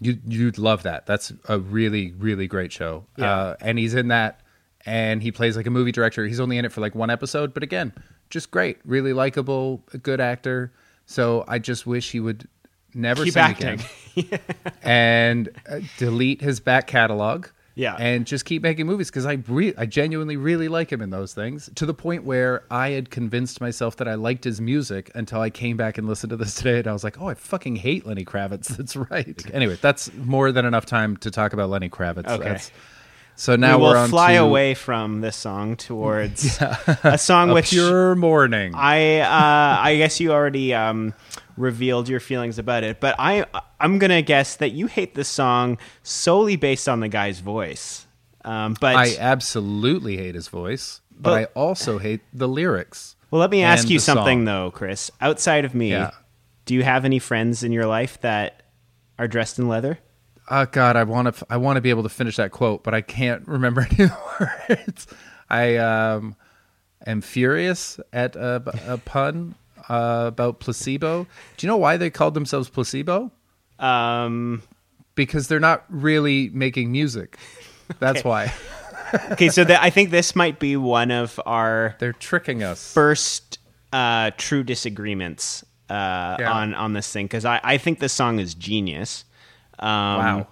you, 0.00 0.18
you'd 0.26 0.58
love 0.58 0.82
that. 0.84 1.06
That's 1.06 1.32
a 1.48 1.58
really 1.58 2.12
really 2.12 2.46
great 2.46 2.72
show. 2.72 3.06
Yeah. 3.16 3.32
uh, 3.32 3.56
and 3.60 3.78
he's 3.78 3.94
in 3.94 4.08
that 4.08 4.40
and 4.84 5.22
he 5.22 5.30
plays 5.30 5.56
like 5.56 5.66
a 5.66 5.70
movie 5.70 5.92
director. 5.92 6.26
He's 6.26 6.40
only 6.40 6.58
in 6.58 6.64
it 6.64 6.72
for 6.72 6.80
like 6.80 6.94
one 6.94 7.10
episode 7.10 7.54
but 7.54 7.62
again 7.62 7.92
just 8.30 8.50
great. 8.50 8.78
Really 8.84 9.12
likable 9.12 9.84
a 9.92 9.98
good 9.98 10.20
actor. 10.20 10.72
So 11.06 11.44
i 11.48 11.58
just 11.58 11.86
wish 11.86 12.12
he 12.12 12.20
would 12.20 12.48
never 12.94 13.24
Keep 13.24 13.34
sing 13.34 13.42
acting. 13.42 13.80
again 14.16 14.40
and 14.82 15.48
uh, 15.68 15.80
delete 15.98 16.40
his 16.40 16.60
back 16.60 16.86
catalog. 16.86 17.46
Yeah. 17.74 17.96
and 17.98 18.26
just 18.26 18.44
keep 18.44 18.62
making 18.62 18.84
movies 18.84 19.08
because 19.10 19.24
I 19.24 19.38
re- 19.48 19.72
I 19.78 19.86
genuinely 19.86 20.36
really 20.36 20.68
like 20.68 20.92
him 20.92 21.00
in 21.00 21.08
those 21.08 21.32
things 21.32 21.70
to 21.76 21.86
the 21.86 21.94
point 21.94 22.24
where 22.24 22.64
I 22.70 22.90
had 22.90 23.08
convinced 23.08 23.62
myself 23.62 23.96
that 23.96 24.06
I 24.06 24.12
liked 24.14 24.44
his 24.44 24.60
music 24.60 25.10
until 25.14 25.40
I 25.40 25.48
came 25.48 25.78
back 25.78 25.96
and 25.96 26.06
listened 26.06 26.28
to 26.30 26.36
this 26.36 26.54
today 26.56 26.80
and 26.80 26.86
I 26.86 26.92
was 26.92 27.02
like, 27.02 27.18
oh, 27.18 27.28
I 27.28 27.34
fucking 27.34 27.76
hate 27.76 28.04
Lenny 28.04 28.26
Kravitz. 28.26 28.68
That's 28.76 28.94
right. 28.94 29.42
anyway, 29.54 29.78
that's 29.80 30.12
more 30.12 30.52
than 30.52 30.66
enough 30.66 30.84
time 30.84 31.16
to 31.18 31.30
talk 31.30 31.54
about 31.54 31.70
Lenny 31.70 31.88
Kravitz. 31.88 32.28
Okay. 32.28 32.44
That's- 32.44 32.70
so 33.36 33.56
now 33.56 33.78
we 33.78 33.84
we're 33.84 33.88
will 33.94 33.96
on 34.00 34.10
fly 34.10 34.34
to 34.34 34.42
away 34.42 34.74
from 34.74 35.22
this 35.22 35.36
song 35.36 35.76
towards 35.76 36.58
a 37.02 37.16
song 37.16 37.48
a 37.48 37.54
which 37.54 37.70
pure 37.70 38.14
morning. 38.14 38.74
I 38.74 39.20
uh, 39.20 39.80
I 39.80 39.96
guess 39.96 40.20
you 40.20 40.32
already 40.32 40.74
um, 40.74 41.14
revealed 41.56 42.08
your 42.08 42.20
feelings 42.20 42.58
about 42.58 42.84
it, 42.84 43.00
but 43.00 43.14
I 43.18 43.44
I'm 43.80 43.98
gonna 43.98 44.22
guess 44.22 44.56
that 44.56 44.70
you 44.72 44.86
hate 44.86 45.14
this 45.14 45.28
song 45.28 45.78
solely 46.02 46.56
based 46.56 46.88
on 46.88 47.00
the 47.00 47.08
guy's 47.08 47.40
voice. 47.40 48.06
Um, 48.44 48.76
but 48.80 48.96
I 48.96 49.16
absolutely 49.18 50.16
hate 50.16 50.34
his 50.34 50.48
voice, 50.48 51.00
but, 51.10 51.30
But- 51.30 51.40
I 51.40 51.44
also 51.58 51.98
hate 51.98 52.20
the 52.32 52.48
lyrics. 52.48 53.14
well, 53.30 53.40
let 53.40 53.50
me 53.50 53.62
ask 53.62 53.88
you 53.88 53.98
something 53.98 54.40
song. 54.40 54.44
though, 54.46 54.70
Chris. 54.70 55.10
Outside 55.20 55.64
of 55.64 55.74
me, 55.74 55.90
Yeah. 55.90 56.10
do 56.64 56.74
you 56.74 56.82
have 56.82 57.04
any 57.04 57.18
friends 57.18 57.62
in 57.62 57.70
your 57.72 57.86
life 57.86 58.20
that 58.22 58.62
are 59.18 59.28
dressed 59.28 59.58
in 59.58 59.68
leather? 59.68 59.98
Oh 60.50 60.66
God, 60.66 60.96
I 60.96 61.04
want 61.04 61.34
to. 61.36 61.46
I 61.48 61.56
want 61.56 61.76
to 61.76 61.80
be 61.80 61.90
able 61.90 62.02
to 62.02 62.08
finish 62.08 62.36
that 62.36 62.50
quote, 62.50 62.82
but 62.82 62.94
I 62.94 63.00
can't 63.00 63.46
remember 63.48 63.86
any 63.96 64.10
words. 64.68 65.06
I 65.48 65.76
um, 65.76 66.34
am 67.06 67.20
furious 67.20 68.00
at 68.12 68.34
a, 68.36 68.62
a 68.88 68.98
pun 68.98 69.54
uh, 69.88 70.24
about 70.28 70.60
placebo. 70.60 71.26
Do 71.56 71.66
you 71.66 71.68
know 71.68 71.76
why 71.76 71.96
they 71.96 72.10
called 72.10 72.34
themselves 72.34 72.68
placebo? 72.68 73.30
Um, 73.78 74.62
Because 75.14 75.48
they're 75.48 75.60
not 75.60 75.84
really 75.88 76.50
making 76.54 76.90
music. 76.92 77.36
That's 77.98 78.20
Okay. 78.20 78.28
why 78.28 78.52
okay, 79.32 79.50
so 79.50 79.62
that 79.64 79.82
I 79.82 79.90
think 79.90 80.10
this 80.10 80.34
might 80.34 80.58
be 80.58 80.76
one 80.76 81.10
of 81.10 81.38
our 81.44 81.94
they're 81.98 82.14
tricking 82.14 82.62
us. 82.62 82.92
first 82.94 83.58
uh, 83.92 84.30
true 84.38 84.62
disagreements 84.64 85.64
uh, 85.90 86.36
Yeah. 86.38 86.50
on 86.52 86.74
on 86.74 86.94
this 86.94 87.12
thing 87.12 87.26
because 87.26 87.44
I, 87.44 87.60
I 87.62 87.76
think 87.76 87.98
this 87.98 88.12
song 88.14 88.38
is 88.38 88.54
genius. 88.54 89.24
Um, 89.78 89.88
Wow. 90.18 90.46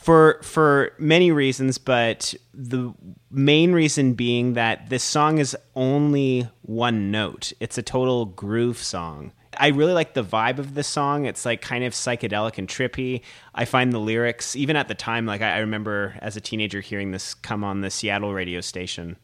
For 0.00 0.40
for 0.42 0.92
many 0.98 1.30
reasons, 1.30 1.76
but 1.78 2.34
the 2.54 2.94
main 3.30 3.72
reason 3.72 4.14
being 4.14 4.54
that 4.54 4.88
this 4.88 5.02
song 5.02 5.38
is 5.38 5.56
only 5.74 6.48
one 6.62 7.10
note. 7.10 7.52
It's 7.60 7.76
a 7.76 7.82
total 7.82 8.24
groove 8.24 8.78
song. 8.78 9.32
I 9.58 9.68
really 9.68 9.92
like 9.92 10.14
the 10.14 10.24
vibe 10.24 10.58
of 10.58 10.74
this 10.74 10.86
song. 10.86 11.26
It's 11.26 11.44
like 11.44 11.60
kind 11.60 11.84
of 11.84 11.92
psychedelic 11.92 12.56
and 12.56 12.66
trippy. 12.66 13.20
I 13.54 13.66
find 13.66 13.92
the 13.92 13.98
lyrics, 13.98 14.56
even 14.56 14.74
at 14.76 14.88
the 14.88 14.94
time, 14.94 15.26
like 15.26 15.42
I, 15.42 15.56
I 15.56 15.58
remember 15.58 16.16
as 16.20 16.34
a 16.36 16.40
teenager 16.40 16.80
hearing 16.80 17.10
this 17.10 17.34
come 17.34 17.62
on 17.62 17.82
the 17.82 17.90
Seattle 17.90 18.32
radio 18.32 18.60
station, 18.62 19.16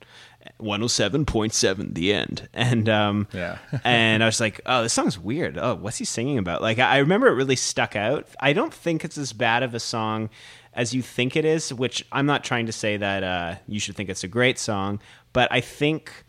107.7 0.60 1.94
the 1.94 2.12
end 2.12 2.48
and 2.52 2.88
um 2.88 3.26
Yeah. 3.32 3.58
and 3.84 4.22
i 4.22 4.26
was 4.26 4.40
like 4.40 4.60
oh 4.66 4.82
this 4.82 4.92
song's 4.92 5.18
weird 5.18 5.58
oh 5.58 5.74
what's 5.74 5.98
he 5.98 6.04
singing 6.04 6.38
about 6.38 6.62
like 6.62 6.78
i 6.78 6.96
I 6.96 6.98
remember 6.98 7.26
it 7.26 7.34
really 7.34 7.56
stuck 7.56 7.96
out 7.96 8.26
i 8.40 8.52
don't 8.52 8.72
think 8.72 9.04
it's 9.04 9.18
as 9.18 9.32
bad 9.32 9.62
of 9.62 9.74
a 9.74 9.80
song 9.80 10.30
as 10.76 10.94
you 10.94 11.02
think 11.02 11.34
it 11.34 11.44
is 11.44 11.74
which 11.74 12.04
i'm 12.12 12.26
not 12.26 12.44
trying 12.44 12.66
to 12.66 12.72
say 12.72 12.96
that 12.96 13.24
uh 13.24 13.54
you 13.66 13.80
should 13.80 13.96
think 13.96 14.08
it's 14.08 14.22
a 14.22 14.28
great 14.28 14.58
song 14.58 15.00
but 15.32 15.50
i 15.50 15.60
think 15.60 16.24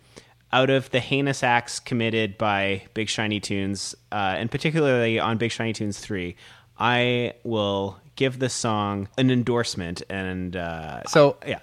out 0.51 0.69
of 0.69 0.89
the 0.91 0.99
heinous 0.99 1.43
acts 1.43 1.79
committed 1.79 2.37
by 2.37 2.81
big 2.93 3.07
shiny 3.09 3.39
tunes 3.39 3.93
uh 4.11 4.35
and 4.37 4.49
particularly 4.49 5.19
on 5.19 5.37
big 5.37 5.51
shiny 5.51 5.73
tunes 5.73 5.99
3 5.99 6.35
i 6.79 7.33
will 7.43 7.99
give 8.15 8.39
this 8.39 8.53
song 8.53 9.07
an 9.17 9.29
endorsement 9.29 10.01
and 10.09 10.55
uh 10.55 11.03
So 11.03 11.37
yeah 11.45 11.59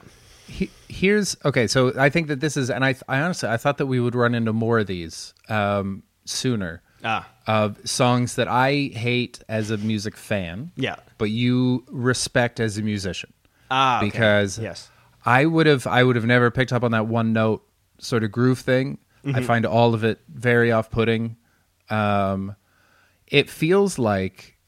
he, 0.47 0.71
here's 0.89 1.37
okay. 1.45 1.67
So 1.67 1.93
I 1.99 2.11
think 2.11 2.29
that 2.29 2.41
this 2.41 2.57
is, 2.57 2.71
and 2.71 2.85
I, 2.85 2.95
I 3.09 3.21
honestly, 3.21 3.49
I 3.49 3.57
thought 3.57 3.79
that 3.79 3.87
we 3.87 4.01
would 4.01 4.15
run 4.15 4.35
into 4.35 4.53
more 4.53 4.79
of 4.79 4.87
these 4.87 5.35
um, 5.49 6.03
sooner. 6.25 6.83
Ah. 7.05 7.29
of 7.47 7.79
songs 7.89 8.37
that 8.37 8.49
I 8.49 8.91
hate 8.95 9.41
as 9.49 9.71
a 9.71 9.77
music 9.77 10.17
fan. 10.17 10.73
Yeah. 10.77 10.97
but 11.19 11.31
you 11.31 11.85
respect 11.89 12.61
as 12.61 12.79
a 12.79 12.83
musician. 12.83 13.33
Ah, 13.71 13.99
okay. 13.99 14.07
because 14.07 14.59
Yes. 14.59 14.91
I 15.27 15.47
would 15.47 15.67
have, 15.67 15.87
I 15.87 16.03
would 16.05 16.17
have 16.17 16.25
never 16.27 16.51
picked 16.51 16.73
up 16.73 16.83
on 16.83 16.91
that 16.93 17.07
one 17.07 17.33
note 17.33 17.63
sort 17.99 18.25
of 18.25 18.33
groove 18.33 18.59
thing. 18.59 18.99
I 19.27 19.43
find 19.43 19.65
all 19.65 19.95
of 19.95 20.05
it 20.05 20.21
very 20.29 20.71
off-putting. 20.71 21.37
Um, 21.89 22.57
it 23.27 23.49
feels 23.49 23.99
like 23.99 24.59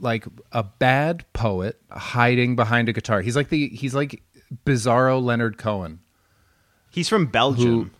like 0.00 0.24
a 0.50 0.64
bad 0.64 1.24
poet 1.32 1.80
hiding 1.90 2.56
behind 2.56 2.88
a 2.88 2.92
guitar. 2.92 3.20
He's 3.20 3.36
like 3.36 3.50
the 3.50 3.68
he's 3.68 3.94
like 3.94 4.22
bizarro 4.66 5.22
Leonard 5.22 5.58
Cohen 5.58 6.00
He's 6.90 7.08
from 7.08 7.26
Belgium. 7.26 7.92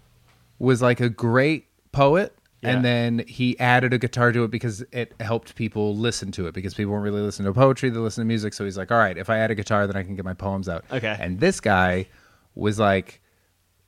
was 0.58 0.82
like 0.82 0.98
a 1.00 1.08
great 1.08 1.66
poet 1.92 2.34
Yeah. 2.62 2.70
and 2.72 2.84
then 2.84 3.24
he 3.26 3.58
added 3.58 3.92
a 3.94 3.98
guitar 3.98 4.32
to 4.32 4.44
it 4.44 4.50
because 4.50 4.84
it 4.92 5.14
helped 5.18 5.54
people 5.54 5.96
listen 5.96 6.30
to 6.32 6.46
it 6.46 6.52
because 6.52 6.74
people 6.74 6.92
weren't 6.92 7.04
really 7.04 7.22
listening 7.22 7.46
to 7.46 7.58
poetry 7.58 7.88
they 7.88 7.98
listen 7.98 8.20
to 8.22 8.26
music 8.26 8.52
so 8.52 8.66
he's 8.66 8.76
like 8.76 8.90
all 8.92 8.98
right 8.98 9.16
if 9.16 9.30
i 9.30 9.38
add 9.38 9.50
a 9.50 9.54
guitar 9.54 9.86
then 9.86 9.96
i 9.96 10.02
can 10.02 10.14
get 10.14 10.26
my 10.26 10.34
poems 10.34 10.68
out 10.68 10.84
Okay. 10.92 11.16
and 11.18 11.40
this 11.40 11.58
guy 11.60 12.06
was 12.54 12.78
like 12.78 13.22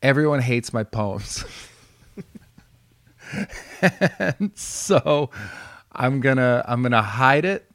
everyone 0.02 0.40
hates 0.40 0.72
my 0.72 0.84
poems 0.84 1.44
and 3.82 4.50
so 4.54 5.30
i'm 5.92 6.20
gonna 6.20 6.64
i'm 6.66 6.82
gonna 6.82 7.02
hide 7.02 7.44
it 7.44 7.68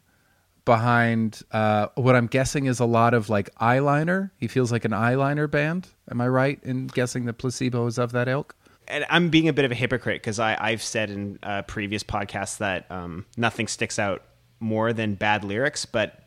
behind 0.66 1.44
uh, 1.54 1.88
what 1.96 2.14
I'm 2.18 2.28
guessing 2.28 2.66
is 2.66 2.82
a 2.82 2.86
lot 2.86 3.14
of 3.14 3.30
like 3.30 3.50
eyeliner. 3.56 4.32
He 4.38 4.50
feels 4.50 4.70
like 4.70 4.84
an 4.84 4.92
eyeliner 4.92 5.50
band. 5.50 5.88
Am 6.12 6.20
I 6.20 6.28
right 6.28 6.60
in 6.62 6.88
guessing 6.88 7.24
that 7.28 7.38
placebo 7.38 7.88
is 7.88 7.98
of 7.98 8.12
that 8.12 8.28
ilk? 8.28 8.54
And 8.88 9.06
I'm 9.10 9.30
being 9.30 9.48
a 9.48 9.54
bit 9.54 9.66
of 9.66 9.72
a 9.72 9.76
hypocrite 9.76 10.22
because 10.22 10.40
I've 10.40 10.82
said 10.82 11.10
in 11.10 11.40
uh, 11.44 11.64
previous 11.64 12.04
podcasts 12.04 12.58
that 12.58 12.90
um, 12.90 13.26
nothing 13.36 13.68
sticks 13.68 14.00
out 14.00 14.24
more 14.60 14.94
than 14.94 15.16
bad 15.16 15.44
lyrics, 15.44 15.86
but 15.86 16.24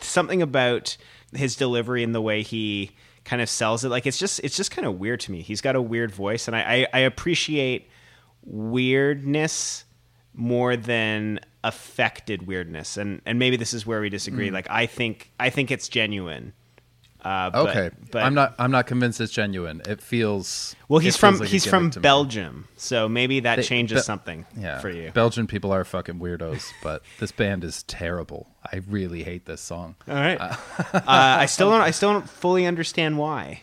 something 0.00 0.42
about 0.42 0.96
his 1.34 1.56
delivery 1.56 2.02
and 2.04 2.14
the 2.14 2.20
way 2.20 2.42
he 2.42 2.92
kind 3.24 3.40
of 3.40 3.48
sells 3.48 3.84
it, 3.84 3.88
like 3.88 4.06
it's 4.06 4.18
just 4.18 4.40
it's 4.40 4.56
just 4.56 4.70
kind 4.70 4.86
of 4.86 4.98
weird 4.98 5.20
to 5.20 5.32
me. 5.32 5.42
He's 5.42 5.60
got 5.60 5.76
a 5.76 5.82
weird 5.82 6.10
voice, 6.10 6.46
and 6.46 6.56
I, 6.56 6.60
I, 6.60 6.86
I 6.92 6.98
appreciate 7.00 7.88
weirdness 8.44 9.84
more 10.34 10.76
than 10.76 11.40
affected 11.62 12.46
weirdness, 12.46 12.96
and 12.96 13.20
and 13.24 13.38
maybe 13.38 13.56
this 13.56 13.74
is 13.74 13.86
where 13.86 14.00
we 14.00 14.10
disagree. 14.10 14.48
Hmm. 14.48 14.54
Like 14.54 14.66
I 14.70 14.86
think 14.86 15.32
I 15.40 15.50
think 15.50 15.70
it's 15.70 15.88
genuine. 15.88 16.52
Uh, 17.24 17.48
but, 17.50 17.68
Okay, 17.70 17.90
but 18.10 18.22
I'm 18.22 18.34
not. 18.34 18.54
I'm 18.58 18.70
not 18.70 18.86
convinced 18.86 19.18
it's 19.20 19.32
genuine. 19.32 19.80
It 19.88 20.02
feels. 20.02 20.76
Well, 20.88 20.98
he's 20.98 21.16
from 21.16 21.38
like 21.38 21.48
he's 21.48 21.64
from. 21.64 21.88
Belgium, 21.88 22.68
so 22.76 23.08
maybe 23.08 23.40
that 23.40 23.56
They- 23.56 23.62
changes 23.62 24.00
Be- 24.00 24.02
something 24.02 24.44
Yeah, 24.58 24.78
for 24.80 24.90
you. 24.90 25.10
Belgian 25.12 25.46
people 25.46 25.72
are 25.72 25.84
fucking 25.84 26.20
weirdos, 26.20 26.70
but 26.82 27.02
this 27.20 27.32
band 27.32 27.64
is 27.64 27.82
terrible. 27.84 28.48
I 28.70 28.82
really 28.88 29.22
hate 29.22 29.46
this 29.46 29.62
song. 29.62 29.94
All 30.06 30.14
right. 30.14 30.38
uh, 30.92 31.00
I 31.04 31.46
still 31.46 31.70
don't. 31.70 31.80
I 31.80 31.92
still 31.92 32.12
don't 32.12 32.28
fully 32.28 32.66
understand 32.66 33.16
why. 33.18 33.62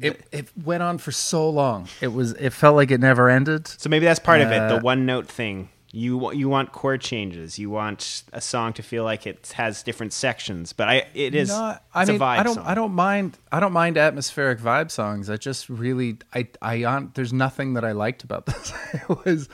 It 0.00 0.22
it 0.32 0.48
went 0.64 0.82
on 0.82 0.98
for 0.98 1.12
so 1.12 1.48
long. 1.50 1.88
It 2.00 2.08
was. 2.08 2.32
It 2.32 2.50
felt 2.50 2.74
like 2.76 2.90
it 2.90 3.00
never 3.00 3.28
ended. 3.28 3.66
So 3.68 3.88
maybe 3.90 4.06
that's 4.06 4.18
part 4.20 4.40
of 4.40 4.48
it. 4.50 4.58
The 4.68 4.76
Uh, 4.76 4.80
one 4.80 5.04
note 5.06 5.26
thing. 5.28 5.68
You 5.90 6.32
you 6.32 6.48
want 6.50 6.72
chord 6.72 7.00
changes. 7.00 7.58
You 7.58 7.70
want 7.70 8.22
a 8.32 8.42
song 8.42 8.74
to 8.74 8.82
feel 8.82 9.04
like 9.04 9.26
it 9.26 9.52
has 9.56 9.82
different 9.82 10.12
sections. 10.12 10.74
But 10.74 10.88
I 10.88 11.06
it 11.14 11.34
is. 11.34 11.48
No, 11.48 11.76
I 11.94 12.04
mean, 12.04 12.16
a 12.16 12.18
vibe 12.18 12.38
I 12.38 12.42
don't. 12.42 12.54
song. 12.56 12.64
I 12.66 12.74
don't 12.74 12.92
mind. 12.92 13.38
I 13.50 13.58
don't 13.58 13.72
mind 13.72 13.96
atmospheric 13.96 14.58
vibe 14.58 14.90
songs. 14.90 15.30
I 15.30 15.36
just 15.38 15.70
really. 15.70 16.18
I. 16.34 16.46
I. 16.60 17.06
There's 17.14 17.32
nothing 17.32 17.74
that 17.74 17.84
I 17.86 17.92
liked 17.92 18.22
about 18.22 18.44
this. 18.46 18.72
it 18.92 19.24
was. 19.24 19.48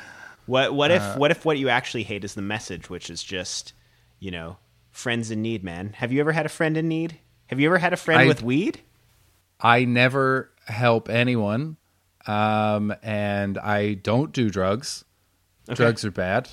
What 0.46 0.74
what 0.74 0.90
if 0.90 1.02
uh, 1.02 1.14
what 1.16 1.30
if 1.30 1.44
what 1.44 1.56
you 1.56 1.68
actually 1.68 2.02
hate 2.02 2.24
is 2.24 2.34
the 2.34 2.42
message, 2.42 2.90
which 2.90 3.10
is 3.10 3.22
just 3.22 3.72
you 4.18 4.32
know 4.32 4.56
friends 4.90 5.30
in 5.30 5.40
need, 5.40 5.62
man. 5.62 5.92
Have 5.98 6.12
you 6.12 6.18
ever 6.20 6.32
had 6.32 6.46
a 6.46 6.50
friend 6.50 6.76
in 6.76 6.88
need? 6.88 7.18
Have 7.46 7.60
you 7.60 7.68
ever 7.68 7.78
had 7.78 7.92
a 7.92 7.96
friend 7.96 8.22
I- 8.22 8.26
with 8.26 8.42
weed? 8.42 8.80
I 9.60 9.84
never 9.84 10.50
help 10.66 11.08
anyone, 11.08 11.76
um, 12.26 12.92
and 13.04 13.56
I 13.56 13.94
don't 13.94 14.32
do 14.32 14.50
drugs. 14.50 15.04
Drugs 15.72 16.04
are 16.04 16.10
bad. 16.10 16.48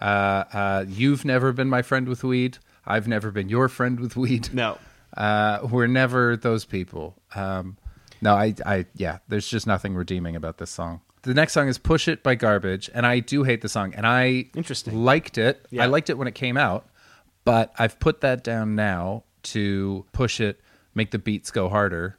Uh, 0.00 0.04
uh, 0.52 0.84
you've 0.88 1.24
never 1.24 1.52
been 1.52 1.68
my 1.68 1.82
friend 1.82 2.08
with 2.08 2.24
weed. 2.24 2.58
I've 2.86 3.06
never 3.08 3.30
been 3.30 3.48
your 3.48 3.68
friend 3.68 4.00
with 4.00 4.16
weed. 4.16 4.52
No. 4.52 4.78
Uh, 5.16 5.64
we're 5.70 5.86
never 5.86 6.36
those 6.36 6.64
people. 6.64 7.14
Um, 7.36 7.76
no, 8.20 8.34
I, 8.34 8.52
I, 8.66 8.86
yeah, 8.96 9.18
there's 9.28 9.46
just 9.46 9.64
nothing 9.64 9.94
redeeming 9.94 10.34
about 10.34 10.58
this 10.58 10.70
song. 10.70 11.02
The 11.22 11.34
next 11.34 11.52
song 11.52 11.68
is 11.68 11.78
"Push 11.78 12.08
It" 12.08 12.24
by 12.24 12.34
Garbage, 12.34 12.90
and 12.92 13.06
I 13.06 13.20
do 13.20 13.44
hate 13.44 13.60
the 13.60 13.68
song, 13.68 13.94
and 13.94 14.08
I 14.08 14.46
Interesting. 14.56 15.04
liked 15.04 15.38
it. 15.38 15.66
Yeah. 15.70 15.84
I 15.84 15.86
liked 15.86 16.10
it 16.10 16.18
when 16.18 16.26
it 16.26 16.34
came 16.34 16.56
out, 16.56 16.88
but 17.44 17.72
I've 17.78 18.00
put 18.00 18.22
that 18.22 18.42
down 18.42 18.74
now 18.74 19.22
to 19.44 20.04
push 20.12 20.40
it, 20.40 20.60
make 20.96 21.12
the 21.12 21.18
beats 21.20 21.52
go 21.52 21.68
harder. 21.68 22.18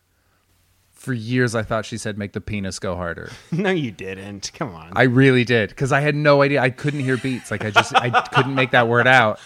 For 1.05 1.13
years, 1.13 1.53
I 1.53 1.61
thought 1.61 1.85
she 1.85 1.97
said 1.99 2.17
"make 2.17 2.33
the 2.33 2.41
penis 2.41 2.79
go 2.79 2.95
harder." 2.95 3.31
No, 3.51 3.69
you 3.69 3.91
didn't. 3.91 4.51
Come 4.55 4.73
on. 4.73 4.91
I 4.95 5.03
really 5.03 5.43
did 5.45 5.69
because 5.69 5.91
I 5.91 5.99
had 6.01 6.15
no 6.15 6.41
idea. 6.41 6.59
I 6.61 6.71
couldn't 6.71 7.01
hear 7.01 7.15
beats. 7.15 7.51
Like 7.51 7.63
I 7.63 7.69
just 7.69 7.93
I 7.95 8.09
couldn't 8.33 8.55
make 8.55 8.71
that 8.71 8.87
word 8.87 9.05
out. 9.05 9.39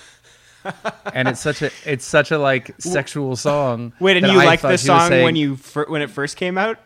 And 1.13 1.27
it's 1.27 1.41
such 1.41 1.61
a 1.61 1.69
it's 1.85 2.05
such 2.05 2.31
a 2.31 2.37
like 2.37 2.71
sexual 2.79 3.35
song. 3.35 3.91
Wait, 3.99 4.15
and 4.17 4.25
you 4.25 4.39
I 4.39 4.45
liked 4.45 4.61
the 4.61 4.77
song 4.77 5.09
saying- 5.09 5.23
when 5.25 5.35
you 5.35 5.57
fir- 5.57 5.85
when 5.89 6.01
it 6.01 6.09
first 6.09 6.37
came 6.37 6.57
out 6.57 6.77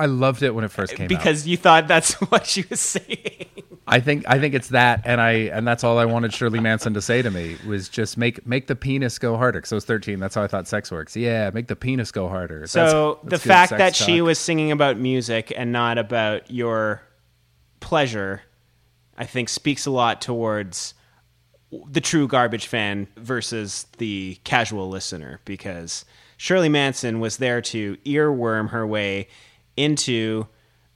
I 0.00 0.06
loved 0.06 0.42
it 0.42 0.54
when 0.54 0.64
it 0.64 0.70
first 0.70 0.94
uh, 0.94 0.96
came 0.96 1.04
out. 1.04 1.08
because 1.08 1.46
you 1.46 1.56
thought 1.56 1.86
that's 1.88 2.14
what 2.30 2.46
she 2.46 2.64
was 2.68 2.80
saying. 2.80 3.46
I 3.86 3.98
think 4.00 4.24
I 4.28 4.38
think 4.38 4.54
it's 4.54 4.68
that, 4.68 5.02
and 5.04 5.20
I 5.20 5.32
and 5.32 5.66
that's 5.66 5.82
all 5.82 5.98
I 5.98 6.04
wanted 6.04 6.32
Shirley 6.32 6.60
Manson 6.60 6.94
to 6.94 7.02
say 7.02 7.22
to 7.22 7.30
me 7.30 7.56
was 7.66 7.88
just 7.88 8.16
make 8.16 8.46
make 8.46 8.66
the 8.68 8.76
penis 8.76 9.18
go 9.18 9.36
harder. 9.36 9.58
Because 9.58 9.72
I 9.72 9.74
was 9.74 9.84
thirteen, 9.84 10.20
that's 10.20 10.34
how 10.34 10.42
I 10.42 10.46
thought 10.46 10.68
sex 10.68 10.90
works. 10.92 11.16
Yeah, 11.16 11.50
make 11.52 11.66
the 11.66 11.76
penis 11.76 12.12
go 12.12 12.28
harder. 12.28 12.66
So 12.66 12.80
That's- 12.80 12.92
the 13.24 13.30
that's 13.30 13.42
good 13.42 13.48
fact 13.48 13.70
that 13.78 13.96
she 13.96 14.20
was 14.20 14.38
singing 14.38 14.70
about 14.70 14.96
music 14.96 15.52
and 15.56 15.72
not 15.72 15.98
about 15.98 16.50
your 16.50 17.02
pleasure, 17.80 18.42
I 19.18 19.24
think 19.26 19.48
speaks 19.48 19.86
a 19.86 19.90
lot 19.90 20.20
towards 20.20 20.94
the 21.88 22.00
true 22.00 22.26
garbage 22.28 22.66
fan 22.66 23.06
versus 23.16 23.86
the 23.98 24.38
casual 24.44 24.88
listener 24.88 25.40
because 25.44 26.04
Shirley 26.36 26.68
Manson 26.68 27.20
was 27.20 27.36
there 27.38 27.60
to 27.62 27.96
earworm 28.04 28.70
her 28.70 28.86
way 28.86 29.28
into 29.84 30.46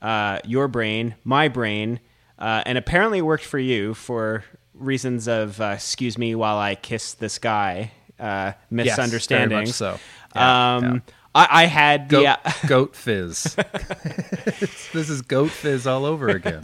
uh, 0.03 0.39
your 0.45 0.69
brain, 0.69 1.15
my 1.25 1.49
brain, 1.49 2.01
uh, 2.39 2.63
and 2.67 2.77
apparently 2.79 3.19
it 3.19 3.23
worked 3.23 3.45
for 3.45 3.59
you 3.59 3.95
for 3.95 4.45
reasons 4.75 5.29
of 5.29 5.61
uh, 5.61 5.73
excuse 5.75 6.19
me 6.19 6.35
while 6.35 6.59
I 6.59 6.75
kiss 6.75 7.15
this 7.15 7.39
guy 7.39 7.93
uh, 8.19 8.23
Yes, 8.25 8.57
very 8.71 8.71
much 8.71 8.87
misunderstandings. 8.87 9.77
so. 9.77 9.99
Yeah, 10.35 10.77
um, 10.77 10.85
yeah. 10.85 11.01
I, 11.35 11.49
I 11.51 11.65
had 11.65 12.09
the 12.09 12.23
goat, 12.23 12.39
goat 12.69 12.97
fizz. 12.97 13.55
this 14.93 15.11
is 15.11 15.23
goat 15.23 15.51
fizz 15.51 15.87
all 15.87 16.05
over 16.05 16.29
again. 16.29 16.63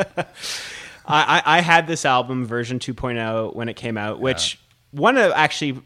I, 1.06 1.42
I 1.44 1.59
I 1.59 1.60
had 1.60 1.86
this 1.86 2.05
album 2.05 2.47
version 2.47 2.78
2.0 2.78 3.55
when 3.55 3.68
it 3.68 3.74
came 3.74 3.97
out, 3.97 4.20
which 4.20 4.60
one 4.92 5.16
of 5.16 5.32
actually 5.34 5.82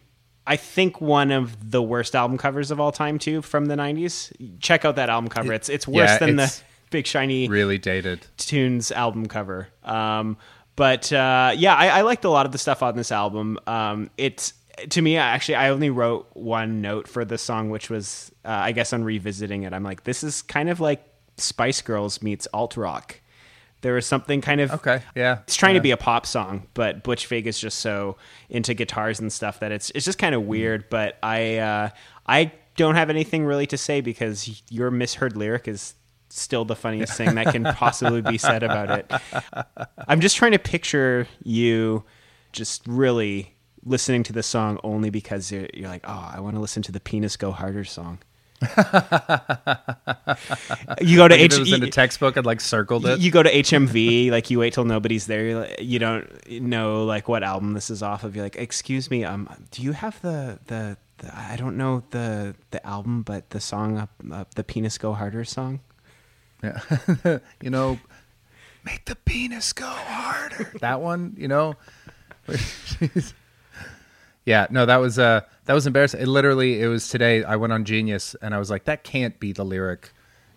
I 0.46 0.56
think 0.56 1.00
one 1.00 1.30
of 1.30 1.70
the 1.70 1.82
worst 1.82 2.14
album 2.14 2.36
covers 2.38 2.70
of 2.70 2.78
all 2.80 2.92
time 2.92 3.18
too 3.18 3.40
from 3.42 3.66
the 3.66 3.76
90s. 3.76 4.32
Check 4.60 4.84
out 4.84 4.96
that 4.96 5.08
album 5.08 5.30
cover. 5.30 5.52
It's 5.52 5.68
it's 5.68 5.88
worse 5.88 6.10
Yeah, 6.10 6.18
than 6.18 6.38
it's 6.40 6.58
the 6.58 6.64
Big 6.90 7.06
Shiny 7.06 7.48
Really 7.48 7.78
dated. 7.78 8.26
Tunes 8.36 8.92
album 8.92 9.26
cover. 9.26 9.68
Um, 9.82 10.36
but 10.76 11.12
uh, 11.12 11.52
yeah, 11.56 11.74
I, 11.74 11.88
I 11.88 12.00
liked 12.02 12.24
a 12.24 12.30
lot 12.30 12.46
of 12.46 12.52
the 12.52 12.58
stuff 12.58 12.82
on 12.82 12.96
this 12.96 13.10
album. 13.12 13.58
Um, 13.66 14.10
it's 14.18 14.52
to 14.90 15.00
me 15.00 15.16
actually 15.16 15.54
I 15.54 15.70
only 15.70 15.88
wrote 15.88 16.28
one 16.34 16.80
note 16.82 17.08
for 17.08 17.24
the 17.24 17.38
song, 17.38 17.70
which 17.70 17.88
was 17.88 18.32
uh, 18.44 18.48
I 18.50 18.72
guess 18.72 18.92
on 18.92 19.04
revisiting 19.04 19.62
it, 19.62 19.72
I'm 19.72 19.84
like, 19.84 20.04
this 20.04 20.22
is 20.22 20.42
kind 20.42 20.68
of 20.68 20.80
like 20.80 21.02
Spice 21.36 21.80
Girls 21.80 22.22
meets 22.22 22.46
alt 22.52 22.76
rock. 22.76 23.20
There 23.84 23.92
was 23.92 24.06
something 24.06 24.40
kind 24.40 24.62
of 24.62 24.72
Okay, 24.72 25.02
yeah. 25.14 25.40
it's 25.42 25.56
trying 25.56 25.74
yeah. 25.74 25.80
to 25.80 25.82
be 25.82 25.90
a 25.90 25.98
pop 25.98 26.24
song, 26.24 26.68
but 26.72 27.02
Butch 27.02 27.26
Vig 27.26 27.46
is 27.46 27.58
just 27.58 27.80
so 27.80 28.16
into 28.48 28.72
guitars 28.72 29.20
and 29.20 29.30
stuff 29.30 29.60
that 29.60 29.72
it's 29.72 29.90
it's 29.90 30.06
just 30.06 30.18
kind 30.18 30.34
of 30.34 30.44
weird. 30.44 30.88
But 30.88 31.18
I 31.22 31.58
uh, 31.58 31.90
I 32.26 32.52
don't 32.76 32.94
have 32.94 33.10
anything 33.10 33.44
really 33.44 33.66
to 33.66 33.76
say 33.76 34.00
because 34.00 34.62
your 34.70 34.90
misheard 34.90 35.36
lyric 35.36 35.68
is 35.68 35.92
still 36.30 36.64
the 36.64 36.74
funniest 36.74 37.12
thing 37.12 37.34
that 37.34 37.52
can 37.52 37.64
possibly 37.74 38.22
be 38.22 38.38
said 38.38 38.62
about 38.62 38.90
it. 38.90 39.12
I'm 40.08 40.20
just 40.20 40.36
trying 40.36 40.52
to 40.52 40.58
picture 40.58 41.28
you 41.42 42.04
just 42.52 42.86
really 42.86 43.54
listening 43.84 44.22
to 44.22 44.32
the 44.32 44.42
song 44.42 44.78
only 44.82 45.10
because 45.10 45.52
you're, 45.52 45.68
you're 45.74 45.90
like, 45.90 46.04
oh, 46.04 46.32
I 46.34 46.40
want 46.40 46.56
to 46.56 46.60
listen 46.60 46.82
to 46.84 46.92
the 46.92 47.00
Penis 47.00 47.36
Go 47.36 47.50
Harder 47.52 47.84
song. 47.84 48.18
you 51.00 51.16
go 51.16 51.28
to 51.28 51.34
Like 51.34 51.40
H- 51.40 51.52
it 51.52 51.58
was 51.58 51.72
in 51.72 51.82
a 51.82 51.90
textbook, 51.90 52.36
I'd 52.36 52.46
like 52.46 52.60
circled 52.60 53.06
it. 53.06 53.20
you 53.20 53.30
go 53.30 53.42
to 53.42 53.50
HMV, 53.52 54.30
like 54.36 54.50
you 54.50 54.58
wait 54.58 54.72
till 54.72 54.84
nobody's 54.84 55.26
there. 55.26 55.60
like- 55.60 55.80
You 55.80 55.98
don't 55.98 56.28
know 56.62 57.04
like 57.04 57.28
what 57.28 57.42
album 57.42 57.74
this 57.74 57.90
is 57.90 58.02
off 58.02 58.24
of. 58.24 58.34
You're 58.36 58.44
like, 58.44 58.56
excuse 58.56 59.10
me, 59.10 59.24
um, 59.24 59.48
do 59.70 59.82
you 59.82 59.92
have 59.92 60.20
the 60.22 60.58
the, 60.66 60.96
the 61.18 61.36
I 61.36 61.56
don't 61.56 61.76
know 61.76 62.02
the 62.10 62.54
the 62.70 62.84
album, 62.86 63.22
but 63.22 63.50
the 63.50 63.60
song 63.60 63.98
up, 63.98 64.10
up 64.32 64.54
the 64.54 64.64
Penis 64.64 64.98
Go 64.98 65.12
Harder 65.12 65.44
song. 65.44 65.80
Yeah. 66.62 66.80
you 67.62 67.70
know, 67.70 67.98
make 68.84 69.04
the 69.04 69.16
penis 69.16 69.72
go 69.74 69.86
harder. 69.86 70.72
that 70.80 71.00
one, 71.02 71.34
you 71.36 71.48
know. 71.48 71.74
Yeah, 74.44 74.66
no, 74.70 74.86
that 74.86 74.96
was 74.98 75.18
uh 75.18 75.42
that 75.64 75.74
was 75.74 75.86
embarrassing. 75.86 76.20
It 76.20 76.28
literally 76.28 76.80
it 76.80 76.88
was 76.88 77.08
today 77.08 77.44
I 77.44 77.56
went 77.56 77.72
on 77.72 77.84
Genius 77.84 78.34
and 78.42 78.54
I 78.54 78.58
was 78.58 78.70
like, 78.70 78.84
that 78.84 79.04
can't 79.04 79.38
be 79.40 79.52
the 79.52 79.64
lyric. 79.64 80.10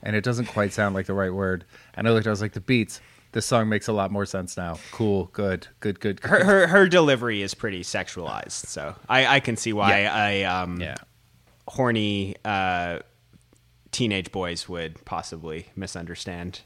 And 0.03 0.15
it 0.15 0.23
doesn't 0.23 0.45
quite 0.45 0.73
sound 0.73 0.93
like 0.93 1.07
the 1.07 1.14
right 1.14 1.34
word. 1.34 1.65
And 1.95 2.07
I 2.07 2.11
looked, 2.11 2.27
I 2.27 2.30
was 2.30 2.41
like, 2.41 2.53
the 2.53 2.61
beats. 2.61 3.01
This 3.31 3.45
song 3.45 3.68
makes 3.68 3.88
a 3.88 3.93
lot 3.93 4.11
more 4.11 4.26
sense 4.26 4.55
now. 4.55 4.80
Cool, 4.91 5.30
good, 5.34 5.68
good, 5.80 5.99
good. 5.99 6.22
good. 6.22 6.30
Her 6.30 6.43
her, 6.43 6.68
her 6.68 6.88
delivery 6.88 7.41
is 7.41 7.53
pretty 7.53 7.84
sexualized, 7.84 8.68
so 8.68 8.95
I, 9.09 9.27
I 9.27 9.39
can 9.41 9.57
see 9.57 9.73
why 9.73 10.05
I 10.05 10.43
um 10.43 10.80
yeah. 10.80 10.95
horny 11.68 12.35
uh, 12.45 12.99
teenage 13.91 14.31
boys 14.31 14.69
would 14.69 15.03
possibly 15.05 15.68
misunderstand. 15.76 16.61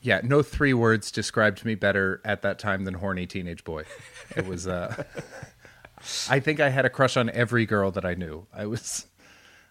Yeah, 0.00 0.20
no 0.22 0.42
three 0.42 0.74
words 0.74 1.10
described 1.10 1.64
me 1.64 1.74
better 1.74 2.20
at 2.24 2.42
that 2.42 2.58
time 2.58 2.84
than 2.84 2.94
horny 2.94 3.26
teenage 3.26 3.64
boy. 3.64 3.84
It 4.36 4.46
was 4.46 4.68
uh 4.68 5.02
I 6.28 6.40
think 6.40 6.60
I 6.60 6.68
had 6.68 6.84
a 6.84 6.90
crush 6.90 7.16
on 7.16 7.30
every 7.30 7.66
girl 7.66 7.90
that 7.92 8.04
I 8.04 8.14
knew. 8.14 8.46
I 8.54 8.66
was 8.66 9.06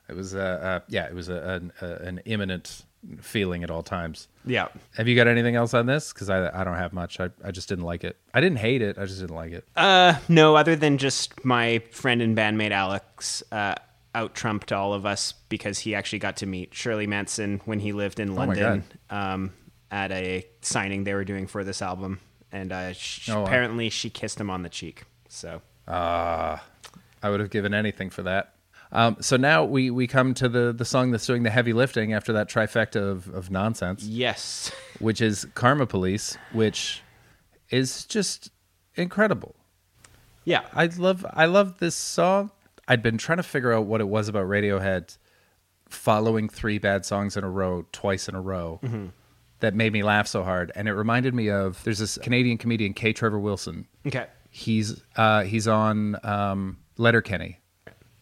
it 0.10 0.16
was 0.16 0.36
uh, 0.36 0.40
uh 0.40 0.80
yeah, 0.88 1.06
it 1.07 1.14
was 1.16 1.30
a, 1.30 1.36
an, 1.36 1.72
uh, 1.82 1.95
an 2.02 2.20
imminent 2.26 2.84
feeling 3.22 3.64
at 3.64 3.70
all 3.70 3.84
times. 3.84 4.28
Yeah. 4.45 4.68
Have 4.98 5.07
you 5.07 5.16
got 5.16 5.28
anything 5.28 5.56
else 5.56 5.74
on 5.74 5.86
this? 5.86 6.12
Because 6.12 6.30
I, 6.30 6.49
I 6.60 6.64
don't 6.64 6.76
have 6.76 6.91
much. 6.94 7.20
I, 7.20 7.30
I 7.44 7.52
just 7.52 7.70
didn't 7.70 7.84
like 7.86 8.03
it. 8.03 8.18
I 8.34 8.41
didn't 8.41 8.57
hate 8.57 8.82
it. 8.82 8.98
I 8.98 9.06
just 9.06 9.20
didn't 9.20 9.36
like 9.36 9.52
it. 9.52 9.68
Uh, 9.76 10.16
no, 10.28 10.56
other 10.56 10.76
than 10.76 10.98
just 10.98 11.45
my 11.45 11.80
friend 11.91 12.22
and 12.22 12.36
bandmate 12.36 12.72
Alex 12.72 13.44
uh, 13.52 13.76
out 14.16 14.34
trumped 14.34 14.72
all 14.72 14.94
of 14.94 15.06
us 15.06 15.34
because 15.49 15.80
he 15.80 15.94
actually 15.94 16.20
got 16.20 16.38
to 16.38 16.45
meet 16.48 16.74
Shirley 16.74 17.06
Manson 17.06 17.62
when 17.66 17.80
he 17.80 17.91
lived 17.94 18.20
in 18.20 18.34
my 18.34 18.45
London 18.45 18.84
um, 19.12 19.53
at 19.91 20.12
a 20.12 20.45
signing 20.62 21.03
they 21.03 21.14
were 21.14 21.26
doing 21.26 21.45
for 21.48 21.64
this 21.64 21.82
album, 21.82 22.20
and 22.52 22.72
uh, 22.72 22.94
sh- 22.94 23.30
Oh, 23.30 23.41
wow. 23.41 23.45
apparently 23.45 23.90
she 23.90 24.10
kissed 24.10 24.40
him 24.40 24.49
on 24.49 24.64
the 24.64 24.70
cheek. 24.70 25.03
So 25.30 25.62
I 25.88 26.60
would 27.24 27.40
have 27.40 27.49
given 27.49 27.74
anything 27.74 28.10
for 28.10 28.24
that. 28.24 28.53
Um, 28.91 29.18
so 29.20 29.36
now 29.36 29.64
we, 29.66 29.90
we 29.90 30.07
come 30.07 30.34
to 30.36 30.48
the, 30.48 30.72
the 30.72 30.86
song 30.86 31.12
that's 31.12 31.26
doing 31.26 31.44
the 31.44 31.49
heavy 31.49 31.74
lifting 31.74 32.14
after 32.14 32.32
that 32.34 32.49
trifecta 32.49 33.02
of, 33.02 33.28
of 33.34 33.52
nonsense, 33.52 34.03
yes, 34.03 34.72
which 34.99 35.22
is 35.22 35.45
Karma 35.56 35.86
Police, 35.86 36.38
which 36.53 37.02
is 37.72 38.06
just 38.06 38.52
incredible. 38.95 39.56
yeah, 40.45 40.62
I 40.74 40.86
love 40.86 41.26
I 41.34 41.45
love 41.45 41.80
this 41.80 41.95
song. 41.95 42.52
I'd 42.88 43.02
been 43.02 43.18
trying 43.18 43.38
to 43.38 43.44
figure 43.44 43.74
out 43.74 43.86
what 43.86 43.99
it 44.02 44.07
was 44.07 44.30
about 44.30 44.45
Radiohead 44.48 45.18
following 45.90 46.48
three 46.48 46.78
bad 46.78 47.06
songs 47.06 47.36
in 47.36 47.44
a 47.44 47.49
row 47.49 47.86
twice 47.91 48.30
in 48.30 48.36
a 48.36 48.41
row 48.41 48.80
that 49.60 49.74
made 49.74 49.91
me 49.94 50.03
laugh 50.03 50.28
so 50.28 50.44
hard. 50.44 50.72
And 50.76 50.88
it 50.88 50.94
reminded 50.94 51.34
me 51.34 51.49
of 51.49 51.84
there's 51.84 51.99
this 51.99 52.18
Canadian 52.20 52.57
comedian 52.60 52.94
K. 52.94 53.12
Trevor 53.14 53.40
Wilson. 53.40 53.88
okay, 54.07 54.28
He's 54.57 55.02
uh, 55.18 55.44
he's 55.44 55.68
on 55.68 56.15
um, 56.23 56.77
Letterkenny, 56.98 57.60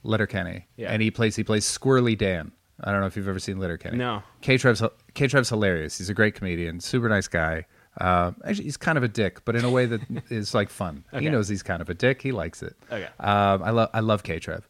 Letterkenny, 0.01 0.65
Yeah. 0.77 0.91
and 0.91 0.99
he 0.99 1.11
plays 1.11 1.35
he 1.35 1.43
plays 1.43 1.63
Squirrely 1.63 2.17
Dan. 2.17 2.51
I 2.83 2.91
don't 2.91 3.01
know 3.01 3.05
if 3.05 3.15
you've 3.15 3.27
ever 3.27 3.37
seen 3.37 3.59
Letterkenny. 3.59 3.97
No. 3.97 4.23
K. 4.41 4.57
Trev's 4.57 4.81
K. 5.13 5.27
Trev's 5.27 5.49
hilarious. 5.49 5.99
He's 5.99 6.09
a 6.09 6.13
great 6.15 6.33
comedian, 6.33 6.79
super 6.79 7.07
nice 7.07 7.27
guy. 7.27 7.65
Uh, 8.01 8.31
actually, 8.43 8.63
he's 8.63 8.77
kind 8.77 8.97
of 8.97 9.03
a 9.03 9.07
dick, 9.07 9.45
but 9.45 9.55
in 9.55 9.63
a 9.63 9.69
way 9.69 9.85
that 9.85 10.01
is 10.31 10.55
like 10.55 10.71
fun. 10.71 11.05
He 11.19 11.29
knows 11.29 11.47
he's 11.47 11.61
kind 11.61 11.83
of 11.83 11.89
a 11.91 11.93
dick. 11.93 12.23
He 12.23 12.31
likes 12.31 12.63
it. 12.63 12.75
Okay. 12.91 13.07
Um, 13.19 13.61
I 13.61 13.69
love 13.69 13.89
I 13.93 13.99
love 13.99 14.23
K. 14.23 14.39
Trev, 14.39 14.67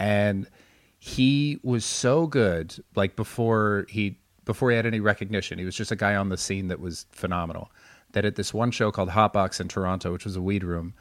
and 0.00 0.48
he 0.98 1.60
was 1.62 1.84
so 1.84 2.26
good. 2.26 2.74
Like 2.96 3.14
before 3.14 3.86
he 3.88 4.18
before 4.44 4.70
he 4.70 4.76
had 4.76 4.84
any 4.84 4.98
recognition, 4.98 5.60
he 5.60 5.64
was 5.64 5.76
just 5.76 5.92
a 5.92 5.96
guy 5.96 6.16
on 6.16 6.28
the 6.28 6.36
scene 6.36 6.66
that 6.68 6.80
was 6.80 7.06
phenomenal. 7.12 7.70
That 8.14 8.24
at 8.24 8.34
this 8.34 8.52
one 8.52 8.70
show 8.72 8.90
called 8.90 9.10
Hotbox 9.10 9.60
in 9.60 9.68
Toronto, 9.68 10.12
which 10.12 10.24
was 10.24 10.34
a 10.34 10.42
weed 10.42 10.64
room, 10.64 10.94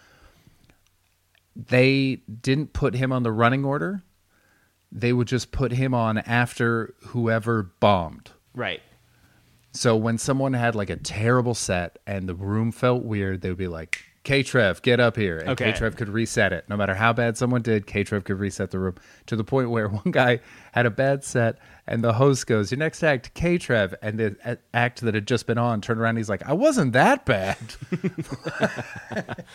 they 1.55 2.15
didn't 2.41 2.73
put 2.73 2.95
him 2.95 3.11
on 3.11 3.23
the 3.23 3.31
running 3.31 3.63
order. 3.65 4.03
They 4.91 5.13
would 5.13 5.27
just 5.27 5.51
put 5.51 5.71
him 5.71 5.93
on 5.93 6.19
after 6.19 6.93
whoever 7.07 7.63
bombed. 7.79 8.31
right, 8.53 8.81
So 9.71 9.95
when 9.95 10.17
someone 10.19 10.53
had 10.53 10.75
like 10.75 10.89
a 10.91 10.95
terrible 10.97 11.55
set 11.55 11.97
and 12.05 12.29
the 12.29 12.35
room 12.35 12.71
felt 12.71 13.03
weird, 13.03 13.41
they 13.41 13.49
would 13.49 13.57
be 13.57 13.67
like, 13.67 14.03
K 14.23 14.41
Trev, 14.43 14.81
get 14.83 14.99
up 14.99 15.15
here. 15.15 15.39
And 15.39 15.49
Okay. 15.49 15.71
K 15.71 15.77
Trev 15.77 15.95
could 15.95 16.09
reset 16.09 16.53
it. 16.53 16.65
No 16.69 16.77
matter 16.77 16.93
how 16.95 17.11
bad 17.11 17.37
someone 17.37 17.61
did, 17.61 17.87
K 17.87 18.03
Trev 18.03 18.23
could 18.23 18.39
reset 18.39 18.71
the 18.71 18.79
room 18.79 18.95
to 19.25 19.35
the 19.35 19.43
point 19.43 19.69
where 19.71 19.87
one 20.03 20.11
guy 20.11 20.39
had 20.73 20.85
a 20.85 20.91
bad 20.91 21.23
set 21.23 21.57
and 21.87 22.03
the 22.03 22.13
host 22.13 22.45
goes, 22.47 22.71
Your 22.71 22.77
next 22.79 23.03
act, 23.03 23.33
K 23.33 23.57
Trev. 23.57 23.95
And 24.01 24.19
the 24.19 24.57
act 24.73 25.01
that 25.01 25.13
had 25.15 25.25
just 25.27 25.47
been 25.47 25.57
on 25.57 25.81
turned 25.81 25.99
around. 25.99 26.09
And 26.11 26.17
he's 26.19 26.29
like, 26.29 26.47
I 26.47 26.53
wasn't 26.53 26.93
that 26.93 27.25
bad. 27.25 27.57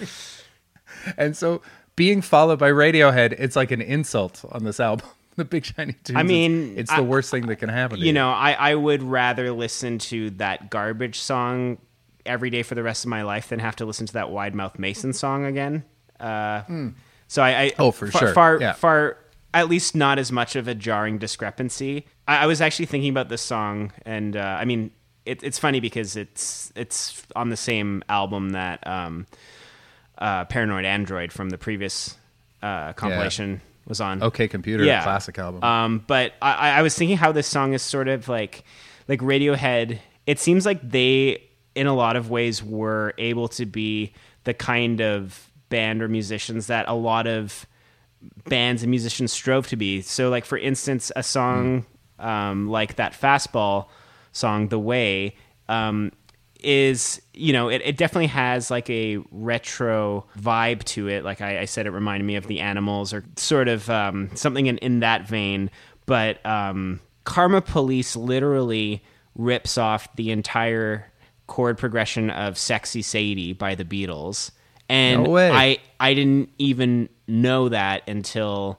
and 1.16 1.36
so 1.36 1.62
being 1.96 2.22
followed 2.22 2.58
by 2.58 2.70
Radiohead, 2.70 3.32
it's 3.38 3.56
like 3.56 3.70
an 3.70 3.80
insult 3.82 4.44
on 4.50 4.64
this 4.64 4.80
album. 4.80 5.06
The 5.38 5.44
Big 5.44 5.64
Shiny 5.66 5.92
Tunes. 6.02 6.18
I 6.18 6.24
mean, 6.24 6.74
it's, 6.76 6.90
the 6.90 6.96
I- 6.96 7.00
worst 7.02 7.30
thing 7.30 7.46
that 7.46 7.56
can 7.60 7.68
happen. 7.68 8.00
To 8.00 8.04
you 8.04 8.12
know, 8.12 8.28
I, 8.28 8.54
I 8.54 8.74
would 8.74 9.04
rather 9.04 9.52
listen 9.52 9.98
to 9.98 10.30
that 10.30 10.68
garbage 10.68 11.20
song 11.20 11.78
every 12.26 12.50
day 12.50 12.64
for 12.64 12.74
the 12.74 12.82
rest 12.82 13.04
of 13.04 13.08
my 13.10 13.22
life 13.22 13.48
than 13.50 13.60
have 13.60 13.76
to 13.76 13.84
listen 13.84 14.04
to 14.08 14.12
that 14.14 14.30
Wide 14.30 14.52
Mouth 14.56 14.80
Mason 14.80 15.12
song 15.12 15.44
again. 15.44 15.84
Uh, 16.18 16.62
So 17.28 17.40
I, 17.40 17.50
I 17.66 17.72
Oh, 17.78 17.92
for 17.92 18.08
far, 18.08 18.20
sure. 18.20 18.32
far 18.34 18.58
Yeah. 18.60 18.72
far 18.72 19.16
at 19.54 19.68
least 19.68 19.94
not 19.94 20.18
as 20.18 20.30
much 20.30 20.56
of 20.56 20.68
a 20.68 20.74
jarring 20.74 21.18
discrepancy. 21.18 22.06
I, 22.26 22.38
I 22.38 22.46
was 22.46 22.60
actually 22.60 22.86
thinking 22.86 23.10
about 23.10 23.28
this 23.28 23.42
song, 23.42 23.92
and 24.04 24.36
uh, 24.36 24.58
I 24.60 24.64
mean, 24.64 24.90
it, 25.24 25.42
it's 25.42 25.58
funny 25.58 25.80
because 25.80 26.16
it's 26.16 26.72
it's 26.76 27.22
on 27.36 27.48
the 27.48 27.56
same 27.56 28.02
album 28.08 28.50
that 28.50 28.86
um, 28.86 29.26
uh, 30.18 30.44
Paranoid 30.46 30.84
Android 30.84 31.32
from 31.32 31.50
the 31.50 31.58
previous 31.58 32.16
uh, 32.62 32.92
compilation 32.94 33.60
was 33.86 34.00
on. 34.00 34.22
Okay 34.22 34.48
Computer, 34.48 34.84
Yeah. 34.84 35.02
classic 35.02 35.38
album. 35.38 35.62
Um, 35.64 36.04
but 36.06 36.34
I, 36.42 36.70
I 36.78 36.82
was 36.82 36.94
thinking 36.94 37.16
how 37.16 37.32
this 37.32 37.46
song 37.46 37.72
is 37.72 37.82
sort 37.82 38.08
of 38.08 38.28
like 38.28 38.64
like 39.06 39.20
Radiohead. 39.20 39.98
It 40.26 40.38
seems 40.38 40.66
like 40.66 40.80
they, 40.88 41.42
in 41.74 41.86
a 41.86 41.94
lot 41.94 42.16
of 42.16 42.30
ways, 42.30 42.62
were 42.62 43.14
able 43.16 43.48
to 43.48 43.64
be 43.64 44.12
the 44.44 44.52
kind 44.54 45.00
of 45.00 45.50
band 45.70 46.02
or 46.02 46.08
musicians 46.08 46.66
that 46.66 46.86
a 46.88 46.94
lot 46.94 47.26
of 47.26 47.66
bands 48.48 48.82
and 48.82 48.90
musicians 48.90 49.32
strove 49.32 49.66
to 49.68 49.76
be. 49.76 50.00
So, 50.00 50.28
like 50.28 50.44
for 50.44 50.58
instance, 50.58 51.12
a 51.16 51.22
song 51.22 51.86
um, 52.18 52.68
like 52.68 52.96
that 52.96 53.12
fastball 53.12 53.86
song, 54.32 54.68
"The 54.68 54.78
Way," 54.78 55.36
um, 55.68 56.12
is 56.60 57.22
you 57.32 57.52
know 57.52 57.68
it, 57.68 57.82
it 57.84 57.96
definitely 57.96 58.26
has 58.28 58.70
like 58.70 58.88
a 58.90 59.18
retro 59.30 60.26
vibe 60.38 60.84
to 60.84 61.08
it. 61.08 61.24
Like 61.24 61.40
I, 61.40 61.60
I 61.60 61.64
said, 61.64 61.86
it 61.86 61.90
reminded 61.90 62.24
me 62.24 62.36
of 62.36 62.46
the 62.46 62.60
Animals 62.60 63.12
or 63.12 63.24
sort 63.36 63.68
of 63.68 63.88
um, 63.90 64.30
something 64.34 64.66
in, 64.66 64.78
in 64.78 65.00
that 65.00 65.28
vein. 65.28 65.70
But 66.06 66.44
um, 66.46 67.00
Karma 67.24 67.60
Police 67.60 68.16
literally 68.16 69.02
rips 69.34 69.78
off 69.78 70.08
the 70.16 70.30
entire 70.30 71.06
chord 71.46 71.78
progression 71.78 72.30
of 72.30 72.58
"Sexy 72.58 73.02
Sadie" 73.02 73.52
by 73.52 73.74
the 73.74 73.84
Beatles, 73.84 74.50
and 74.88 75.24
No. 75.24 75.36
I 75.36 75.78
I 76.00 76.14
didn't 76.14 76.50
even 76.58 77.08
know 77.26 77.68
that 77.68 78.08
until 78.08 78.78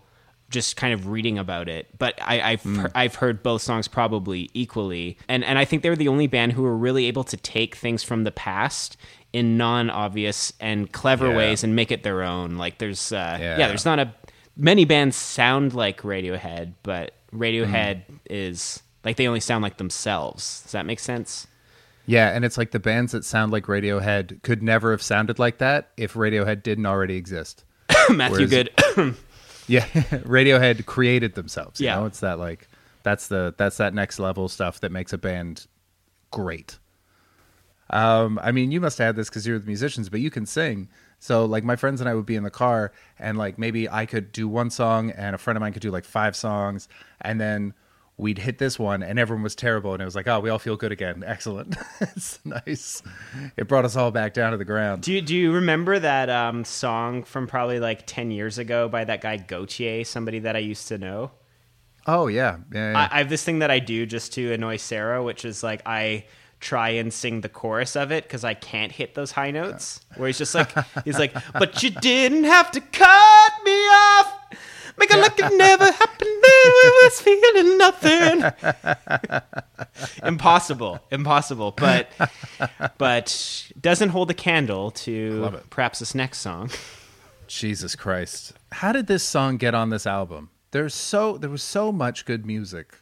just 0.49 0.75
kind 0.77 0.93
of 0.95 1.07
reading 1.07 1.37
about 1.37 1.69
it. 1.69 1.87
But 1.99 2.19
I, 2.21 2.41
I've 2.41 2.63
Hmm. 2.63 2.79
he- 2.79 2.85
I've 2.95 3.15
heard 3.15 3.43
both 3.43 3.61
songs 3.61 3.87
probably 3.87 4.49
equally, 4.53 5.17
and 5.27 5.43
and 5.43 5.59
I 5.59 5.65
think 5.65 5.83
they 5.83 5.89
were 5.89 5.95
the 5.95 6.07
only 6.07 6.27
band 6.27 6.53
who 6.53 6.63
were 6.63 6.75
really 6.77 7.05
able 7.05 7.23
to 7.25 7.37
take 7.37 7.75
things 7.75 8.01
from 8.03 8.23
the 8.23 8.31
past 8.31 8.97
in 9.31 9.57
non-obvious 9.57 10.51
and 10.59 10.91
clever 10.91 11.27
Yeah. 11.29 11.37
ways 11.37 11.63
and 11.63 11.75
make 11.75 11.91
it 11.91 12.01
their 12.03 12.23
own. 12.23 12.57
Like 12.57 12.79
there's 12.79 13.11
uh, 13.11 13.37
yeah. 13.39 13.59
Yeah. 13.59 13.67
there's 13.67 13.85
not 13.85 13.99
a 13.99 14.13
many 14.57 14.85
bands 14.85 15.15
sound 15.15 15.73
like 15.75 16.01
Radiohead, 16.01 16.73
but 16.83 17.13
Radiohead 17.31 18.05
Hmm. 18.05 18.15
is 18.29 18.81
like 19.05 19.17
they 19.17 19.27
only 19.27 19.39
sound 19.39 19.61
like 19.61 19.77
themselves. 19.77 20.63
Does 20.63 20.71
that 20.71 20.85
make 20.87 20.99
sense? 20.99 21.45
Yeah, 22.09 22.29
and 22.29 22.43
it's 22.43 22.57
like 22.57 22.71
the 22.71 22.79
bands 22.79 23.11
that 23.11 23.23
sound 23.23 23.51
like 23.51 23.65
Radiohead 23.65 24.41
could 24.41 24.63
never 24.63 24.89
have 24.91 25.01
sounded 25.03 25.37
like 25.37 25.59
that 25.59 25.91
if 25.95 26.15
Radiohead 26.15 26.63
didn't 26.63 26.87
already 26.87 27.15
exist. 27.15 27.63
Matthew 28.09 28.47
Whereas- 28.47 28.69
Good. 28.95 29.15
Yeah, 29.67 29.85
Radiohead 29.85 30.87
created 30.87 31.35
themselves. 31.35 31.79
You 31.79 31.85
Yeah. 31.85 31.97
know, 31.97 32.05
it's 32.07 32.21
that 32.21 32.39
like 32.39 32.67
that's 33.03 33.27
the 33.27 33.53
that's 33.57 33.77
that 33.77 33.93
next 33.93 34.17
level 34.17 34.49
stuff 34.49 34.79
that 34.79 34.91
makes 34.91 35.13
a 35.13 35.17
band 35.19 35.67
great. 36.31 36.79
Um, 37.91 38.39
I 38.41 38.51
mean, 38.51 38.71
you 38.71 38.81
must 38.81 38.97
have 38.97 39.05
had 39.07 39.15
this 39.15 39.29
because 39.29 39.45
you're 39.45 39.59
the 39.59 39.67
musicians, 39.67 40.09
but 40.09 40.19
you 40.21 40.31
can 40.31 40.47
sing. 40.47 40.89
So, 41.19 41.45
like, 41.45 41.63
my 41.63 41.75
friends 41.75 42.01
and 42.01 42.09
I 42.09 42.13
would 42.15 42.25
be 42.25 42.35
in 42.35 42.43
the 42.43 42.49
car, 42.49 42.91
and 43.19 43.37
like 43.37 43.59
maybe 43.59 43.87
I 43.89 44.07
could 44.07 44.31
do 44.31 44.47
one 44.47 44.71
song, 44.71 45.11
and 45.11 45.35
a 45.35 45.37
friend 45.37 45.55
of 45.57 45.61
mine 45.61 45.73
could 45.73 45.81
do 45.83 45.91
like 45.91 46.05
five 46.05 46.35
songs, 46.35 46.87
and 47.21 47.39
then 47.39 47.73
we'd 48.19 48.37
hit 48.37 48.57
this 48.57 48.77
one, 48.77 49.01
and 49.01 49.17
everyone 49.17 49.43
was 49.43 49.55
terrible, 49.55 49.93
and 49.93 50.01
it 50.01 50.05
was 50.05 50.15
like, 50.15 50.27
oh, 50.27 50.39
we 50.39 50.49
all 50.49 50.59
feel 50.59 50.75
good 50.75 50.91
again. 50.91 51.23
Excellent, 51.27 51.75
it's 52.01 52.39
nice. 52.45 53.01
It 53.57 53.67
brought 53.67 53.85
us 53.85 53.95
all 53.95 54.11
back 54.11 54.33
down 54.33 54.51
to 54.51 54.57
the 54.57 54.65
ground. 54.65 55.03
Do 55.03 55.13
you, 55.13 55.21
do 55.21 55.35
you 55.35 55.53
remember 55.53 55.97
that 55.97 56.29
um, 56.29 56.65
song 56.65 57.23
from 57.23 57.47
probably 57.47 57.79
like 57.79 58.05
10 58.05 58.31
years 58.31 58.57
ago 58.57 58.89
by 58.89 59.05
that 59.05 59.21
guy 59.21 59.37
Gotye, 59.37 60.05
somebody 60.05 60.39
that 60.39 60.55
I 60.55 60.59
used 60.59 60.89
to 60.89 60.97
know? 60.97 61.31
Oh 62.05 62.27
yeah, 62.27 62.57
yeah. 62.73 62.91
yeah. 62.91 62.99
I, 63.11 63.15
I 63.15 63.17
have 63.19 63.29
this 63.29 63.43
thing 63.43 63.59
that 63.59 63.71
I 63.71 63.79
do 63.79 64.05
just 64.05 64.33
to 64.33 64.53
annoy 64.53 64.77
Sarah, 64.77 65.23
which 65.23 65.45
is 65.45 65.63
like 65.63 65.81
I 65.85 66.25
try 66.59 66.89
and 66.89 67.13
sing 67.13 67.41
the 67.41 67.49
chorus 67.49 67.95
of 67.95 68.11
it 68.11 68.23
because 68.23 68.43
I 68.43 68.53
can't 68.53 68.91
hit 68.91 69.15
those 69.15 69.31
high 69.31 69.51
notes. 69.51 70.01
Where 70.17 70.27
he's 70.27 70.37
just 70.37 70.55
like, 70.55 70.71
he's 71.05 71.19
like, 71.19 71.33
but 71.53 71.81
you 71.83 71.89
didn't 71.89 72.45
have 72.45 72.71
to 72.71 72.81
cut 72.81 73.51
me 73.63 73.71
off. 73.71 74.39
Make 74.99 75.11
it 75.11 75.17
like 75.17 75.39
it 75.39 75.57
never 75.57 75.85
happened. 75.85 76.29
I 76.61 77.01
was 77.03 77.21
feeling 77.21 77.77
nothing. 77.77 78.43
impossible, 80.27 80.99
impossible. 81.09 81.71
But 81.71 82.11
but 82.97 83.71
doesn't 83.79 84.09
hold 84.09 84.29
a 84.29 84.33
candle 84.33 84.91
to 84.91 85.61
perhaps 85.69 85.99
this 85.99 86.13
next 86.13 86.39
song. 86.39 86.69
Jesus 87.47 87.95
Christ. 87.95 88.53
How 88.73 88.91
did 88.91 89.07
this 89.07 89.23
song 89.23 89.57
get 89.57 89.73
on 89.73 89.89
this 89.89 90.05
album? 90.05 90.49
There's 90.71 90.93
so 90.93 91.37
there 91.37 91.49
was 91.49 91.63
so 91.63 91.91
much 91.91 92.25
good 92.25 92.45
music. 92.45 92.95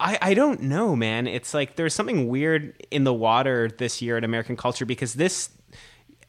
I, 0.00 0.18
I 0.20 0.34
don't 0.34 0.62
know, 0.62 0.94
man. 0.94 1.26
It's 1.26 1.54
like 1.54 1.76
there's 1.76 1.94
something 1.94 2.28
weird 2.28 2.74
in 2.90 3.04
the 3.04 3.14
water 3.14 3.68
this 3.68 4.00
year 4.00 4.16
in 4.16 4.24
American 4.24 4.56
culture 4.56 4.86
because 4.86 5.14
this 5.14 5.50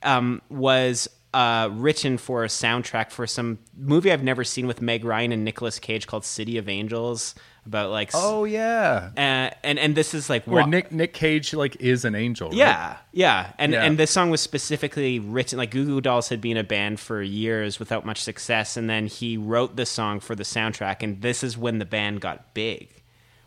um, 0.01 0.41
was 0.49 1.07
uh, 1.33 1.69
written 1.71 2.17
for 2.17 2.43
a 2.43 2.47
soundtrack 2.47 3.11
for 3.11 3.27
some 3.27 3.59
movie 3.77 4.11
I've 4.11 4.23
never 4.23 4.43
seen 4.43 4.65
with 4.67 4.81
Meg 4.81 5.03
Ryan 5.05 5.31
and 5.31 5.43
Nicolas 5.45 5.77
Cage 5.79 6.07
called 6.07 6.25
City 6.25 6.57
of 6.57 6.67
Angels 6.67 7.35
about 7.67 7.91
like 7.91 8.09
Oh 8.15 8.45
yeah, 8.45 9.11
uh, 9.15 9.53
and 9.63 9.77
and 9.77 9.93
this 9.95 10.15
is 10.15 10.27
like 10.29 10.45
where 10.47 10.63
wa- 10.63 10.67
Nick 10.69 10.91
Nick 10.91 11.13
Cage 11.13 11.53
like 11.53 11.75
is 11.79 12.03
an 12.03 12.15
angel. 12.15 12.49
right? 12.49 12.57
yeah, 12.57 12.97
yeah, 13.11 13.51
and 13.59 13.73
Yeah. 13.73 13.83
and 13.83 13.97
this 13.99 14.09
song 14.09 14.31
was 14.31 14.41
specifically 14.41 15.19
written 15.19 15.57
like 15.59 15.69
Goo 15.69 15.85
Goo 15.85 16.01
Dolls 16.01 16.29
had 16.29 16.41
been 16.41 16.57
a 16.57 16.63
band 16.63 16.99
for 16.99 17.21
years 17.21 17.77
without 17.77 18.05
much 18.05 18.23
success, 18.23 18.75
and 18.75 18.89
then 18.89 19.05
he 19.05 19.37
wrote 19.37 19.75
the 19.75 19.85
song 19.85 20.19
for 20.19 20.33
the 20.33 20.43
soundtrack, 20.43 21.03
and 21.03 21.21
this 21.21 21.43
is 21.43 21.57
when 21.59 21.77
the 21.77 21.85
band 21.85 22.21
got 22.21 22.55
big, 22.55 22.89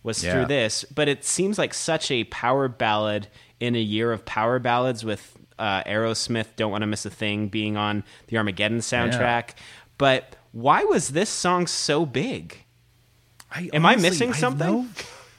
was 0.05 0.23
Yeah. 0.23 0.35
through 0.35 0.47
this. 0.47 0.85
But 0.85 1.09
it 1.09 1.25
seems 1.25 1.59
like 1.59 1.75
such 1.75 2.09
a 2.13 2.23
power 2.25 2.69
ballad 2.69 3.27
in 3.59 3.75
a 3.75 3.81
year 3.81 4.13
of 4.13 4.25
power 4.25 4.61
ballads 4.61 5.05
with 5.05 5.37
uh, 5.59 5.83
Aerosmith, 5.85 6.57
"Don't 6.57 6.71
Want 6.71 6.83
to 6.83 6.87
Miss 6.87 7.05
a 7.07 7.11
Thing" 7.11 7.49
being 7.49 7.77
on 7.77 8.05
the 8.29 8.37
Armageddon 8.39 8.79
soundtrack. 8.79 9.51
But 9.99 10.37
why 10.53 10.85
was 10.85 11.11
this 11.11 11.31
song 11.31 11.67
so 11.67 12.05
big? 12.07 12.65
I 13.51 13.69
Am 13.73 13.85
I 13.87 13.91
honestly- 13.93 14.11
missing 14.11 14.29
I 14.29 14.33
have 14.33 14.41
something? 14.41 14.67
no- 14.67 14.87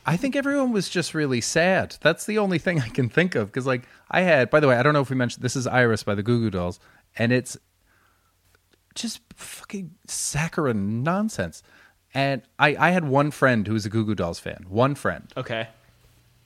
I 0.06 0.18
think 0.18 0.35
everyone 0.35 0.73
was 0.73 0.90
just 0.90 1.14
really 1.14 1.40
sad. 1.40 1.95
That's 2.02 2.26
the 2.26 2.38
only 2.38 2.57
thing 2.60 2.81
I 2.81 2.90
can 2.90 3.07
think 3.07 3.35
of. 3.35 3.48
Because, 3.48 3.65
like, 3.65 3.84
I 4.11 4.22
had, 4.22 4.49
by 4.49 4.60
the 4.60 4.68
way, 4.68 4.76
I 4.76 4.84
don't 4.84 4.94
know 4.94 4.99
if 4.99 5.10
we 5.10 5.15
mentioned 5.15 5.44
this 5.45 5.56
is 5.56 5.65
Iris 5.65 6.03
by 6.03 6.14
the 6.14 6.22
Goo 6.23 6.40
Goo 6.41 6.49
Dolls, 6.49 6.77
and 7.18 7.31
it's 7.31 7.57
just 8.95 9.22
fucking 9.35 9.91
saccharine 10.07 11.03
nonsense. 11.03 11.64
And 12.14 12.41
I, 12.60 12.76
I 12.77 12.90
had 12.91 13.06
one 13.06 13.31
friend 13.31 13.65
who 13.65 13.73
was 13.73 13.85
a 13.85 13.90
Goo 13.90 14.06
Goo 14.06 14.14
Dolls 14.14 14.40
fan. 14.40 14.65
One 14.68 14.94
friend. 14.94 15.31
Okay, 15.38 15.69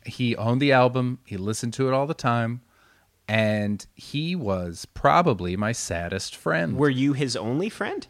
He 0.06 0.36
owned 0.38 0.62
the 0.62 0.72
album, 0.72 1.20
he 1.26 1.36
listened 1.36 1.74
to 1.74 1.88
it 1.90 1.94
all 1.94 2.06
the 2.08 2.14
time, 2.14 2.62
and 3.28 3.86
he 3.96 4.36
was 4.36 4.86
probably 4.94 5.56
my 5.58 5.72
saddest 5.72 6.36
friend. 6.36 6.78
were 6.78 6.90
you 6.90 7.14
his 7.14 7.36
only 7.36 7.70
friend? 7.70 8.08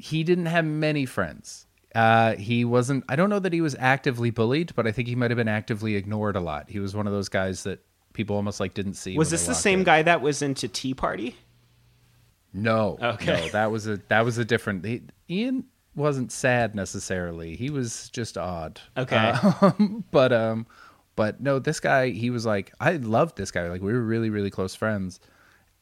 he 0.00 0.24
didn't 0.24 0.46
have 0.46 0.64
many 0.64 1.04
friends. 1.04 1.66
Uh, 1.94 2.34
he 2.36 2.64
wasn't. 2.64 3.04
I 3.08 3.16
don't 3.16 3.30
know 3.30 3.38
that 3.38 3.52
he 3.52 3.60
was 3.60 3.76
actively 3.78 4.30
bullied, 4.30 4.74
but 4.74 4.86
I 4.86 4.92
think 4.92 5.08
he 5.08 5.14
might 5.14 5.30
have 5.30 5.36
been 5.36 5.48
actively 5.48 5.96
ignored 5.96 6.36
a 6.36 6.40
lot. 6.40 6.70
He 6.70 6.78
was 6.78 6.94
one 6.94 7.06
of 7.06 7.12
those 7.12 7.28
guys 7.28 7.64
that 7.64 7.80
people 8.12 8.36
almost 8.36 8.60
like 8.60 8.74
didn't 8.74 8.94
see. 8.94 9.16
Was 9.18 9.30
this 9.30 9.46
the 9.46 9.54
same 9.54 9.80
in. 9.80 9.84
guy 9.84 10.02
that 10.02 10.22
was 10.22 10.40
into 10.40 10.68
Tea 10.68 10.94
Party? 10.94 11.36
No. 12.52 12.98
Okay. 13.02 13.42
No, 13.46 13.48
that 13.48 13.70
was 13.70 13.86
a 13.86 14.00
that 14.08 14.24
was 14.24 14.38
a 14.38 14.44
different. 14.44 14.84
He, 14.84 15.02
Ian 15.28 15.64
wasn't 15.94 16.32
sad 16.32 16.74
necessarily. 16.74 17.56
He 17.56 17.70
was 17.70 18.08
just 18.10 18.38
odd. 18.38 18.80
Okay. 18.96 19.16
Um, 19.16 20.04
but 20.10 20.32
um, 20.32 20.66
but 21.20 21.40
no, 21.40 21.58
this 21.58 21.80
guy. 21.80 22.10
He 22.10 22.30
was 22.30 22.44
like 22.46 22.72
I 22.80 22.92
loved 22.96 23.36
this 23.36 23.50
guy. 23.50 23.68
Like 23.68 23.82
we 23.82 23.92
were 23.92 24.00
really 24.14 24.30
really 24.30 24.50
close 24.50 24.74
friends, 24.74 25.20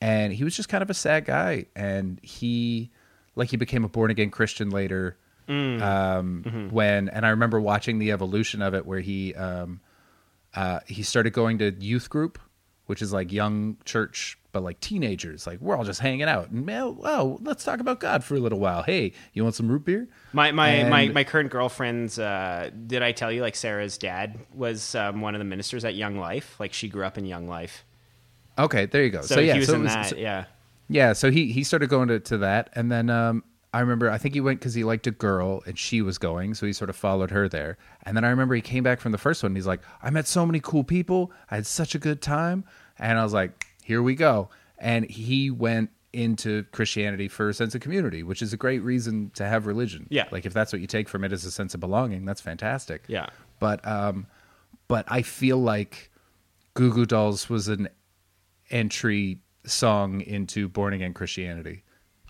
and 0.00 0.32
he 0.32 0.42
was 0.44 0.56
just 0.56 0.68
kind 0.68 0.82
of 0.82 0.90
a 0.90 0.94
sad 0.94 1.24
guy. 1.24 1.66
And 1.76 2.18
he 2.22 2.90
like 3.36 3.48
he 3.50 3.56
became 3.56 3.84
a 3.84 3.88
born 3.88 4.10
again 4.10 4.30
Christian 4.30 4.70
later. 4.70 5.16
Mm. 5.48 5.80
Um, 5.80 6.42
Mm-hmm. 6.46 6.68
when 6.78 7.08
and 7.08 7.24
I 7.24 7.30
remember 7.30 7.58
watching 7.60 7.98
the 8.00 8.10
evolution 8.12 8.62
of 8.62 8.74
it, 8.74 8.84
where 8.84 9.00
he 9.00 9.34
um, 9.34 9.80
uh, 10.54 10.80
he 10.86 11.02
started 11.02 11.32
going 11.32 11.58
to 11.58 11.70
youth 11.70 12.10
group, 12.10 12.38
which 12.86 13.00
is 13.00 13.12
like 13.12 13.32
young 13.32 13.76
church, 13.84 14.38
but 14.58 14.64
like 14.64 14.80
teenagers. 14.80 15.46
Like 15.46 15.60
we're 15.60 15.76
all 15.76 15.84
just 15.84 16.00
hanging 16.00 16.22
out, 16.22 16.50
and 16.50 16.66
man, 16.66 16.96
oh, 17.04 17.38
let's 17.42 17.62
talk 17.64 17.78
about 17.80 18.00
God 18.00 18.24
for 18.24 18.34
a 18.34 18.40
little 18.40 18.58
while. 18.58 18.82
Hey, 18.82 19.12
you 19.32 19.42
want 19.44 19.54
some 19.54 19.68
root 19.70 19.84
beer? 19.84 20.08
My 20.32 20.50
my 20.50 20.82
my, 20.84 21.00
And- 21.02 21.14
my 21.14 21.22
current 21.24 21.50
girlfriend's. 21.50 22.18
Uh, 22.18 22.70
did 22.86 23.02
I 23.02 23.12
tell 23.12 23.30
you 23.30 23.40
like 23.42 23.54
Sarah's 23.54 23.96
dad 23.98 24.38
was 24.52 24.94
um, 24.96 25.20
one 25.20 25.34
of 25.34 25.38
the 25.38 25.44
ministers 25.44 25.84
at 25.84 25.94
Young 25.94 26.18
Life? 26.18 26.56
Like 26.58 26.72
she 26.72 26.88
grew 26.88 27.04
up 27.04 27.16
in 27.16 27.24
Young 27.24 27.46
Life, 27.48 27.84
Okay, 28.58 28.86
there 28.86 29.04
you 29.04 29.10
go. 29.10 29.20
so, 29.22 29.36
So, 29.36 29.40
yeah, 29.40 29.52
he 29.52 29.58
was 29.60 29.68
so 29.68 29.74
in 29.76 29.84
was- 29.84 29.94
that. 29.94 30.06
so- 30.10 30.16
yeah. 30.16 30.44
Yeah, 30.88 31.12
so 31.12 31.30
he 31.30 31.52
he 31.52 31.62
started 31.64 31.88
going 31.90 32.08
to, 32.08 32.18
to 32.18 32.38
that, 32.38 32.70
and 32.74 32.90
then 32.90 33.10
um, 33.10 33.44
I 33.74 33.80
remember 33.80 34.10
I 34.10 34.16
think 34.18 34.34
he 34.34 34.40
went 34.40 34.58
because 34.58 34.72
he 34.72 34.84
liked 34.84 35.06
a 35.06 35.10
girl 35.10 35.62
and 35.66 35.78
she 35.78 36.00
was 36.00 36.16
going, 36.16 36.54
so 36.54 36.64
he 36.66 36.72
sort 36.72 36.88
of 36.88 36.96
followed 36.96 37.30
her 37.30 37.46
there. 37.46 37.76
And 38.04 38.16
then 38.16 38.24
I 38.24 38.30
remember 38.30 38.54
he 38.54 38.62
came 38.62 38.82
back 38.82 38.98
from 38.98 39.12
the 39.12 39.18
first 39.18 39.42
one. 39.42 39.50
And 39.50 39.56
he's 39.58 39.66
like, 39.66 39.80
I 40.02 40.08
met 40.08 40.26
so 40.26 40.46
many 40.46 40.60
cool 40.60 40.84
people, 40.84 41.30
I 41.50 41.56
had 41.56 41.66
such 41.66 41.94
a 41.94 41.98
good 41.98 42.22
time, 42.22 42.64
and 42.98 43.18
I 43.18 43.22
was 43.22 43.34
like, 43.34 43.66
here 43.88 44.02
we 44.02 44.14
go. 44.14 44.50
And 44.76 45.10
he 45.10 45.50
went 45.50 45.88
into 46.12 46.64
Christianity 46.72 47.26
for 47.26 47.48
a 47.48 47.54
sense 47.54 47.74
of 47.74 47.80
community, 47.80 48.22
which 48.22 48.42
is 48.42 48.52
a 48.52 48.56
great 48.58 48.80
reason 48.80 49.30
to 49.36 49.46
have 49.46 49.66
religion. 49.66 50.06
Yeah. 50.10 50.26
like 50.30 50.44
if 50.44 50.52
that's 50.52 50.74
what 50.74 50.82
you 50.82 50.86
take 50.86 51.08
from 51.08 51.24
it 51.24 51.32
as 51.32 51.46
a 51.46 51.50
sense 51.50 51.72
of 51.72 51.80
belonging, 51.80 52.26
that's 52.26 52.42
fantastic. 52.42 53.04
Yeah. 53.08 53.28
but 53.60 53.86
um, 53.88 54.26
but 54.88 55.06
I 55.08 55.22
feel 55.22 55.56
like 55.56 56.10
Goo 56.74 56.92
Goo 56.92 57.06
Dolls 57.06 57.48
was 57.48 57.68
an 57.68 57.88
entry 58.68 59.40
song 59.64 60.20
into 60.20 60.68
born 60.68 60.92
again 60.92 61.14
Christianity. 61.14 61.82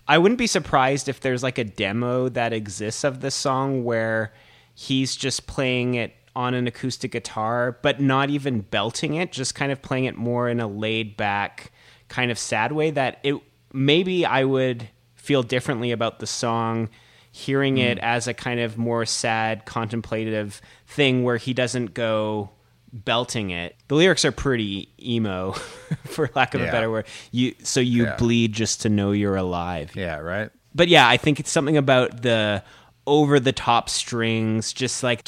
I 0.07 0.17
wouldn't 0.17 0.39
be 0.39 0.47
surprised 0.47 1.09
if 1.09 1.19
there's 1.19 1.43
like 1.43 1.57
a 1.57 1.65
demo 1.65 2.29
that 2.29 2.53
exists 2.53 3.03
of 3.03 3.19
this 3.19 3.35
song 3.35 3.83
where 3.83 4.31
he's 4.75 5.17
just 5.17 5.45
playing 5.45 5.95
it 5.95 6.13
on 6.35 6.53
an 6.53 6.67
acoustic 6.67 7.11
guitar, 7.11 7.77
but 7.81 7.99
not 7.99 8.29
even 8.29 8.61
belting 8.61 9.15
it, 9.15 9.31
just 9.31 9.55
kind 9.55 9.71
of 9.71 9.81
playing 9.81 10.05
it 10.05 10.15
more 10.15 10.49
in 10.49 10.59
a 10.59 10.67
laid 10.67 11.17
back, 11.17 11.71
kind 12.07 12.31
of 12.31 12.39
sad 12.39 12.71
way 12.71 12.91
that 12.91 13.19
it 13.23 13.35
maybe 13.73 14.25
I 14.25 14.43
would 14.43 14.89
feel 15.15 15.43
differently 15.43 15.91
about 15.91 16.19
the 16.19 16.27
song 16.27 16.89
hearing 17.31 17.77
it 17.77 17.97
mm. 17.99 18.03
as 18.03 18.27
a 18.27 18.33
kind 18.33 18.59
of 18.59 18.77
more 18.77 19.05
sad 19.05 19.65
contemplative 19.65 20.61
thing 20.87 21.23
where 21.23 21.37
he 21.37 21.53
doesn't 21.53 21.93
go 21.93 22.49
belting 22.91 23.51
it. 23.51 23.75
The 23.87 23.95
lyrics 23.95 24.25
are 24.25 24.31
pretty 24.31 24.89
emo 24.99 25.51
for 26.05 26.31
lack 26.35 26.55
of 26.55 26.61
a 26.61 26.65
better 26.65 26.89
word. 26.89 27.05
You 27.31 27.53
so 27.63 27.79
you 27.79 28.05
Yeah. 28.05 28.15
bleed 28.15 28.53
just 28.53 28.81
to 28.81 28.89
know 28.89 29.11
you're 29.11 29.35
alive 29.35 29.95
Yeah, 29.95 30.17
right. 30.17 30.49
but 30.73 30.87
yeah, 30.87 31.07
I 31.07 31.17
think 31.17 31.39
it's 31.39 31.51
something 31.51 31.77
about 31.77 32.23
the 32.23 32.63
over 33.05 33.39
the 33.39 33.53
top 33.53 33.89
strings, 33.89 34.73
just 34.73 35.03
like 35.03 35.23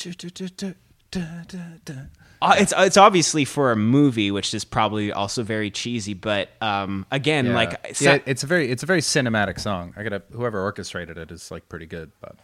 uh, 2.41 2.55
it's 2.57 2.73
it's 2.77 2.97
obviously 2.97 3.45
for 3.45 3.71
a 3.71 3.75
movie, 3.75 4.31
which 4.31 4.53
is 4.53 4.65
probably 4.65 5.11
also 5.11 5.43
very 5.43 5.69
cheesy. 5.69 6.13
But 6.13 6.49
um, 6.61 7.05
again, 7.11 7.47
Yeah. 7.47 7.55
like 7.55 7.97
yeah, 7.99 8.19
it's 8.25 8.43
a 8.43 8.47
very 8.47 8.71
it's 8.71 8.83
a 8.83 8.85
very 8.85 9.01
cinematic 9.01 9.59
song. 9.59 9.93
I 9.97 10.03
gotta 10.03 10.23
whoever 10.31 10.59
orchestrated 10.61 11.17
it 11.17 11.31
is 11.31 11.51
like 11.51 11.69
pretty 11.69 11.85
good, 11.85 12.11
but 12.21 12.37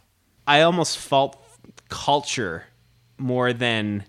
I 0.46 0.62
almost 0.62 0.98
fault 0.98 1.42
culture 1.90 2.66
more 3.18 3.54
than 3.54 4.04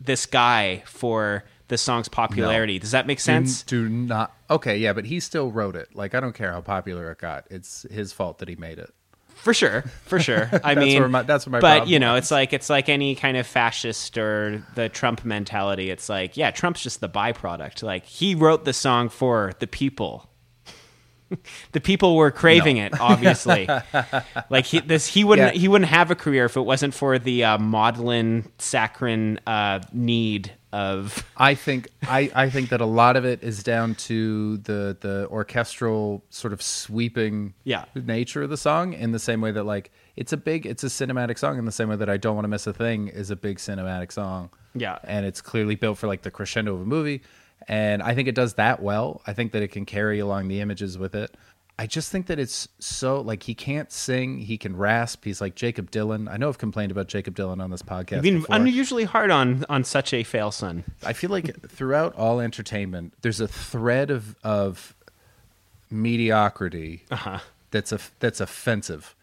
this 0.00 0.26
guy 0.26 0.82
for 0.86 1.44
the 1.68 1.78
song's 1.78 2.08
popularity. 2.08 2.78
Does 2.78 2.90
that 2.92 3.06
make 3.06 3.20
sense? 3.20 3.62
Do, 3.62 3.88
do 3.88 3.94
not. 3.94 4.34
Okay, 4.50 4.76
yeah, 4.78 4.92
but 4.92 5.04
he 5.06 5.20
still 5.20 5.50
wrote 5.50 5.76
it. 5.76 5.94
Like 5.94 6.14
I 6.14 6.20
don't 6.20 6.34
care 6.34 6.52
how 6.52 6.60
popular 6.60 7.10
it 7.10 7.18
got. 7.18 7.46
It's 7.50 7.86
his 7.90 8.12
fault 8.12 8.38
that 8.38 8.48
he 8.48 8.56
made 8.56 8.78
it. 8.78 8.92
For 9.44 9.52
sure, 9.54 9.82
for 10.06 10.18
sure. 10.18 10.48
I 10.64 10.74
That's 10.74 10.78
mean, 10.78 11.00
where 11.00 11.08
my- 11.08 11.22
that's 11.22 11.46
where 11.46 11.52
my 11.52 11.60
But 11.60 11.86
you 11.86 11.98
know, 11.98 12.12
lies. 12.14 12.22
it's 12.24 12.30
like 12.30 12.52
it's 12.54 12.70
like 12.70 12.88
any 12.88 13.14
kind 13.14 13.36
of 13.36 13.46
fascist 13.46 14.16
or 14.18 14.66
the 14.74 14.88
Trump 14.88 15.22
mentality. 15.24 15.90
It's 15.90 16.08
like, 16.08 16.36
yeah, 16.36 16.50
Trump's 16.50 16.82
just 16.82 17.00
the 17.00 17.08
byproduct. 17.10 17.82
Like 17.82 18.06
he 18.06 18.34
wrote 18.34 18.64
the 18.64 18.72
song 18.72 19.10
for 19.10 19.52
the 19.58 19.66
people. 19.66 20.28
the 21.72 21.80
people 21.80 22.16
were 22.16 22.30
craving 22.30 22.78
it, 22.78 22.98
obviously. 23.00 23.68
like 24.50 24.64
he 24.64 24.80
this 24.80 25.06
he 25.06 25.24
wouldn't 25.24 25.54
Yeah. 25.54 25.60
he 25.60 25.68
wouldn't 25.68 25.90
have 25.90 26.10
a 26.10 26.14
career 26.14 26.46
if 26.46 26.56
it 26.56 26.62
wasn't 26.62 26.94
for 26.94 27.18
the 27.18 27.44
uh, 27.44 27.58
maudlin 27.58 28.50
saccharine 28.58 29.38
uh, 29.46 29.80
need 29.92 30.52
of 30.74 31.24
I 31.36 31.54
think 31.54 31.88
I, 32.02 32.30
I 32.34 32.50
think 32.50 32.70
that 32.70 32.80
a 32.80 32.86
lot 32.86 33.16
of 33.16 33.24
it 33.24 33.42
is 33.44 33.62
down 33.62 33.94
to 34.10 34.56
the 34.58 34.96
the 35.00 35.28
orchestral 35.30 36.24
sort 36.30 36.52
of 36.52 36.60
sweeping 36.60 37.54
Yeah. 37.62 37.84
nature 37.94 38.42
of 38.42 38.50
the 38.50 38.56
song 38.56 38.92
in 38.92 39.12
the 39.12 39.18
same 39.20 39.40
way 39.40 39.52
that 39.52 39.62
like 39.64 39.92
it's 40.16 40.32
a 40.32 40.36
big 40.36 40.66
it's 40.66 40.82
a 40.82 40.88
cinematic 40.88 41.38
song 41.38 41.58
in 41.58 41.64
the 41.64 41.72
same 41.72 41.88
way 41.88 41.96
that 41.96 42.10
I 42.10 42.16
don't 42.16 42.34
want 42.34 42.44
to 42.44 42.48
miss 42.48 42.66
a 42.66 42.72
thing 42.72 43.06
is 43.08 43.30
a 43.30 43.36
big 43.36 43.58
cinematic 43.58 44.10
song. 44.10 44.50
Yeah. 44.74 44.98
And 45.04 45.24
it's 45.24 45.40
clearly 45.40 45.76
built 45.76 45.96
for 45.98 46.08
like 46.08 46.22
the 46.22 46.30
crescendo 46.32 46.74
of 46.74 46.80
a 46.80 46.84
movie 46.84 47.22
and 47.68 48.02
I 48.02 48.14
think 48.14 48.26
it 48.28 48.34
does 48.34 48.54
that 48.54 48.82
well. 48.82 49.22
I 49.26 49.32
think 49.32 49.52
that 49.52 49.62
it 49.62 49.68
can 49.68 49.86
carry 49.86 50.18
along 50.18 50.48
the 50.48 50.60
images 50.60 50.98
with 50.98 51.14
it. 51.14 51.36
I 51.76 51.86
just 51.88 52.12
think 52.12 52.26
that 52.26 52.38
it's 52.38 52.68
so 52.78 53.20
like 53.20 53.42
he 53.42 53.54
can't 53.54 53.90
sing, 53.90 54.38
he 54.38 54.56
can 54.56 54.76
rasp. 54.76 55.24
He's 55.24 55.40
like 55.40 55.56
Jakob 55.56 55.90
Dylan. 55.90 56.30
I 56.30 56.36
know 56.36 56.48
I've 56.48 56.56
complained 56.58 56.92
about 56.92 57.08
Jakob 57.08 57.34
Dylan 57.34 57.60
on 57.60 57.70
this 57.70 57.82
podcast. 57.82 58.18
I've 58.18 58.22
been 58.22 58.40
before. 58.42 58.54
unusually 58.56 59.04
hard 59.04 59.30
on 59.32 59.64
on 59.68 59.82
such 59.82 60.12
a 60.14 60.22
fail 60.22 60.52
son. 60.52 60.84
I 61.04 61.12
feel 61.14 61.30
like 61.30 61.68
throughout 61.68 62.14
all 62.14 62.38
entertainment, 62.40 63.14
there's 63.22 63.40
a 63.40 63.48
thread 63.48 64.10
of 64.12 64.36
of 64.44 64.94
mediocrity 65.90 67.04
Uh-huh. 67.10 67.38
that's 67.70 67.92
a 67.92 67.98
that's 68.20 68.40
offensive 68.40 69.14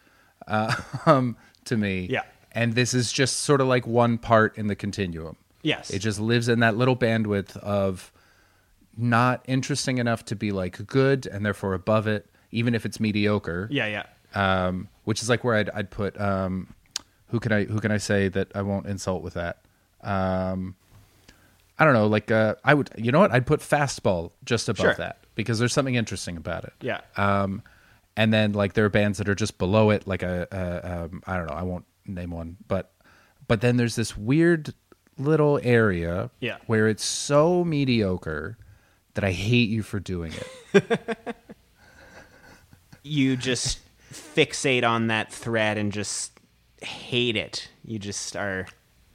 uh, 0.48 0.76
um, 1.06 1.38
to 1.66 1.78
me. 1.78 2.08
Yeah. 2.10 2.24
and 2.52 2.76
this 2.76 2.94
is 2.94 3.12
just 3.12 3.38
sort 3.38 3.62
of 3.62 3.68
like 3.68 3.88
one 3.88 4.18
part 4.18 4.58
in 4.58 4.68
the 4.68 4.76
continuum. 4.76 5.38
Yes. 5.64 5.92
it 5.92 6.00
just 6.00 6.20
lives 6.20 6.50
in 6.50 6.60
that 6.62 6.76
little 6.76 6.96
bandwidth 6.98 7.56
of 7.58 8.12
not 8.98 9.44
interesting 9.48 10.00
enough 10.00 10.26
to 10.26 10.36
be 10.36 10.52
like 10.52 10.86
good 10.88 11.28
and 11.28 11.46
therefore 11.46 11.76
above 11.76 12.08
it, 12.08 12.26
even 12.52 12.76
if 12.76 12.86
it's 12.86 13.00
mediocre 13.00 13.68
Yeah, 13.72 13.88
yeah. 13.88 14.66
um, 14.66 14.88
which 15.04 15.22
is 15.22 15.30
like 15.30 15.44
where 15.44 15.56
I'd, 15.56 15.70
I'd 15.72 15.90
put 15.90 16.20
um, 16.20 16.74
who 17.28 17.40
can 17.40 17.52
I 17.52 17.64
who 17.66 17.80
can 17.80 17.92
I 17.92 17.98
say 17.98 18.28
that 18.30 18.50
I 18.56 18.62
won't 18.62 18.86
insult 18.88 19.24
with 19.24 19.34
that. 19.36 19.60
Um, 20.02 20.76
I 21.80 21.86
don't 21.86 21.94
know, 21.94 22.08
like 22.08 22.30
uh, 22.30 22.56
I 22.64 22.74
would, 22.74 22.90
you 22.98 23.12
know 23.12 23.20
what? 23.20 23.32
I'd 23.32 23.46
put 23.48 23.60
fastball 23.62 24.32
just 24.46 24.70
above 24.70 24.84
Sure. 24.84 24.94
that 24.96 25.18
because 25.36 25.58
there's 25.58 25.74
something 25.74 25.96
interesting 25.96 26.38
about 26.38 26.64
it. 26.66 26.74
Yeah. 26.82 27.02
Um, 27.18 27.64
and 28.16 28.32
then 28.34 28.54
like 28.54 28.74
there 28.74 28.86
are 28.86 28.90
bands 28.90 29.18
that 29.18 29.28
are 29.30 29.36
just 29.36 29.58
below 29.58 29.90
it, 29.90 30.06
like 30.08 30.22
a, 30.22 30.48
a 30.52 31.04
um, 31.06 31.24
I 31.26 31.38
don't 31.38 31.48
know, 31.48 31.56
I 31.56 31.64
won't 31.64 31.86
name 32.06 32.32
one, 32.32 32.58
but 32.68 32.92
but 33.48 33.62
then 33.62 33.78
there's 33.78 33.96
this 33.96 34.16
weird 34.18 34.74
little 35.18 35.60
area 35.64 36.30
Yeah. 36.40 36.58
where 36.68 36.88
it's 36.88 37.04
so 37.06 37.64
mediocre 37.64 38.58
that 39.14 39.24
I 39.24 39.32
hate 39.32 39.70
you 39.70 39.82
for 39.84 40.00
doing 40.00 40.34
it. 40.74 41.36
you 43.04 43.38
just 43.38 43.80
fixate 44.12 44.84
on 44.84 45.08
that 45.08 45.32
thread 45.32 45.78
and 45.78 45.92
just 45.92 46.40
hate 46.82 47.36
it. 47.36 47.70
You 47.86 48.00
just 48.00 48.36
are, 48.36 48.68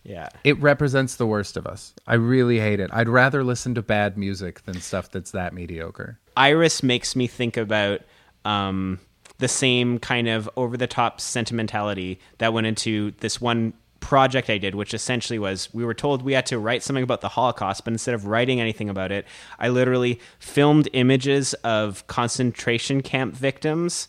yeah. 0.04 0.28
it 0.44 0.58
represents 0.60 1.16
the 1.16 1.26
worst 1.26 1.56
of 1.56 1.66
us. 1.66 1.94
I 2.06 2.14
really 2.14 2.58
hate 2.58 2.80
it. 2.80 2.90
I'd 2.92 3.08
rather 3.08 3.44
listen 3.44 3.74
to 3.74 3.82
bad 3.82 4.16
music 4.16 4.62
than 4.64 4.80
stuff 4.80 5.10
that's 5.10 5.32
that 5.32 5.52
mediocre. 5.52 6.18
Iris 6.36 6.82
makes 6.82 7.16
me 7.16 7.26
think 7.26 7.56
about 7.56 8.00
um, 8.44 9.00
the 9.38 9.48
same 9.48 9.98
kind 9.98 10.28
of 10.28 10.48
over 10.56 10.76
the 10.76 10.86
top 10.86 11.20
sentimentality 11.20 12.20
that 12.38 12.52
went 12.52 12.66
into 12.66 13.12
this 13.20 13.40
one 13.40 13.72
project 14.06 14.48
I 14.48 14.56
did, 14.56 14.76
which 14.76 14.94
essentially 14.94 15.36
was 15.36 15.68
we 15.74 15.84
were 15.84 15.92
told 15.92 16.22
we 16.22 16.32
had 16.32 16.46
to 16.46 16.60
write 16.60 16.84
something 16.84 17.02
about 17.02 17.22
the 17.22 17.28
Holocaust, 17.28 17.82
but 17.82 17.92
instead 17.92 18.14
of 18.14 18.24
writing 18.24 18.60
anything 18.60 18.88
about 18.88 19.10
it, 19.10 19.26
I 19.58 19.68
literally 19.68 20.20
filmed 20.38 20.88
images 20.92 21.54
of 21.64 22.06
concentration 22.06 23.02
camp 23.02 23.34
victims. 23.34 24.06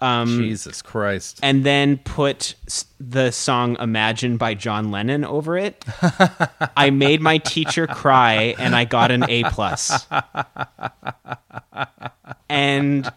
Um, 0.00 0.26
Jesus 0.42 0.82
Christ. 0.82 1.38
and 1.42 1.64
then 1.64 1.98
put 1.98 2.56
the 2.98 3.30
song 3.30 3.76
Imagine 3.78 4.36
by 4.36 4.54
John 4.54 4.90
Lennon 4.90 5.24
over 5.24 5.56
it. 5.56 5.84
I 6.76 6.90
made 6.90 7.20
my 7.22 7.38
teacher 7.38 7.86
cry 7.86 8.56
and 8.58 8.74
I 8.74 8.84
got 8.84 9.12
an 9.12 9.24
A 9.30 9.44
plus. 9.44 10.06
And 12.48 13.10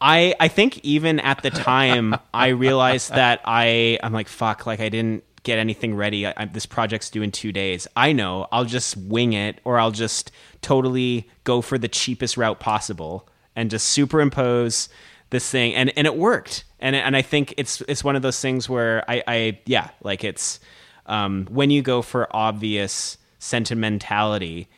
I 0.00 0.34
I 0.40 0.48
think 0.48 0.78
even 0.84 1.20
at 1.20 1.42
the 1.42 1.50
time 1.50 2.16
I 2.34 2.48
realized 2.48 3.10
that 3.14 3.40
I 3.44 3.98
I'm 4.02 4.12
like 4.12 4.28
fuck 4.28 4.66
like 4.66 4.80
I 4.80 4.88
didn't 4.88 5.24
get 5.48 5.58
anything 5.58 5.94
ready. 5.94 6.26
I, 6.26 6.34
I, 6.36 6.44
this 6.44 6.66
project's 6.66 7.10
due 7.10 7.22
in 7.22 7.32
2 7.32 7.52
days. 7.52 7.88
I 7.96 8.12
know, 8.12 8.46
I'll 8.52 8.64
just 8.64 8.96
wing 8.96 9.32
it 9.32 9.60
or 9.64 9.78
I'll 9.78 9.90
just 9.90 10.30
totally 10.62 11.28
go 11.44 11.60
for 11.60 11.78
the 11.78 11.88
cheapest 11.88 12.36
route 12.36 12.60
possible 12.60 13.28
and 13.56 13.70
just 13.70 13.88
superimpose 13.88 14.88
this 15.30 15.50
thing 15.50 15.74
and 15.74 15.92
and 15.96 16.06
it 16.06 16.16
worked 16.16 16.64
and 16.80 16.96
and 16.96 17.16
I 17.16 17.22
think 17.22 17.54
it's 17.56 17.82
it's 17.82 18.02
one 18.02 18.16
of 18.16 18.22
those 18.22 18.40
things 18.40 18.68
where 18.68 19.04
I 19.10 19.22
I 19.26 19.60
yeah 19.66 19.90
like 20.02 20.24
it's 20.24 20.60
um, 21.06 21.46
when 21.50 21.70
you 21.70 21.82
go 21.82 22.02
for 22.02 22.34
obvious 22.34 23.18
sentimentality 23.38 24.68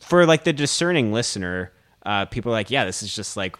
for 0.00 0.26
like 0.26 0.44
the 0.44 0.52
discerning 0.52 1.12
listener 1.12 1.72
uh, 2.04 2.24
people 2.24 2.50
are 2.50 2.54
like 2.54 2.70
yeah 2.70 2.84
this 2.84 3.02
is 3.02 3.14
just 3.14 3.36
like 3.36 3.56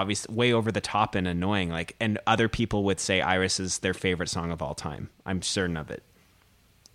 obvious 0.00 0.28
way 0.28 0.52
over 0.52 0.70
the 0.72 0.80
top 0.80 1.14
and 1.14 1.26
annoying 1.26 1.68
like 1.70 1.94
and 2.00 2.18
other 2.26 2.48
people 2.48 2.84
would 2.84 3.00
say 3.00 3.20
Iris 3.20 3.58
is 3.60 3.78
their 3.80 3.94
favorite 3.94 4.28
song 4.28 4.50
of 4.50 4.60
all 4.62 4.74
time 4.74 5.08
I'm 5.24 5.40
certain 5.42 5.76
of 5.76 5.90
it 5.90 6.02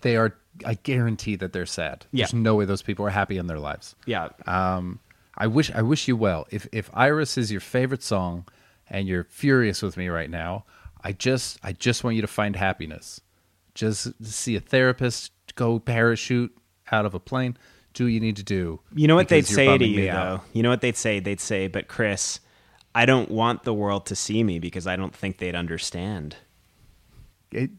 They 0.02 0.15
are 0.15 0.36
I 0.65 0.73
guarantee 0.76 1.36
that 1.38 1.53
they're 1.53 1.65
sad. 1.65 2.06
Yeah. 2.11 2.26
There's 2.26 2.34
no 2.34 2.56
way 2.56 2.65
those 2.65 2.82
people 2.82 3.06
are 3.06 3.10
happy 3.22 3.38
in 3.38 3.48
their 3.48 3.60
lives. 3.60 3.95
yeah 4.06 4.30
Um, 4.45 4.99
I 5.38 5.48
wish 5.48 5.72
I 5.72 5.82
wish 5.82 6.07
you 6.10 6.15
well. 6.18 6.45
If 6.52 6.68
if 6.72 6.90
Iris 6.94 7.38
is 7.38 7.52
your 7.52 7.61
favorite 7.61 8.03
song 8.03 8.45
and 8.90 9.07
you're 9.07 9.23
furious 9.23 9.82
with 9.82 9.95
me 9.95 10.10
right 10.10 10.30
now, 10.30 10.65
I 11.03 11.14
just 11.14 11.57
I 11.64 11.72
just 11.72 12.03
want 12.03 12.15
you 12.18 12.22
to 12.22 12.28
find 12.28 12.56
happiness. 12.56 13.22
Just 13.73 14.11
see 14.26 14.56
a 14.57 14.60
therapist, 14.60 15.32
go 15.56 15.80
parachute 15.80 16.52
out 16.91 17.06
of 17.06 17.14
a 17.15 17.19
plane, 17.19 17.57
do 17.94 18.03
what 18.03 18.11
you 18.14 18.19
need 18.19 18.36
to 18.36 18.44
do. 18.44 18.82
You 18.94 19.07
know 19.07 19.15
what 19.15 19.30
they'd 19.30 19.48
say 19.48 19.78
to 19.78 19.86
you 19.86 20.07
though. 20.07 20.11
out. 20.11 20.45
You 20.52 20.64
know 20.64 20.69
what 20.69 20.82
they'd 20.82 20.98
say? 20.98 21.22
They'd 21.22 21.40
say, 21.40 21.68
"But 21.68 21.88
Chris, 21.88 22.41
I 22.93 23.05
don't 23.05 23.31
want 23.31 23.63
the 23.63 23.73
world 23.73 24.05
to 24.07 24.15
see 24.15 24.43
me 24.43 24.59
because 24.59 24.88
I 24.88 24.95
don't 24.95 25.15
think 25.15 25.38
they'd 25.38 25.55
understand." 25.55 26.35
It, 27.51 27.72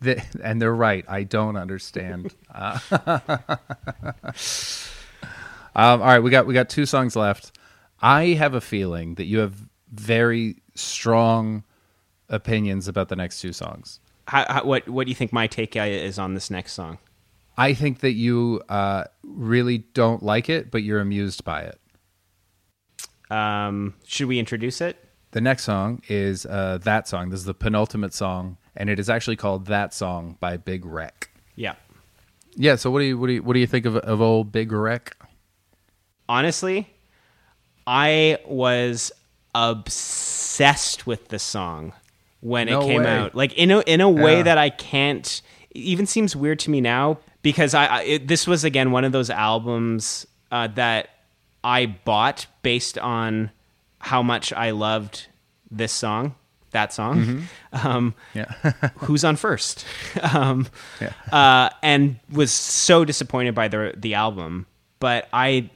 and 0.43 0.61
they're 0.61 0.75
right. 0.75 1.05
I 1.09 1.25
don't 1.25 1.57
understand. 1.57 2.35
Uh, 2.55 2.79
um, 5.75 6.03
all 6.03 6.07
right, 6.07 6.19
we 6.19 6.31
got 6.31 6.47
we 6.47 6.53
got 6.53 6.69
two 6.69 6.85
songs 6.85 7.17
left. 7.17 7.57
I 8.03 8.35
have 8.35 8.53
a 8.53 8.61
feeling 8.61 9.15
that 9.15 9.25
you 9.25 9.39
have 9.39 9.55
very 9.91 10.57
strong 10.75 11.65
opinions 12.29 12.89
about 12.89 13.09
the 13.09 13.17
next 13.17 13.41
two 13.41 13.55
songs. 13.55 14.01
How, 14.29 14.45
how, 14.53 14.65
what 14.65 14.87
What 14.89 15.07
do 15.07 15.11
you 15.11 15.15
think 15.15 15.33
my 15.33 15.47
take 15.47 15.75
is 15.77 16.19
on 16.19 16.35
this 16.35 16.51
next 16.51 16.73
song? 16.73 16.99
I 17.57 17.75
think 17.75 18.01
that 18.01 18.13
you 18.13 18.63
uh, 18.69 19.05
really 19.23 19.79
don't 19.79 20.23
like 20.23 20.49
it, 20.49 20.71
but 20.71 20.83
you're 20.83 21.01
amused 21.01 21.45
by 21.45 21.63
it. 21.63 21.81
Um, 23.31 23.95
should 24.05 24.29
we 24.29 24.39
introduce 24.39 24.81
it? 24.81 25.02
The 25.33 25.41
next 25.41 25.65
song 25.65 26.03
is 26.09 26.47
uh, 26.47 26.79
that 26.83 27.09
song. 27.09 27.31
This 27.31 27.41
is 27.41 27.47
the 27.47 27.55
penultimate 27.55 28.15
song, 28.15 28.57
and 28.77 28.89
it 28.91 28.99
is 29.01 29.09
actually 29.11 29.37
called 29.37 29.67
"That 29.67 29.93
Song" 29.95 30.37
by 30.41 30.57
Big 30.57 30.85
Wreck. 30.85 31.31
Yeah. 31.57 31.75
Yeah. 32.55 32.77
So 32.77 32.91
what 32.91 32.99
do 33.01 33.07
you 33.07 33.19
what 33.19 33.27
do 33.29 33.33
you 33.35 33.43
what 33.43 33.55
do 33.55 33.61
you 33.61 33.67
think 33.67 33.87
of 33.87 33.97
of 33.97 34.21
old 34.21 34.53
Big 34.53 34.71
Wreck? 34.73 35.17
Honestly, 36.29 36.89
I 37.87 38.39
was 38.47 39.11
obsessed 39.55 41.07
with 41.07 41.29
the 41.29 41.39
song 41.39 41.93
when 42.41 42.67
No 42.69 42.81
it 42.83 42.87
came 42.87 43.03
way. 43.03 43.09
out. 43.09 43.35
Like 43.35 43.53
in 43.55 43.71
a 43.71 43.81
in 43.81 44.01
a 44.01 44.09
way 44.11 44.39
Yeah. 44.39 44.43
that 44.45 44.59
I 44.59 44.71
can't 44.71 45.43
it 45.71 45.79
even 45.79 46.07
seems 46.07 46.35
weird 46.37 46.59
to 46.61 46.71
me 46.71 46.81
now 46.81 47.19
because 47.43 47.75
I, 47.75 47.87
I 47.87 48.03
it, 48.03 48.29
this 48.29 48.47
was 48.47 48.65
again 48.65 48.91
one 48.93 49.05
of 49.05 49.13
those 49.13 49.31
albums 49.31 50.27
uh, 50.51 50.69
that 50.69 51.09
I 51.65 51.87
bought 51.87 52.47
based 52.63 52.99
on 52.99 53.51
how 54.03 54.23
much 54.23 54.53
I 54.53 54.73
loved 54.73 55.29
this 55.71 55.93
song, 55.93 56.35
that 56.73 56.93
song. 56.93 57.47
Um, 57.73 58.15
Yeah. 58.35 58.53
who's 58.97 59.25
on 59.25 59.37
first 59.37 59.87
um, 60.35 60.67
uh, 61.31 61.71
and 61.83 62.17
was 62.31 62.53
so 62.53 63.05
disappointed 63.05 63.55
by 63.55 63.69
the 63.69 63.95
the 63.97 64.15
album 64.15 64.67
but 65.01 65.29
i 65.33 65.71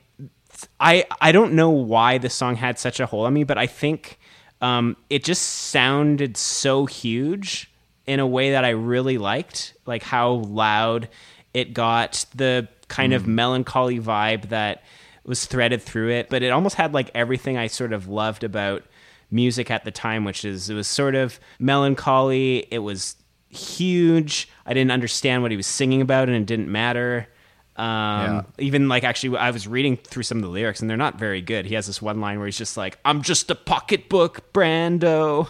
i 0.81 1.05
i 1.21 1.33
don't 1.33 1.53
know 1.53 1.71
why 1.71 2.19
the 2.19 2.31
song 2.31 2.57
had 2.57 2.79
such 2.79 3.01
a 3.01 3.07
hold 3.07 3.27
on 3.27 3.33
me 3.35 3.45
but 3.45 3.59
i 3.59 3.67
think 3.67 4.19
um, 4.61 4.97
it 5.11 5.23
just 5.25 5.43
sounded 5.43 6.37
so 6.37 6.87
huge 6.87 7.71
in 8.07 8.21
a 8.21 8.27
way 8.27 8.53
that 8.53 8.65
i 8.65 8.71
really 8.71 9.19
liked 9.19 9.75
like 9.87 10.03
how 10.03 10.33
loud 10.33 11.09
it 11.53 11.75
got 11.75 12.25
the 12.35 12.69
kind 12.89 13.13
of 13.13 13.27
melancholy 13.27 13.99
vibe 14.01 14.49
that 14.51 14.83
was 15.29 15.45
threaded 15.47 15.83
through 15.83 16.11
it 16.11 16.29
but 16.29 16.43
it 16.43 16.51
almost 16.51 16.77
had 16.77 16.95
like 16.95 17.11
everything 17.15 17.57
i 17.59 17.67
sort 17.67 17.93
of 17.93 18.09
loved 18.09 18.45
about 18.45 18.83
music 19.29 19.73
at 19.73 19.85
the 19.85 19.91
time, 19.91 20.25
which 20.25 20.45
is 20.45 20.71
it 20.71 20.75
was 20.75 20.87
sort 20.87 21.17
of 21.17 21.41
melancholy. 21.59 22.65
It 22.71 22.79
was 22.79 23.17
huge. 23.49 24.49
I 24.65 24.73
didn't 24.73 24.93
understand 24.93 25.43
what 25.43 25.51
he 25.51 25.57
was 25.57 25.67
singing 25.67 26.01
about, 26.01 26.29
and 26.29 26.37
it 26.37 26.47
didn't 26.47 26.71
matter. 26.71 27.27
Um, 27.75 27.87
Yeah. 27.87 28.43
Even 28.59 28.89
like 28.89 29.03
actually, 29.03 29.37
I 29.37 29.51
was 29.51 29.67
reading 29.67 29.97
through 29.97 30.23
some 30.23 30.39
of 30.39 30.43
the 30.45 30.49
lyrics, 30.49 30.81
and 30.81 30.89
they're 30.89 30.97
not 30.97 31.19
very 31.19 31.43
good. 31.43 31.67
He 31.67 31.75
has 31.75 31.89
this 31.89 32.01
one 32.01 32.21
line 32.21 32.39
where 32.39 32.47
he's 32.47 32.57
just 32.57 32.77
like, 32.77 32.99
"I'm 33.05 33.23
just 33.23 33.51
a 33.51 33.57
pocketbook, 33.57 34.53
Brando." 34.53 35.49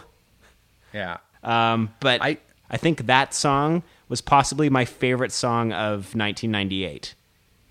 yeah. 0.91 1.17
Um, 1.43 1.93
but 1.99 2.19
I- 2.23 2.27
I 2.29 2.37
I 2.71 2.77
think 2.77 3.05
that 3.05 3.33
song 3.35 3.83
was 4.09 4.21
possibly 4.21 4.69
my 4.71 4.85
favorite 4.85 5.31
song 5.31 5.71
of 5.71 6.15
1998. 6.15 7.13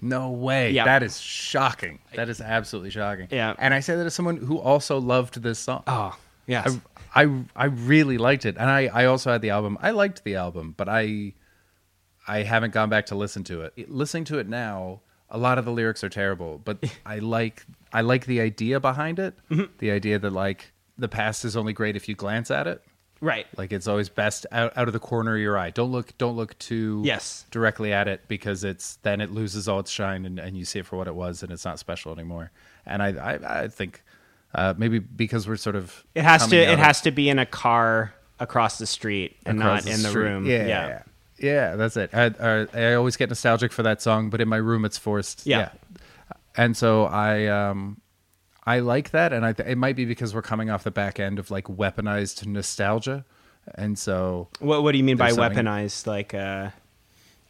No 0.09 0.31
way. 0.31 0.71
Yeah. 0.71 0.85
That 0.85 1.03
is 1.03 1.21
shocking. 1.21 1.99
That 2.15 2.29
is 2.29 2.41
absolutely 2.41 2.91
shocking. 2.91 3.29
Yeah. 3.31 3.55
And 3.59 3.73
I 3.75 3.81
say 3.81 3.97
that 3.97 4.07
as 4.07 4.15
someone 4.15 4.37
who 4.37 4.59
also 4.59 4.99
loved 4.99 5.43
this 5.43 5.59
song. 5.59 5.83
Oh 5.87 6.17
yes, 6.47 6.79
I, 7.15 7.25
I 7.25 7.45
I 7.55 7.65
really 7.67 8.19
liked 8.19 8.45
it, 8.47 8.57
and 8.59 8.71
I, 8.71 8.87
I 8.87 9.05
also 9.07 9.33
had 9.33 9.43
the 9.43 9.51
album. 9.51 9.79
I 9.81 9.91
liked 9.91 10.23
the 10.25 10.37
album, 10.37 10.75
but 10.77 10.89
I 10.89 11.35
I 12.29 12.43
haven't 12.43 12.73
gone 12.73 12.89
back 12.89 13.07
to 13.07 13.15
listen 13.15 13.45
to 13.45 13.63
it. 13.63 13.73
It- 13.77 13.91
Listening 13.91 14.25
to 14.25 14.39
it 14.39 14.49
now, 14.49 15.01
a 15.31 15.39
lot 15.39 15.59
of 15.59 15.65
the 15.65 15.73
lyrics 15.73 16.03
are 16.05 16.09
terrible, 16.09 16.59
but 16.65 16.79
I 17.07 17.19
like 17.19 17.65
I 17.93 18.01
like 18.03 18.27
the 18.27 18.41
idea 18.41 18.81
behind 18.81 19.19
it. 19.19 19.35
Mm-hmm. 19.51 19.73
The 19.79 19.91
idea 19.91 20.19
that 20.19 20.31
like 20.33 20.73
the 20.99 21.09
past 21.09 21.45
is 21.45 21.57
only 21.57 21.73
great 21.73 21.97
if 21.97 22.09
you 22.09 22.15
glance 22.15 22.51
at 22.51 22.67
it. 22.67 22.83
Right. 23.21 23.47
Like 23.57 23.73
it's 23.73 23.87
always 23.89 24.09
best 24.09 24.47
out, 24.53 24.73
out 24.77 24.89
of 24.89 24.93
the 24.93 24.99
corner 25.01 25.35
of 25.35 25.41
your 25.41 25.57
eye. 25.59 25.71
Don't 25.71 25.93
look 25.93 26.17
don't 26.19 26.37
look 26.37 26.59
too 26.59 27.03
Yes. 27.05 27.45
directly 27.51 27.93
at 27.93 28.09
it 28.09 28.29
because 28.29 28.65
it's 28.65 28.97
then 29.03 29.21
it 29.21 29.31
loses 29.31 29.69
all 29.69 29.81
its 29.81 29.91
shine 29.91 30.25
and, 30.27 30.39
and 30.39 30.57
you 30.57 30.65
see 30.65 30.79
it 30.79 30.87
for 30.87 30.97
what 30.97 31.07
it 31.09 31.15
was 31.15 31.43
and 31.43 31.51
it's 31.53 31.65
not 31.65 31.79
special 31.79 32.13
anymore. 32.13 32.51
And 32.85 33.03
I 33.03 33.09
I, 33.09 33.63
I 33.63 33.69
think 33.69 34.03
uh, 34.55 34.75
maybe 34.77 34.99
because 34.99 35.47
we're 35.49 35.57
sort 35.57 35.77
of 35.77 36.05
It 36.15 36.23
has 36.25 36.47
to. 36.49 36.57
It 36.57 36.75
of- 36.75 36.79
has 36.79 37.01
to 37.03 37.11
be 37.11 37.29
in 37.29 37.39
a 37.39 37.47
car 37.47 38.15
across 38.39 38.79
the 38.79 38.87
street 38.87 39.37
and 39.47 39.59
not 39.59 39.87
in 39.87 40.03
the 40.03 40.09
street. 40.11 40.23
room. 40.23 40.47
Yeah, 40.47 40.67
yeah, 40.67 40.89
yeah. 40.89 41.03
Yeah, 41.39 41.77
that's 41.77 41.97
it. 41.99 42.11
I, 42.15 42.27
I, 42.41 42.67
I 42.73 42.95
always 42.95 43.17
get 43.19 43.29
nostalgic 43.29 43.71
for 43.73 43.83
that 43.83 44.01
song, 44.01 44.31
but 44.31 44.41
in 44.41 44.49
my 44.49 44.57
room 44.57 44.85
it's 44.87 44.97
forced. 44.97 45.47
Yeah. 45.47 45.71
And 46.57 46.75
so 46.77 47.05
I 47.05 47.47
um 47.47 48.01
I 48.67 48.81
like 48.81 49.11
that, 49.11 49.33
and 49.33 49.47
I 49.47 49.53
th- 49.53 49.69
it 49.69 49.79
might 49.79 49.95
be 49.97 50.05
because 50.05 50.35
we're 50.35 50.43
coming 50.43 50.71
off 50.71 50.83
the 50.85 50.91
back 50.91 51.21
end 51.21 51.39
of 51.39 51.51
like 51.51 51.65
weaponized 51.67 52.45
nostalgia, 52.47 53.25
and 53.77 53.99
so 53.99 54.49
What 54.59 54.83
What 54.83 54.93
do 54.93 54.99
you 54.99 55.05
mean 55.05 55.17
by 55.17 55.31
something- 55.31 55.65
weaponized? 55.65 56.07
Like, 56.07 56.35
uh, 56.35 56.71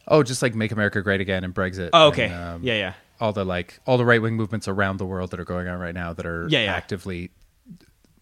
oh, 0.07 0.21
just 0.23 0.41
like 0.41 0.53
make 0.55 0.71
America 0.71 1.01
great 1.01 1.21
again 1.21 1.43
and 1.43 1.53
Brexit. 1.55 1.89
oh, 1.93 2.07
okay, 2.09 2.25
and, 2.25 2.33
um, 2.33 2.63
yeah, 2.63 2.75
yeah, 2.75 2.93
all 3.19 3.33
the 3.33 3.43
like 3.45 3.79
all 3.87 3.97
the 3.97 4.05
right 4.05 4.21
wing 4.21 4.35
movements 4.35 4.67
around 4.67 4.97
the 4.97 5.05
world 5.05 5.31
that 5.31 5.39
are 5.39 5.45
going 5.45 5.67
on 5.67 5.79
right 5.79 5.95
now 5.95 6.13
that 6.13 6.25
are 6.25 6.47
Yeah, 6.49 6.65
yeah. 6.65 6.73
actively 6.73 7.31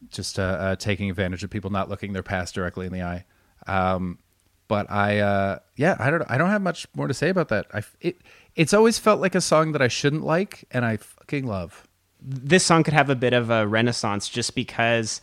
just 0.10 0.40
uh, 0.40 0.44
uh, 0.44 0.76
taking 0.78 1.10
advantage 1.10 1.44
of 1.44 1.50
people 1.50 1.70
not 1.72 1.90
looking 1.90 2.14
their 2.14 2.24
past 2.24 2.56
directly 2.56 2.86
in 2.86 2.94
the 2.94 3.02
eye. 3.02 3.26
Um, 3.68 4.20
but 4.68 4.90
I, 4.90 5.20
uh, 5.20 5.60
yeah, 5.76 5.96
I 6.00 6.10
don't, 6.12 6.24
I 6.30 6.38
don't 6.38 6.50
have 6.50 6.62
much 6.62 6.88
more 6.96 7.08
to 7.08 7.14
say 7.14 7.30
about 7.30 7.50
that. 7.50 7.66
I, 7.74 7.82
it, 8.02 8.18
it's 8.56 8.74
always 8.74 8.98
felt 9.00 9.20
like 9.20 9.36
a 9.36 9.42
song 9.42 9.72
that 9.74 9.82
I 9.82 9.88
shouldn't 9.88 10.24
like, 10.24 10.64
and 10.72 10.86
I 10.86 10.98
fucking 10.98 11.46
love. 11.46 11.88
This 12.28 12.66
song 12.66 12.84
could 12.84 12.94
have 12.94 13.10
a 13.10 13.16
bit 13.16 13.34
of 13.34 13.50
a 13.50 13.68
renaissance 13.68 14.28
just 14.28 14.56
because 14.56 15.22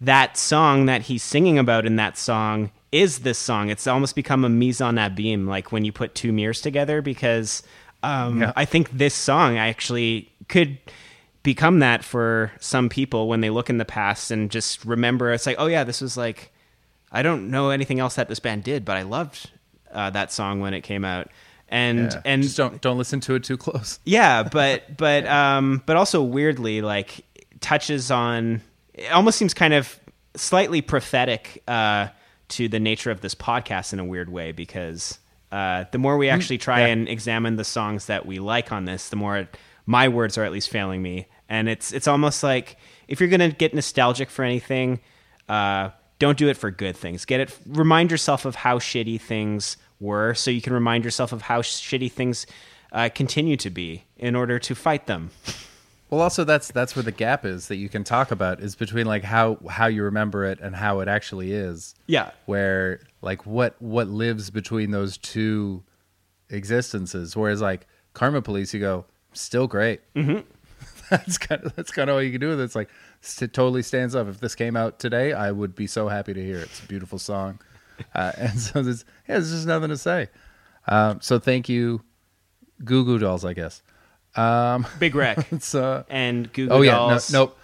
that 0.00 0.36
song 0.36 0.86
that 0.86 1.02
he's 1.02 1.22
singing 1.22 1.58
about 1.58 1.86
in 1.86 1.96
that 1.96 2.16
song 2.16 2.70
is 2.92 3.20
this 3.20 3.38
song. 3.38 3.68
It's 3.68 3.86
almost 3.86 4.14
become 4.14 4.44
a 4.44 4.48
mise 4.48 4.80
en 4.80 4.94
abîme, 4.96 5.48
like 5.48 5.72
when 5.72 5.84
you 5.84 5.92
put 5.92 6.14
two 6.14 6.32
mirrors 6.32 6.60
together, 6.60 7.02
because 7.02 7.62
um, 8.02 8.42
Yeah. 8.42 8.52
I 8.54 8.64
think 8.64 8.90
this 8.90 9.14
song 9.14 9.58
actually 9.58 10.30
could 10.48 10.78
become 11.42 11.80
that 11.80 12.04
for 12.04 12.52
some 12.60 12.88
people 12.88 13.28
when 13.28 13.40
they 13.40 13.50
look 13.50 13.68
in 13.70 13.78
the 13.78 13.84
past 13.84 14.30
and 14.30 14.50
just 14.50 14.84
remember 14.84 15.32
it's 15.32 15.46
like, 15.46 15.56
oh 15.58 15.66
yeah, 15.66 15.84
this 15.84 16.00
was 16.00 16.16
like, 16.16 16.52
I 17.10 17.22
don't 17.22 17.50
know 17.50 17.70
anything 17.70 18.00
else 18.00 18.16
that 18.16 18.28
this 18.28 18.40
band 18.40 18.64
did, 18.64 18.84
but 18.84 18.96
I 18.96 19.02
loved 19.02 19.50
uh, 19.92 20.10
that 20.10 20.32
song 20.32 20.60
when 20.60 20.74
it 20.74 20.82
came 20.82 21.04
out. 21.04 21.28
And 21.68 22.12
Yeah. 22.12 22.22
and 22.24 22.42
just 22.42 22.56
don't 22.56 22.80
don't 22.80 22.98
listen 22.98 23.20
to 23.20 23.34
it 23.34 23.44
too 23.44 23.56
close. 23.56 23.98
yeah, 24.04 24.42
but 24.44 24.96
but 24.96 25.26
um 25.26 25.82
but 25.86 25.96
also 25.96 26.22
weirdly 26.22 26.80
like 26.80 27.24
touches 27.60 28.10
on 28.10 28.60
it 28.94 29.10
almost 29.12 29.38
seems 29.38 29.52
kind 29.54 29.74
of 29.74 29.98
slightly 30.36 30.80
prophetic 30.80 31.62
uh 31.66 32.08
to 32.48 32.68
the 32.68 32.78
nature 32.78 33.10
of 33.10 33.20
this 33.20 33.34
podcast 33.34 33.92
in 33.92 33.98
a 33.98 34.04
weird 34.04 34.30
way 34.30 34.52
because 34.52 35.18
uh 35.50 35.84
the 35.90 35.98
more 35.98 36.16
we 36.16 36.28
actually 36.28 36.58
try 36.58 36.80
yeah. 36.80 36.86
and 36.86 37.08
examine 37.08 37.56
the 37.56 37.64
songs 37.64 38.06
that 38.06 38.26
we 38.26 38.38
like 38.38 38.70
on 38.70 38.84
this, 38.84 39.08
the 39.08 39.16
more 39.16 39.48
my 39.86 40.06
words 40.08 40.38
are 40.38 40.44
at 40.44 40.52
least 40.52 40.68
failing 40.70 41.02
me. 41.02 41.26
And 41.48 41.68
it's 41.68 41.92
it's 41.92 42.06
almost 42.06 42.42
like 42.44 42.76
if 43.08 43.18
you're 43.20 43.28
gonna 43.28 43.50
get 43.50 43.74
nostalgic 43.74 44.30
for 44.30 44.44
anything, 44.44 45.00
uh 45.48 45.90
don't 46.20 46.38
do 46.38 46.48
it 46.48 46.56
for 46.56 46.70
good 46.70 46.96
things. 46.96 47.24
Get 47.24 47.40
it 47.40 47.58
remind 47.66 48.10
yourself 48.12 48.44
of 48.44 48.54
how 48.54 48.78
shitty 48.78 49.20
things 49.20 49.76
were 50.00 50.34
so 50.34 50.50
you 50.50 50.60
can 50.60 50.72
remind 50.72 51.04
yourself 51.04 51.32
of 51.32 51.42
how 51.42 51.62
shitty 51.62 52.10
things 52.10 52.46
uh, 52.92 53.08
continue 53.14 53.56
to 53.56 53.70
be 53.70 54.04
in 54.16 54.34
order 54.34 54.58
to 54.58 54.74
fight 54.74 55.06
them. 55.06 55.30
Well, 56.10 56.20
also 56.20 56.44
that's 56.44 56.70
that's 56.70 56.94
where 56.94 57.02
the 57.02 57.12
gap 57.12 57.44
is 57.44 57.68
that 57.68 57.76
you 57.76 57.88
can 57.88 58.04
talk 58.04 58.30
about 58.30 58.60
is 58.60 58.76
between 58.76 59.06
like 59.06 59.24
how 59.24 59.58
how 59.68 59.86
you 59.86 60.04
remember 60.04 60.44
it 60.44 60.60
and 60.60 60.76
how 60.76 61.00
it 61.00 61.08
actually 61.08 61.52
is. 61.52 61.94
Yeah. 62.06 62.30
Where 62.46 63.00
like 63.22 63.44
what 63.44 63.74
what 63.80 64.08
lives 64.08 64.50
between 64.50 64.92
those 64.92 65.18
two 65.18 65.82
existences. 66.48 67.36
Whereas 67.36 67.60
like 67.60 67.88
Karma 68.14 68.40
Police, 68.40 68.72
you 68.72 68.80
go 68.80 69.04
still 69.32 69.66
great. 69.66 70.00
Mm-hmm. 70.14 70.40
that's 71.10 71.38
kind 71.38 71.64
of 71.64 71.74
that's 71.74 71.90
kind 71.90 72.08
of 72.08 72.16
all 72.16 72.22
you 72.22 72.30
can 72.30 72.40
do 72.40 72.50
with 72.50 72.60
it. 72.60 72.64
It's 72.64 72.76
like 72.76 72.88
it 73.40 73.52
totally 73.52 73.82
stands 73.82 74.14
up. 74.14 74.28
If 74.28 74.40
this 74.40 74.54
came 74.54 74.76
out 74.76 74.98
today, 74.98 75.32
I 75.32 75.50
would 75.50 75.74
be 75.74 75.86
so 75.86 76.08
happy 76.08 76.34
to 76.34 76.42
hear 76.42 76.58
it. 76.58 76.64
It's 76.64 76.82
a 76.82 76.86
beautiful 76.86 77.18
song, 77.18 77.58
uh, 78.14 78.32
and 78.38 78.58
so 78.58 78.82
there's 78.82 79.04
yeah, 79.28 79.34
there's 79.36 79.50
just 79.50 79.66
nothing 79.66 79.88
to 79.90 79.96
say. 79.96 80.28
Um, 80.88 81.20
so 81.20 81.38
thank 81.38 81.68
you, 81.68 82.02
Goo 82.84 83.04
Goo 83.04 83.18
Dolls. 83.18 83.44
I 83.44 83.52
guess. 83.52 83.82
Um, 84.34 84.86
Big 84.98 85.14
Wreck 85.14 85.46
it's 85.50 85.74
uh, 85.74 86.04
and 86.10 86.52
Google 86.52 86.76
Oh 86.78 86.82
yeah, 86.82 86.92
no, 86.92 87.08
Dolls. 87.08 87.32
nope. 87.32 87.58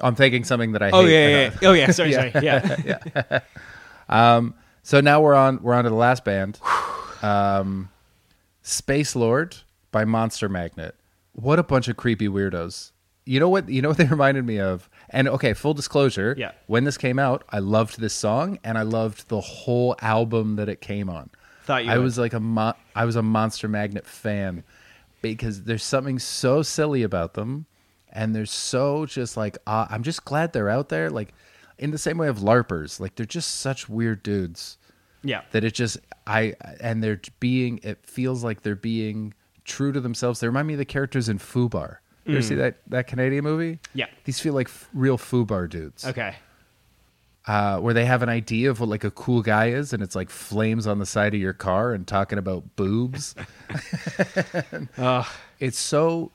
I'm 0.00 0.14
thinking 0.14 0.42
something 0.44 0.72
that 0.72 0.82
I 0.82 0.90
Oh 0.90 1.02
hate. 1.04 1.12
yeah, 1.12 1.28
yeah, 1.28 1.50
yeah. 1.60 1.68
Oh 1.68 1.72
yeah. 1.72 1.90
Sorry, 1.90 2.12
sorry. 2.14 2.32
Yeah. 2.42 3.40
Um 4.08 4.54
so 4.82 5.00
now 5.00 5.20
we're 5.20 5.34
on 5.34 5.62
we're 5.62 5.74
on 5.74 5.84
to 5.84 5.90
the 5.90 5.96
last 5.96 6.24
band, 6.24 6.58
um, 7.22 7.88
Space 8.62 9.14
Lord 9.16 9.56
by 9.92 10.04
Monster 10.04 10.48
Magnet. 10.48 10.94
What 11.32 11.58
a 11.58 11.62
bunch 11.62 11.88
of 11.88 11.96
creepy 11.96 12.28
weirdos. 12.28 12.92
You 13.24 13.40
know 13.40 13.48
what? 13.48 13.68
You 13.68 13.82
know 13.82 13.88
what 13.88 13.98
they 13.98 14.04
reminded 14.04 14.44
me 14.46 14.60
of. 14.60 14.88
And 15.14 15.28
okay, 15.28 15.54
full 15.54 15.72
disclosure. 15.74 16.34
Yeah. 16.36 16.52
When 16.66 16.84
this 16.84 16.98
came 16.98 17.18
out, 17.18 17.44
I 17.48 17.60
loved 17.60 18.00
this 18.00 18.12
song, 18.12 18.58
and 18.64 18.76
I 18.76 18.82
loved 18.82 19.28
the 19.28 19.40
whole 19.40 19.94
album 20.02 20.56
that 20.56 20.68
it 20.68 20.80
came 20.80 21.08
on. 21.08 21.30
Thought 21.64 21.84
you 21.86 21.90
I 21.92 21.96
would. 21.96 22.04
was 22.04 22.18
like 22.18 22.32
a 22.34 22.40
mo- 22.40 22.74
I 22.94 23.04
was 23.06 23.16
a 23.16 23.22
Monster 23.22 23.68
Magnet 23.68 24.06
fan 24.06 24.64
because 25.22 25.62
there's 25.62 25.84
something 25.84 26.18
so 26.18 26.62
silly 26.62 27.02
about 27.02 27.34
them, 27.34 27.66
and 28.12 28.34
they're 28.34 28.44
so 28.44 29.06
just 29.06 29.36
like 29.36 29.56
uh, 29.66 29.86
I'm 29.88 30.02
just 30.02 30.24
glad 30.24 30.52
they're 30.52 30.68
out 30.68 30.88
there. 30.90 31.08
Like 31.10 31.32
in 31.78 31.90
the 31.90 31.98
same 31.98 32.18
way 32.18 32.28
of 32.28 32.38
larpers, 32.38 33.00
like 33.00 33.14
they're 33.14 33.24
just 33.24 33.56
such 33.60 33.88
weird 33.88 34.22
dudes 34.22 34.78
Yeah. 35.22 35.42
that 35.52 35.64
it 35.64 35.74
just 35.74 35.98
I 36.26 36.54
and 36.80 37.02
they're 37.02 37.20
being 37.40 37.80
it 37.82 37.98
feels 38.04 38.44
like 38.44 38.62
they're 38.62 38.76
being 38.76 39.32
true 39.64 39.92
to 39.92 40.00
themselves. 40.00 40.40
They 40.40 40.46
remind 40.48 40.66
me 40.68 40.74
of 40.74 40.78
the 40.78 40.84
characters 40.84 41.28
in 41.28 41.38
Fubar. 41.38 41.96
You 42.24 42.34
ever 42.34 42.42
see 42.42 42.54
that 42.54 42.76
that 42.88 43.06
Canadian 43.06 43.44
movie? 43.44 43.80
Yeah. 43.94 44.06
these 44.24 44.40
feel 44.40 44.54
like 44.54 44.68
f- 44.68 44.88
real 44.94 45.18
Fubar 45.18 45.68
dudes. 45.68 46.06
Okay. 46.06 46.34
Uh, 47.46 47.78
where 47.78 47.92
they 47.92 48.06
have 48.06 48.22
an 48.22 48.30
idea 48.30 48.70
of 48.70 48.80
what 48.80 48.88
like 48.88 49.04
a 49.04 49.10
cool 49.10 49.42
guy 49.42 49.66
is, 49.66 49.92
and 49.92 50.02
it's 50.02 50.16
like 50.16 50.30
flames 50.30 50.86
on 50.86 50.98
the 50.98 51.04
side 51.04 51.34
of 51.34 51.40
your 51.40 51.52
car 51.52 51.92
and 51.92 52.06
talking 52.06 52.38
about 52.38 52.76
boobs. 52.76 53.34
Ugh. 54.96 55.26
it's 55.60 55.78
so 55.78 56.32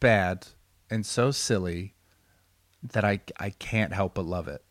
bad 0.00 0.46
and 0.90 1.06
so 1.06 1.30
silly 1.30 1.94
that 2.92 3.04
I 3.04 3.20
I 3.38 3.50
can't 3.50 3.94
help 3.94 4.14
but 4.14 4.26
love 4.26 4.48
it. 4.48 4.62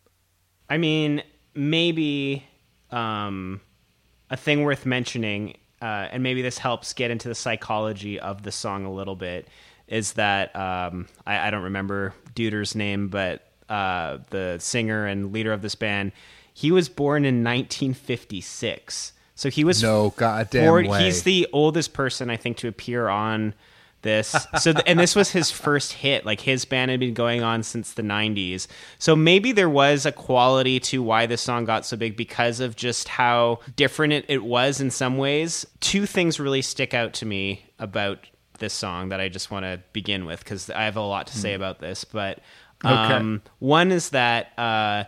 I 0.69 0.77
mean, 0.77 1.23
maybe 1.55 2.45
um, 2.91 3.61
a 4.29 4.37
thing 4.37 4.63
worth 4.63 4.85
mentioning, 4.85 5.57
uh, 5.81 6.07
and 6.11 6.23
maybe 6.23 6.41
this 6.41 6.57
helps 6.57 6.93
get 6.93 7.11
into 7.11 7.27
the 7.27 7.35
psychology 7.35 8.19
of 8.19 8.43
the 8.43 8.51
song 8.51 8.85
a 8.85 8.93
little 8.93 9.15
bit, 9.15 9.47
is 9.87 10.13
that 10.13 10.55
um, 10.55 11.07
I, 11.25 11.47
I 11.47 11.49
don't 11.51 11.63
remember 11.63 12.13
Duder's 12.35 12.75
name, 12.75 13.09
but 13.09 13.47
uh, 13.69 14.19
the 14.29 14.57
singer 14.59 15.05
and 15.05 15.31
leader 15.33 15.53
of 15.53 15.61
this 15.61 15.75
band, 15.75 16.11
he 16.53 16.71
was 16.71 16.89
born 16.89 17.25
in 17.25 17.43
1956. 17.43 19.13
So 19.35 19.49
he 19.49 19.63
was 19.63 19.81
No 19.81 20.13
goddamn 20.15 20.63
way. 20.87 21.03
He's 21.05 21.23
the 21.23 21.47
oldest 21.51 21.93
person 21.93 22.29
I 22.29 22.37
think 22.37 22.57
to 22.57 22.67
appear 22.67 23.09
on 23.09 23.53
this. 24.03 24.35
So 24.59 24.73
th- 24.73 24.83
and 24.85 24.99
this 24.99 25.15
was 25.15 25.31
his 25.31 25.49
first 25.49 25.93
hit. 25.93 26.25
Like 26.25 26.41
his 26.41 26.65
band 26.65 26.91
had 26.91 26.99
been 26.99 27.13
going 27.13 27.41
on 27.41 27.63
since 27.63 27.93
the 27.93 28.03
90s. 28.03 28.67
So 28.99 29.15
maybe 29.15 29.51
there 29.51 29.69
was 29.69 30.05
a 30.05 30.11
quality 30.11 30.79
to 30.81 31.01
why 31.01 31.25
this 31.25 31.41
song 31.41 31.65
got 31.65 31.85
so 31.85 31.97
big 31.97 32.15
because 32.15 32.59
of 32.59 32.75
just 32.75 33.07
how 33.07 33.59
different 33.75 34.13
it, 34.13 34.25
it 34.27 34.43
was 34.43 34.79
in 34.81 34.91
some 34.91 35.17
ways. 35.17 35.65
Two 35.79 36.05
things 36.05 36.39
really 36.39 36.61
stick 36.61 36.93
out 36.93 37.13
to 37.13 37.25
me 37.25 37.65
about 37.79 38.19
this 38.59 38.73
song 38.73 39.09
that 39.09 39.19
I 39.19 39.29
just 39.29 39.51
want 39.51 39.65
to 39.65 39.81
begin 39.93 40.25
with 40.25 40.39
because 40.43 40.69
I 40.69 40.83
have 40.83 40.95
a 40.97 41.01
lot 41.01 41.27
to 41.27 41.37
say 41.37 41.53
about 41.53 41.79
this, 41.79 42.03
but 42.03 42.39
um, 42.83 43.41
one 43.59 43.91
is 43.91 44.09
that 44.09 44.57
uh, 44.57 45.05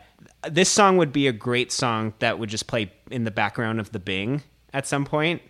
this 0.50 0.70
song 0.70 0.98
would 0.98 1.12
be 1.12 1.28
a 1.28 1.32
great 1.34 1.72
song 1.72 2.14
that 2.20 2.40
would 2.40 2.50
just 2.50 2.68
play 2.68 2.92
in 3.12 3.24
the 3.26 3.32
background 3.32 3.80
of 3.80 3.92
the 3.92 4.00
Bing 4.00 4.42
at 4.74 4.88
some 4.88 5.06
point. 5.06 5.42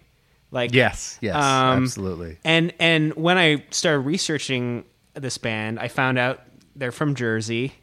Like 0.51 0.73
Yes, 0.73 1.17
yes, 1.21 1.35
um, 1.35 1.83
absolutely. 1.83 2.37
And 2.43 2.73
and 2.79 3.13
when 3.15 3.37
I 3.37 3.65
started 3.71 3.99
researching 3.99 4.85
this 5.13 5.37
band, 5.37 5.79
I 5.79 5.87
found 5.87 6.17
out 6.17 6.41
they're 6.75 6.91
from 6.91 7.15
Jersey. 7.15 7.73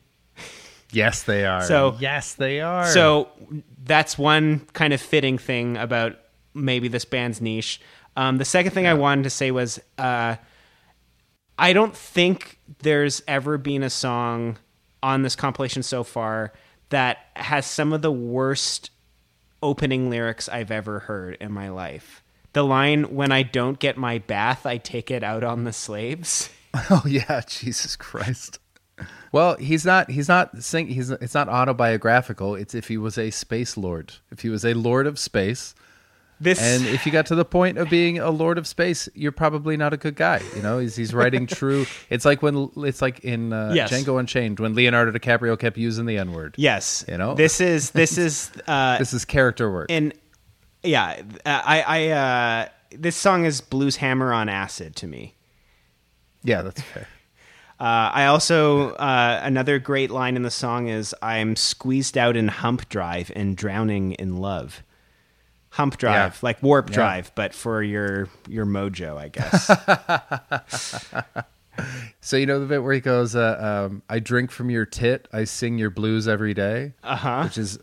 Yes, 0.91 1.23
they 1.23 1.47
are. 1.47 1.63
So- 1.63 1.97
yes, 2.01 2.35
they 2.35 2.61
are. 2.61 2.87
So 2.87 3.29
that's 3.85 4.19
one 4.19 4.61
kind 4.75 4.93
of 4.93 5.01
fitting 5.01 5.39
thing 5.39 5.77
about 5.77 6.17
maybe 6.55 6.89
this 6.89 7.05
band's 7.05 7.41
niche. 7.41 7.81
Um, 8.17 8.39
the 8.39 8.45
second 8.45 8.73
thing 8.73 8.87
I 8.87 8.95
wanted 8.95 9.25
to 9.25 9.31
say 9.31 9.51
was 9.51 9.81
uh, 9.99 10.37
I 11.59 11.73
don't 11.73 11.97
think 11.97 12.59
there's 12.81 13.23
ever 13.27 13.59
been 13.59 13.83
a 13.83 13.91
song 13.91 14.59
on 15.03 15.23
this 15.23 15.37
compilation 15.37 15.83
so 15.83 16.05
far 16.05 16.53
that 16.91 17.19
has 17.37 17.67
some 17.67 17.93
of 17.93 18.03
the 18.03 18.13
worst 18.13 18.91
opening 19.63 20.11
lyrics 20.11 20.49
I've 20.49 20.71
ever 20.71 21.01
heard 21.01 21.37
in 21.41 21.53
my 21.53 21.69
life. 21.69 22.23
The 22.53 22.63
line, 22.63 23.15
when 23.15 23.33
I 23.33 23.43
don't 23.43 23.79
get 23.79 23.97
my 23.97 24.19
bath, 24.19 24.67
I 24.67 24.77
take 24.77 25.11
it 25.11 25.23
out 25.23 25.43
on 25.43 25.65
the 25.65 25.73
slaves. 25.73 26.51
Oh 26.91 27.03
yeah, 27.07 27.43
Jesus 27.47 27.97
Christ. 27.97 28.59
Well, 29.31 29.57
he's 29.57 29.85
not. 29.85 30.11
He's 30.11 30.29
not 30.29 30.63
sing. 30.63 30.87
He's. 30.89 31.11
It's 31.11 31.35
not 31.35 31.49
autobiographical. 31.49 32.55
It's 32.55 32.75
if 32.75 32.89
he 32.89 32.97
was 32.97 33.19
a 33.19 33.31
space 33.31 33.77
lord. 33.77 34.15
If 34.31 34.41
he 34.41 34.49
was 34.49 34.65
a 34.65 34.75
lord 34.75 35.07
of 35.07 35.19
space, 35.19 35.75
This 36.43 36.61
and 36.61 36.87
if 36.87 37.07
you 37.07 37.13
got 37.13 37.27
to 37.27 37.35
the 37.35 37.45
point 37.45 37.79
of 37.79 37.89
being 37.89 38.19
a 38.19 38.31
lord 38.31 38.59
of 38.59 38.67
space, 38.67 39.09
you're 39.15 39.33
probably 39.33 39.77
not 39.77 39.93
a 39.93 39.97
good 39.97 40.17
guy. 40.17 40.41
You 40.57 40.63
know, 40.63 40.79
he's, 40.79 40.97
he's 40.97 41.15
writing 41.15 41.47
true. 41.61 41.87
It's 42.11 42.25
like 42.25 42.43
when 42.43 42.71
it's 42.79 43.01
like 43.01 43.21
in 43.21 43.53
uh, 43.53 43.73
Yes. 43.75 43.93
Django 43.93 44.19
Unchained 44.19 44.59
when 44.61 44.75
Leonardo 44.75 45.13
DiCaprio 45.13 45.59
kept 45.59 45.77
using 45.79 46.07
the 46.07 46.19
N 46.19 46.33
word. 46.33 46.55
yes, 46.59 47.05
You 47.09 47.17
know? 47.19 47.35
this 47.35 47.61
is 47.61 47.91
this 47.93 48.19
is 48.19 48.51
uh, 48.67 48.99
This 48.99 49.13
is 49.13 49.25
character 49.25 49.71
work. 49.71 49.87
and 49.91 50.13
yeah, 50.83 51.23
I 51.47 51.85
I 51.87 52.09
uh, 52.09 52.69
this 52.91 53.15
song 53.17 53.45
is 53.45 53.61
blues 53.61 53.97
hammer 53.97 54.33
on 54.33 54.49
acid 54.49 54.97
to 54.97 55.07
me. 55.07 55.37
yeah, 56.43 56.63
that's 56.63 56.81
fair. 56.83 57.07
Uh, 57.81 58.11
I 58.15 58.27
also 58.27 58.91
uh, 58.93 59.41
another 59.43 59.81
great 59.81 60.09
line 60.13 60.37
in 60.37 60.43
the 60.43 60.53
song 60.53 60.87
is 60.87 61.17
"I'm 61.21 61.57
squeezed 61.57 62.17
out 62.17 62.37
in 62.37 62.47
hump 62.47 62.89
drive 62.89 63.33
and 63.35 63.57
drowning 63.57 64.13
in 64.13 64.37
love." 64.37 64.85
Hump 65.73 65.97
drive, 65.99 66.35
Yeah. 66.35 66.39
like 66.43 66.63
warp 66.63 66.89
Yeah. 66.91 66.95
drive, 66.95 67.33
but 67.35 67.55
for 67.55 67.83
your 67.83 68.29
your 68.49 68.65
mojo, 68.67 69.17
I 69.19 69.29
guess. 69.29 69.71
So 72.21 72.37
you 72.37 72.45
know 72.45 72.61
the 72.61 72.67
bit 72.67 72.83
where 72.83 72.93
he 72.93 73.01
goes, 73.01 73.35
uh, 73.35 73.87
um, 73.89 74.03
"I 74.09 74.19
drink 74.19 74.51
from 74.51 74.69
your 74.71 74.85
tit, 74.85 75.27
I 75.33 75.45
sing 75.45 75.79
your 75.79 75.89
blues 75.89 76.29
every 76.29 76.53
day," 76.53 76.93
Uh-huh. 77.03 77.43
which 77.45 77.57
is 77.57 77.79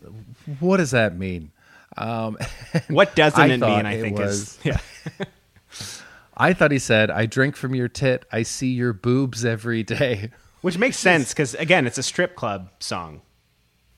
what 0.60 0.76
does 0.76 0.92
that 0.92 1.18
mean? 1.18 1.50
Um, 1.98 2.38
what 2.88 3.16
doesn't 3.16 3.38
I 3.40 3.46
it 3.54 3.58
mean? 3.60 3.86
I 3.86 4.00
think 4.00 4.16
was- 4.16 4.58
is 4.58 4.58
yeah. 4.64 4.78
I 6.36 6.52
thought 6.52 6.70
he 6.70 6.78
said, 6.78 7.10
"I 7.10 7.26
drink 7.26 7.56
from 7.56 7.74
your 7.74 7.88
tit, 7.88 8.24
I 8.32 8.44
see 8.44 8.68
your 8.72 8.92
boobs 8.92 9.44
every 9.44 9.82
day." 9.82 10.30
Which 10.62 10.78
makes 10.78 10.96
sense 10.96 11.30
because 11.30 11.54
again, 11.56 11.86
it's 11.86 11.98
a 11.98 12.02
strip 12.02 12.36
club 12.36 12.70
song. 12.78 13.22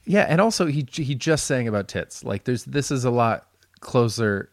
Yeah, 0.05 0.23
and 0.23 0.41
also 0.41 0.67
he 0.67 0.87
he 0.91 1.15
just 1.15 1.45
sang 1.45 1.69
about 1.69 1.87
tits. 1.89 2.25
Like 2.25 2.45
there's 2.45 2.65
this 2.65 2.91
is 2.91 3.05
a 3.05 3.11
lot 3.11 3.47
closer, 3.83 4.51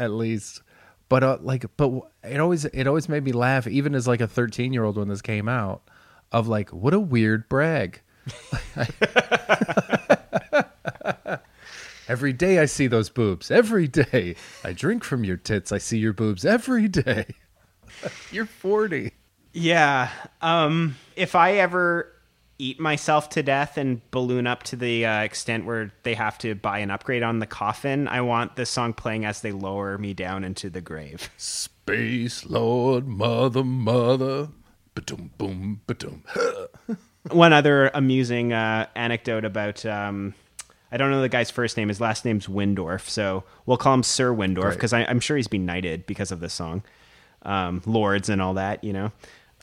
at 0.00 0.10
least. 0.10 0.62
But 1.08 1.22
uh, 1.22 1.38
like, 1.40 1.64
but 1.76 2.10
it 2.24 2.40
always 2.40 2.64
it 2.64 2.86
always 2.86 3.08
made 3.08 3.22
me 3.22 3.32
laugh, 3.32 3.66
even 3.68 3.94
as 3.94 4.08
like 4.08 4.20
a 4.20 4.26
13 4.26 4.72
year 4.72 4.84
old 4.84 4.96
when 4.96 5.08
this 5.08 5.22
came 5.22 5.48
out, 5.48 5.82
of 6.32 6.48
like 6.48 6.70
what 6.70 6.94
a 6.94 7.00
weird 7.00 7.48
brag. 7.48 8.00
every 12.08 12.32
day 12.32 12.58
I 12.58 12.64
see 12.66 12.86
those 12.86 13.08
boobs. 13.08 13.50
Every 13.50 13.88
day 13.88 14.36
I 14.64 14.72
drink 14.72 15.04
from 15.04 15.24
your 15.24 15.36
tits. 15.36 15.72
I 15.72 15.78
see 15.78 15.98
your 15.98 16.12
boobs 16.12 16.44
every 16.44 16.88
day. 16.88 17.26
You're 18.30 18.46
40. 18.46 19.12
Yeah. 19.52 20.10
Um, 20.40 20.96
if 21.16 21.34
I 21.34 21.54
ever 21.54 22.12
eat 22.60 22.78
myself 22.78 23.30
to 23.30 23.42
death 23.42 23.78
and 23.78 24.02
balloon 24.10 24.46
up 24.46 24.62
to 24.64 24.76
the 24.76 25.06
uh, 25.06 25.20
extent 25.20 25.64
where 25.64 25.92
they 26.02 26.14
have 26.14 26.36
to 26.38 26.54
buy 26.54 26.78
an 26.78 26.90
upgrade 26.90 27.22
on 27.22 27.38
the 27.38 27.46
coffin, 27.46 28.06
I 28.06 28.20
want 28.20 28.56
this 28.56 28.68
song 28.68 28.92
playing 28.92 29.24
as 29.24 29.40
they 29.40 29.50
lower 29.50 29.96
me 29.96 30.12
down 30.12 30.44
into 30.44 30.68
the 30.68 30.80
grave. 30.80 31.30
Space 31.36 32.44
Lord, 32.44 33.08
mother, 33.08 33.64
mother. 33.64 34.48
Ba-dum, 34.94 35.30
boom, 35.38 35.80
ba-dum. 35.86 36.22
One 37.30 37.52
other 37.52 37.90
amusing 37.94 38.52
uh, 38.52 38.86
anecdote 38.94 39.44
about. 39.44 39.84
Um, 39.86 40.34
I 40.92 40.96
don't 40.96 41.10
know 41.10 41.20
the 41.20 41.28
guy's 41.28 41.50
first 41.50 41.76
name. 41.76 41.88
His 41.88 42.00
last 42.00 42.24
name's 42.24 42.46
Wyndorf, 42.46 43.08
so 43.08 43.44
we'll 43.64 43.76
call 43.76 43.94
him 43.94 44.02
Sir 44.02 44.32
Wyndorf 44.32 44.72
because 44.72 44.92
I'm 44.92 45.20
sure 45.20 45.36
he's 45.36 45.46
been 45.46 45.64
knighted 45.64 46.06
because 46.06 46.32
of 46.32 46.40
this 46.40 46.52
song, 46.52 46.82
um, 47.42 47.82
lords 47.86 48.28
and 48.28 48.42
all 48.42 48.54
that. 48.54 48.82
You 48.82 48.92
know. 48.92 49.12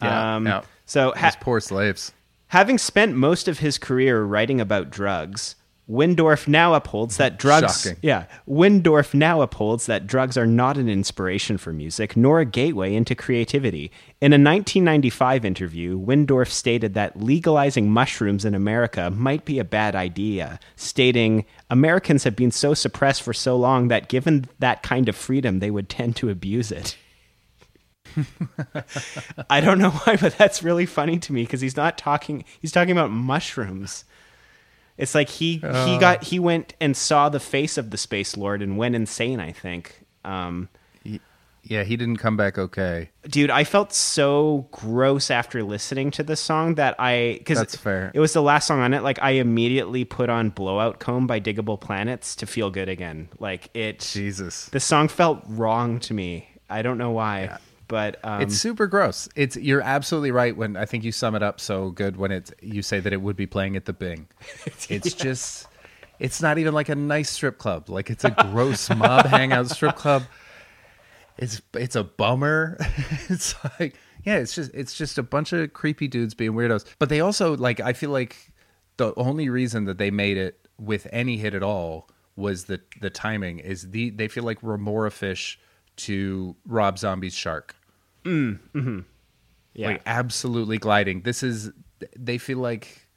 Yeah, 0.02 0.36
um, 0.36 0.46
yeah. 0.46 0.62
So 0.86 1.14
ha- 1.18 1.36
poor 1.42 1.60
slaves. 1.60 2.14
Having 2.50 2.78
spent 2.78 3.16
most 3.16 3.48
of 3.48 3.60
his 3.60 3.78
career 3.78 4.24
writing 4.24 4.62
about 4.62 4.90
drugs, 4.90 5.56
Wyndorf 5.90 6.48
now 6.50 6.74
upholds 6.74 7.16
that 7.18 7.40
drugs. 7.40 7.84
Shocking. 7.84 7.98
Yeah, 8.02 8.26
Wyndorf 8.48 9.14
now 9.14 9.42
upholds 9.42 9.86
that 9.86 10.06
drugs 10.06 10.38
are 10.38 10.46
not 10.46 10.78
an 10.78 10.90
inspiration 10.90 11.58
for 11.58 11.72
music, 11.72 12.18
nor 12.18 12.42
a 12.42 12.46
gateway 12.46 12.94
into 12.94 13.16
creativity. 13.16 13.92
In 14.20 14.34
a 14.34 14.36
1995 14.36 15.46
interview, 15.46 15.98
Wyndorf 15.98 16.50
stated 16.50 16.94
that 16.94 17.22
legalizing 17.22 17.90
mushrooms 17.90 18.44
in 18.44 18.54
America 18.54 19.10
might 19.10 19.46
be 19.46 19.60
a 19.60 19.64
bad 19.64 19.96
idea, 19.96 20.60
stating, 20.76 21.46
"Americans 21.70 22.26
have 22.26 22.36
been 22.36 22.52
so 22.52 22.74
suppressed 22.74 23.24
for 23.24 23.34
so 23.34 23.56
long 23.56 23.88
that 23.88 24.10
given 24.10 24.46
that 24.60 24.84
kind 24.84 25.08
of 25.08 25.16
freedom, 25.16 25.60
they 25.60 25.72
would 25.72 25.88
tend 25.88 26.18
to 26.18 26.30
abuse 26.30 26.72
it." 26.72 26.98
I 29.50 29.62
don't 29.62 29.80
know 29.80 29.92
why, 29.92 30.16
but 30.18 30.38
that's 30.38 30.64
really 30.64 30.86
funny 30.86 31.20
to 31.20 31.34
me 31.34 31.44
because 31.44 31.62
he's 31.62 31.78
not 31.78 31.98
talking. 31.98 32.44
He's 32.60 32.72
talking 32.72 32.92
about 32.92 33.12
mushrooms. 33.12 34.06
It's 34.98 35.14
like 35.14 35.30
he 35.30 35.58
he 35.58 35.98
got 36.00 36.24
he 36.24 36.40
went 36.40 36.74
and 36.82 36.98
saw 36.98 37.30
the 37.30 37.40
face 37.40 37.78
of 37.78 37.92
the 37.92 37.98
space 37.98 38.36
lord 38.36 38.62
and 38.62 38.78
went 38.78 38.96
insane. 38.96 39.40
I 39.40 39.52
think, 39.52 40.04
um, 40.26 40.70
Yeah, 41.62 41.84
he 41.84 41.96
didn't 41.98 42.18
come 42.18 42.36
back 42.36 42.58
okay. 42.58 43.10
dude, 43.28 43.52
I 43.52 43.64
felt 43.64 43.94
so 43.94 44.68
gross 44.72 45.30
after 45.30 45.62
listening 45.64 46.10
to 46.12 46.24
this 46.24 46.40
song 46.40 46.76
that 46.76 46.96
I 46.98 47.36
because 47.38 47.60
That's 47.60 47.76
fair. 47.76 48.10
It 48.16 48.20
was 48.20 48.34
the 48.34 48.42
last 48.42 48.66
song 48.66 48.80
on 48.80 48.96
it. 48.96 49.04
Like 49.04 49.22
I 49.22 49.32
immediately 49.32 50.04
put 50.04 50.32
on 50.32 50.50
"Blowout 50.50 51.00
Comb" 51.00 51.28
by 51.28 51.40
Digable 51.40 51.80
Planets 51.80 52.36
to 52.38 52.48
feel 52.48 52.72
good 52.72 52.90
again. 52.90 53.30
Like 53.38 53.70
it, 53.76 54.00
Jesus. 54.00 54.66
the 54.70 54.80
song 54.80 55.10
felt 55.10 55.44
wrong 55.46 56.00
to 56.02 56.14
me. 56.16 56.50
I 56.70 56.82
don't 56.82 56.98
know 56.98 57.12
why, 57.12 57.60
but 57.88 58.20
um, 58.24 58.42
It's 58.42 58.58
super 58.58 58.88
gross. 58.88 59.30
It's 59.36 59.56
you're 59.56 59.82
absolutely 59.82 60.32
right 60.32 60.56
when 60.56 60.76
I 60.76 60.86
think 60.86 61.04
you 61.04 61.12
sum 61.12 61.36
it 61.36 61.44
up 61.44 61.60
so 61.60 61.92
good 61.92 62.18
when 62.18 62.32
it's 62.32 62.52
you 62.62 62.82
say 62.82 63.00
that 63.00 63.14
it 63.14 63.22
would 63.22 63.36
be 63.36 63.48
playing 63.48 63.76
at 63.76 63.86
the 63.86 63.94
Bing. 63.94 64.28
It's 64.90 65.14
just 65.14 65.68
it's 66.20 66.42
not 66.42 66.58
even 66.58 66.74
like 66.74 66.90
a 66.90 66.96
nice 66.96 67.30
strip 67.30 67.58
club. 67.58 67.90
Like 67.90 68.10
it's 68.10 68.24
a 68.24 68.32
gross 68.32 68.90
mob 68.96 69.26
hangout 69.26 69.70
strip 69.70 69.96
club. 69.96 70.24
It's 71.38 71.62
it's 71.74 71.96
a 71.96 72.04
bummer. 72.04 72.78
it's 73.30 73.56
like 73.80 73.96
yeah, 74.24 74.38
it's 74.38 74.56
just 74.56 74.72
it's 74.74 74.94
just 74.94 75.18
a 75.18 75.24
bunch 75.24 75.54
of 75.54 75.74
creepy 75.74 76.08
dudes 76.08 76.34
being 76.34 76.54
weirdos. 76.54 76.86
But 77.00 77.10
they 77.10 77.22
also 77.22 77.56
like 77.56 77.80
I 77.80 77.94
feel 77.94 78.10
like 78.10 78.52
the 78.98 79.14
only 79.16 79.50
reason 79.50 79.86
that 79.86 79.98
they 79.98 80.12
made 80.12 80.38
it 80.38 80.68
with 80.80 81.08
any 81.12 81.38
hit 81.38 81.54
at 81.54 81.64
all 81.64 82.10
was 82.36 82.66
the 82.66 82.82
the 83.00 83.10
timing 83.10 83.60
is 83.60 83.92
the 83.92 84.10
they 84.10 84.28
feel 84.28 84.44
like 84.44 84.58
Remora 84.62 85.12
Fish 85.12 85.60
to 85.98 86.56
Rob 86.66 86.98
Zombie's 86.98 87.34
Shark 87.34 87.76
mm, 88.28 88.60
mm-hmm. 88.74 89.00
yeah. 89.74 89.88
like 89.88 90.02
absolutely 90.06 90.78
gliding. 90.78 91.22
This 91.22 91.44
is 91.44 91.72
they 92.16 92.38
feel 92.38 92.60
like 92.60 93.08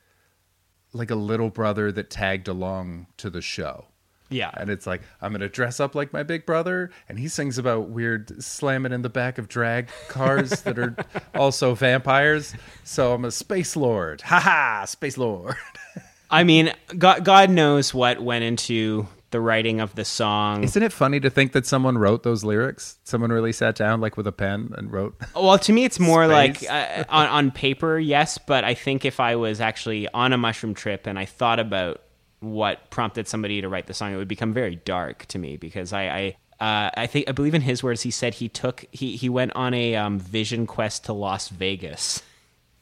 like 0.93 1.11
a 1.11 1.17
little 1.17 1.51
brother 1.51 1.93
that 1.93 2.11
tagged 2.11 2.49
along 2.49 3.07
to 3.17 3.31
the 3.31 3.41
show. 3.41 3.87
yeah. 4.29 4.51
And 4.57 4.71
it's 4.71 4.87
like 4.87 5.03
I'm 5.21 5.33
gonna 5.33 5.49
dress 5.49 5.81
up 5.81 5.95
like 5.95 6.13
my 6.13 6.23
big 6.23 6.47
brother, 6.47 6.91
and 7.09 7.19
he 7.19 7.29
sings 7.29 7.59
about 7.59 7.91
weird 7.91 8.43
slamming 8.43 8.93
in 8.93 9.03
the 9.03 9.11
back 9.11 9.39
of 9.39 9.49
drag 9.49 9.89
cars 10.09 10.63
that 10.63 10.79
are 10.79 10.97
also 11.35 11.75
vampires. 11.75 12.55
So 12.85 13.15
I'm 13.15 13.25
a 13.25 13.31
space 13.31 13.77
lord. 13.77 14.23
Ha 14.23 14.41
ha, 14.41 14.85
space 14.87 15.19
lord. 15.19 15.57
I 16.33 16.45
mean, 16.45 16.73
God, 16.97 17.25
God 17.25 17.51
knows 17.51 17.93
what 17.93 18.23
went 18.23 18.45
into 18.45 19.09
the 19.31 19.41
writing 19.41 19.81
of 19.81 19.95
the 19.95 20.05
song. 20.05 20.65
Isn't 20.65 20.83
it 20.83 20.93
funny 20.93 21.21
to 21.21 21.31
think 21.31 21.53
that 21.53 21.67
someone 21.67 21.99
wrote 21.99 22.23
those 22.23 22.45
lyrics? 22.45 22.99
Someone 23.05 23.31
really 23.31 23.53
sat 23.53 23.77
down 23.77 24.01
like 24.01 24.17
with 24.17 24.27
a 24.27 24.33
pen 24.33 24.75
and 24.77 24.93
wrote. 24.93 25.15
Well, 25.35 25.59
to 25.59 25.73
me, 25.73 25.85
it's 25.85 25.99
more 25.99 26.27
like 26.27 26.69
uh, 26.69 27.05
on, 27.09 27.27
on 27.29 27.51
paper, 27.51 27.99
yes, 27.99 28.39
but 28.39 28.65
I 28.65 28.75
think 28.75 29.05
if 29.05 29.21
I 29.21 29.37
was 29.37 29.61
actually 29.61 30.09
on 30.09 30.33
a 30.33 30.39
mushroom 30.39 30.75
trip 30.75 31.07
and 31.07 31.19
I 31.19 31.25
thought 31.25 31.59
about 31.59 32.03
what 32.41 32.91
prompted 32.91 33.27
somebody 33.27 33.61
to 33.61 33.69
write 33.69 33.87
the 33.87 33.95
song, 33.95 34.13
it 34.13 34.17
would 34.17 34.29
become 34.29 34.53
very 34.53 34.77
dark 34.77 35.27
to 35.27 35.39
me 35.39 35.57
because 35.57 35.93
I. 35.93 36.03
I 36.09 36.37
uh, 36.61 36.91
I 36.95 37.07
think 37.07 37.27
I 37.27 37.33
believe 37.33 37.55
in 37.55 37.63
his 37.63 37.83
words. 37.83 38.03
He 38.03 38.11
said 38.11 38.35
he 38.35 38.51
took 38.51 38.85
he 38.93 39.17
he 39.17 39.31
went 39.31 39.53
on 39.57 39.73
a 39.73 39.97
um, 39.97 40.19
vision 40.19 40.67
quest 40.67 41.07
to 41.07 41.15
Las 41.15 41.49
Vegas. 41.49 42.23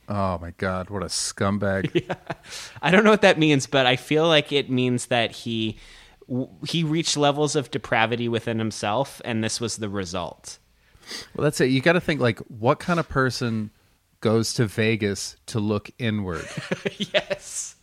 Oh 0.09 0.37
my 0.39 0.53
god, 0.57 0.91
what 0.91 1.05
a 1.05 1.07
scumbag! 1.07 2.17
I 2.83 2.91
don't 2.91 3.05
know 3.05 3.11
what 3.11 3.23
that 3.23 3.39
means, 3.39 3.69
but 3.69 3.87
I 3.87 3.95
feel 3.95 4.27
like 4.27 4.51
it 4.53 4.69
means 4.69 5.07
that 5.07 5.31
he 5.31 5.79
w- 6.29 6.49
he 6.69 6.85
reached 6.85 7.17
levels 7.17 7.57
of 7.57 7.71
depravity 7.71 8.29
within 8.29 8.59
himself, 8.59 9.21
and 9.25 9.43
this 9.43 9.61
was 9.61 9.77
the 9.79 9.89
result. 9.89 10.59
Well, 11.35 11.45
that's 11.45 11.61
it. 11.61 11.67
You 11.71 11.81
got 11.81 11.95
to 11.95 12.01
think 12.01 12.21
like, 12.21 12.39
what 12.49 12.79
kind 12.79 13.01
of 13.01 13.09
person 13.09 13.71
goes 14.21 14.53
to 14.55 14.67
Vegas 14.67 15.37
to 15.47 15.59
look 15.61 15.91
inward? 15.99 16.47
yes, 16.99 17.77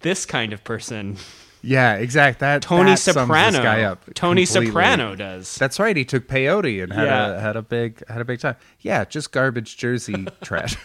this 0.00 0.26
kind 0.26 0.52
of 0.52 0.64
person. 0.64 1.16
yeah, 1.62 1.94
exact. 1.94 2.40
That 2.40 2.60
Tony 2.62 2.90
that 2.90 2.98
Soprano. 2.98 3.52
This 3.52 3.60
guy 3.60 3.82
up 3.82 4.04
Tony 4.14 4.44
completely. 4.44 4.66
Soprano 4.66 5.14
does. 5.14 5.54
That's 5.56 5.78
right. 5.78 5.96
He 5.96 6.04
took 6.04 6.26
peyote 6.26 6.82
and 6.82 6.92
had 6.92 7.04
Yeah. 7.06 7.28
a 7.36 7.40
had 7.40 7.56
a 7.56 7.62
big 7.62 8.02
had 8.08 8.20
a 8.20 8.24
big 8.24 8.40
time. 8.40 8.56
Yeah, 8.80 9.04
just 9.04 9.30
garbage 9.30 9.76
Jersey 9.76 10.26
trash. 10.42 10.76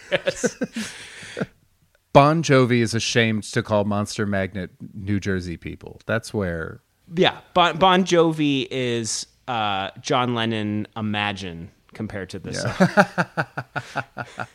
Bon 2.12 2.42
Jovi 2.42 2.80
is 2.80 2.94
ashamed 2.94 3.44
to 3.44 3.62
call 3.62 3.84
Monster 3.84 4.26
Magnet 4.26 4.70
New 4.94 5.20
Jersey 5.20 5.56
people. 5.56 6.00
That's 6.06 6.32
where 6.32 6.80
yeah, 7.14 7.38
bon, 7.54 7.78
bon 7.78 8.04
Jovi 8.04 8.66
is 8.70 9.26
uh, 9.46 9.90
John 10.00 10.34
Lennon 10.34 10.86
Imagine 10.96 11.70
compared 11.94 12.30
to 12.30 12.38
this. 12.38 12.62
song. 12.62 14.06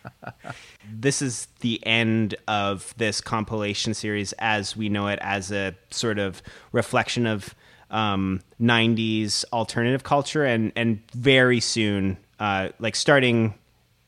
this 0.92 1.22
is 1.22 1.48
the 1.62 1.86
end 1.86 2.36
of 2.48 2.94
this 2.98 3.22
compilation 3.22 3.94
series 3.94 4.34
as 4.34 4.78
we 4.78 4.90
know 4.90 5.08
it 5.08 5.20
as 5.22 5.52
a 5.52 5.76
sort 5.90 6.20
of 6.20 6.42
reflection 6.72 7.26
of 7.26 7.56
um, 7.90 8.42
90s 8.62 9.46
alternative 9.54 10.04
culture 10.04 10.44
and 10.44 10.72
and 10.76 11.00
very 11.14 11.60
soon 11.60 12.18
uh, 12.40 12.70
like 12.80 12.96
starting 12.96 13.54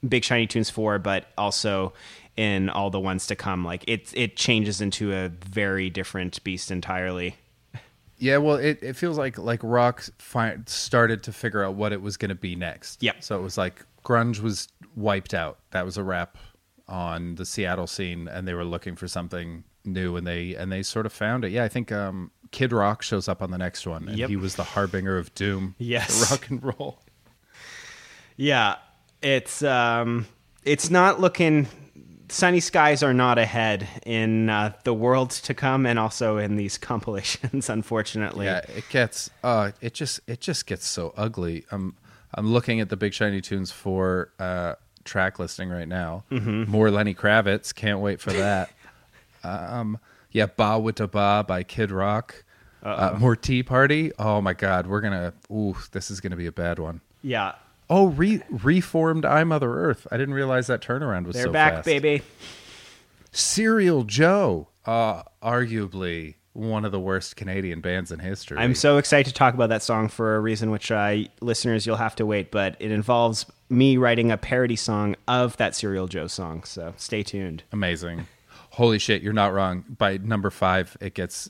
Big 0.07 0.23
Shiny 0.23 0.47
Tunes 0.47 0.69
4 0.69 0.99
but 0.99 1.27
also 1.37 1.93
in 2.37 2.69
all 2.69 2.89
the 2.89 2.99
ones 2.99 3.27
to 3.27 3.35
come 3.35 3.63
like 3.63 3.83
it 3.87 4.11
it 4.15 4.35
changes 4.35 4.81
into 4.81 5.13
a 5.13 5.29
very 5.29 5.89
different 5.89 6.43
beast 6.43 6.69
entirely. 6.71 7.35
Yeah, 8.17 8.37
well, 8.37 8.55
it, 8.55 8.79
it 8.81 8.95
feels 8.95 9.17
like 9.17 9.37
like 9.37 9.59
rock 9.63 10.03
fi- 10.19 10.57
started 10.67 11.23
to 11.23 11.33
figure 11.33 11.63
out 11.63 11.75
what 11.75 11.91
it 11.93 12.01
was 12.01 12.15
going 12.17 12.29
to 12.29 12.35
be 12.35 12.55
next. 12.55 13.03
Yeah, 13.03 13.11
So 13.19 13.37
it 13.37 13.41
was 13.41 13.57
like 13.57 13.85
grunge 14.05 14.39
was 14.41 14.67
wiped 14.95 15.33
out. 15.33 15.59
That 15.71 15.83
was 15.85 15.97
a 15.97 16.03
wrap 16.03 16.37
on 16.87 17.35
the 17.35 17.45
Seattle 17.45 17.87
scene, 17.87 18.27
and 18.29 18.47
they 18.47 18.53
were 18.53 18.63
looking 18.63 18.95
for 18.95 19.07
something 19.09 19.63
new, 19.83 20.15
and 20.15 20.25
they 20.25 20.55
and 20.55 20.71
they 20.71 20.81
sort 20.81 21.05
of 21.05 21.11
found 21.13 21.43
it. 21.43 21.51
Yeah, 21.51 21.65
I 21.65 21.67
think 21.67 21.91
um, 21.91 22.31
Kid 22.51 22.71
Rock 22.71 23.01
shows 23.01 23.27
up 23.27 23.41
on 23.41 23.51
the 23.51 23.57
next 23.57 23.85
one, 23.85 24.07
and 24.07 24.17
Yep. 24.17 24.29
he 24.29 24.35
was 24.37 24.55
the 24.55 24.63
harbinger 24.63 25.17
of 25.17 25.33
doom. 25.35 25.75
Yes. 25.77 26.31
rock 26.31 26.49
and 26.49 26.63
roll. 26.63 27.01
Yeah, 28.37 28.75
it's 29.21 29.63
um, 29.63 30.25
it's 30.63 30.89
not 30.89 31.19
looking. 31.19 31.67
Sunny 32.29 32.59
skies 32.59 33.03
are 33.03 33.13
not 33.13 33.37
ahead 33.37 33.87
in 34.05 34.49
uh, 34.49 34.73
the 34.83 34.93
world 34.93 35.29
to 35.31 35.53
come, 35.53 35.85
and 35.85 35.99
also 35.99 36.37
in 36.37 36.55
these 36.55 36.77
compilations. 36.91 37.69
Unfortunately, 37.69 38.45
Yeah, 38.45 38.61
it 38.75 38.85
gets 38.89 39.29
uh 39.43 39.71
it 39.81 39.93
just 39.93 40.19
it 40.27 40.41
just 40.41 40.65
gets 40.65 40.85
so 40.87 41.13
ugly. 41.15 41.65
I'm 41.71 41.95
I'm 42.33 42.51
looking 42.51 42.79
at 42.79 42.89
the 42.89 42.97
Big 42.97 43.13
Shiny 43.13 43.41
Tunes 43.41 43.71
for 43.71 44.29
uh 44.39 44.75
track 45.03 45.37
listing 45.39 45.69
right 45.69 45.87
now. 45.87 46.23
Mm-hmm. 46.31 46.69
More 46.71 46.89
Lenny 46.89 47.13
Kravitz, 47.13 47.73
can't 47.73 47.99
wait 47.99 48.19
for 48.19 48.33
that. 48.33 48.71
um 49.43 49.99
yeah, 50.31 50.47
Bawitdaba 50.47 51.47
by 51.47 51.63
Kid 51.63 51.91
Rock. 51.91 52.43
Uh, 52.83 53.15
more 53.19 53.35
Tea 53.35 53.63
Party. 53.63 54.11
Oh 54.19 54.41
my 54.41 54.53
god, 54.53 54.85
we're 54.85 55.01
to 55.13 55.33
ooh, 55.51 55.75
this 55.91 56.11
is 56.11 56.19
to 56.31 56.37
be 56.37 56.45
a 56.45 56.51
bad 56.51 56.77
one. 56.77 57.01
yeah, 57.23 57.53
Oh, 57.89 58.07
re- 58.07 58.41
reformed 58.49 59.25
I 59.25 59.43
Mother 59.43 59.71
Earth. 59.71 60.07
I 60.11 60.17
didn't 60.17 60.33
realize 60.33 60.67
that 60.67 60.81
turnaround 60.81 61.25
was 61.25 61.35
they're 61.35 61.45
so 61.45 61.51
back, 61.51 61.73
fast. 61.75 61.85
baby. 61.85 62.21
Serial 63.31 64.03
Joe, 64.03 64.69
uh 64.85 65.23
arguably 65.43 66.35
one 66.53 66.85
of 66.85 66.91
the 66.93 66.99
worst 66.99 67.35
Canadian 67.35 67.81
bands 67.81 68.11
in 68.11 68.19
history. 68.19 68.57
I'm 68.57 68.75
so 68.75 68.97
excited 68.97 69.27
to 69.27 69.33
talk 69.33 69.53
about 69.53 69.69
that 69.69 69.83
song 69.83 70.07
for 70.07 70.37
a 70.37 70.39
reason 70.39 70.71
which 70.71 70.89
I 70.89 71.27
listeners 71.41 71.85
you'll 71.85 71.97
have 71.97 72.15
to 72.15 72.25
wait, 72.25 72.49
but 72.49 72.77
it 72.79 72.91
involves 72.91 73.45
me 73.69 73.97
writing 73.97 74.31
a 74.31 74.37
parody 74.37 74.77
song 74.77 75.15
of 75.27 75.57
that 75.57 75.75
Serial 75.75 76.07
Joe 76.07 76.27
song. 76.27 76.63
So 76.63 76.93
stay 76.97 77.23
tuned. 77.23 77.63
Amazing. 77.73 78.27
Holy 78.71 78.99
shit, 78.99 79.21
you're 79.21 79.33
not 79.33 79.53
wrong. 79.53 79.83
By 79.97 80.17
number 80.17 80.49
five, 80.49 80.95
it 81.01 81.13
gets 81.13 81.49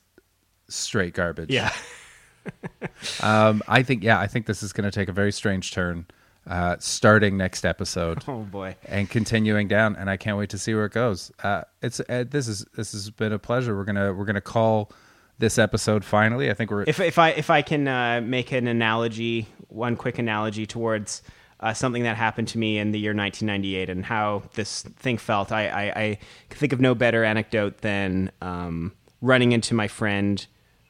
straight 0.69 1.13
garbage. 1.13 1.51
Yeah, 1.51 1.71
Um, 3.21 3.63
I 3.67 3.83
think, 3.83 4.03
yeah, 4.03 4.19
I 4.19 4.27
think 4.27 4.45
this 4.45 4.61
is 4.63 4.73
going 4.73 4.83
to 4.89 4.91
take 4.91 5.09
a 5.09 5.11
very 5.11 5.31
strange 5.31 5.71
turn 5.71 6.05
uh, 6.47 6.75
starting 6.79 7.37
next 7.37 7.65
episode 7.65 8.23
oh 8.27 8.39
boy. 8.43 8.75
and 8.85 9.09
continuing 9.09 9.67
down. 9.67 9.95
And 9.95 10.09
I 10.09 10.17
can't 10.17 10.37
wait 10.37 10.49
to 10.51 10.57
see 10.57 10.73
where 10.73 10.85
it 10.85 10.91
goes. 10.93 11.31
Uh, 11.43 11.63
it's 11.81 11.99
uh, 12.01 12.25
this 12.29 12.47
is 12.47 12.65
this 12.75 12.91
has 12.91 13.09
been 13.09 13.33
a 13.33 13.39
pleasure. 13.39 13.75
We're 13.75 13.85
gonna 13.85 14.13
we're 14.13 14.25
gonna 14.25 14.41
call 14.41 14.91
this 15.39 15.57
episode 15.57 16.05
finally. 16.05 16.49
I 16.49 16.53
think 16.53 16.71
we're 16.71 16.83
If 16.83 16.99
if 16.99 17.17
I 17.19 17.29
if 17.29 17.49
I 17.49 17.61
can 17.61 17.87
uh, 17.87 18.21
make 18.23 18.51
an 18.51 18.67
analogy, 18.67 19.47
one 19.69 19.95
quick 19.95 20.19
analogy 20.19 20.65
towards 20.65 21.23
uh, 21.59 21.73
something 21.73 22.03
that 22.03 22.15
happened 22.17 22.47
to 22.49 22.57
me 22.57 22.77
in 22.77 22.91
the 22.91 22.99
year 22.99 23.13
1998 23.13 23.89
and 23.89 24.05
how 24.05 24.43
this 24.53 24.83
thing 24.83 25.17
felt, 25.17 25.51
I 25.51 25.67
I, 25.67 25.83
I 26.01 26.19
can 26.49 26.59
think 26.59 26.73
of 26.73 26.79
no 26.79 26.93
better 26.95 27.23
anecdote 27.23 27.79
than 27.79 28.31
um, 28.41 28.93
running 29.21 29.51
into 29.51 29.73
my 29.73 29.87
friend 29.87 30.45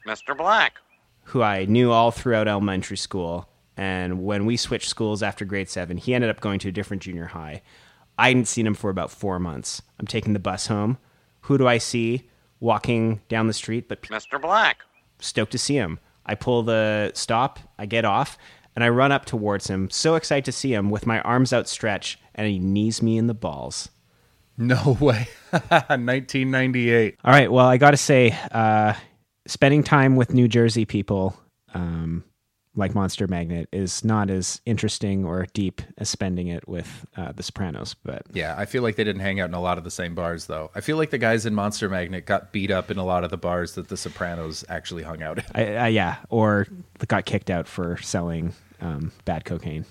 Mr. 0.06 0.36
Black. 0.36 0.74
who 1.24 1.42
I 1.42 1.64
knew 1.64 1.90
all 1.90 2.10
throughout 2.10 2.46
elementary 2.46 2.96
school. 2.98 3.48
And 3.76 4.24
when 4.24 4.46
we 4.46 4.56
switched 4.56 4.88
schools 4.88 5.22
after 5.22 5.44
grade 5.44 5.68
seven, 5.68 5.96
he 5.98 6.14
ended 6.14 6.30
up 6.30 6.40
going 6.40 6.58
to 6.60 6.68
a 6.68 6.72
different 6.72 7.02
junior 7.02 7.26
high. 7.26 7.62
I 8.18 8.28
hadn't 8.28 8.48
seen 8.48 8.66
him 8.66 8.74
for 8.74 8.88
about 8.90 9.10
four 9.10 9.38
months. 9.38 9.82
I'm 10.00 10.06
taking 10.06 10.32
the 10.32 10.38
bus 10.38 10.66
home. 10.68 10.96
Who 11.42 11.58
do 11.58 11.66
I 11.68 11.78
see 11.78 12.28
walking 12.60 13.20
down 13.28 13.46
the 13.46 13.52
street? 13.52 13.88
But 13.88 14.02
Mr. 14.02 14.40
Black. 14.40 14.78
stoked 15.20 15.52
to 15.52 15.58
see 15.58 15.74
him. 15.76 15.98
I 16.24 16.34
pull 16.34 16.62
the 16.62 17.12
stop, 17.14 17.58
I 17.78 17.86
get 17.86 18.04
off, 18.04 18.36
and 18.74 18.82
I 18.82 18.88
run 18.88 19.12
up 19.12 19.26
towards 19.26 19.68
him, 19.68 19.88
so 19.90 20.16
excited 20.16 20.44
to 20.46 20.52
see 20.52 20.72
him 20.74 20.90
with 20.90 21.06
my 21.06 21.20
arms 21.20 21.52
outstretched, 21.52 22.18
and 22.34 22.48
he 22.48 22.58
knees 22.58 23.00
me 23.00 23.16
in 23.16 23.26
the 23.26 23.34
balls. 23.34 23.90
no 24.56 24.96
way. 25.00 25.28
1998. 25.52 27.16
All 27.24 27.32
right, 27.32 27.50
well, 27.52 27.66
I 27.66 27.76
got 27.76 27.92
to 27.92 27.96
say, 27.96 28.36
uh, 28.50 28.94
spending 29.46 29.82
time 29.82 30.16
with 30.16 30.32
New 30.34 30.48
Jersey 30.48 30.84
people 30.84 31.38
um, 31.74 32.24
like 32.76 32.94
Monster 32.94 33.26
Magnet 33.26 33.68
is 33.72 34.04
not 34.04 34.30
as 34.30 34.60
interesting 34.66 35.24
or 35.24 35.46
deep 35.54 35.80
as 35.98 36.08
spending 36.08 36.48
it 36.48 36.68
with 36.68 37.06
uh, 37.16 37.32
The 37.32 37.42
Sopranos, 37.42 37.94
but 37.94 38.22
Yeah, 38.32 38.54
I 38.56 38.66
feel 38.66 38.82
like 38.82 38.96
they 38.96 39.04
didn't 39.04 39.22
hang 39.22 39.40
out 39.40 39.48
in 39.48 39.54
a 39.54 39.60
lot 39.60 39.78
of 39.78 39.84
the 39.84 39.90
same 39.90 40.14
bars 40.14 40.46
though. 40.46 40.70
I 40.74 40.80
feel 40.82 40.96
like 40.96 41.10
the 41.10 41.18
guys 41.18 41.46
in 41.46 41.54
Monster 41.54 41.88
Magnet 41.88 42.26
got 42.26 42.52
beat 42.52 42.70
up 42.70 42.90
in 42.90 42.98
a 42.98 43.04
lot 43.04 43.24
of 43.24 43.30
the 43.30 43.38
bars 43.38 43.74
that 43.74 43.88
the 43.88 43.96
Sopranos 43.96 44.64
actually 44.68 45.02
hung 45.02 45.22
out 45.22 45.38
in. 45.38 45.44
I, 45.54 45.74
I, 45.76 45.88
yeah, 45.88 46.16
or 46.28 46.66
got 47.08 47.24
kicked 47.24 47.50
out 47.50 47.66
for 47.66 47.96
selling 47.98 48.52
um, 48.80 49.10
bad 49.24 49.44
cocaine. 49.44 49.86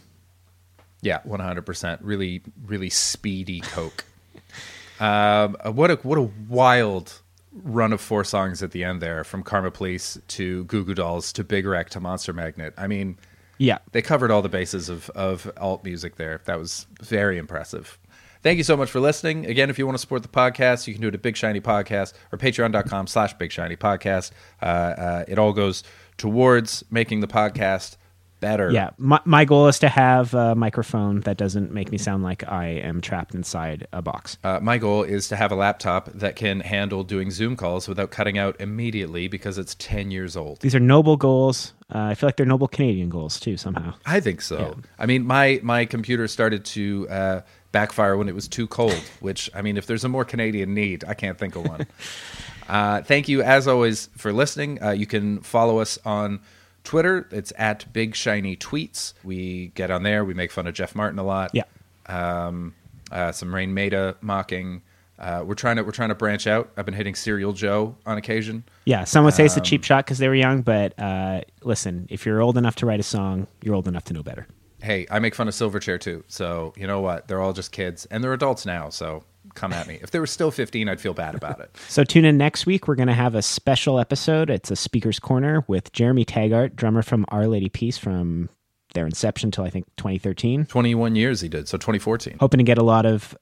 Yeah, 1.02 1.20
one 1.24 1.40
hundred 1.40 1.66
percent. 1.66 2.02
Really, 2.02 2.42
really 2.66 2.90
speedy 2.90 3.62
coke. 3.62 4.06
um, 5.00 5.56
what 5.74 5.92
a 5.92 5.96
what 5.98 6.18
a 6.18 6.30
wild 6.48 7.22
run 7.64 7.94
of 7.94 8.02
four 8.02 8.24
songs 8.24 8.62
at 8.62 8.72
the 8.72 8.84
end 8.84 9.02
there, 9.02 9.24
from 9.24 9.42
Karma 9.44 9.72
Police 9.72 10.18
to 10.30 10.66
Goo 10.66 10.84
Goo 10.84 10.94
Dolls 10.94 11.32
to 11.34 11.44
Big 11.44 11.66
Wreck 11.66 11.90
to 11.92 12.00
Monster 12.00 12.34
Magnet. 12.34 12.74
I 12.78 12.88
mean, 12.88 13.18
Yeah, 13.58 13.78
they 13.94 14.02
covered 14.02 14.32
all 14.32 14.42
the 14.42 14.50
bases 14.50 14.90
of 14.90 15.10
of 15.12 15.52
alt 15.58 15.84
music 15.84 16.18
there. 16.18 16.42
That 16.46 16.60
was 16.60 16.88
very 17.02 17.38
impressive. 17.38 17.98
Thank 18.44 18.58
you 18.58 18.64
so 18.64 18.78
much 18.78 18.92
for 18.92 19.00
listening. 19.00 19.48
Again, 19.48 19.72
if 19.72 19.80
you 19.80 19.88
want 19.88 19.96
to 19.96 20.00
support 20.02 20.22
the 20.22 20.28
podcast, 20.28 20.86
you 20.86 20.94
can 20.94 21.02
do 21.02 21.08
it 21.08 21.16
at 21.16 21.22
Big 21.24 21.36
Shiny 21.36 21.60
Podcast 21.62 22.14
or 22.32 22.38
patreon.com 22.38 23.08
slash 23.08 23.34
Big 23.34 23.52
Shiny 23.52 23.76
Podcast. 23.76 24.30
Uh, 24.62 24.66
uh, 24.66 25.26
it 25.28 25.40
all 25.40 25.52
goes 25.52 25.84
towards 26.18 26.84
making 26.92 27.22
the 27.22 27.28
podcast 27.28 27.98
better. 28.46 28.70
Yeah, 28.70 28.92
my, 29.00 29.20
my 29.26 29.44
goal 29.44 29.68
is 29.68 29.80
to 29.80 29.90
have 29.90 30.36
a 30.36 30.54
microphone 30.54 31.22
that 31.22 31.36
doesn't 31.36 31.72
make 31.72 31.92
me 31.92 31.98
sound 31.98 32.22
like 32.22 32.48
I 32.48 32.68
am 32.68 33.02
trapped 33.02 33.34
inside 33.34 33.88
a 33.92 34.04
box. 34.04 34.38
Uh, 34.44 34.60
my 34.62 34.78
goal 34.78 35.02
is 35.02 35.28
to 35.30 35.36
have 35.36 35.52
a 35.52 35.56
laptop 35.56 36.12
that 36.14 36.36
can 36.36 36.60
handle 36.60 37.04
doing 37.04 37.32
Zoom 37.32 37.56
calls 37.56 37.88
without 37.88 38.12
cutting 38.12 38.38
out 38.38 38.56
immediately 38.60 39.28
because 39.28 39.58
it's 39.58 39.74
10 39.80 40.12
years 40.12 40.38
old. 40.38 40.60
These 40.60 40.76
are 40.76 40.80
noble 40.80 41.18
goals. 41.18 41.74
Uh, 41.94 42.02
I 42.02 42.14
feel 42.14 42.28
like 42.28 42.38
they're 42.38 42.46
noble 42.46 42.68
Canadian 42.68 43.10
goals 43.10 43.40
too. 43.40 43.58
Somehow, 43.58 43.96
I 44.06 44.20
think 44.20 44.42
so. 44.42 44.78
I 45.00 45.08
mean, 45.08 45.26
my, 45.26 45.60
my 45.64 45.86
computer 45.86 46.28
started 46.28 46.66
to 46.66 47.10
uh, 47.10 47.42
backfire 47.72 48.16
when 48.16 48.30
it 48.30 48.36
was 48.36 48.48
too 48.48 48.68
cold, 48.68 49.02
which, 49.22 49.50
I 49.56 49.64
mean, 49.64 49.76
if 49.76 49.88
there's 49.88 50.04
a 50.04 50.10
more 50.10 50.24
Canadian 50.24 50.76
need, 50.76 51.04
I 51.08 51.16
can't 51.16 51.40
think 51.40 51.56
of 51.56 51.68
one. 51.68 51.88
uh, 52.70 53.02
thank 53.02 53.28
you, 53.28 53.42
as 53.42 53.68
always, 53.68 54.08
for 54.16 54.32
listening. 54.32 54.84
Uh, 54.84 54.92
you 54.92 55.08
can 55.08 55.40
follow 55.42 55.80
us 55.80 55.98
on 56.06 56.42
Twitter. 56.86 57.28
It's 57.32 57.52
at 57.58 57.92
Big 57.92 58.16
Shiny 58.16 58.56
Tweets. 58.56 59.14
We 59.24 59.68
get 59.76 59.92
on 59.92 60.04
there. 60.04 60.24
We 60.24 60.34
make 60.34 60.52
fun 60.52 60.68
of 60.68 60.74
Jeff 60.74 60.96
Martin 60.96 61.20
a 61.20 61.24
lot. 61.24 61.52
yeah, 61.54 61.64
um, 62.08 62.74
uh, 63.12 63.32
some 63.32 63.54
Raine 63.54 63.74
Maida 63.74 64.16
mocking. 64.22 64.82
Uh, 65.18 65.44
we're 65.46 65.54
trying 65.56 65.78
to 65.78 65.84
we're 65.84 65.92
trying 65.92 66.10
to 66.10 66.16
branch 66.16 66.46
out. 66.48 66.72
I've 66.76 66.86
been 66.86 66.94
hitting 66.94 67.16
Serial 67.16 67.54
Joe 67.54 67.96
on 68.06 68.18
occasion. 68.18 68.64
yeah. 68.86 69.06
Some 69.06 69.24
would 69.26 69.34
say 69.34 69.46
it's 69.46 69.56
a 69.58 69.62
cheap 69.62 69.80
Um, 69.80 69.84
shot 69.84 70.06
because 70.06 70.18
they 70.18 70.28
were 70.28 70.36
young, 70.36 70.62
but 70.62 70.94
uh, 71.00 71.42
listen, 71.64 72.06
if 72.10 72.26
you're 72.26 72.42
old 72.42 72.58
enough 72.58 72.76
to 72.78 72.86
write 72.86 73.00
a 73.00 73.04
song, 73.04 73.48
you're 73.62 73.76
old 73.76 73.88
enough 73.88 74.04
to 74.06 74.14
know 74.14 74.24
better. 74.24 74.46
Hey, 74.82 75.08
I 75.10 75.20
make 75.20 75.34
fun 75.34 75.48
of 75.48 75.54
Silverchair 75.54 76.00
too. 76.00 76.24
So 76.28 76.74
you 76.76 76.86
know 76.86 77.00
what? 77.00 77.28
They're 77.30 77.40
all 77.42 77.54
just 77.54 77.72
kids, 77.72 78.06
and 78.08 78.22
they're 78.24 78.34
adults 78.34 78.66
now. 78.66 78.90
So 78.90 79.24
come 79.56 79.74
at 79.74 79.88
me. 79.88 80.00
If 80.02 80.12
there 80.12 80.22
were 80.22 80.28
still 80.28 80.52
15, 80.52 80.88
I'd 80.90 81.02
feel 81.02 81.14
bad 81.14 81.36
about 81.36 81.60
it. 81.60 81.76
So 81.88 82.04
tune 82.04 82.26
in 82.26 82.38
next 82.38 82.66
week. 82.66 82.88
We're 82.88 82.96
going 82.96 83.08
to 83.08 83.14
have 83.14 83.36
a 83.36 83.42
special 83.42 84.00
episode. 84.00 84.50
It's 84.50 84.70
a 84.70 84.76
speaker's 84.76 85.18
corner 85.20 85.64
with 85.68 85.92
Jeremy 85.94 86.26
Taggart, 86.26 86.76
drummer 86.76 87.02
from 87.02 87.26
Our 87.30 87.48
Lady 87.48 87.70
Peace 87.70 87.98
from 87.98 88.50
their 88.94 89.06
inception 89.06 89.52
till 89.52 89.64
I 89.64 89.70
think 89.70 89.86
2013. 89.98 90.66
21 90.66 91.16
years 91.16 91.42
he 91.42 91.48
did. 91.48 91.68
So 91.70 91.78
2014. 91.78 92.38
Hoping 92.40 92.58
to 92.58 92.64
get 92.64 92.78
a 92.78 92.84
lot 92.84 93.06
of 93.06 93.38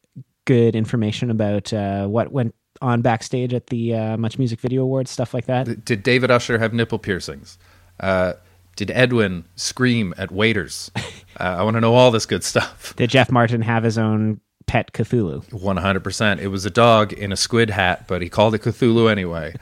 good 0.46 0.76
information 0.76 1.32
about 1.32 1.74
uh, 1.74 2.06
what 2.08 2.32
went 2.32 2.54
on 2.82 3.02
backstage 3.02 3.54
at 3.54 3.68
the 3.68 3.94
uh, 3.96 4.18
MuchMusic 4.18 4.60
Video 4.60 4.84
Awards, 4.84 5.10
stuff 5.10 5.34
like 5.34 5.46
that. 5.46 5.86
Did 5.86 6.04
David 6.04 6.30
Usher 6.32 6.60
have 6.60 6.74
nipple 6.74 7.00
piercings? 7.00 7.58
Uh, 8.00 8.34
did 8.76 8.92
Edwin 8.92 9.46
scream 9.56 10.14
at 10.18 10.32
waiters? 10.32 10.92
Uh, 11.40 11.56
I 11.58 11.64
want 11.64 11.74
to 11.78 11.82
know 11.82 11.96
all 11.96 12.12
this 12.12 12.28
good 12.28 12.44
stuff. 12.44 12.96
Did 12.96 13.10
Jeff 13.10 13.32
Martin 13.32 13.64
have 13.64 13.84
his 13.84 13.98
own 13.98 14.40
pet 14.66 14.92
Cthulhu? 14.94 15.46
100%. 15.50 16.40
It 16.40 16.48
was 16.48 16.66
a 16.66 16.70
dog 16.70 17.14
in 17.14 17.32
a 17.32 17.38
squid 17.38 17.70
hat, 17.70 18.08
but 18.08 18.22
he 18.22 18.30
called 18.30 18.56
it 18.56 18.62
Cthulhu 18.62 19.12
anyway. 19.12 19.56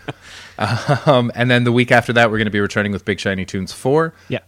um, 1.05 1.31
and 1.35 1.49
then 1.49 1.63
the 1.63 1.71
week 1.71 1.91
after 1.91 2.13
that, 2.13 2.31
we're 2.31 2.37
going 2.37 2.45
to 2.45 2.51
be 2.51 2.59
returning 2.59 2.91
with 2.91 3.05
Big 3.05 3.19
Shiny 3.19 3.45
Tunes 3.45 3.73
4. 3.73 4.13
Yeah. 4.29 4.39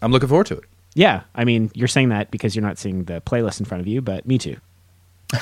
I'm 0.00 0.12
looking 0.12 0.28
forward 0.28 0.46
to 0.46 0.58
it. 0.58 0.64
Yeah, 0.94 1.22
I 1.34 1.44
mean, 1.44 1.70
you're 1.74 1.88
saying 1.88 2.08
that 2.08 2.30
because 2.30 2.56
you're 2.56 2.64
not 2.64 2.78
seeing 2.78 3.04
the 3.04 3.20
playlist 3.20 3.60
in 3.60 3.66
front 3.66 3.80
of 3.80 3.86
you, 3.86 4.00
but 4.00 4.26
me 4.26 4.38
too. 4.38 4.56
all 5.32 5.38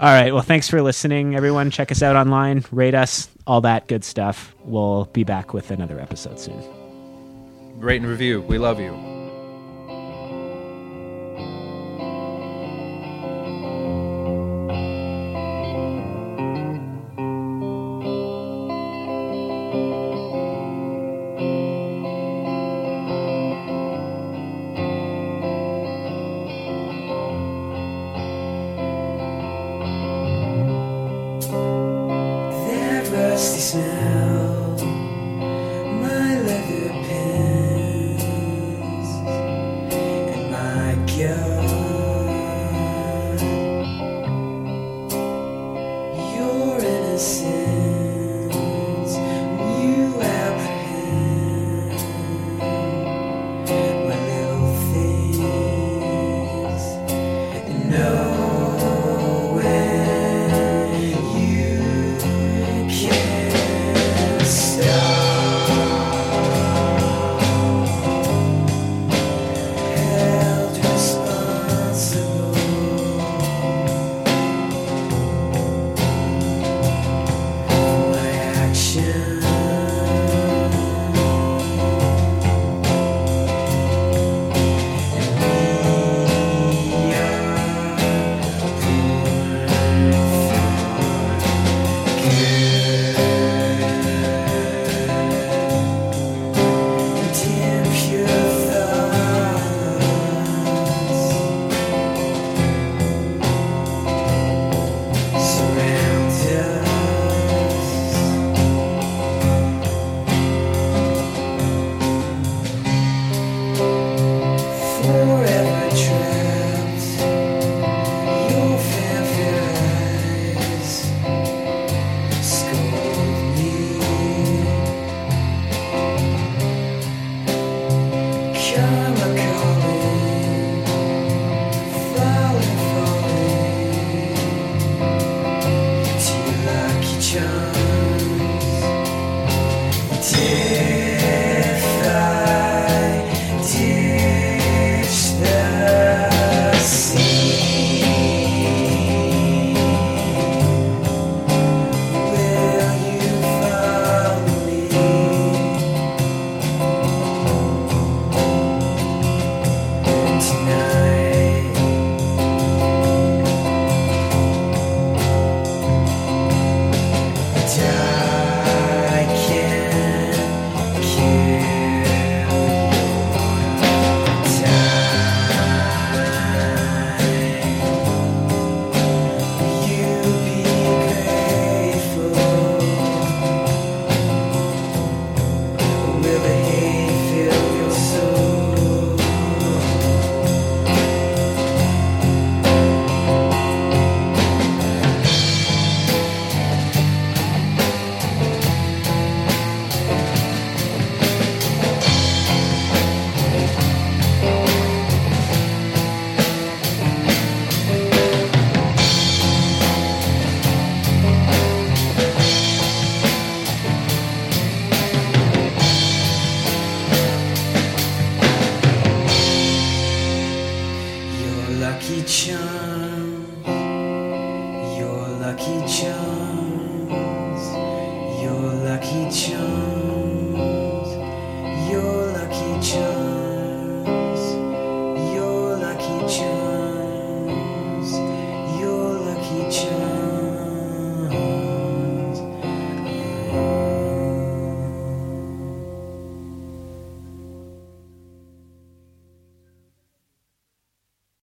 right. 0.00 0.32
Well, 0.32 0.42
thanks 0.42 0.68
for 0.68 0.82
listening, 0.82 1.34
everyone. 1.34 1.70
Check 1.70 1.90
us 1.90 2.02
out 2.02 2.16
online, 2.16 2.64
rate 2.70 2.94
us, 2.94 3.28
all 3.46 3.62
that 3.62 3.88
good 3.88 4.04
stuff. 4.04 4.54
We'll 4.64 5.06
be 5.06 5.24
back 5.24 5.52
with 5.52 5.70
another 5.70 5.98
episode 5.98 6.38
soon. 6.38 6.62
Rate 7.78 8.00
and 8.00 8.10
review. 8.10 8.42
We 8.42 8.58
love 8.58 8.80
you. 8.80 9.15